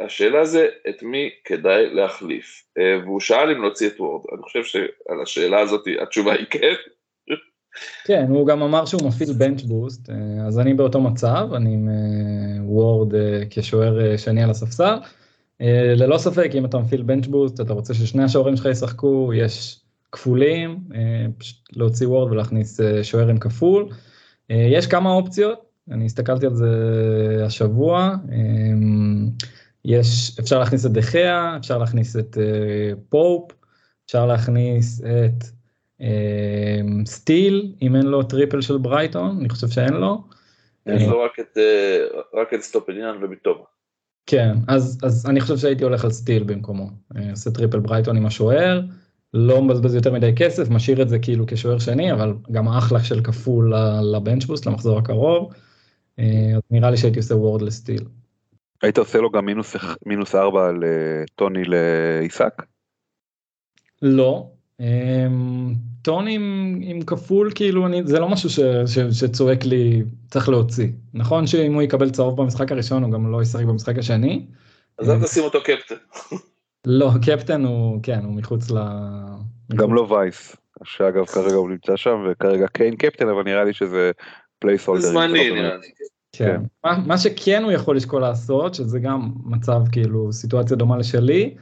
והשאלה 0.00 0.44
זה 0.44 0.66
את 0.88 1.02
מי 1.02 1.30
כדאי 1.44 1.94
להחליף. 1.94 2.64
אה, 2.78 2.98
והוא 3.04 3.20
שאל 3.20 3.50
אם 3.50 3.62
להוציא 3.62 3.88
את 3.88 4.00
וורד, 4.00 4.22
אני 4.32 4.42
חושב 4.42 4.64
שעל 4.64 5.20
השאלה 5.22 5.60
הזאת 5.60 5.84
התשובה 6.02 6.32
היא 6.32 6.46
כן. 6.50 6.74
כן, 8.04 8.26
הוא 8.28 8.46
גם 8.46 8.62
אמר 8.62 8.84
שהוא 8.84 9.08
מפעיל 9.08 9.32
bench 9.32 9.62
boost, 9.62 10.10
אה, 10.10 10.46
אז 10.46 10.58
אני 10.58 10.74
באותו 10.74 11.00
מצב, 11.00 11.48
אני 11.54 11.74
עם 11.74 11.88
וורד 12.64 13.14
אה, 13.14 13.42
כשוער 13.50 14.16
שני 14.16 14.42
על 14.42 14.50
הספסל. 14.50 14.94
ללא 15.96 16.18
ספק, 16.18 16.50
אם 16.54 16.64
אתה 16.64 16.78
מפעיל 16.78 17.02
bench 17.02 17.26
boost, 17.26 17.60
אתה 17.60 17.72
רוצה 17.72 17.94
ששני 17.94 18.24
השוערים 18.24 18.56
שלך 18.56 18.66
ישחקו, 18.66 19.32
יש 19.34 19.80
כפולים, 20.12 20.78
פשוט 21.38 21.56
להוציא 21.76 22.08
וורד 22.08 22.32
ולהכניס 22.32 22.80
שוער 23.02 23.28
עם 23.28 23.38
כפול. 23.38 23.88
יש 24.50 24.86
כמה 24.86 25.10
אופציות, 25.10 25.69
אני 25.90 26.04
הסתכלתי 26.04 26.46
על 26.46 26.54
זה 26.54 26.72
השבוע, 27.46 28.16
אמ, 28.32 29.28
יש, 29.84 30.38
אפשר 30.40 30.58
להכניס 30.58 30.86
את 30.86 30.92
דה 30.92 31.13
חאה, 31.13 31.56
אפשר 31.56 31.78
להכניס 31.78 32.16
את 32.16 32.38
אה, 32.40 32.92
פופ, 33.08 33.52
אפשר 34.06 34.26
להכניס 34.26 35.00
את 35.00 35.44
אמ, 36.00 37.06
סטיל, 37.06 37.72
אם 37.82 37.96
אין 37.96 38.06
לו 38.06 38.22
טריפל 38.22 38.60
של 38.60 38.78
ברייטון, 38.78 39.36
אני 39.40 39.48
חושב 39.48 39.68
שאין 39.68 39.94
לו. 39.94 40.24
יש 40.86 41.02
לו 41.02 41.22
רק 41.22 41.40
את, 41.40 41.58
אה, 41.58 42.40
רק 42.40 42.54
את 42.54 42.60
אסטופיניאן 42.60 43.16
ומיטומה. 43.22 43.64
כן, 44.26 44.54
אז, 44.68 44.98
אז 45.02 45.26
אני 45.26 45.40
חושב 45.40 45.56
שהייתי 45.56 45.84
הולך 45.84 46.04
על 46.04 46.10
סטיל 46.10 46.42
במקומו. 46.42 46.90
אה, 47.16 47.30
עושה 47.30 47.50
טריפל 47.50 47.78
ברייטון 47.78 48.16
עם 48.16 48.26
השוער, 48.26 48.80
לא 49.34 49.62
מבזבז 49.62 49.94
יותר 49.94 50.12
מדי 50.12 50.32
כסף, 50.36 50.70
משאיר 50.70 51.02
את 51.02 51.08
זה 51.08 51.18
כאילו 51.18 51.44
כשוער 51.48 51.78
שני, 51.78 52.12
אבל 52.12 52.34
גם 52.52 52.68
אחלה 52.68 53.00
של 53.00 53.20
כפול 53.22 53.74
ל 54.14 54.18
bench 54.18 54.40
boost, 54.40 54.66
למחזור 54.66 54.98
הקרוב. 54.98 55.52
אה, 56.20 56.56
אז 56.56 56.62
נראה 56.70 56.90
לי 56.90 56.96
שהייתי 56.96 57.18
עושה 57.18 57.34
וורד 57.34 57.62
לסטיל. 57.62 58.04
היית 58.82 58.98
עושה 58.98 59.18
לו 59.18 59.30
גם 59.30 59.44
מינוס, 59.46 59.76
מינוס 60.06 60.34
ארבע 60.34 60.68
על 60.68 60.84
טוני 61.34 61.62
לאיסק? 61.64 62.62
לא. 64.02 64.50
אמ, 64.80 65.74
טוני 66.02 66.34
עם, 66.34 66.78
עם 66.82 67.02
כפול 67.02 67.52
כאילו 67.54 67.86
אני 67.86 68.02
זה 68.04 68.18
לא 68.18 68.28
משהו 68.28 68.50
ש, 68.50 68.60
ש, 68.86 68.98
שצועק 69.20 69.64
לי 69.64 70.02
צריך 70.30 70.48
להוציא 70.48 70.88
נכון 71.14 71.46
שאם 71.46 71.74
הוא 71.74 71.82
יקבל 71.82 72.10
צהוב 72.10 72.42
במשחק 72.42 72.72
הראשון 72.72 73.02
הוא 73.02 73.12
גם 73.12 73.32
לא 73.32 73.42
ישחק 73.42 73.64
במשחק 73.64 73.98
השני. 73.98 74.46
אז 74.98 75.10
אל 75.10 75.22
תשים 75.22 75.44
אותו 75.44 75.58
קפטן. 75.60 75.94
לא 76.86 77.10
קפטן 77.26 77.64
הוא 77.64 78.00
כן 78.02 78.24
הוא 78.24 78.34
מחוץ 78.34 78.70
ל... 78.70 78.78
גם 79.76 79.94
לא 79.94 80.00
vice 80.00 80.56
שאגב 80.84 81.26
כרגע 81.26 81.54
הוא 81.54 81.70
נמצא 81.70 81.96
שם 81.96 82.26
וכרגע 82.30 82.66
קיין 82.66 82.96
קפטן 82.96 83.28
אבל 83.28 83.42
נראה 83.42 83.64
לי 83.64 83.72
שזה 83.72 84.10
placeholder. 84.58 85.08
זמני 85.08 85.50
נראה 85.50 85.76
לי. 85.76 85.88
כן. 86.32 86.60
מה, 86.84 86.98
מה 87.06 87.18
שכן 87.18 87.62
הוא 87.64 87.72
יכול 87.72 87.96
לשקול 87.96 88.22
לעשות 88.22 88.74
שזה 88.74 88.98
גם 88.98 89.32
מצב 89.44 89.82
כאילו 89.92 90.32
סיטואציה 90.32 90.76
דומה 90.76 90.98
לשלי. 90.98 91.54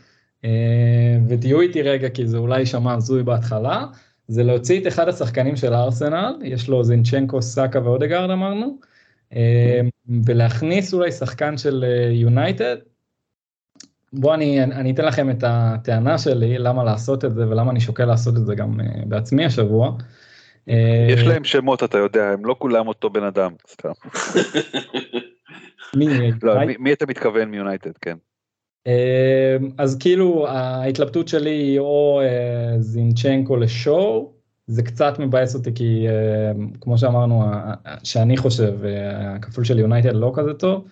אה, 0.45 1.19
ותהיו 1.29 1.61
איתי 1.61 1.83
רגע 1.83 2.09
כי 2.09 2.27
זה 2.27 2.39
אולי 2.39 2.59
יישמע 2.61 2.95
הזוי 2.95 3.23
בהתחלה, 3.23 3.87
זה 4.29 4.45
להוציא 4.45 4.81
את 4.81 4.87
אחד 4.87 5.09
השחקנים 5.09 5.57
של 5.57 5.73
הארסנל, 5.73 6.39
יש 6.43 6.69
לו 6.69 6.85
זינצ'נקו, 6.85 7.43
סאקה 7.43 7.85
ואודגרד 7.85 8.31
אמרנו, 8.31 8.79
אה, 9.33 9.81
ולהכניס 10.25 10.95
אולי 10.95 11.13
שחקן 11.13 11.59
של 11.59 11.85
יונייטד. 12.13 12.77
בואו 14.13 14.35
אני, 14.35 14.65
אני 14.65 14.91
אתן 14.91 15.05
לכם 15.05 15.31
את 15.31 15.45
הטענה 15.47 16.19
שלי, 16.19 16.59
למה 16.59 16.85
לעשות 16.85 17.25
את 17.25 17.35
זה 17.35 17.49
ולמה 17.49 17.71
אני 17.71 17.81
שוקל 17.81 18.05
לעשות 18.05 18.37
את 18.37 18.47
זה 18.47 18.55
גם 18.55 18.81
אה, 18.81 18.87
בעצמי 19.07 19.45
השבוע. 19.45 19.97
יש 21.09 21.23
להם 21.23 21.45
שמות 21.45 21.83
אתה 21.83 21.99
יודע, 21.99 22.31
הם 22.31 22.45
לא 22.45 22.57
כולם 22.59 22.89
אותו 22.89 23.11
בן 23.11 23.23
אדם, 23.23 23.53
סתם. 23.71 23.91
מי, 25.97 26.07
לא, 26.43 26.53
אתה 26.93 27.07
מתכוון 27.07 27.51
מיונייטד, 27.51 27.93
כן. 28.01 28.17
אמ, 28.87 28.93
אז 29.79 29.99
כאילו 30.01 30.49
ההתלבטות 30.49 31.29
שלי 31.29 31.51
היא 31.51 31.79
או 31.79 32.21
אה, 32.25 32.81
זינצ'נקו 32.81 33.57
לשואו, 33.57 34.33
זה 34.67 34.83
קצת 34.83 35.19
מבאס 35.19 35.55
אותי 35.55 35.71
כי 35.75 36.07
כמו 36.81 36.99
שאמרנו, 36.99 37.45
שאני 38.05 38.37
חושב, 38.37 38.85
אה, 38.85 39.35
הכפול 39.35 39.65
של 39.65 39.79
יונייטד 39.79 40.15
לא 40.15 40.33
כזה 40.35 40.55
טוב, 40.55 40.85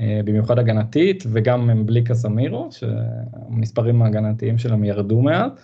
אה, 0.00 0.20
במיוחד 0.24 0.58
הגנתית, 0.58 1.24
וגם 1.32 1.70
הם 1.70 1.86
בלי 1.86 2.04
קסמירו, 2.04 2.68
שהמספרים 2.70 4.02
ההגנתיים 4.02 4.58
שלהם 4.58 4.84
ירדו 4.84 5.22
מעט. 5.22 5.60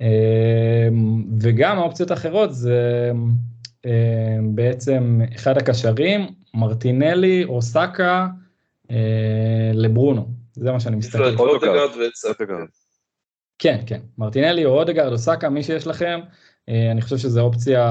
אמ, 0.00 1.24
וגם 1.40 1.78
האופציות 1.78 2.10
האחרות 2.10 2.54
זה 2.54 3.10
בעצם 4.42 5.20
אחד 5.34 5.58
הקשרים, 5.58 6.26
מרטינלי 6.54 7.44
או 7.44 7.62
סאקה 7.62 8.26
לברונו. 9.74 10.28
זה 10.54 10.72
מה 10.72 10.80
שאני 10.80 10.96
מסתכל. 10.96 11.36
אודגרד 11.38 11.90
כן, 13.58 13.80
כן, 13.86 14.00
מרטינלי 14.18 14.64
או 14.64 14.78
אודגרד 14.78 15.12
או 15.12 15.18
סאקה, 15.18 15.48
מי 15.48 15.62
שיש 15.62 15.86
לכם, 15.86 16.20
אה, 16.68 16.90
אני 16.90 17.02
חושב 17.02 17.18
שזו 17.18 17.40
אופציה 17.40 17.84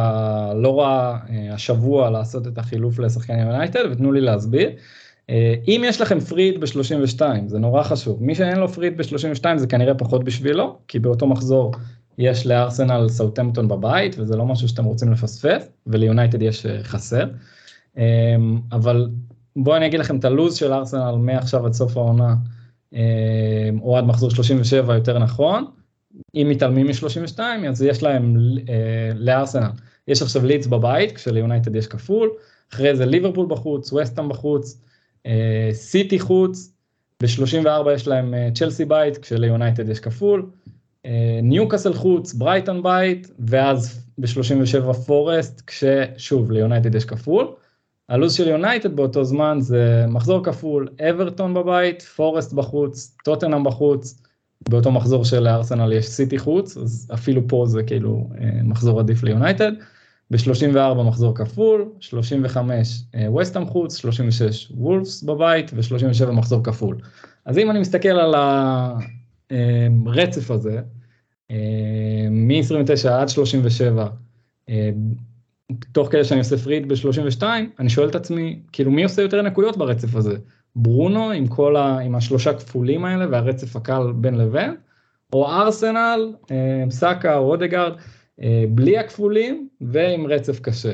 לא 0.55 0.79
רעה 0.79 1.19
אה, 1.29 1.53
השבוע 1.53 2.09
לעשות 2.09 2.47
את 2.47 2.57
החילוף 2.57 2.99
לשחקן 2.99 3.39
יונייטד, 3.39 3.83
ותנו 3.91 4.11
לי 4.11 4.21
להסביר. 4.21 4.69
אה, 5.29 5.55
אם 5.67 5.81
יש 5.85 6.01
לכם 6.01 6.19
פריד 6.19 6.59
ב-32, 6.61 7.21
זה 7.45 7.59
נורא 7.59 7.83
חשוב, 7.83 8.23
מי 8.23 8.35
שאין 8.35 8.59
לו 8.59 8.67
פריד 8.67 8.97
ב-32 8.97 9.45
זה 9.57 9.67
כנראה 9.67 9.95
פחות 9.95 10.23
בשבילו, 10.23 10.79
כי 10.87 10.99
באותו 10.99 11.27
מחזור 11.27 11.73
יש 12.19 12.47
לארסנל 12.47 13.09
סאוטמפטון 13.09 13.67
בבית, 13.67 14.15
וזה 14.19 14.37
לא 14.37 14.45
משהו 14.45 14.67
שאתם 14.67 14.83
רוצים 14.83 15.11
לפספס, 15.11 15.69
וליונייטד 15.87 16.41
יש 16.41 16.65
חסר. 16.83 17.25
אבל 18.71 19.09
בואו 19.55 19.77
אני 19.77 19.85
אגיד 19.85 19.99
לכם 19.99 20.17
את 20.17 20.25
הלו"ז 20.25 20.55
של 20.55 20.73
ארסנל 20.73 21.15
מעכשיו 21.15 21.65
עד 21.65 21.73
סוף 21.73 21.97
העונה, 21.97 22.35
אה, 22.93 23.69
או 23.81 23.97
עד 23.97 24.03
מחזור 24.03 24.31
37 24.31 24.95
יותר 24.95 25.19
נכון. 25.19 25.65
אם 26.35 26.47
מתעלמים 26.49 26.87
מ-32 26.87 27.39
אז 27.69 27.81
יש 27.81 28.03
להם 28.03 28.35
אה, 28.69 29.11
לארסנל, 29.15 29.69
יש 30.07 30.21
עכשיו 30.21 30.45
לידס 30.45 30.67
בבית, 30.67 31.11
כשליונייטד 31.11 31.75
יש 31.75 31.87
כפול, 31.87 32.29
אחרי 32.73 32.95
זה 32.95 33.05
ליברפול 33.05 33.45
בחוץ, 33.49 33.93
וסטאם 33.93 34.29
בחוץ, 34.29 34.81
אה, 35.25 35.69
סיטי 35.73 36.19
חוץ, 36.19 36.73
ב-34 37.23 37.91
יש 37.93 38.07
להם 38.07 38.33
צ'לסי 38.53 38.85
בית, 38.85 39.17
כשליונייטד 39.17 39.89
יש 39.89 39.99
כפול, 39.99 40.49
ניוקאסל 41.43 41.93
חוץ, 41.93 42.33
ברייטון 42.33 42.83
בית, 42.83 43.31
ואז 43.39 44.05
ב-37 44.17 44.93
פורסט, 44.93 45.61
כששוב 45.67 46.51
ליונייטד 46.51 46.95
יש 46.95 47.05
כפול. 47.05 47.47
הלו"ז 48.09 48.33
של 48.33 48.47
יונייטד 48.47 48.95
באותו 48.95 49.23
זמן 49.23 49.57
זה 49.59 50.05
מחזור 50.07 50.43
כפול, 50.43 50.87
אברטון 51.09 51.53
בבית, 51.53 52.01
פורסט 52.01 52.53
בחוץ, 52.53 53.15
טוטנאם 53.23 53.63
בחוץ, 53.63 54.21
באותו 54.69 54.91
מחזור 54.91 55.25
של 55.25 55.47
ארסנל 55.47 55.93
יש 55.93 56.07
סיטי 56.07 56.37
חוץ, 56.37 56.77
אז 56.77 57.11
אפילו 57.13 57.47
פה 57.47 57.63
זה 57.67 57.83
כאילו 57.83 58.29
אה, 58.41 58.49
מחזור 58.63 58.99
עדיף 58.99 59.23
ליונייטד. 59.23 59.71
ב-34 60.31 61.03
מחזור 61.03 61.35
כפול, 61.35 61.85
35 61.99 63.01
וסטאם 63.39 63.65
חוץ, 63.65 63.95
36 63.95 64.71
וולפס 64.75 65.23
בבית 65.23 65.71
ו-37 65.73 66.31
מחזור 66.31 66.63
כפול. 66.63 66.97
אז 67.45 67.57
אם 67.57 67.71
אני 67.71 67.79
מסתכל 67.79 68.09
על 68.09 68.35
הרצף 70.05 70.51
הזה, 70.51 70.81
אה, 71.51 72.27
מ-29 72.31 73.09
עד 73.09 73.29
37, 73.29 74.07
תוך 75.91 76.11
כדי 76.11 76.23
שאני 76.23 76.39
עושה 76.39 76.57
פריד 76.57 76.87
ב-32, 76.87 77.43
אני 77.79 77.89
שואל 77.89 78.09
את 78.09 78.15
עצמי, 78.15 78.59
כאילו 78.71 78.91
מי 78.91 79.03
עושה 79.03 79.21
יותר 79.21 79.41
נקודות 79.41 79.77
ברצף 79.77 80.15
הזה? 80.15 80.37
ברונו 80.75 81.31
עם 81.31 81.47
כל 81.47 81.75
ה... 81.75 81.99
עם 81.99 82.15
השלושה 82.15 82.53
כפולים 82.53 83.05
האלה 83.05 83.25
והרצף 83.31 83.75
הקל 83.75 84.11
בין 84.15 84.35
לבין, 84.35 84.75
או 85.33 85.51
ארסנל, 85.51 86.33
סאקה 86.89 87.37
או 87.37 87.51
אודגרד, 87.51 87.93
בלי 88.69 88.97
הכפולים 88.97 89.69
ועם 89.81 90.27
רצף 90.27 90.59
קשה. 90.59 90.93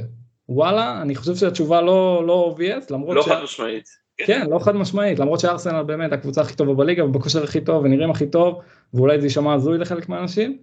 וואלה, 0.49 1.01
אני 1.01 1.15
חושב 1.15 1.35
שהתשובה 1.35 1.81
לא, 1.81 2.27
לא 2.27 2.55
obvious, 2.55 2.93
למרות 2.93 3.15
לא 3.15 3.21
ש... 3.21 3.27
לא 3.27 3.35
חד 3.35 3.43
משמעית. 3.43 4.04
כן, 4.17 4.49
לא 4.49 4.59
חד 4.59 4.75
משמעית, 4.75 5.19
למרות 5.19 5.39
שארסנל 5.39 5.83
באמת 5.83 6.11
הקבוצה 6.11 6.41
הכי 6.41 6.55
טובה 6.55 6.73
בליגה 6.73 7.05
ובכושר 7.05 7.43
הכי 7.43 7.61
טוב 7.61 7.83
ונראים 7.83 8.11
הכי 8.11 8.27
טוב, 8.27 8.61
ואולי 8.93 9.19
זה 9.19 9.25
יישמע 9.25 9.53
הזוי 9.53 9.77
לחלק 9.77 10.09
מהאנשים, 10.09 10.57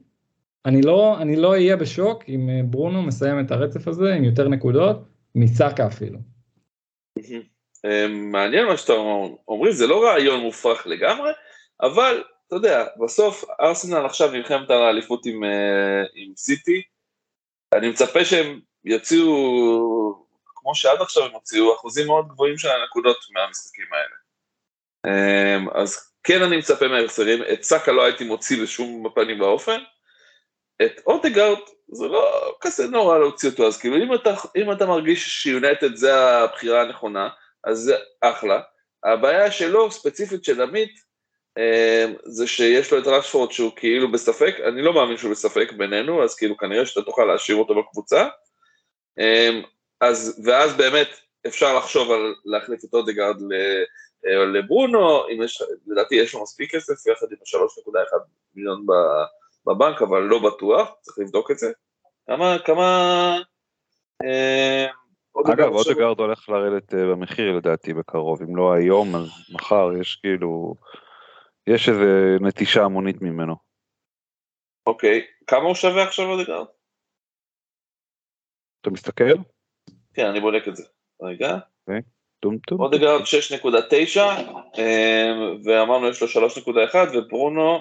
אני 0.66 0.82
לא, 0.82 1.16
אני 1.20 1.36
לא 1.36 1.50
אהיה 1.50 1.76
בשוק 1.76 2.24
אם 2.28 2.50
אה, 2.50 2.60
ברונו 2.64 3.02
מסיים 3.02 3.40
את 3.40 3.50
הרצף 3.50 3.88
הזה 3.88 4.14
עם 4.14 4.24
יותר 4.24 4.48
נקודות, 4.48 4.96
מסאקה 5.34 5.86
אפילו. 5.86 6.18
אה, 7.84 8.08
מעניין 8.08 8.66
מה 8.66 8.76
שאתה 8.76 8.92
אומר, 9.48 9.72
זה 9.72 9.86
לא 9.86 10.04
רעיון 10.04 10.40
מופרך 10.40 10.86
לגמרי, 10.86 11.30
אבל 11.82 12.22
אתה 12.46 12.56
יודע, 12.56 12.84
בסוף 13.04 13.44
ארסנל 13.60 14.06
עכשיו 14.06 14.32
נלחמת 14.32 14.70
על 14.70 14.82
האליפות 14.82 15.26
עם, 15.26 15.44
אה, 15.44 16.02
סיטי, 16.36 16.82
אני 17.72 17.88
מצפה 17.88 18.24
שהם 18.24 18.60
יוציאו, 18.84 20.21
כמו 20.62 20.74
שעד 20.74 21.00
עכשיו 21.00 21.24
הם 21.24 21.30
הוציאו, 21.30 21.74
אחוזים 21.74 22.06
מאוד 22.06 22.28
גבוהים 22.28 22.58
של 22.58 22.68
הנקודות 22.68 23.16
מהמשחקים 23.30 23.86
האלה. 23.92 24.16
אז 25.74 26.12
כן 26.22 26.42
אני 26.42 26.56
מצפה 26.56 26.88
מהרסרים, 26.88 27.42
את 27.52 27.62
סאקה 27.62 27.92
לא 27.92 28.04
הייתי 28.04 28.24
מוציא 28.24 28.62
בשום 28.62 29.04
פנים 29.14 29.40
ואופן, 29.40 29.78
את 30.82 31.00
אוטגארד 31.06 31.58
זה 31.88 32.06
לא 32.06 32.54
כזה 32.60 32.86
נורא 32.86 33.18
להוציא 33.18 33.50
אותו, 33.50 33.66
אז 33.66 33.78
כאילו 33.78 33.96
אם 33.96 34.14
אתה, 34.14 34.34
אם 34.56 34.72
אתה 34.72 34.86
מרגיש 34.86 35.42
שיונטד 35.42 35.94
זה 35.94 36.14
הבחירה 36.16 36.82
הנכונה, 36.82 37.28
אז 37.64 37.78
זה 37.78 37.96
אחלה. 38.20 38.60
הבעיה 39.04 39.50
שלו, 39.50 39.90
ספציפית 39.90 40.44
של 40.44 40.62
עמית, 40.62 40.92
אה, 41.58 42.04
זה 42.24 42.46
שיש 42.46 42.92
לו 42.92 42.98
את 42.98 43.06
רשפורד 43.06 43.52
שהוא 43.52 43.72
כאילו 43.76 44.12
בספק, 44.12 44.56
אני 44.68 44.82
לא 44.82 44.92
מאמין 44.92 45.16
שהוא 45.16 45.30
בספק 45.30 45.72
בינינו, 45.72 46.24
אז 46.24 46.34
כאילו 46.34 46.56
כנראה 46.56 46.86
שאתה 46.86 47.02
תוכל 47.02 47.24
להשאיר 47.24 47.56
אותו 47.56 47.74
בקבוצה. 47.74 48.28
אז, 50.02 50.42
ואז 50.44 50.76
באמת 50.76 51.08
אפשר 51.46 51.76
לחשוב 51.78 52.10
על 52.10 52.34
להחליף 52.44 52.84
את 52.84 52.94
אודגרד 52.94 53.36
אה, 53.52 54.44
לברונו, 54.44 55.28
אם 55.28 55.42
יש, 55.42 55.62
לדעתי 55.86 56.14
יש 56.14 56.34
לו 56.34 56.42
מספיק 56.42 56.74
כסף, 56.74 57.06
יחד 57.06 57.26
עם 57.30 57.38
ה-3.1 57.40 58.18
מיליון. 58.54 58.86
בבנק, 59.66 60.02
אבל 60.02 60.20
לא 60.20 60.38
בטוח, 60.38 60.90
צריך 61.00 61.18
לבדוק 61.18 61.50
את 61.50 61.58
זה. 61.58 61.72
כמה, 62.26 62.56
כמה... 62.64 63.38
אה, 64.24 64.86
אגב, 65.52 65.68
אודגרד 65.68 66.18
הולך 66.18 66.48
לרדת 66.48 66.94
אה, 66.94 67.06
במחיר 67.06 67.56
לדעתי 67.56 67.94
בקרוב, 67.94 68.42
אם 68.42 68.56
לא 68.56 68.72
היום 68.72 69.16
אז 69.16 69.28
מחר 69.54 69.90
יש 70.00 70.16
כאילו, 70.16 70.74
יש 71.66 71.88
איזה 71.88 72.36
נטישה 72.40 72.84
המונית 72.84 73.22
ממנו. 73.22 73.54
אוקיי, 74.86 75.26
כמה 75.46 75.62
הוא 75.62 75.74
שווה 75.74 76.02
עכשיו 76.02 76.24
אודגרד? 76.24 76.66
אתה 78.80 78.90
מסתכל? 78.90 79.34
כן, 80.14 80.26
אני 80.26 80.40
בודק 80.40 80.68
את 80.68 80.76
זה. 80.76 80.82
רגע. 81.22 81.54
Okay. 81.54 81.60
אוקיי. 81.88 82.00
טום 82.40 82.58
טום. 82.58 82.80
אודגרד 82.80 83.20
6.9, 83.20 84.20
אמ, 84.78 85.60
ואמרנו 85.64 86.08
יש 86.08 86.22
לו 86.22 86.28
3.1, 86.28 86.96
וברונו, 87.14 87.78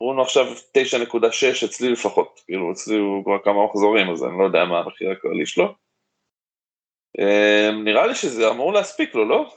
ברונו 0.00 0.22
עכשיו 0.22 0.46
9.6 0.78 1.64
אצלי 1.64 1.92
לפחות, 1.92 2.40
כאילו 2.46 2.72
אצלי 2.72 2.96
הוא 2.96 3.24
כבר 3.24 3.38
כמה 3.44 3.66
מחזורים, 3.66 4.10
אז 4.10 4.24
אני 4.24 4.38
לא 4.38 4.44
יודע 4.44 4.64
מה 4.64 4.78
המחיר 4.78 5.10
הכללי 5.10 5.46
שלו. 5.46 5.74
אמ, 7.18 7.84
נראה 7.84 8.06
לי 8.06 8.14
שזה 8.14 8.50
אמור 8.50 8.72
להספיק 8.72 9.14
לו, 9.14 9.28
לא? 9.28 9.52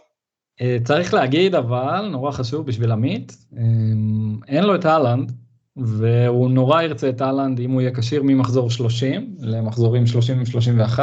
אה, 0.61 0.77
צריך 0.83 1.13
להגיד 1.13 1.55
אבל, 1.55 2.07
נורא 2.11 2.31
חשוב 2.31 2.67
בשביל 2.67 2.91
עמית, 2.91 3.31
אמ, 3.57 4.39
אין 4.47 4.63
לו 4.63 4.75
את 4.75 4.85
אהלנד, 4.85 5.31
והוא 5.77 6.49
נורא 6.49 6.81
ירצה 6.81 7.09
את 7.09 7.21
אהלנד 7.21 7.59
אם 7.59 7.71
הוא 7.71 7.81
יהיה 7.81 7.95
כשיר 7.95 8.23
ממחזור 8.23 8.69
30 8.69 9.35
למחזורים 9.39 10.07
30 10.07 10.41
ו-31, 10.41 10.99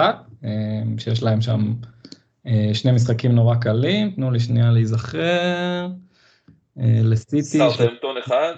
שיש 0.98 1.22
להם 1.22 1.40
שם 1.40 1.72
אה, 2.46 2.70
שני 2.74 2.92
משחקים 2.92 3.32
נורא 3.32 3.54
קלים, 3.54 4.10
תנו 4.10 4.30
לי 4.30 4.40
שנייה 4.40 4.70
להיזכר. 4.70 5.88
אה, 6.80 7.00
לסיטי. 7.02 7.42
סאוטהמפטון 7.42 8.16
אחד. 8.24 8.52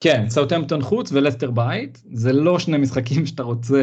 כן, 0.00 0.24
סאוטהמפטון 0.28 0.82
חוץ 0.82 1.12
ולסטר 1.12 1.50
בית, 1.50 2.02
זה 2.12 2.32
לא 2.32 2.58
שני 2.58 2.78
משחקים 2.78 3.26
שאתה 3.26 3.42
רוצה 3.42 3.82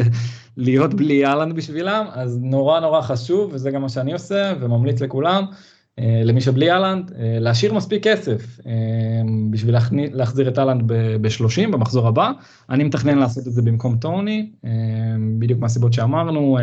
להיות 0.56 0.94
בלי 0.94 1.26
אהלנד 1.26 1.56
בשבילם, 1.56 2.06
אז 2.12 2.38
נורא 2.42 2.80
נורא 2.80 3.00
חשוב, 3.00 3.50
וזה 3.54 3.70
גם 3.70 3.82
מה 3.82 3.88
שאני 3.88 4.12
עושה, 4.12 4.52
וממליץ 4.60 5.00
לכולם, 5.00 5.44
אה, 5.44 5.56
למי 5.98 6.40
שבלי 6.40 6.70
אהלנד, 6.70 7.12
אה, 7.12 7.36
להשאיר 7.40 7.74
מספיק 7.74 8.04
כסף 8.04 8.60
אה, 8.66 8.72
בשביל 9.50 9.76
להחזיר 10.12 10.48
את 10.48 10.58
אהלנד 10.58 10.82
ב-30 10.86 11.70
במחזור 11.72 12.08
הבא. 12.08 12.30
אני 12.70 12.84
מתכנן 12.84 13.18
לעשות 13.18 13.46
את 13.46 13.52
זה 13.52 13.62
במקום 13.62 13.96
טוני, 13.96 14.52
בדיוק 15.38 15.60
מהסיבות 15.60 15.92
שאמרנו, 15.92 16.58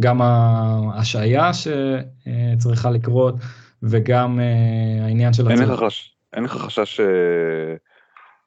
גם 0.00 0.22
ההשעיה 0.22 1.50
שצריכה 1.54 2.90
לקרות, 2.90 3.34
וגם 3.82 4.40
העניין 5.02 5.32
של... 5.32 5.48
אין 5.50 5.58
לך, 5.58 5.80
חש... 5.80 6.16
חשש 6.46 6.96
ש... 6.96 7.00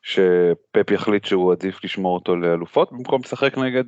שפפ 0.01 0.91
יחליט 0.91 1.25
שהוא 1.25 1.51
עדיף 1.51 1.83
לשמור 1.83 2.15
אותו 2.15 2.35
לאלופות 2.35 2.91
במקום 2.91 3.21
לשחק 3.25 3.57
נגד 3.57 3.83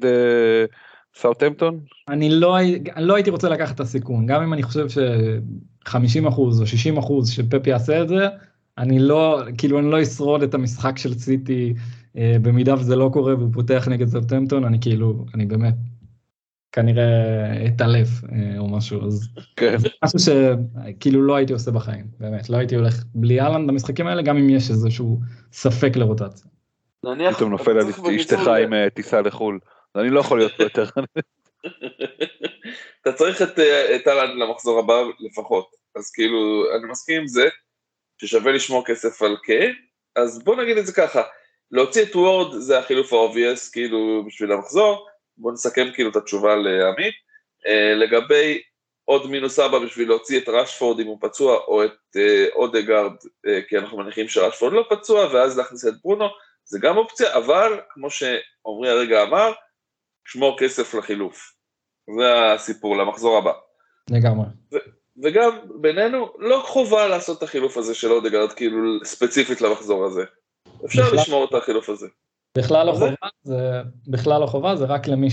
סאוטהמפטון? 1.16 1.80
אני 2.10 2.30
לא, 2.30 2.58
לא 2.98 3.16
הייתי 3.16 3.30
רוצה 3.30 3.50
לקחת 3.50 3.76
את 3.76 3.80
הסיכון, 3.80 4.26
גם 4.26 4.44
אם 4.44 4.54
אני 4.54 4.64
חושב 4.64 4.88
ש-50% 5.88 6.38
או 6.38 6.64
60% 7.22 7.26
שפפ 7.26 7.68
יעשה 7.68 8.02
את 8.02 8.08
זה, 8.08 8.28
אני 8.78 9.00
לא, 9.00 9.42
כאילו 9.58 9.80
אני 9.80 9.92
לא 9.92 10.02
אשרוד 10.02 10.44
את 10.44 10.54
המשחק 10.54 10.98
של 10.98 11.14
סיטי 11.14 11.74
אה, 12.18 12.36
במידה 12.42 12.74
וזה 12.74 12.96
לא 12.96 13.10
קורה 13.14 13.36
והוא 13.36 13.54
פותח 13.54 13.88
נגד 13.88 14.08
סאוטהמפטון, 14.08 14.66
אני 14.66 14.78
כאילו, 14.82 15.26
אני 15.34 15.46
באמת 15.46 15.76
כנראה 16.72 17.66
אתעלף 17.66 18.08
אה, 18.32 18.58
או 18.58 18.68
משהו, 18.68 19.08
אז 19.08 19.30
כן. 19.56 19.78
זה 19.78 19.88
משהו 20.04 20.20
שכאילו 20.20 21.22
לא 21.22 21.36
הייתי 21.36 21.54
עושה 21.54 21.72
בחיים, 21.72 22.06
באמת, 22.20 22.50
לא 22.50 22.58
הייתי 22.58 22.76
הולך 22.76 23.04
בלי 23.16 23.42
אהלנד 23.42 23.70
במשחקים 23.70 24.08
האלה, 24.08 24.22
גם 24.22 24.38
אם 24.38 24.50
יש 24.50 24.70
איזשהו 24.70 25.20
ספק 25.52 25.96
לרוטציה. 25.96 26.52
פתאום 27.36 27.52
נופל 27.52 27.72
על 27.72 27.88
אשתך 28.16 28.48
עם 28.64 28.74
אה, 28.74 28.90
טיסה 28.90 29.22
לחו"ל. 29.22 29.60
אני 29.96 30.10
לא 30.10 30.20
יכול 30.20 30.38
להיות 30.38 30.52
פה 30.58 30.64
יותר. 30.64 30.86
אתה 33.02 33.14
צריך 33.14 33.42
את 33.42 33.60
אה, 33.60 33.98
אהלן 34.08 34.38
למחזור 34.38 34.80
הבא 34.80 35.02
לפחות, 35.20 35.72
אז 35.96 36.12
כאילו, 36.12 36.66
אני 36.76 36.92
מסכים 36.92 37.22
עם 37.22 37.28
זה, 37.28 37.50
ששווה 38.22 38.52
לשמור 38.52 38.86
כסף 38.86 39.22
על 39.22 39.38
קיין, 39.44 39.74
אז 40.16 40.44
בוא 40.44 40.56
נגיד 40.56 40.78
את 40.78 40.86
זה 40.86 40.94
ככה, 40.94 41.22
להוציא 41.72 42.04
את 42.04 42.16
וורד 42.16 42.60
זה 42.60 42.80
החילוף 42.80 43.14
ה 43.14 43.20
obvious, 43.20 43.70
כאילו, 43.70 44.24
בשביל 44.28 44.52
המחזור, 44.52 45.08
בוא 45.38 45.52
נסכם 45.52 45.88
כאילו 45.94 46.10
את 46.10 46.16
התשובה 46.16 46.56
לעמית. 46.56 47.14
אה, 47.68 47.96
לגבי 47.96 48.62
עוד 49.06 49.30
מינוס 49.30 49.60
ארבע 49.60 49.80
בשביל 49.80 50.08
להוציא 50.08 50.40
את 50.40 50.50
רשפורד 50.50 51.00
אם 51.00 51.08
הוא 51.08 51.18
פצוע, 51.22 51.58
או 51.58 51.84
את 51.84 51.98
אה, 52.16 52.54
אודגרד, 52.54 53.12
כי 53.68 53.78
אנחנו 53.78 53.98
מניחים 53.98 54.28
שרשפורד 54.28 54.74
לא 54.74 54.86
פצוע, 54.90 55.28
ואז 55.34 55.58
להכניס 55.58 55.86
את 55.86 55.94
ברונו, 56.04 56.26
זה 56.66 56.80
גם 56.82 56.98
אופציה, 56.98 57.38
אבל 57.38 57.80
כמו 57.90 58.10
שעמרי 58.10 58.90
הרגע 58.90 59.24
אמר, 59.24 59.54
שמור 60.26 60.60
כסף 60.60 60.94
לחילוף. 60.94 61.54
זה 62.18 62.54
הסיפור 62.54 62.98
למחזור 62.98 63.38
הבא. 63.38 63.52
לגמרי. 64.10 64.46
וגם 65.24 65.52
בינינו, 65.82 66.28
לא 66.40 66.64
חובה 66.66 67.08
לעשות 67.08 67.38
את 67.38 67.44
החילוף 67.44 67.78
הזה 67.78 67.96
של 67.96 68.12
אודגרד, 68.12 68.52
כאילו 68.54 69.06
ספציפית 69.06 69.62
למחזור 69.62 70.06
הזה. 70.06 70.24
אפשר 70.86 71.02
בכלל... 71.02 71.20
לשמור 71.20 71.46
את 71.46 71.54
החילוף 71.54 71.90
הזה. 71.90 72.08
בכלל 72.58 72.88
לא 72.88 72.92
חובה, 72.92 73.16
זה 73.44 73.82
בכלל 74.08 74.42
לא 74.42 74.46
חובה, 74.46 74.76
זה 74.76 74.86
רק 74.86 75.08
למי 75.08 75.28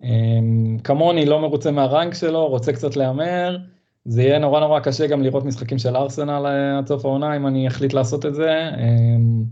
שכמוני 0.00 1.22
אמ, 1.22 1.28
לא 1.28 1.40
מרוצה 1.40 1.70
מהרנק 1.70 2.14
שלו, 2.14 2.46
רוצה 2.46 2.72
קצת 2.72 2.96
להמר. 2.96 3.56
זה 4.04 4.22
יהיה 4.22 4.38
נורא 4.38 4.60
נורא 4.60 4.80
קשה 4.80 5.06
גם 5.06 5.22
לראות 5.22 5.44
משחקים 5.44 5.78
של 5.78 5.96
ארסנל 5.96 6.46
אה, 6.46 6.78
עד 6.78 6.86
סוף 6.86 7.04
העונה, 7.04 7.36
אם 7.36 7.46
אני 7.46 7.68
אחליט 7.68 7.92
לעשות 7.92 8.26
את 8.26 8.34
זה. 8.34 8.70
אמ, 8.78 9.44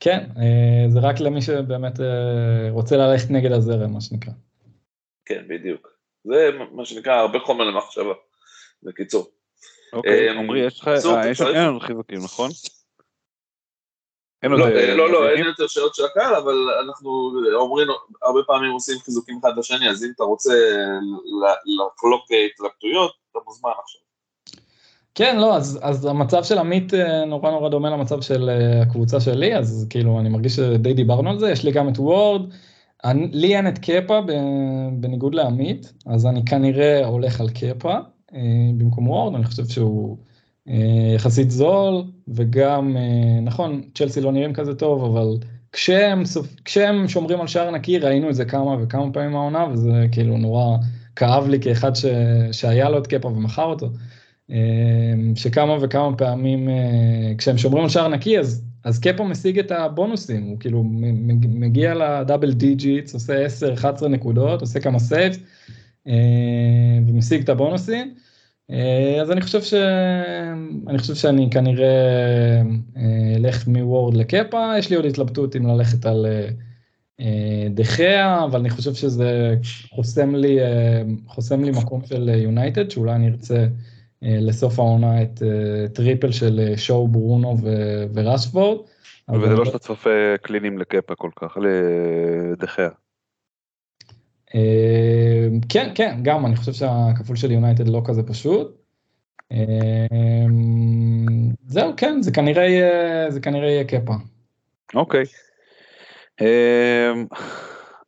כן, 0.00 0.24
אה, 0.36 0.84
זה 0.88 0.98
רק 0.98 1.20
למי 1.20 1.42
שבאמת 1.42 2.00
אה, 2.00 2.70
רוצה 2.70 2.96
ללכת 2.96 3.30
נגד 3.30 3.52
הזרם, 3.52 3.92
מה 3.92 4.00
שנקרא. 4.00 4.32
כן, 5.30 5.44
בדיוק. 5.48 5.88
זה 6.24 6.50
מה 6.72 6.84
שנקרא 6.84 7.12
הרבה 7.12 7.38
חומר 7.38 7.64
למחשבה, 7.64 8.14
בקיצור. 8.82 9.30
אוקיי, 9.92 10.28
אה, 10.28 10.32
עמרי, 10.32 10.60
יש 10.66 10.80
לך, 10.80 10.88
אין 11.40 11.62
לנו 11.62 11.80
חיזוקים, 11.80 12.18
נכון? 12.24 12.50
לא, 14.42 14.70
לא, 14.96 15.12
לא, 15.12 15.30
אין 15.30 15.46
יותר 15.46 15.66
שאלות 15.66 15.94
של 15.94 16.04
הקהל, 16.04 16.34
אבל 16.34 16.54
אנחנו 16.84 17.32
אומרים, 17.54 17.88
הרבה 18.22 18.40
פעמים 18.46 18.72
עושים 18.72 18.98
חיזוקים 18.98 19.38
אחד 19.42 19.58
לשני, 19.58 19.90
אז 19.90 20.04
אם 20.04 20.10
אתה 20.16 20.24
רוצה 20.24 20.54
לחלוק 21.64 22.24
התלבטויות, 22.54 23.12
אתה 23.30 23.38
מוזמן 23.46 23.70
עכשיו. 23.82 24.00
כן, 25.14 25.38
לא, 25.38 25.56
אז, 25.56 25.78
אז 25.82 26.06
המצב 26.06 26.44
של 26.44 26.58
עמית 26.58 26.94
אה, 26.94 27.24
נורא 27.24 27.50
נורא 27.50 27.68
דומה 27.68 27.90
למצב 27.90 28.20
של 28.20 28.48
אה, 28.48 28.82
הקבוצה 28.82 29.20
שלי, 29.20 29.56
אז 29.56 29.86
כאילו 29.90 30.20
אני 30.20 30.28
מרגיש 30.28 30.56
שדי 30.56 30.94
דיברנו 30.94 31.30
על 31.30 31.38
זה, 31.38 31.50
יש 31.50 31.64
לי 31.64 31.72
גם 31.72 31.88
את 31.88 31.98
וורד, 31.98 32.42
לי 33.32 33.56
אין 33.56 33.68
את 33.68 33.78
קפה 33.78 34.20
בניגוד 34.92 35.34
לעמית, 35.34 35.92
אז 36.06 36.26
אני 36.26 36.44
כנראה 36.44 37.06
הולך 37.06 37.40
על 37.40 37.48
קפה 37.50 37.94
אה, 38.34 38.40
במקום 38.76 39.08
וורד, 39.08 39.34
אני 39.34 39.44
חושב 39.44 39.68
שהוא 39.68 40.16
יחסית 41.14 41.50
זול, 41.50 42.02
וגם, 42.28 42.96
נכון, 43.42 43.82
צ'לסי 43.94 44.20
לא 44.20 44.32
נראים 44.32 44.52
כזה 44.52 44.74
טוב, 44.74 45.04
אבל 45.04 45.46
כשהם, 45.72 46.22
כשהם 46.64 47.08
שומרים 47.08 47.40
על 47.40 47.46
שער 47.46 47.70
נקי, 47.70 47.98
ראינו 47.98 48.30
את 48.30 48.34
זה 48.34 48.44
כמה 48.44 48.76
וכמה 48.82 49.12
פעמים 49.12 49.36
העונה, 49.36 49.66
וזה 49.72 50.06
כאילו 50.12 50.36
נורא 50.36 50.76
כאב 51.16 51.48
לי 51.48 51.60
כאחד 51.60 51.94
ש, 51.94 52.04
שהיה 52.52 52.88
לו 52.88 52.98
את 52.98 53.06
קפה 53.06 53.28
ומכר 53.28 53.64
אותו. 53.64 53.88
שכמה 55.34 55.76
וכמה 55.80 56.16
פעמים 56.16 56.68
אה, 56.68 57.32
כשהם 57.38 57.58
שומרים 57.58 57.82
על 57.82 57.88
שער 57.88 58.08
נקי 58.08 58.38
אז, 58.38 58.64
אז 58.84 58.98
קפה 58.98 59.24
משיג 59.24 59.58
את 59.58 59.70
הבונוסים, 59.70 60.42
הוא 60.42 60.60
כאילו 60.60 60.84
מגיע 61.48 61.94
ל 61.94 62.02
double 62.02 62.52
digits, 62.52 63.14
עושה 63.14 63.46
10-11 64.00 64.08
נקודות, 64.08 64.60
עושה 64.60 64.80
כמה 64.80 64.98
saves 64.98 65.38
אה, 66.06 66.12
ומשיג 67.06 67.42
את 67.42 67.48
הבונוסים. 67.48 68.14
אה, 68.70 69.18
אז 69.22 69.30
אני 69.30 69.40
חושב, 69.40 69.62
ש... 69.62 69.74
אני 70.88 70.98
חושב 70.98 71.14
שאני 71.14 71.48
כנראה 71.50 72.62
אלך 73.36 73.68
מוורד 73.68 74.14
לקפה, 74.14 74.72
יש 74.78 74.90
לי 74.90 74.96
עוד 74.96 75.04
התלבטות 75.04 75.56
אם 75.56 75.66
ללכת 75.66 76.06
על 76.06 76.26
דה 77.70 77.95
חאה, 77.95 78.44
אבל 78.44 78.60
אני 78.60 78.70
חושב 78.70 78.94
שזה 78.94 79.56
חוסם 79.90 80.34
לי, 80.34 80.58
חוסם 81.26 81.64
לי 81.64 81.70
מקום 81.70 82.04
של 82.04 82.28
יונייטד, 82.28 82.90
שאולי 82.90 83.14
אני 83.14 83.28
ארצה 83.28 83.56
אה, 83.56 83.66
לסוף 84.22 84.78
העונה 84.78 85.22
את 85.22 85.42
אה, 85.42 85.88
טריפל 85.88 86.32
של 86.32 86.60
אה, 86.60 86.76
שואו, 86.76 87.08
ברונו 87.08 87.56
ורשפורד. 88.14 88.78
וזה 89.28 89.54
לא 89.54 89.64
שאתה 89.64 89.78
צופה 89.78 90.10
clean 90.42 90.68
ים 90.68 90.78
לקפה 90.78 91.14
כל 91.14 91.30
כך, 91.36 91.58
לדה 91.60 92.15
חאה. 92.15 92.88
כן, 95.68 95.92
כן, 95.94 96.18
גם 96.22 96.46
אני 96.46 96.56
חושב 96.56 96.72
שהכפול 96.72 97.36
של 97.36 97.50
יונייטד 97.50 97.88
לא 97.88 98.02
כזה 98.04 98.22
פשוט. 98.22 98.82
זהו, 101.66 101.92
כן, 101.96 102.22
זה 102.22 102.32
כנראה 102.32 103.68
יהיה 103.68 103.84
קפה. 103.84 104.14
אוקיי. 104.94 105.24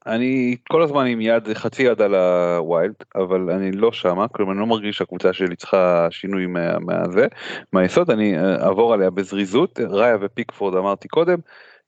אני 0.07 0.57
כל 0.70 0.83
הזמן 0.83 1.07
עם 1.07 1.20
יד, 1.20 1.53
חצי 1.55 1.83
יד 1.83 2.03
על 2.03 2.15
ה 2.15 2.28
wild, 2.28 2.94
אבל 3.15 3.51
אני 3.51 3.73
לא 3.73 3.93
שמה, 3.93 4.29
כלומר 4.29 4.53
אני 4.53 4.61
לא 4.61 4.66
מרגיש 4.66 4.97
שהקבוצה 4.97 5.33
שלי 5.33 5.57
צריכה 5.57 6.09
שינוי 6.11 6.47
מה, 6.47 6.79
מהזה, 6.79 7.27
מהיסוד, 7.73 8.11
אני 8.11 8.39
אה, 8.39 8.66
אעבור 8.66 8.95
עליה 8.95 9.11
בזריזות, 9.11 9.81
ראיה 9.81 10.16
ופיקפורד 10.20 10.77
אמרתי 10.77 11.09
קודם, 11.09 11.39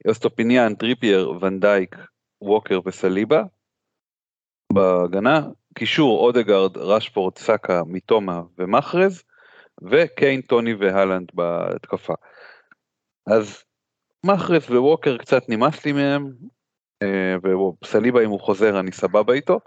אסטופיניאן, 0.08 0.74
טריפייר, 0.74 1.32
ואן 1.40 1.61
דייק, 1.61 1.96
ווקר 2.42 2.80
וסליבה. 2.86 3.42
בהגנה, 4.72 5.40
קישור 5.74 6.20
אודגרד, 6.20 6.76
רשפורד, 6.76 7.38
סאקה, 7.38 7.82
מיטומה 7.86 8.42
ומחרז, 8.58 9.22
וקיין, 9.82 10.40
טוני 10.40 10.74
והלנד 10.74 11.28
בהתקפה. 11.34 12.14
אז 13.26 13.64
מחרז 14.26 14.70
וווקר 14.70 15.16
קצת 15.18 15.48
נמאס 15.48 15.84
לי 15.84 15.92
מהם, 15.92 16.30
וסליבה 17.82 18.24
אם 18.24 18.30
הוא 18.30 18.40
חוזר 18.40 18.80
אני 18.80 18.92
סבבה 18.92 19.32
איתו. 19.34 19.60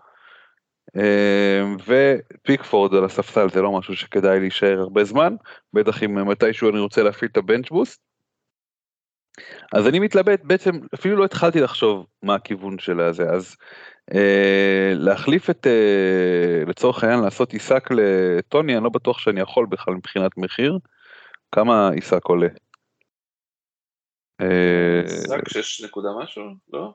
ופיקפורד 1.88 2.94
על 2.94 3.06
הספסל 3.06 3.50
זה 3.50 3.62
לא 3.62 3.72
משהו 3.72 3.96
שכדאי 3.96 4.40
להישאר 4.40 4.80
הרבה 4.80 5.04
זמן, 5.04 5.36
בטח 5.74 6.04
אם 6.04 6.30
מתישהו 6.30 6.70
אני 6.70 6.80
רוצה 6.80 7.04
להפעיל 7.04 7.32
את 7.32 7.38
הבנץ' 7.38 7.70
בוסט. 7.70 8.02
אז 9.74 9.88
אני 9.88 10.00
מתלבט 10.00 10.42
בעצם 10.44 10.72
אפילו 10.96 11.16
לא 11.16 11.26
התחלתי 11.26 11.60
לחשוב 11.60 12.06
מה 12.24 12.36
הכיוון 12.36 12.80
של 12.80 13.00
הזה 13.00 13.24
אז 13.24 13.56
אה, 14.14 14.92
להחליף 14.94 15.50
את 15.50 15.68
אה, 15.68 16.64
לצורך 16.68 17.04
העניין 17.04 17.24
לעשות 17.24 17.54
עיסק 17.54 17.90
לטוני 17.92 18.76
אני 18.76 18.84
לא 18.84 18.90
בטוח 18.90 19.20
שאני 19.20 19.42
יכול 19.42 19.66
בכלל 19.70 19.94
מבחינת 19.94 20.32
מחיר 20.38 20.80
כמה 21.52 21.90
עיסק 21.90 22.26
עולה. 22.26 22.48
עיסק 25.04 25.48
6 25.48 25.82
נקודה 25.82 26.10
משהו 26.24 26.44
לא? 26.74 26.94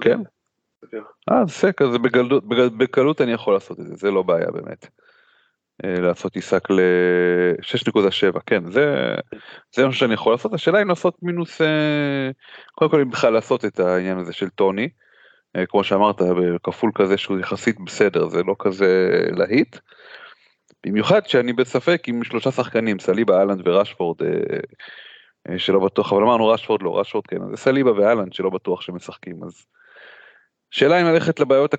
כן. 0.00 0.20
אה 1.30 1.48
סק 1.48 1.82
אז 1.82 1.96
בקלות 2.78 3.20
אני 3.20 3.32
יכול 3.32 3.54
לעשות 3.54 3.80
את 3.80 3.86
זה 3.86 3.94
זה 3.94 4.10
לא 4.10 4.22
בעיה 4.22 4.50
באמת. 4.50 4.88
אה, 5.84 6.00
לעשות 6.00 6.34
עיסק 6.34 6.70
ל-6.7 6.70 8.40
כן 8.46 8.70
זה 8.70 9.14
זה 9.74 9.86
מה 9.86 9.92
שאני 9.92 10.14
יכול 10.14 10.32
לעשות 10.32 10.54
השאלה 10.54 10.82
אם 10.82 10.88
לעשות 10.88 11.16
מינוס 11.22 11.60
אה, 11.60 12.30
קודם 12.72 12.90
כל 12.90 13.00
אם 13.00 13.10
בכלל 13.10 13.32
לעשות 13.32 13.64
את 13.64 13.80
העניין 13.80 14.18
הזה 14.18 14.32
של 14.32 14.48
טוני 14.48 14.88
אה, 15.56 15.66
כמו 15.66 15.84
שאמרת 15.84 16.16
כפול 16.62 16.90
כזה 16.94 17.18
שהוא 17.18 17.38
יחסית 17.38 17.80
בסדר 17.80 18.28
זה 18.28 18.42
לא 18.42 18.56
כזה 18.58 19.20
להיט. 19.30 19.76
במיוחד 20.86 21.26
שאני 21.26 21.52
בספק 21.52 22.02
עם 22.06 22.24
שלושה 22.24 22.50
שחקנים 22.50 22.98
סליבה 22.98 23.38
הלנד 23.38 23.68
וראשפורד 23.68 24.16
שלא 25.56 25.80
בטוח 25.80 26.12
אבל 26.12 26.22
אמרנו 26.22 26.46
ראשפורד 26.46 26.82
לא 26.82 26.98
ראשפורד 26.98 27.26
כן 27.26 27.50
זה 27.50 27.56
סליבה 27.56 27.92
והלנד 27.92 28.32
שלא 28.32 28.50
בטוח 28.50 28.80
שמשחקים 28.80 29.44
אז. 29.44 29.66
שאלה 30.70 31.00
אם 31.00 31.06
ללכת 31.06 31.40
לבעיות 31.40 31.74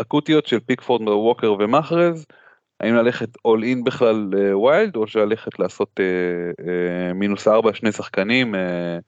אקוטיות 0.00 0.46
של 0.46 0.60
פיקפורד 0.60 1.02
ווקר 1.08 1.52
ומחרז 1.52 2.26
האם 2.80 2.94
ללכת 2.94 3.28
all 3.44 3.64
in 3.64 3.84
בכלל 3.84 4.30
wild 4.52 4.96
או 4.96 5.06
שללכת 5.06 5.58
לעשות 5.58 6.00
אה, 6.00 6.04
אה, 6.68 7.12
מינוס 7.12 7.48
ארבע 7.48 7.74
שני 7.74 7.92
שחקנים 7.92 8.54
אה, 8.54 8.98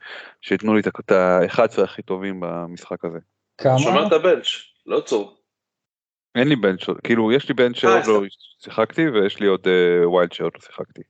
שייתנו 0.40 0.74
לי 0.74 0.80
את 0.80 1.12
ה-11 1.12 1.82
הכי 1.82 2.02
טובים 2.02 2.40
במשחק 2.40 3.04
הזה. 3.04 3.18
כמה? 3.58 3.78
שומר 3.78 4.06
את 4.06 4.12
ה 4.12 4.17
bench, 4.17 4.46
לא 4.86 5.00
צור. 5.00 5.36
אין 6.34 6.48
לי 6.48 6.56
bench, 6.56 6.84
כאילו 7.04 7.32
יש 7.32 7.48
לי 7.48 7.54
bench 7.55 7.76
שעוד 7.76 8.06
לא 8.06 8.20
שיחקתי 8.58 9.08
ויש 9.08 9.40
לי 9.40 9.46
עוד 9.46 9.66
אה, 9.66 10.08
wild 10.09 10.32
שעוד 10.32 10.52
לא 10.54 10.60
שיחקתי. 10.60 11.02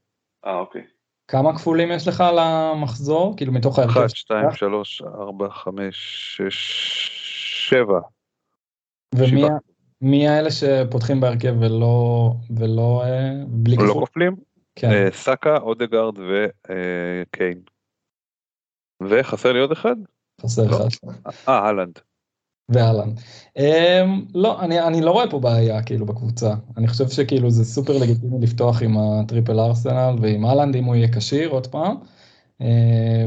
אה 0.47 0.59
אוקיי. 0.59 0.83
כמה 1.29 1.57
כפולים 1.57 1.91
יש 1.91 2.09
לך 2.09 2.25
למחזור? 2.37 3.37
כאילו 3.37 3.53
מתוך 3.53 3.79
ההרכב? 3.79 4.01
1, 4.01 4.17
2, 4.17 4.53
3, 4.53 5.03
4, 5.03 5.51
5, 5.51 5.95
6, 6.37 7.69
7. 7.69 8.01
ומי, 9.15 9.45
מי 10.01 10.29
האלה 10.29 10.51
שפותחים 10.51 11.21
בהרכב 11.21 11.55
ולא, 11.61 12.31
ולא, 12.57 13.03
אה, 13.05 13.33
בלי 13.47 13.77
כפול? 13.77 13.89
לא 13.89 13.93
כופלים? 13.93 14.37
כן. 14.75 14.91
אה, 14.91 15.09
סאקה, 15.13 15.57
אודגרד 15.57 16.19
וקיין. 16.19 17.61
וחסר 19.03 19.53
לי 19.53 19.61
עוד 19.61 19.73
אחד? 19.73 19.97
חסר 20.43 20.63
לא. 20.63 20.77
אחד. 20.77 21.11
אה, 21.49 21.59
אהלנד. 21.59 21.99
ואהלנד. 22.69 23.21
Um, 23.59 23.63
לא, 24.35 24.61
אני, 24.61 24.81
אני 24.81 25.01
לא 25.01 25.11
רואה 25.11 25.31
פה 25.31 25.39
בעיה 25.39 25.83
כאילו 25.83 26.07
בקבוצה. 26.07 26.55
אני 26.77 26.89
חושב 26.89 27.09
שכאילו 27.09 27.51
זה 27.51 27.65
סופר 27.65 27.99
לגיטימי 27.99 28.41
לפתוח 28.41 28.83
עם 28.83 28.97
ה 28.99 29.08
triple 29.08 29.61
ארסנל 29.61 30.17
ועם 30.21 30.47
אהלנד 30.47 30.77
אם 30.77 30.85
הוא 30.85 30.95
יהיה 30.95 31.09
כשיר 31.13 31.49
עוד 31.51 31.67
פעם. 31.67 31.97
Uh, 32.63 32.65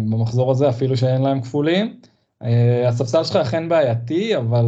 במחזור 0.10 0.52
הזה 0.52 0.70
אפילו 0.70 0.98
שאין 0.98 1.22
להם 1.22 1.42
כפולים. 1.42 2.00
Uh, 2.44 2.48
הספסל 2.88 3.24
שלך 3.24 3.36
אכן 3.36 3.70
בעייתי, 3.70 4.38
אבל 4.38 4.66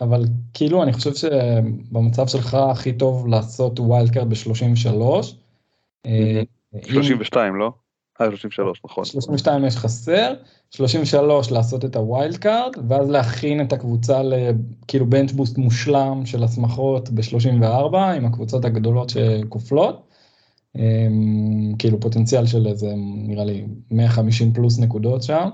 אבל 0.00 0.24
כאילו 0.54 0.82
אני 0.82 0.92
חושב 0.92 1.14
שבמצב 1.14 2.26
שלך 2.26 2.54
הכי 2.54 2.92
טוב 2.92 3.28
לעשות 3.28 3.80
wild 3.80 4.10
card 4.10 4.30
ב-33. 4.30 4.36
32 6.82 7.56
לא? 7.56 7.72
אה 8.20 8.26
33 8.30 8.80
נכון. 8.84 9.04
32 9.04 9.64
יש 9.64 9.76
חסר, 9.76 10.34
33 10.70 11.50
לעשות 11.50 11.84
את 11.84 11.96
ה 11.96 12.04
wild 12.04 12.36
card 12.36 12.72
ואז 12.88 13.10
להכין 13.10 13.60
את 13.60 13.72
הקבוצה 13.72 14.22
לכאילו 14.22 15.10
bench 15.10 15.32
boost 15.32 15.58
מושלם 15.58 16.22
של 16.26 16.44
הסמכות 16.44 17.10
ב-34 17.10 17.96
עם 17.96 18.24
הקבוצות 18.24 18.64
הגדולות 18.64 19.10
שכופלות. 19.10 20.06
אמ, 20.76 21.74
כאילו 21.78 22.00
פוטנציאל 22.00 22.46
של 22.46 22.66
איזה 22.66 22.92
נראה 22.96 23.44
לי 23.44 23.66
150 23.90 24.52
פלוס 24.52 24.78
נקודות 24.78 25.22
שם. 25.22 25.48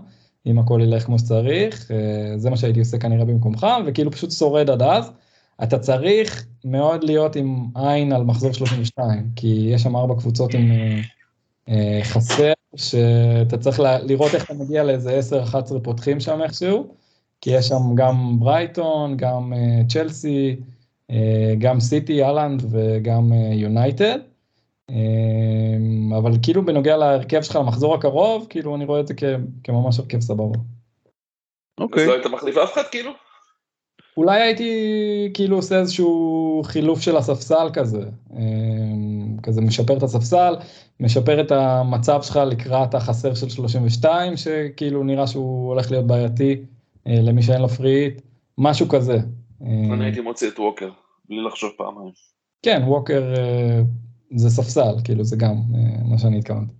אם 0.47 0.59
הכל 0.59 0.81
ילך 0.83 1.05
כמו 1.05 1.19
שצריך, 1.19 1.91
אה, 1.91 2.39
זה 2.39 2.51
מה 2.51 2.57
שהייתי 2.57 2.79
עושה 2.79 2.99
כנראה 2.99 3.25
במקומך, 3.25 3.67
וכאילו 3.87 4.11
פשוט 4.11 4.31
שורד 4.31 4.71
עד 4.71 4.83
אז. 4.83 5.13
אתה 5.63 5.79
צריך 5.79 6.47
מאוד 6.65 7.05
להיות 7.05 7.37
עם 7.37 7.67
עין 7.75 8.13
על 8.13 8.25
מחזור 8.25 8.53
32, 8.53 9.29
כי 9.37 9.69
יש 9.73 9.83
שם 9.83 9.97
ארבע 9.97 10.15
קבוצות 10.15 10.55
עם 10.55 10.71
אה, 10.73 11.01
חסר, 12.03 12.53
שאתה 12.77 13.59
צריך 13.59 13.81
לראות 13.81 14.35
איך 14.35 14.45
אתה 14.45 14.55
מגיע 14.55 14.85
לאיזה 14.85 15.21
10-11 15.53 15.55
פותחים 15.83 16.21
שם 16.21 16.43
איכשהו, 16.43 16.95
כי 17.41 17.51
יש 17.51 17.69
שם 17.69 17.95
גם 17.95 18.37
ברייטון, 18.39 19.17
גם 19.17 19.53
צ'לסי, 19.89 20.57
גם 21.59 21.81
סיטי, 21.81 22.25
אהלנד 22.25 22.63
וגם 22.71 23.33
יונייטד. 23.53 24.19
אבל 26.19 26.33
כאילו 26.43 26.67
בנוגע 26.67 26.97
להרכב 26.97 27.43
שלך 27.43 27.57
למחזור 27.57 27.95
הקרוב, 27.95 28.47
כאילו 28.51 28.77
אני 28.77 28.85
רואה 28.85 29.01
את 29.01 29.09
זה 29.09 29.15
כממש 29.65 29.99
הרכב 29.99 30.21
סבבה. 30.21 30.59
אוקיי. 31.81 32.03
אז 32.03 32.09
לא 32.09 32.15
היית 32.15 32.27
מחליף 32.27 32.57
אף 32.57 32.73
אחד 32.73 32.83
כאילו? 32.91 33.11
אולי 34.17 34.41
הייתי 34.41 34.71
כאילו 35.35 35.57
עושה 35.57 35.81
איזשהו 35.81 36.63
חילוף 36.65 37.01
של 37.01 37.17
הספסל 37.17 37.69
כזה, 37.73 38.03
כזה 39.43 39.61
משפר 39.61 39.97
את 39.97 40.03
הספסל, 40.03 40.55
משפר 41.01 41.41
את 41.41 41.53
המצב 41.53 42.23
שלך 42.23 42.41
לקראת 42.47 42.95
החסר 42.95 43.35
של 43.35 43.49
32, 43.49 44.37
שכאילו 44.37 45.05
נראה 45.05 45.27
שהוא 45.27 45.69
הולך 45.69 45.91
להיות 45.91 46.07
בעייתי 46.07 46.57
אה, 47.07 47.15
למי 47.23 47.43
שאין 47.43 47.63
לו 47.63 47.69
פריט, 47.69 48.23
משהו 48.59 48.89
כזה. 48.89 49.19
אני 49.93 50.05
הייתי 50.05 50.21
מוציא 50.21 50.49
את 50.49 50.59
ווקר, 50.59 50.91
בלי 51.29 51.43
לחשוב 51.43 51.71
פעמיים. 51.77 52.13
כן, 52.63 52.83
ווקר 52.87 53.35
אה, 53.37 53.81
זה 54.35 54.51
ספסל, 54.51 54.95
כאילו 55.05 55.25
זה 55.25 55.37
גם 55.37 55.55
אה, 55.75 56.05
מה 56.05 56.19
שאני 56.19 56.39
התכוונתי. 56.39 56.73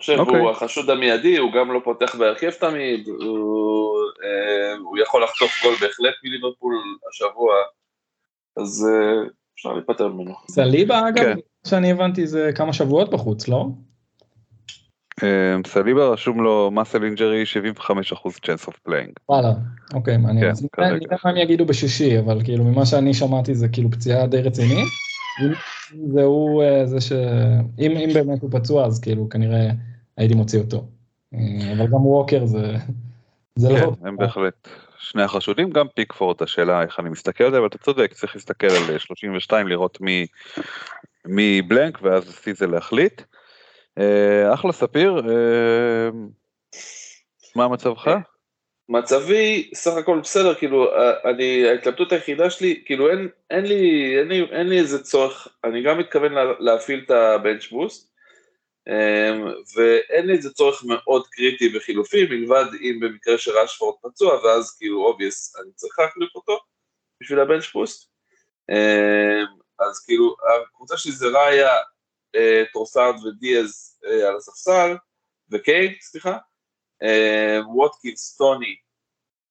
חושב, 0.00 0.16
okay. 0.16 0.20
הוא 0.20 0.26
אוקיי. 0.26 0.50
החשוד 0.50 0.90
המיידי, 0.90 1.38
הוא 1.38 1.52
גם 1.52 1.72
לא 1.72 1.80
פותח 1.84 2.14
בהרכב 2.14 2.50
תמיד, 2.50 3.08
הוא, 3.08 3.96
אה, 4.24 4.76
הוא 4.78 4.98
יכול 4.98 5.24
לחטוף 5.24 5.50
גול 5.62 5.74
בהחלט 5.74 6.14
מליברפול 6.24 6.74
השבוע, 7.10 7.54
אז 8.56 8.88
אה, 8.90 9.28
אפשר 9.54 9.72
להיפטר 9.72 10.08
ממנו. 10.08 10.34
סליבה 10.50 11.08
אגב, 11.08 11.24
כן. 11.24 11.38
שאני 11.66 11.90
הבנתי 11.90 12.26
זה 12.26 12.50
כמה 12.54 12.72
שבועות 12.72 13.10
בחוץ, 13.10 13.48
לא? 13.48 13.68
אה, 15.22 15.56
סליבה 15.66 16.08
רשום 16.08 16.42
לו 16.42 16.70
muscle 16.70 17.04
injury 17.04 17.44
75% 17.78 18.40
chance 18.46 18.66
of 18.66 18.78
playing. 18.78 19.10
וואלה, 19.28 19.52
אוקיי, 19.94 20.16
מעניין. 20.16 20.44
כן, 20.44 20.50
אז 20.50 20.66
נראה 21.00 21.16
מה 21.24 21.30
הם 21.30 21.36
יגידו 21.36 21.66
בשישי, 21.66 22.18
אבל 22.18 22.44
כאילו 22.44 22.64
ממה 22.64 22.86
שאני 22.86 23.14
שמעתי 23.14 23.54
זה 23.54 23.68
כאילו 23.68 23.90
פציעה 23.90 24.26
די 24.26 24.42
רצינית. 24.42 24.88
זה 26.12 26.22
הוא 26.22 26.62
אה, 26.62 26.86
זה 26.86 27.00
ש... 27.00 27.12
אם, 27.78 27.96
אם 27.96 28.10
באמת 28.14 28.42
הוא 28.42 28.50
פצוע 28.52 28.86
אז 28.86 29.00
כאילו 29.00 29.28
כנראה 29.28 29.70
הייתי 30.16 30.34
מוציא 30.34 30.60
אותו. 30.60 30.84
אה, 31.34 31.72
אבל 31.72 31.86
גם 31.86 32.06
ווקר 32.06 32.46
זה, 32.46 32.74
זה 33.56 33.68
לא 33.68 33.74
כן, 33.74 33.84
לא... 33.84 33.92
הם 34.02 34.16
בהחלט 34.16 34.68
שני 34.98 35.22
החשודים, 35.22 35.70
גם 35.70 35.86
פיקפורד, 35.94 36.42
השאלה 36.42 36.82
איך 36.82 37.00
אני 37.00 37.08
מסתכל 37.08 37.44
על 37.44 37.50
זה, 37.50 37.58
אבל 37.58 37.66
אתה 37.66 37.78
צודק, 37.78 38.12
צריך 38.12 38.34
להסתכל 38.34 38.66
על 38.66 38.98
32, 38.98 39.68
לראות 39.68 40.00
מי, 40.00 40.26
מי 41.26 41.62
בלנק, 41.62 41.98
ואז 42.02 42.28
לפי 42.28 42.54
זה 42.54 42.66
להחליט. 42.66 43.22
אה, 43.98 44.54
אחלה 44.54 44.72
ספיר, 44.72 45.22
מה 47.56 47.68
מצבך? 47.68 48.10
מצבי 48.88 49.70
סך 49.74 49.96
הכל 49.96 50.20
בסדר, 50.20 50.54
כאילו, 50.54 50.88
אני, 51.24 51.68
ההתלבטות 51.68 52.12
היחידה 52.12 52.50
שלי, 52.50 52.82
כאילו 52.86 53.10
אין, 53.10 53.28
אין, 53.50 53.64
לי, 53.66 54.14
אין, 54.18 54.28
לי, 54.28 54.42
אין 54.50 54.68
לי 54.68 54.78
איזה 54.78 55.02
צורך, 55.02 55.48
אני 55.64 55.82
גם 55.82 55.98
מתכוון 55.98 56.32
לה, 56.32 56.44
להפעיל 56.58 57.02
את 57.06 57.10
הבנץ' 57.10 57.68
בוסט, 57.70 58.10
אמ, 58.88 59.46
ואין 59.76 60.26
לי 60.26 60.32
איזה 60.32 60.50
צורך 60.50 60.84
מאוד 60.84 61.26
קריטי 61.26 61.68
בחילופים, 61.68 62.28
מלבד 62.30 62.64
אם 62.82 63.00
במקרה 63.00 63.38
שרשפורד 63.38 63.94
פצוע, 64.02 64.34
ואז 64.34 64.76
כאילו 64.78 65.04
obvious 65.04 65.56
אני 65.56 65.72
צריך 65.74 65.98
להחליף 65.98 66.34
אותו 66.34 66.58
בשביל 67.20 67.40
ה 67.40 67.45
bench 67.45 67.72
boost. 67.74 68.10
אז 69.80 70.04
כאילו, 70.04 70.36
הקבוצה 70.66 70.96
שלי 70.96 71.12
זה 71.12 71.26
ראיה, 71.26 71.76
אה, 72.36 72.62
טרוסארד 72.72 73.24
ודיאז 73.24 73.98
אה, 74.06 74.28
על 74.28 74.36
הספסל, 74.36 74.96
וקייט, 75.50 76.00
סליחה, 76.00 76.36
אה, 77.02 77.58
ווטקינס, 77.66 78.36
טוני, 78.36 78.76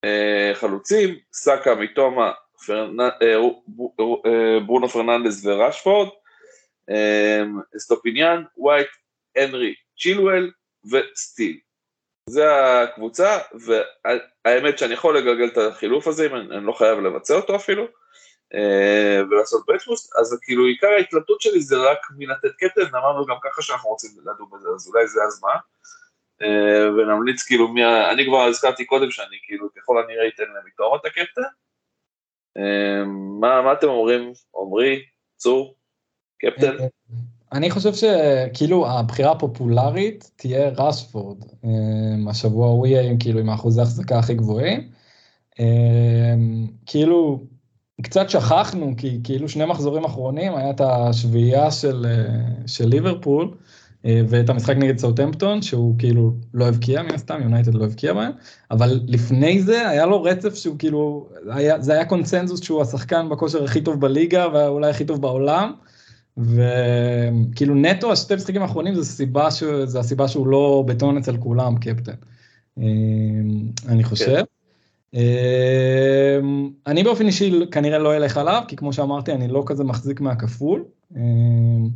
אה, 0.06 0.52
חלוצים, 0.54 1.20
סאקה, 1.34 1.76
מיטומה, 1.76 2.32
אה, 2.70 4.60
ברונו 4.66 4.90
פרננדס 4.90 5.46
וראשפורד, 5.46 6.08
אסטופיניאן, 7.78 8.44
ווייט, 8.58 8.88
הנרי, 9.36 9.74
צ'ילואל 10.00 10.52
וסטיל. 10.92 11.60
זה 12.30 12.46
הקבוצה, 12.84 13.38
והאמת 13.54 14.78
שאני 14.78 14.94
יכול 14.94 15.18
לגלגל 15.18 15.48
את 15.48 15.58
החילוף 15.58 16.08
הזה, 16.08 16.26
אם 16.26 16.36
אני, 16.36 16.58
אני 16.58 16.66
לא 16.66 16.72
חייב 16.72 17.00
לבצע 17.00 17.36
אותו 17.36 17.56
אפילו. 17.56 17.86
אה, 18.54 19.22
ולעשות 19.30 19.66
ברקפוסט, 19.68 20.16
אז 20.20 20.40
כאילו 20.42 20.66
עיקר 20.66 20.88
ההתלבטות 20.88 21.42
שלי 21.42 21.62
זה 21.62 21.78
רק 21.78 21.98
מלתת 22.18 22.52
captain, 22.60 22.96
אמרנו 22.96 23.26
גם 23.26 23.36
ככה 23.44 23.62
שאנחנו 23.62 23.90
רוצים 23.90 24.12
לדון 24.22 24.50
בזה, 24.54 24.70
אז 24.76 24.88
אולי 24.88 25.08
זה 25.08 25.20
הזמן. 25.28 25.56
אה, 26.42 26.92
ונמליץ 26.94 27.44
כאילו 27.44 27.68
מי, 27.68 27.86
אני 27.86 28.26
כבר 28.26 28.42
הזכרתי 28.42 28.86
קודם 28.86 29.12
שאני 29.12 29.36
כאילו 29.44 29.68
ככל 29.78 30.04
הנראה 30.04 30.28
אתן 30.28 30.44
למיטומה 30.44 30.96
את 30.96 31.06
ה 31.06 31.10
captain. 31.10 31.42
אה, 32.58 33.04
מה, 33.40 33.62
מה 33.62 33.74
אתם 33.74 33.88
אומרים, 33.88 34.34
עמרי, 34.56 35.04
צור, 35.38 35.76
קפטן? 36.40 36.76
אני 37.52 37.72
חושב 37.72 37.94
שכאילו 37.94 38.88
הבחירה 38.88 39.32
הפופולרית 39.32 40.32
תהיה 40.36 40.70
ראשפורד. 40.78 41.38
השבוע 42.30 42.68
הוא 42.68 42.88
יהיה 42.88 43.14
כאילו 43.20 43.40
עם 43.40 43.50
האחוזי 43.50 43.82
החזקה 43.82 44.20
הכי 44.20 44.34
גבוהים. 44.34 44.92
כאילו 46.86 47.40
קצת 48.02 48.30
שכחנו, 48.30 48.94
כי 48.98 49.20
כאילו 49.24 49.50
שני 49.50 49.66
מחזורים 49.66 50.04
אחרונים 50.06 50.56
היה 50.56 50.70
את 50.70 50.82
השביעייה 50.82 51.72
של, 51.72 52.06
אה, 52.10 52.68
של 52.68 52.88
ליברפול, 52.88 53.52
אה, 54.06 54.22
ואת 54.30 54.50
המשחק 54.50 54.76
נגד 54.76 54.98
סאוטמפטון, 54.98 55.62
שהוא 55.62 55.96
כאילו 55.98 56.34
לא 56.54 56.68
הבקיע 56.68 57.02
מן 57.02 57.14
הסתם, 57.14 57.42
יונייטד 57.44 57.76
לא 57.76 57.86
הבקיע 57.86 58.14
בהם, 58.14 58.32
אבל 58.72 59.00
לפני 59.08 59.62
זה 59.62 59.90
היה 59.90 60.06
לו 60.06 60.24
רצף 60.24 60.56
שהוא 60.56 60.76
כאילו, 60.80 61.30
היה, 61.50 61.82
זה 61.82 61.94
היה 61.94 62.06
קונצנזוס 62.06 62.64
שהוא 62.64 62.82
השחקן 62.82 63.30
בכושר 63.30 63.64
הכי 63.64 63.82
טוב 63.82 64.02
בליגה, 64.02 64.48
ואולי 64.54 64.90
הכי 64.90 65.06
טוב 65.06 65.22
בעולם, 65.22 65.74
וכאילו 66.38 67.76
נטו, 67.76 68.12
השתי 68.12 68.36
משחקים 68.36 68.62
האחרונים 68.62 68.96
זה, 68.96 69.06
סיבה 69.06 69.52
ש... 69.52 69.64
זה 69.64 70.00
הסיבה 70.00 70.28
שהוא 70.28 70.48
לא 70.48 70.84
בטון 70.88 71.18
אצל 71.18 71.38
כולם, 71.38 71.78
קפטן. 71.78 72.14
אה, 72.80 72.84
אני 73.88 74.04
חושב. 74.04 74.26
כן. 74.26 74.59
אמ, 75.14 76.70
אני 76.88 77.04
באופן 77.04 77.26
אישי 77.26 77.66
כנראה 77.72 77.98
לא 77.98 78.16
אלך 78.16 78.38
עליו, 78.38 78.64
כי 78.68 78.76
כמו 78.76 78.94
שאמרתי, 78.94 79.32
אני 79.32 79.48
לא 79.48 79.64
כזה 79.66 79.84
מחזיק 79.84 80.22
מהכפול. 80.22 80.86
אמ, 81.16 81.90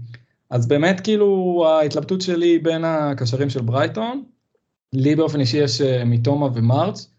אז 0.49 0.67
באמת 0.67 0.99
כאילו 0.99 1.65
ההתלבטות 1.67 2.21
שלי 2.21 2.59
בין 2.59 2.85
הקשרים 2.85 3.49
של 3.49 3.61
ברייטון, 3.61 4.23
לי 4.93 5.15
באופן 5.15 5.39
אישי 5.39 5.57
יש 5.57 5.81
אה, 5.81 6.05
מתומה 6.05 6.47
ומרץ, 6.53 7.11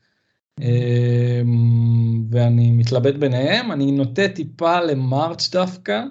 אמ, 0.61 2.25
ואני 2.31 2.71
מתלבט 2.71 3.15
ביניהם, 3.15 3.73
אני 3.73 3.93
נוטה 3.93 4.29
טיפה 4.29 4.81
למרץ' 4.81 5.49
דווקא, 5.53 6.03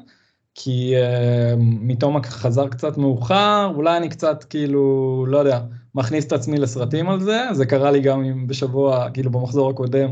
כי 0.55 0.93
מתומה 1.57 2.23
חזר 2.23 2.67
קצת 2.67 2.97
מאוחר, 2.97 3.71
אולי 3.75 3.97
אני 3.97 4.09
קצת 4.09 4.43
כאילו, 4.43 5.25
לא 5.27 5.37
יודע, 5.37 5.59
מכניס 5.95 6.25
את 6.25 6.31
עצמי 6.31 6.57
לסרטים 6.57 7.09
על 7.09 7.19
זה, 7.19 7.41
זה 7.51 7.65
קרה 7.65 7.91
לי 7.91 8.01
גם 8.01 8.47
בשבוע, 8.47 9.09
כאילו 9.09 9.31
במחזור 9.31 9.69
הקודם, 9.69 10.09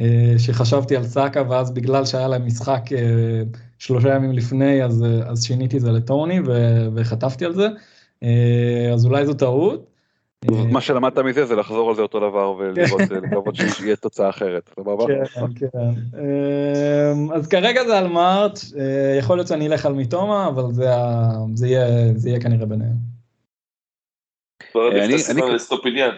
אה, 0.00 0.34
שחשבתי 0.38 0.96
על 0.96 1.04
סאקה, 1.04 1.42
ואז 1.48 1.70
בגלל 1.70 2.04
שהיה 2.04 2.28
להם 2.28 2.46
משחק 2.46 2.80
אה, 2.92 3.42
שלושה 3.78 4.14
ימים 4.14 4.32
לפני, 4.32 4.84
אז, 4.84 5.04
אה, 5.04 5.30
אז 5.30 5.44
שיניתי 5.44 5.76
את 5.76 5.82
זה 5.82 5.92
לטוני 5.92 6.40
וחטפתי 6.94 7.44
על 7.44 7.54
זה, 7.54 7.68
אז 8.92 9.06
אולי 9.06 9.26
זו 9.26 9.34
טעות. 9.34 9.90
מה 10.70 10.80
שלמדת 10.80 11.18
מזה 11.18 11.46
זה 11.46 11.56
לחזור 11.56 11.88
על 11.90 11.96
זה 11.96 12.02
אותו 12.02 12.20
דבר 12.30 12.54
ולקוות 12.58 13.54
שיהיה 13.56 13.96
תוצאה 13.96 14.28
אחרת, 14.28 14.70
סבבה? 14.76 15.04
כן, 15.06 15.46
כן. 15.56 16.18
אז 17.34 17.46
כרגע 17.46 17.84
זה 17.86 17.98
על 17.98 18.08
מארץ', 18.08 18.72
יכול 19.18 19.36
להיות 19.36 19.48
שאני 19.48 19.66
אלך 19.66 19.86
על 19.86 19.92
מיטומה, 19.92 20.48
אבל 20.48 20.64
זה 21.54 21.66
יהיה 22.28 22.40
כנראה 22.40 22.66
ביניהם. 22.66 23.15
כבר 24.76 25.02
עדיף 25.02 25.14
את 25.14 25.30
הסימן 25.30 25.54
לסטופיניאן. 25.54 26.16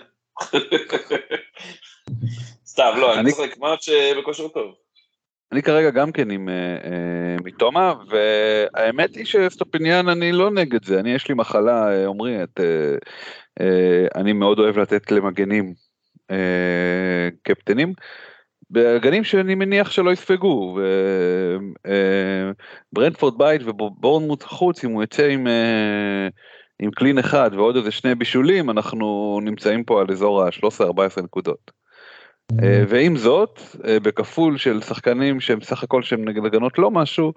סתם, 2.66 2.92
לא, 2.96 3.18
אני 3.18 3.32
צוחק, 3.32 3.58
מה 3.58 3.74
שבכושר 3.80 4.48
טוב. 4.48 4.74
אני 5.52 5.62
כרגע 5.62 5.90
גם 5.90 6.12
כן 6.12 6.30
עם 6.30 6.48
מתומה, 7.44 7.94
והאמת 8.08 9.14
היא 9.14 9.24
שסטופיניאן 9.24 10.08
אני 10.08 10.32
לא 10.32 10.50
נגד 10.50 10.84
זה, 10.84 11.00
אני 11.00 11.10
יש 11.10 11.28
לי 11.28 11.34
מחלה, 11.34 11.88
אה, 11.88 12.06
uh, 12.08 13.62
אני 14.14 14.32
מאוד 14.32 14.58
אוהב 14.58 14.78
לתת 14.78 15.10
למגנים 15.10 15.74
קפטנים, 17.42 17.92
בהגנים 18.70 19.24
שאני 19.24 19.54
מניח 19.54 19.90
שלא 19.90 20.10
יספגו, 20.10 20.78
ברנדפורד 22.92 23.38
בית 23.38 23.62
ובורנמוט 23.64 24.42
חוץ, 24.42 24.84
אם 24.84 24.90
הוא 24.90 25.02
יצא 25.02 25.26
עם... 25.26 25.46
עם 26.82 26.90
קלין 26.90 27.18
אחד 27.18 27.50
ועוד 27.54 27.76
איזה 27.76 27.90
שני 27.90 28.14
בישולים 28.14 28.70
אנחנו 28.70 29.38
נמצאים 29.42 29.84
פה 29.84 30.00
על 30.00 30.06
אזור 30.10 30.42
ה-13-14 30.42 31.22
נקודות. 31.22 31.70
Mm-hmm. 32.52 32.64
אה, 32.64 32.84
ועם 32.88 33.16
זאת 33.16 33.60
אה, 33.84 34.00
בכפול 34.00 34.58
של 34.58 34.82
שחקנים 34.82 35.40
שהם 35.40 35.60
סך 35.60 35.82
הכל 35.82 36.02
שהם 36.02 36.28
נגד 36.28 36.44
הגנות 36.44 36.78
לא 36.78 36.90
משהו 36.90 37.32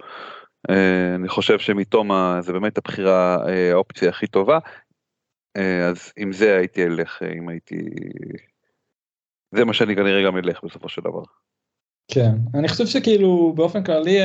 אה, 0.70 1.16
אני 1.16 1.30
חושב 1.30 1.60
שמתומה 1.60 2.40
זה 2.42 2.54
באמת 2.54 2.78
הבחירה 2.78 3.38
האופציה 3.72 4.10
הכי 4.10 4.28
טובה 4.28 4.60
אז 5.90 6.12
עם 6.18 6.34
זה 6.34 6.58
הייתי 6.58 6.84
אלך 6.84 7.24
אם 7.38 7.50
הייתי 7.50 7.76
זה 9.56 9.66
מה 9.66 9.74
שאני 9.74 9.96
כנראה 9.96 10.26
גם 10.26 10.38
אלך 10.38 10.64
בסופו 10.64 10.90
של 10.90 11.02
דבר. 11.02 11.24
כן 12.08 12.32
אני 12.54 12.68
חושב 12.68 12.86
שכאילו 12.86 13.54
באופן 13.56 13.84
כללי 13.84 14.18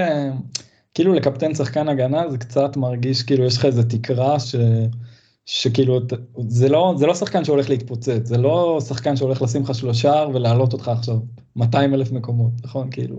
כאילו 0.95 1.15
לקפטן 1.15 1.55
שחקן 1.55 1.89
הגנה 1.89 2.29
זה 2.29 2.39
קצת 2.39 2.77
מרגיש 2.77 3.23
כאילו 3.23 3.45
יש 3.45 3.57
לך 3.57 3.65
איזה 3.65 3.83
תקרה 3.91 4.41
ש... 4.41 4.55
שכאילו 5.47 6.01
זה 6.49 6.69
לא 6.69 6.95
זה 6.97 7.07
לא 7.07 7.15
שחקן 7.15 7.45
שהולך 7.45 7.71
להתפוצץ 7.71 8.21
זה 8.25 8.39
לא 8.39 8.79
שחקן 8.89 9.17
שהולך 9.17 9.43
לשים 9.43 9.63
לך 9.63 9.75
שלושה 9.75 10.25
ולהעלות 10.35 10.73
אותך 10.73 10.89
עכשיו 10.89 11.17
200 11.57 11.95
אלף 11.95 12.13
מקומות 12.13 12.53
נכון 12.65 12.91
כאילו 12.91 13.17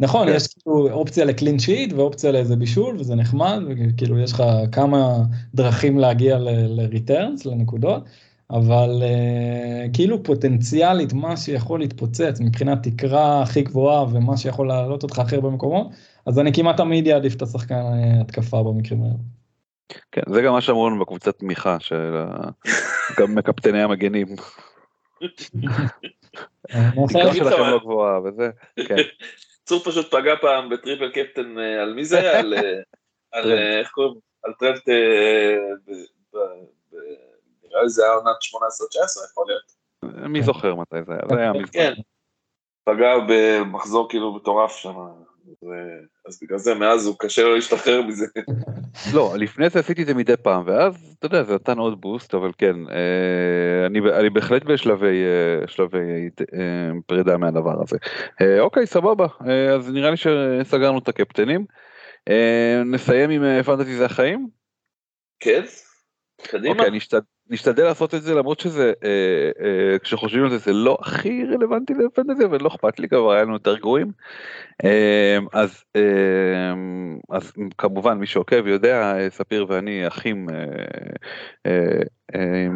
נכון. 0.00 0.28
יש 0.28 0.46
כאילו 0.46 0.90
אופציה 0.90 1.24
לקלין 1.24 1.58
שיט 1.58 1.92
ואופציה 1.92 2.32
לאיזה 2.32 2.56
בישול 2.56 2.96
וזה 2.98 3.14
נחמד 3.14 3.58
וכאילו 3.68 4.18
יש 4.18 4.32
לך 4.32 4.42
כמה 4.72 5.18
דרכים 5.54 5.98
להגיע 5.98 6.38
לריטרנס 6.68 7.46
לנקודות 7.46 8.02
אבל 8.50 9.02
uh, 9.02 9.90
כאילו 9.92 10.22
פוטנציאלית 10.22 11.12
מה 11.12 11.36
שיכול 11.36 11.80
להתפוצץ 11.80 12.40
מבחינת 12.40 12.82
תקרה 12.82 13.42
הכי 13.42 13.62
גבוהה 13.62 14.04
ומה 14.12 14.36
שיכול 14.36 14.68
להעלות 14.68 15.02
אותך 15.02 15.18
הכי 15.18 15.34
הרבה 15.34 15.48
אז 16.26 16.38
אני 16.38 16.52
כמעט 16.52 16.76
תמיד 16.76 17.08
אעדיף 17.08 17.34
את 17.34 17.42
השחקן 17.42 17.74
אה, 17.74 18.20
התקפה 18.20 18.62
במקרים 18.62 19.02
האלה. 19.02 19.14
כן, 20.12 20.22
זה 20.28 20.42
גם 20.42 20.52
מה 20.52 20.60
שאמרו 20.60 20.90
לנו 20.90 21.00
בקבוצת 21.00 21.38
תמיכה 21.38 21.80
של 21.80 22.24
גם 23.20 23.34
מקפטני 23.34 23.82
המגנים. 23.82 24.26
התקרה 26.70 27.34
שלכם 27.34 27.62
לא 27.62 27.78
גבוהה 27.78 28.20
וזה, 28.20 28.50
כן. 28.88 28.96
צור 29.64 29.80
פשוט 29.84 30.14
פגע 30.14 30.36
פעם 30.40 30.70
בטריפל 30.70 31.10
קפטן 31.10 31.58
אה, 31.58 31.82
על 31.82 31.94
מי 31.94 32.04
זה 32.04 32.18
היה? 32.18 32.38
על 33.32 33.52
אה, 33.52 33.80
איך 33.80 33.90
קוראים? 33.90 34.20
על 34.42 34.52
טרנט 34.58 34.88
נראה 37.64 37.82
לי 37.82 37.88
זה 37.88 38.04
היה 38.04 38.12
עונת 38.12 38.36
18-19 38.36 39.30
יכול 39.30 39.46
להיות. 39.46 39.76
מי 40.28 40.42
זוכר 40.42 40.74
מתי 40.74 40.96
זה 41.06 41.12
היה? 41.12 41.22
זה 41.28 41.36
היה 41.36 41.52
מזמן. 41.52 41.66
כן. 41.72 41.92
פגע 42.84 43.14
במחזור 43.28 44.08
כאילו 44.08 44.34
מטורף 44.34 44.76
שם. 44.76 44.94
אז 46.26 46.38
בגלל 46.42 46.58
זה 46.58 46.74
מאז 46.74 47.06
הוא 47.06 47.16
קשה 47.18 47.42
לו 47.42 47.54
להשתחרר 47.54 48.02
מזה. 48.02 48.26
לא, 49.14 49.34
לפני 49.38 49.70
זה 49.70 49.78
עשיתי 49.78 50.02
את 50.02 50.06
זה 50.06 50.14
מדי 50.14 50.36
פעם, 50.36 50.62
ואז, 50.66 51.14
אתה 51.18 51.26
יודע, 51.26 51.42
זה 51.42 51.54
נתן 51.54 51.78
עוד 51.78 52.00
בוסט, 52.00 52.34
אבל 52.34 52.50
כן, 52.58 52.76
אה, 52.90 53.86
אני, 53.86 53.98
אני 53.98 54.30
בהחלט 54.30 54.64
בשלבי 54.64 55.24
אה, 55.24 55.68
שלבי, 55.68 56.28
אה, 56.54 56.90
פרידה 57.06 57.36
מהדבר 57.36 57.82
הזה. 57.82 57.96
אוקיי, 58.60 58.86
סבבה, 58.86 59.26
אז 59.74 59.90
נראה 59.90 60.10
לי 60.10 60.16
שסגרנו 60.16 60.98
את 60.98 61.08
הקפטנים. 61.08 61.64
נסיים 62.86 63.30
עם 63.30 63.62
פנטזי 63.62 63.96
זה 63.96 64.04
החיים? 64.04 64.48
כן, 65.40 65.62
קדימה. 66.42 66.74
אוקיי, 66.74 66.90
נשתד... 66.90 67.20
נשתדל 67.50 67.84
לעשות 67.84 68.14
את 68.14 68.22
זה 68.22 68.34
למרות 68.34 68.60
שזה 68.60 68.92
אה, 69.04 69.50
אה, 69.64 69.98
כשחושבים 69.98 70.44
על 70.44 70.50
זה 70.50 70.58
זה 70.58 70.72
לא 70.72 70.98
הכי 71.00 71.44
רלוונטי 71.44 71.94
לפנטזי 71.94 72.44
אבל 72.44 72.62
לא 72.62 72.68
אכפת 72.68 73.00
לי 73.00 73.08
כבר 73.08 73.32
היה 73.32 73.42
לנו 73.42 73.52
יותר 73.52 73.76
גרועים. 73.76 74.12
אה, 74.84 75.38
אז 75.52 75.84
אה, 75.96 76.02
אז 77.30 77.52
כמובן 77.78 78.18
מי 78.18 78.26
שעוקב 78.26 78.66
יודע 78.66 79.16
אה, 79.16 79.30
ספיר 79.30 79.66
ואני 79.68 80.06
אחים 80.06 80.46
אה, 80.50 80.54
אה, 81.66 82.02
אה, 82.34 82.66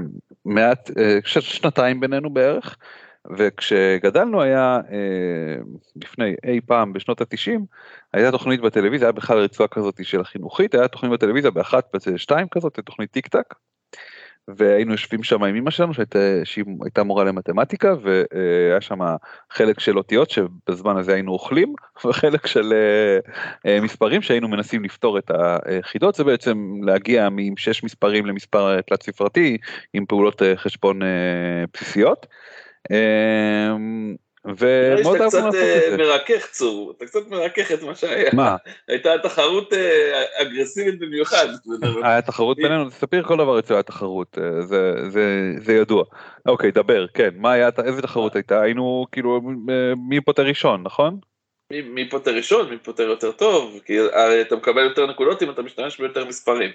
מעט 0.45 0.91
אה, 0.99 1.19
שנתיים 1.25 2.01
בינינו 2.01 2.31
בערך. 2.31 2.77
וכשגדלנו 3.39 4.43
היה 4.43 4.81
אה, 4.93 5.63
לפני 5.97 6.35
אי 6.45 6.61
פעם 6.67 6.93
בשנות 6.93 7.21
התשעים 7.21 7.67
הייתה 8.13 8.31
תוכנית 8.31 8.61
בטלוויזיה 8.61 9.09
היה 9.09 9.13
בכלל 9.13 9.39
רצועה 9.39 9.69
כזאת 9.69 10.05
של 10.05 10.21
החינוכית 10.21 10.75
היה 10.75 10.89
תוכנית 10.89 11.13
בטלוויזיה 11.13 11.51
באחת 11.51 11.97
בשתיים 11.97 12.49
כזאת 12.49 12.79
תוכנית 12.85 13.11
טיק 13.11 13.29
טק 13.29 13.55
והיינו 14.57 14.93
יושבים 14.93 15.23
שם 15.23 15.43
עם 15.43 15.57
אמא 15.57 15.71
שלנו 15.71 15.95
שהייתה, 15.95 16.19
שהיא 16.45 16.65
הייתה 16.83 17.03
מורה 17.03 17.25
למתמטיקה 17.25 17.95
והיה 18.03 18.81
שם 18.81 18.99
חלק 19.51 19.81
של 19.81 19.99
אותיות 19.99 20.31
שבזמן 20.31 20.97
הזה 20.97 21.15
היינו 21.15 21.33
אוכלים 21.33 21.75
וחלק 22.05 22.47
של 22.47 22.73
אה, 22.73 23.19
אה, 23.67 23.81
מספרים 23.81 24.23
שהיינו 24.23 24.49
מנסים 24.49 24.85
לפתור 24.85 25.19
את 25.19 25.31
החידות 25.35 26.15
זה 26.15 26.25
בעצם 26.25 26.81
להגיע 26.83 27.27
עם 27.27 27.57
שש 27.57 27.85
מספרים 27.85 28.27
למספר 28.27 28.81
תלת 28.81 29.03
ספרתי 29.03 29.59
עם 29.95 30.07
פעולות 30.07 30.43
אה, 30.43 30.57
חשבון 30.57 31.01
בסיסיות. 31.75 32.27
ומאוד 34.45 35.21
אהבנו 35.21 35.25
לעשות 35.25 35.47
את 35.47 35.53
זה. 35.53 35.79
אתה 35.79 35.87
קצת 35.87 35.99
מרכך 35.99 36.47
צור, 36.51 36.93
אתה 36.97 37.07
קצת 37.07 37.29
מרכך 37.29 37.73
את 37.73 37.83
מה 37.83 37.95
שהיה. 37.95 38.31
מה? 38.33 38.57
הייתה 38.89 39.11
תחרות 39.23 39.73
אגרסיבית 40.35 40.99
במיוחד. 40.99 41.47
היה 42.05 42.23
תחרות 42.23 42.57
בינינו, 42.63 42.91
תספיר 42.91 43.23
כל 43.23 43.37
דבר 43.37 43.59
אצל 43.59 43.75
התחרות, 43.75 44.39
זה 45.59 45.73
ידוע. 45.73 46.05
אוקיי, 46.47 46.71
דבר, 46.71 47.07
כן, 47.07 47.31
מה 47.37 47.53
היה, 47.53 47.69
איזה 47.85 48.03
תחרות 48.03 48.37
הייתה? 48.37 48.61
היינו 48.61 49.07
כאילו, 49.13 49.41
מי 50.09 50.21
פותר 50.21 50.43
ראשון, 50.43 50.83
נכון? 50.83 51.19
מי 51.73 52.09
פותר 52.09 52.35
ראשון, 52.35 52.71
מי 52.71 52.79
פותר 52.79 53.03
יותר 53.03 53.33
טוב, 53.33 53.81
כי 53.85 53.99
הרי 53.99 54.41
אתה 54.41 54.57
מקבל 54.57 54.83
יותר 54.83 55.07
נקודות 55.07 55.43
אם 55.43 55.51
אתה 55.51 55.63
משתמש 55.63 56.01
ביותר 56.01 56.25
מספרים. 56.25 56.71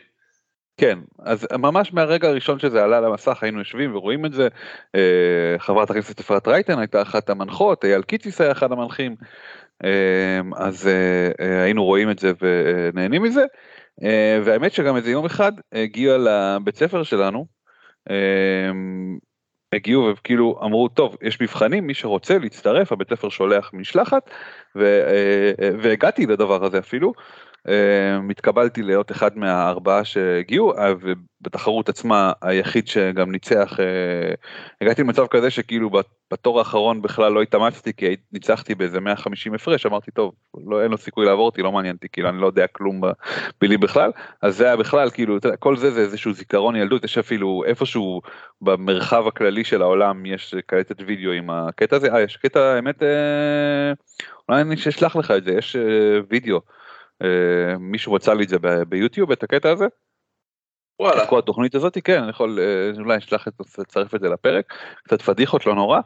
כן, 0.77 0.99
אז 1.19 1.47
ממש 1.59 1.93
מהרגע 1.93 2.27
הראשון 2.27 2.59
שזה 2.59 2.83
עלה 2.83 3.01
למסך 3.01 3.43
היינו 3.43 3.59
יושבים 3.59 3.95
ורואים 3.95 4.25
את 4.25 4.33
זה, 4.33 4.47
אה, 4.95 5.55
חברת 5.57 5.89
הכנסת 5.89 6.19
אפרת 6.19 6.47
רייטן 6.47 6.79
הייתה 6.79 7.01
אחת 7.01 7.29
המנחות, 7.29 7.85
אייל 7.85 8.01
קיציס 8.01 8.41
היה 8.41 8.51
אחד 8.51 8.71
המנחים, 8.71 9.15
אה, 9.83 10.39
אז 10.55 10.87
אה, 10.87 11.63
היינו 11.63 11.85
רואים 11.85 12.09
את 12.11 12.19
זה 12.19 12.31
ונהנים 12.41 13.23
מזה, 13.23 13.43
והאמת 14.43 14.71
שגם 14.71 14.95
איזה 14.95 15.11
יום 15.11 15.25
אחד 15.25 15.51
הגיע 15.71 16.17
לבית 16.17 16.75
ספר 16.75 17.03
שלנו, 17.03 17.45
הגיעו 19.73 20.13
וכאילו 20.13 20.59
אמרו 20.63 20.87
טוב 20.87 21.15
יש 21.21 21.41
מבחנים 21.41 21.87
מי 21.87 21.93
שרוצה 21.93 22.37
להצטרף 22.37 22.91
הבית 22.91 23.09
ספר 23.09 23.29
שולח 23.29 23.71
משלחת. 23.73 24.29
והגעתי 25.55 26.25
לדבר 26.25 26.65
הזה 26.65 26.79
אפילו 26.79 27.13
התקבלתי 28.31 28.81
להיות 28.81 29.11
אחד 29.11 29.37
מהארבעה 29.37 30.05
שהגיעו 30.05 30.77
אה, 30.77 30.93
ובתחרות 31.01 31.89
עצמה 31.89 32.33
היחיד 32.41 32.87
שגם 32.87 33.31
ניצח 33.31 33.79
אה, 33.79 34.33
הגעתי 34.81 35.01
למצב 35.01 35.27
כזה 35.27 35.49
שכאילו 35.49 35.89
בתור 36.31 36.59
האחרון 36.59 37.01
בכלל 37.01 37.31
לא 37.31 37.41
התאמצתי 37.41 37.93
כי 37.97 38.15
ניצחתי 38.31 38.75
באיזה 38.75 38.99
150 38.99 39.53
הפרש 39.53 39.85
אמרתי 39.85 40.11
טוב 40.11 40.33
לא 40.67 40.83
אין 40.83 40.91
לו 40.91 40.97
סיכוי 40.97 41.25
לעבור 41.25 41.45
אותי 41.45 41.61
לא 41.61 41.71
מעניין 41.71 41.95
אותי 41.95 42.07
כאילו 42.09 42.29
אני 42.29 42.41
לא 42.41 42.45
יודע 42.45 42.67
כלום 42.67 43.01
בלי 43.61 43.77
בכלל 43.77 44.11
אז 44.41 44.57
זה 44.57 44.65
היה 44.65 44.75
בכלל 44.75 45.09
כאילו 45.09 45.37
כל 45.59 45.77
זה 45.77 45.91
זה 45.91 46.01
איזשהו 46.01 46.33
זיכרון 46.33 46.75
ילדות 46.75 47.03
יש 47.03 47.17
אפילו 47.17 47.63
איפשהו 47.65 48.21
במרחב 48.61 49.27
הכללי 49.27 49.63
של 49.63 49.81
העולם 49.81 50.25
יש 50.25 50.55
קלטת 50.65 51.01
וידאו 51.05 51.31
עם 51.31 51.49
הקטע 51.49 51.95
הזה 51.95 52.13
אה 52.13 52.21
יש 52.21 52.37
קטע 52.37 52.59
האמת 52.59 53.03
אה, 53.03 53.93
אולי 54.49 54.61
אני 54.61 54.75
אשלח 54.75 55.15
לך 55.15 55.31
את 55.31 55.43
זה 55.43 55.51
יש 55.51 55.75
וידאו. 56.29 56.61
אה, 57.21 57.77
מישהו 57.79 58.13
רצה 58.13 58.33
לי 58.33 58.43
את 58.43 58.49
זה 58.49 58.57
ביוטיוב 58.89 59.31
את 59.31 59.43
הקטע 59.43 59.71
הזה. 59.71 59.85
וואלה. 60.99 61.23
את 61.23 61.29
כל 61.29 61.39
התוכנית 61.39 61.75
הזאת 61.75 61.97
כן 62.03 62.21
אני 62.21 62.29
יכול 62.29 62.59
אה, 62.59 63.01
אולי 63.01 63.17
אשלח 63.17 63.47
את 63.47 63.53
זה 63.59 63.81
לצרף 63.81 64.15
את 64.15 64.21
זה 64.21 64.29
לפרק 64.29 64.73
קצת 65.03 65.21
פדיחות 65.21 65.65
לא 65.65 65.75
נורא. 65.75 65.99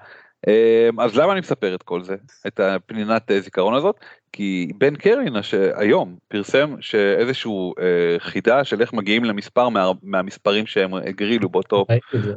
אה, 0.47 0.89
אז 0.99 1.17
למה 1.17 1.31
אני 1.31 1.39
מספר 1.39 1.75
את 1.75 1.83
כל 1.83 2.03
זה 2.03 2.15
את 2.47 2.59
הפנינת 2.59 3.31
זיכרון 3.39 3.73
הזאת 3.73 3.95
כי 4.31 4.71
בן 4.77 4.95
קרין 4.95 5.41
שהיום 5.41 6.17
פרסם 6.27 6.75
שאיזשהו 6.81 7.73
חידה 8.19 8.63
של 8.63 8.81
איך 8.81 8.93
מגיעים 8.93 9.23
למספר 9.23 9.69
מה, 9.69 9.91
מהמספרים 10.03 10.65
שהם 10.65 10.93
הגרילו 10.93 11.49
באותו 11.49 11.85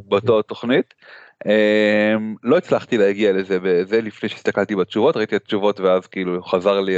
באותו 0.09 0.43
תוכנית 0.43 0.95
Um, 1.32 1.32
לא 2.43 2.57
הצלחתי 2.57 2.99
להגיע 2.99 3.33
לזה 3.33 3.59
וזה 3.63 4.01
לפני 4.01 4.29
שהסתכלתי 4.29 4.77
בתשובות 4.77 5.17
ראיתי 5.17 5.37
את 5.37 5.43
התשובות 5.43 5.81
ואז 5.81 6.07
כאילו 6.07 6.43
חזר 6.43 6.81
לי 6.81 6.97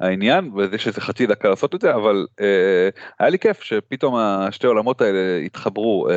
העניין 0.00 0.50
וזה 0.56 0.78
שזה 0.78 1.00
חצי 1.00 1.26
דקה 1.26 1.48
לעשות 1.48 1.74
את 1.74 1.80
זה 1.80 1.94
אבל 1.94 2.26
uh, 2.40 2.42
היה 3.18 3.28
לי 3.28 3.38
כיף 3.38 3.62
שפתאום 3.62 4.16
השתי 4.16 4.66
עולמות 4.66 5.00
האלה 5.00 5.36
התחברו 5.44 6.08
uh, 6.08 6.12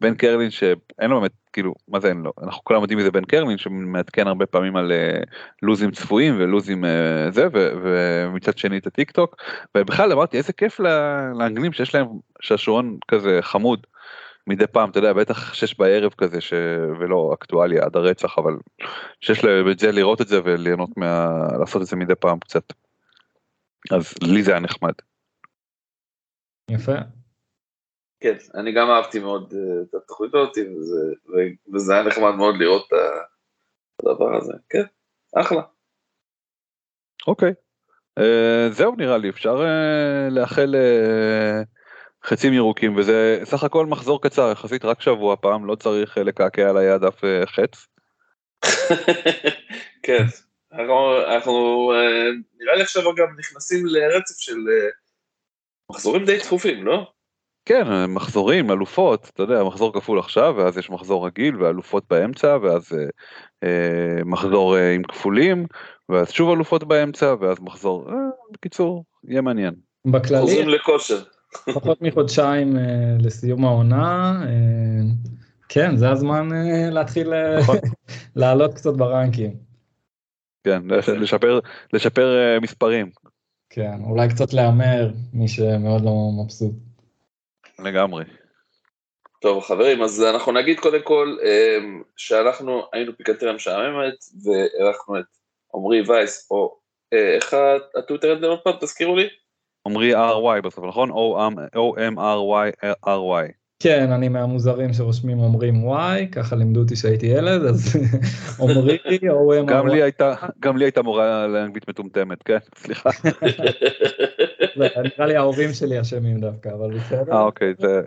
בן 0.00 0.14
קרלין 0.14 0.50
שאין 0.50 1.10
לו 1.10 1.20
באמת 1.20 1.32
כאילו 1.52 1.74
מה 1.88 2.00
זה 2.00 2.08
אין 2.08 2.16
לו 2.16 2.32
אנחנו 2.42 2.64
כולם 2.64 2.80
יודעים 2.80 2.98
מזה 2.98 3.10
בן 3.10 3.24
קרלין 3.24 3.58
שמעדכן 3.58 4.26
הרבה 4.26 4.46
פעמים 4.46 4.76
על 4.76 4.92
uh, 4.92 5.26
לוזים 5.62 5.90
צפויים 5.90 6.36
ולוזים 6.38 6.84
זה 7.30 7.48
ומצד 7.52 8.58
שני 8.58 8.78
את 8.78 8.86
הטיק 8.86 9.10
טוק 9.10 9.36
ובכלל 9.76 10.12
אמרתי 10.12 10.36
איזה 10.36 10.52
כיף 10.52 10.80
לאנגלים 11.34 11.72
שיש 11.72 11.94
להם 11.94 12.06
שעשועון 12.40 12.96
כזה 13.08 13.38
חמוד. 13.42 13.86
מדי 14.46 14.66
פעם, 14.66 14.90
אתה 14.90 14.98
יודע, 14.98 15.12
בטח 15.12 15.54
שש 15.54 15.78
בערב 15.78 16.12
כזה, 16.12 16.40
ש... 16.40 16.52
ולא 17.00 17.30
אקטואליה 17.34 17.84
עד 17.84 17.96
הרצח, 17.96 18.38
אבל 18.38 18.52
שיש 19.20 19.44
להם 19.44 19.70
את 19.70 19.78
זה 19.78 19.92
לראות 19.92 20.20
את 20.20 20.28
זה 20.28 20.40
וליהנות 20.44 20.90
מה... 20.96 21.28
לעשות 21.60 21.82
את 21.82 21.86
זה 21.86 21.96
מדי 21.96 22.14
פעם 22.14 22.38
קצת. 22.38 22.72
אז 23.90 24.14
לי 24.22 24.42
זה 24.42 24.50
היה 24.50 24.60
נחמד. 24.60 24.92
יפה. 26.70 26.92
כן, 28.20 28.36
אני 28.54 28.72
גם 28.72 28.90
אהבתי 28.90 29.18
מאוד 29.18 29.52
uh, 29.52 29.56
את 29.88 29.94
התוכנית 29.94 30.34
הזאת, 30.34 30.58
וזה, 30.58 31.14
וזה 31.74 31.94
היה 31.94 32.02
נחמד 32.02 32.34
מאוד 32.34 32.54
לראות 32.58 32.86
את 32.86 34.06
הדבר 34.06 34.36
הזה, 34.36 34.52
כן, 34.68 34.84
אחלה. 35.36 35.62
אוקיי, 37.26 37.52
uh, 38.20 38.22
זהו 38.72 38.94
נראה 38.96 39.18
לי, 39.18 39.28
אפשר 39.28 39.56
uh, 39.56 40.30
לאחל 40.30 40.74
uh, 40.74 41.79
חצים 42.24 42.52
ירוקים 42.52 42.96
וזה 42.96 43.40
סך 43.44 43.64
הכל 43.64 43.86
מחזור 43.86 44.22
קצר 44.22 44.50
יחסית 44.52 44.84
רק 44.84 45.00
שבוע 45.00 45.36
פעם 45.36 45.66
לא 45.66 45.74
צריך 45.74 46.18
אה, 46.18 46.22
לקעקע 46.22 46.70
על 46.70 46.76
היד 46.76 47.04
אף 47.04 47.24
אה, 47.24 47.46
חץ. 47.46 47.86
כן 50.06 50.24
אנחנו, 50.72 51.22
אנחנו 51.34 51.52
אה, 51.92 52.30
נראה 52.60 52.76
לי 52.76 52.82
עכשיו 52.82 53.14
גם 53.14 53.26
נכנסים 53.38 53.86
לרצף 53.86 54.38
של 54.38 54.58
מחזורים 55.90 56.24
די 56.24 56.38
צפופים 56.40 56.86
לא? 56.86 57.06
כן 57.64 58.04
מחזורים 58.08 58.70
אלופות 58.70 59.30
אתה 59.34 59.42
יודע 59.42 59.64
מחזור 59.64 59.92
כפול 59.92 60.18
עכשיו 60.18 60.54
ואז 60.56 60.78
יש 60.78 60.90
מחזור 60.90 61.26
רגיל 61.26 61.62
ואלופות 61.62 62.04
באמצע 62.10 62.56
ואז 62.62 62.92
אה, 63.64 64.22
מחזור 64.24 64.76
אה, 64.76 64.94
עם 64.94 65.02
כפולים 65.02 65.66
ואז 66.08 66.30
שוב 66.30 66.50
אלופות 66.50 66.84
באמצע 66.84 67.34
ואז 67.40 67.60
מחזור 67.60 68.10
אה, 68.10 68.14
בקיצור 68.50 69.04
יהיה 69.24 69.40
מעניין. 69.40 69.74
בכללי. 70.04 70.40
חוזרים 70.40 70.68
לכושר. 70.68 71.22
פחות 71.74 72.02
מחודשיים 72.02 72.76
אה, 72.76 72.82
לסיום 73.18 73.64
העונה. 73.64 74.42
אה, 74.46 75.02
כן, 75.68 75.96
זה 75.96 76.10
הזמן 76.10 76.48
אה, 76.52 76.90
להתחיל 76.90 77.32
נכון. 77.58 77.76
לעלות 78.36 78.74
קצת 78.74 78.92
ברנקים. 78.92 79.56
כן, 80.64 80.82
לשפר, 81.20 81.60
לשפר 81.92 82.58
מספרים. 82.62 83.10
כן, 83.70 84.00
אולי 84.04 84.28
קצת 84.28 84.52
להמר, 84.52 85.10
מי 85.32 85.48
שמאוד 85.48 86.04
לא 86.04 86.30
מבסוט. 86.44 86.74
לגמרי. 87.78 88.24
טוב 89.40 89.62
חברים, 89.62 90.02
אז 90.02 90.22
אנחנו 90.22 90.52
נגיד 90.52 90.80
קודם 90.80 91.02
כל 91.02 91.36
שאנחנו 92.16 92.82
היינו 92.92 93.16
פיקנטריה 93.16 93.52
משעממת 93.52 94.14
ואירחנו 94.44 95.18
את 95.18 95.24
עמרי 95.74 96.02
וייס, 96.08 96.50
או 96.50 96.76
איך 97.12 97.54
הטוויטר 97.98 98.36
הזה 98.36 98.46
עוד 98.46 98.58
פעם, 98.64 98.74
תזכירו 98.80 99.16
לי? 99.16 99.28
עמרי 99.86 100.14
RY 100.14 100.60
בסוף, 100.64 100.84
נכון? 100.84 101.10
O-M-R-Y. 101.74 103.52
כן, 103.82 104.12
אני 104.12 104.28
מהמוזרים 104.28 104.92
שרושמים 104.92 105.38
עומרי 105.38 105.84
ב-Y, 105.84 106.28
ככה 106.32 106.56
לימדו 106.56 106.80
אותי 106.80 106.96
שהייתי 106.96 107.26
ילד, 107.26 107.62
אז 107.62 107.96
עמרי, 108.60 108.98
O-M-R-Y. 109.06 110.22
גם 110.60 110.76
לי 110.76 110.84
הייתה 110.84 111.02
מורה 111.02 111.46
לאנגלית 111.46 111.88
מטומטמת, 111.88 112.42
כן? 112.42 112.58
סליחה. 112.82 113.10
נראה 114.76 115.26
לי 115.26 115.36
ההורים 115.36 115.72
שלי 115.72 116.00
אשמים 116.00 116.40
דווקא, 116.40 116.68
אבל 116.68 116.98
בסדר. 116.98 117.32
אה, 117.32 117.42
אוקיי, 117.42 117.74
זה... 117.78 118.00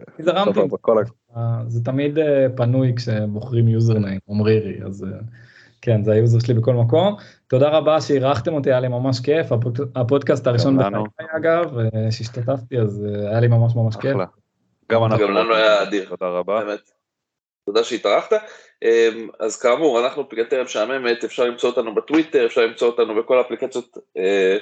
אה, 1.38 1.62
זה 1.68 1.84
תמיד 1.84 2.20
אה, 2.20 2.48
פנוי 2.56 2.94
כשבוחרים 2.95 3.68
username, 3.68 4.20
עמרירי, 4.30 4.80
אז... 4.86 5.06
אה, 5.84 5.95
כן, 5.95 6.03
זה 6.03 6.11
ה 6.11 6.17
user 6.17 6.40
שלי 6.39 6.53
בכל 6.53 6.73
מקום. 6.73 7.15
תודה 7.47 7.69
רבה 7.69 8.01
שאירחתם 8.01 8.53
אותי, 8.53 8.69
היה 8.69 8.80
לי 8.80 8.88
ממש 8.88 9.19
כיף. 9.19 9.47
הפודקאסט 9.95 10.47
הראשון 10.47 10.77
בחיי 10.77 11.27
אגב, 11.38 11.77
שהשתתפתי, 12.11 12.80
אז 12.80 13.05
אה, 13.05 13.30
היה 13.30 13.39
לי 13.39 13.47
ממש 13.47 13.76
ממש 13.76 13.95
כיף. 13.95 14.18
גם 14.89 15.03
לנו 15.10 15.55
היה 15.55 15.84
אדיר. 15.84 16.10
תודה 16.10 16.27
רבה. 16.27 16.65
באמת. 16.65 16.91
תודה 17.65 17.84
שהתארחת. 17.84 18.34
אמ, 18.84 19.30
אז 19.39 19.61
כאמור, 19.61 19.99
אנחנו 19.99 20.30
פיקנטריה 20.30 20.64
משעממת, 20.64 21.23
אפשר 21.23 21.43
למצוא 21.43 21.69
אותנו 21.69 21.95
בטוויטר, 21.95 22.45
אפשר 22.45 22.61
למצוא 22.61 22.88
אותנו 22.88 23.15
בכל 23.15 23.41
אפליקציות 23.41 23.97
אה, 24.18 24.57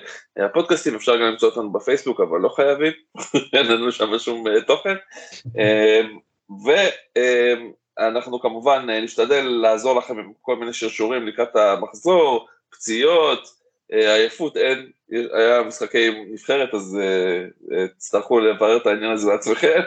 הפודקאסטים, 0.46 0.96
אפשר 0.96 1.16
גם 1.16 1.22
למצוא 1.22 1.50
אותנו 1.50 1.72
בפייסבוק, 1.72 2.20
אבל 2.20 2.40
לא 2.40 2.50
חייבים, 2.50 2.92
אין 3.54 3.66
לנו 3.66 3.92
שם 3.92 4.20
שום 4.20 4.48
אה, 4.48 4.62
תוכן. 4.62 4.96
אמ, 5.46 6.18
ו... 6.66 6.70
אנחנו 8.00 8.40
כמובן 8.40 8.88
אה, 8.90 9.02
נשתדל 9.02 9.42
לעזור 9.42 9.98
לכם 9.98 10.20
עם 10.20 10.32
כל 10.42 10.56
מיני 10.56 10.74
שרשורים 10.74 11.28
לקראת 11.28 11.56
המחזור, 11.56 12.48
פציעות, 12.72 13.54
אה, 13.94 14.14
עייפות, 14.14 14.58
אין, 14.58 14.90
היה 15.12 15.64
משחקי 15.64 16.26
נבחרת 16.32 16.74
אז 16.74 17.00
אה, 17.02 17.88
תצטרכו 17.88 18.40
לברר 18.40 18.78
את 18.78 18.88
העניין 18.88 19.12
הזה 19.12 19.32
בעצמכם, 19.32 19.80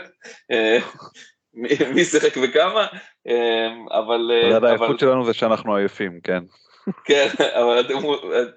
מי 1.94 2.04
שיחק 2.04 2.36
וכמה, 2.42 2.86
אבל... 3.90 4.30
העייפות 4.64 4.98
שלנו 4.98 5.24
זה 5.24 5.32
שאנחנו 5.32 5.76
עייפים, 5.76 6.20
כן. 6.22 6.42
כן, 7.06 7.28
אבל 7.40 7.86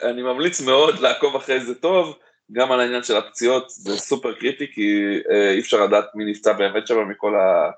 אני 0.03 0.22
ממליץ 0.22 0.61
מאוד 0.61 0.99
לעקוב 0.99 1.36
אחרי 1.36 1.60
זה 1.60 1.76
טוב, 1.76 2.18
גם 2.52 2.72
על 2.72 2.80
העניין 2.80 3.03
של 3.03 3.15
הפציעות 3.15 3.69
זה 3.69 3.98
סופר 3.98 4.34
קריטי 4.34 4.68
כי 4.74 5.18
אי 5.53 5.60
אפשר 5.60 5.84
לדעת 5.84 6.06
מי 6.15 6.26
נפצע 6.26 6.53
באמת 6.53 6.88
שם 6.88 7.10
מכל 7.10 7.36
ה... 7.36 7.72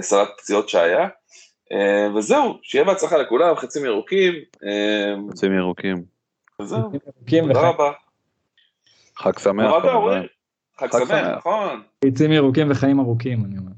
סרט 0.00 0.28
פציעות 0.38 0.68
שהיה. 0.68 1.08
אה, 1.72 2.08
וזהו, 2.16 2.58
שיהיה 2.62 2.84
בהצלחה 2.84 3.16
לכולם, 3.16 3.56
חצים 3.56 3.84
ירוקים. 3.84 4.34
אה, 4.64 5.14
יוצאים 5.28 5.52
ירוקים. 5.56 6.04
וזהו, 6.62 6.78
ירוקים 6.80 7.46
תודה 7.52 7.68
רבה. 7.68 7.92
חג 9.16 9.38
שמח. 9.38 9.72
חג 10.78 10.88
שמח. 10.88 11.36
נכון. 11.36 11.82
עצים 12.04 12.32
ירוקים 12.32 12.70
וחיים 12.70 13.00
ארוכים, 13.00 13.44
אני 13.44 13.58
אומר. 13.58 13.72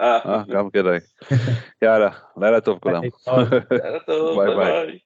אה, 0.00 0.18
אה, 0.26 0.42
גם 0.48 0.70
כדאי. 0.70 0.98
יאללה, 1.82 2.10
לילה 2.36 2.60
טוב 2.60 2.78
כולם. 2.78 3.02
יאללה 3.26 3.98
טוב, 4.06 4.42
ביי. 4.44 4.56
ביי. 4.56 4.96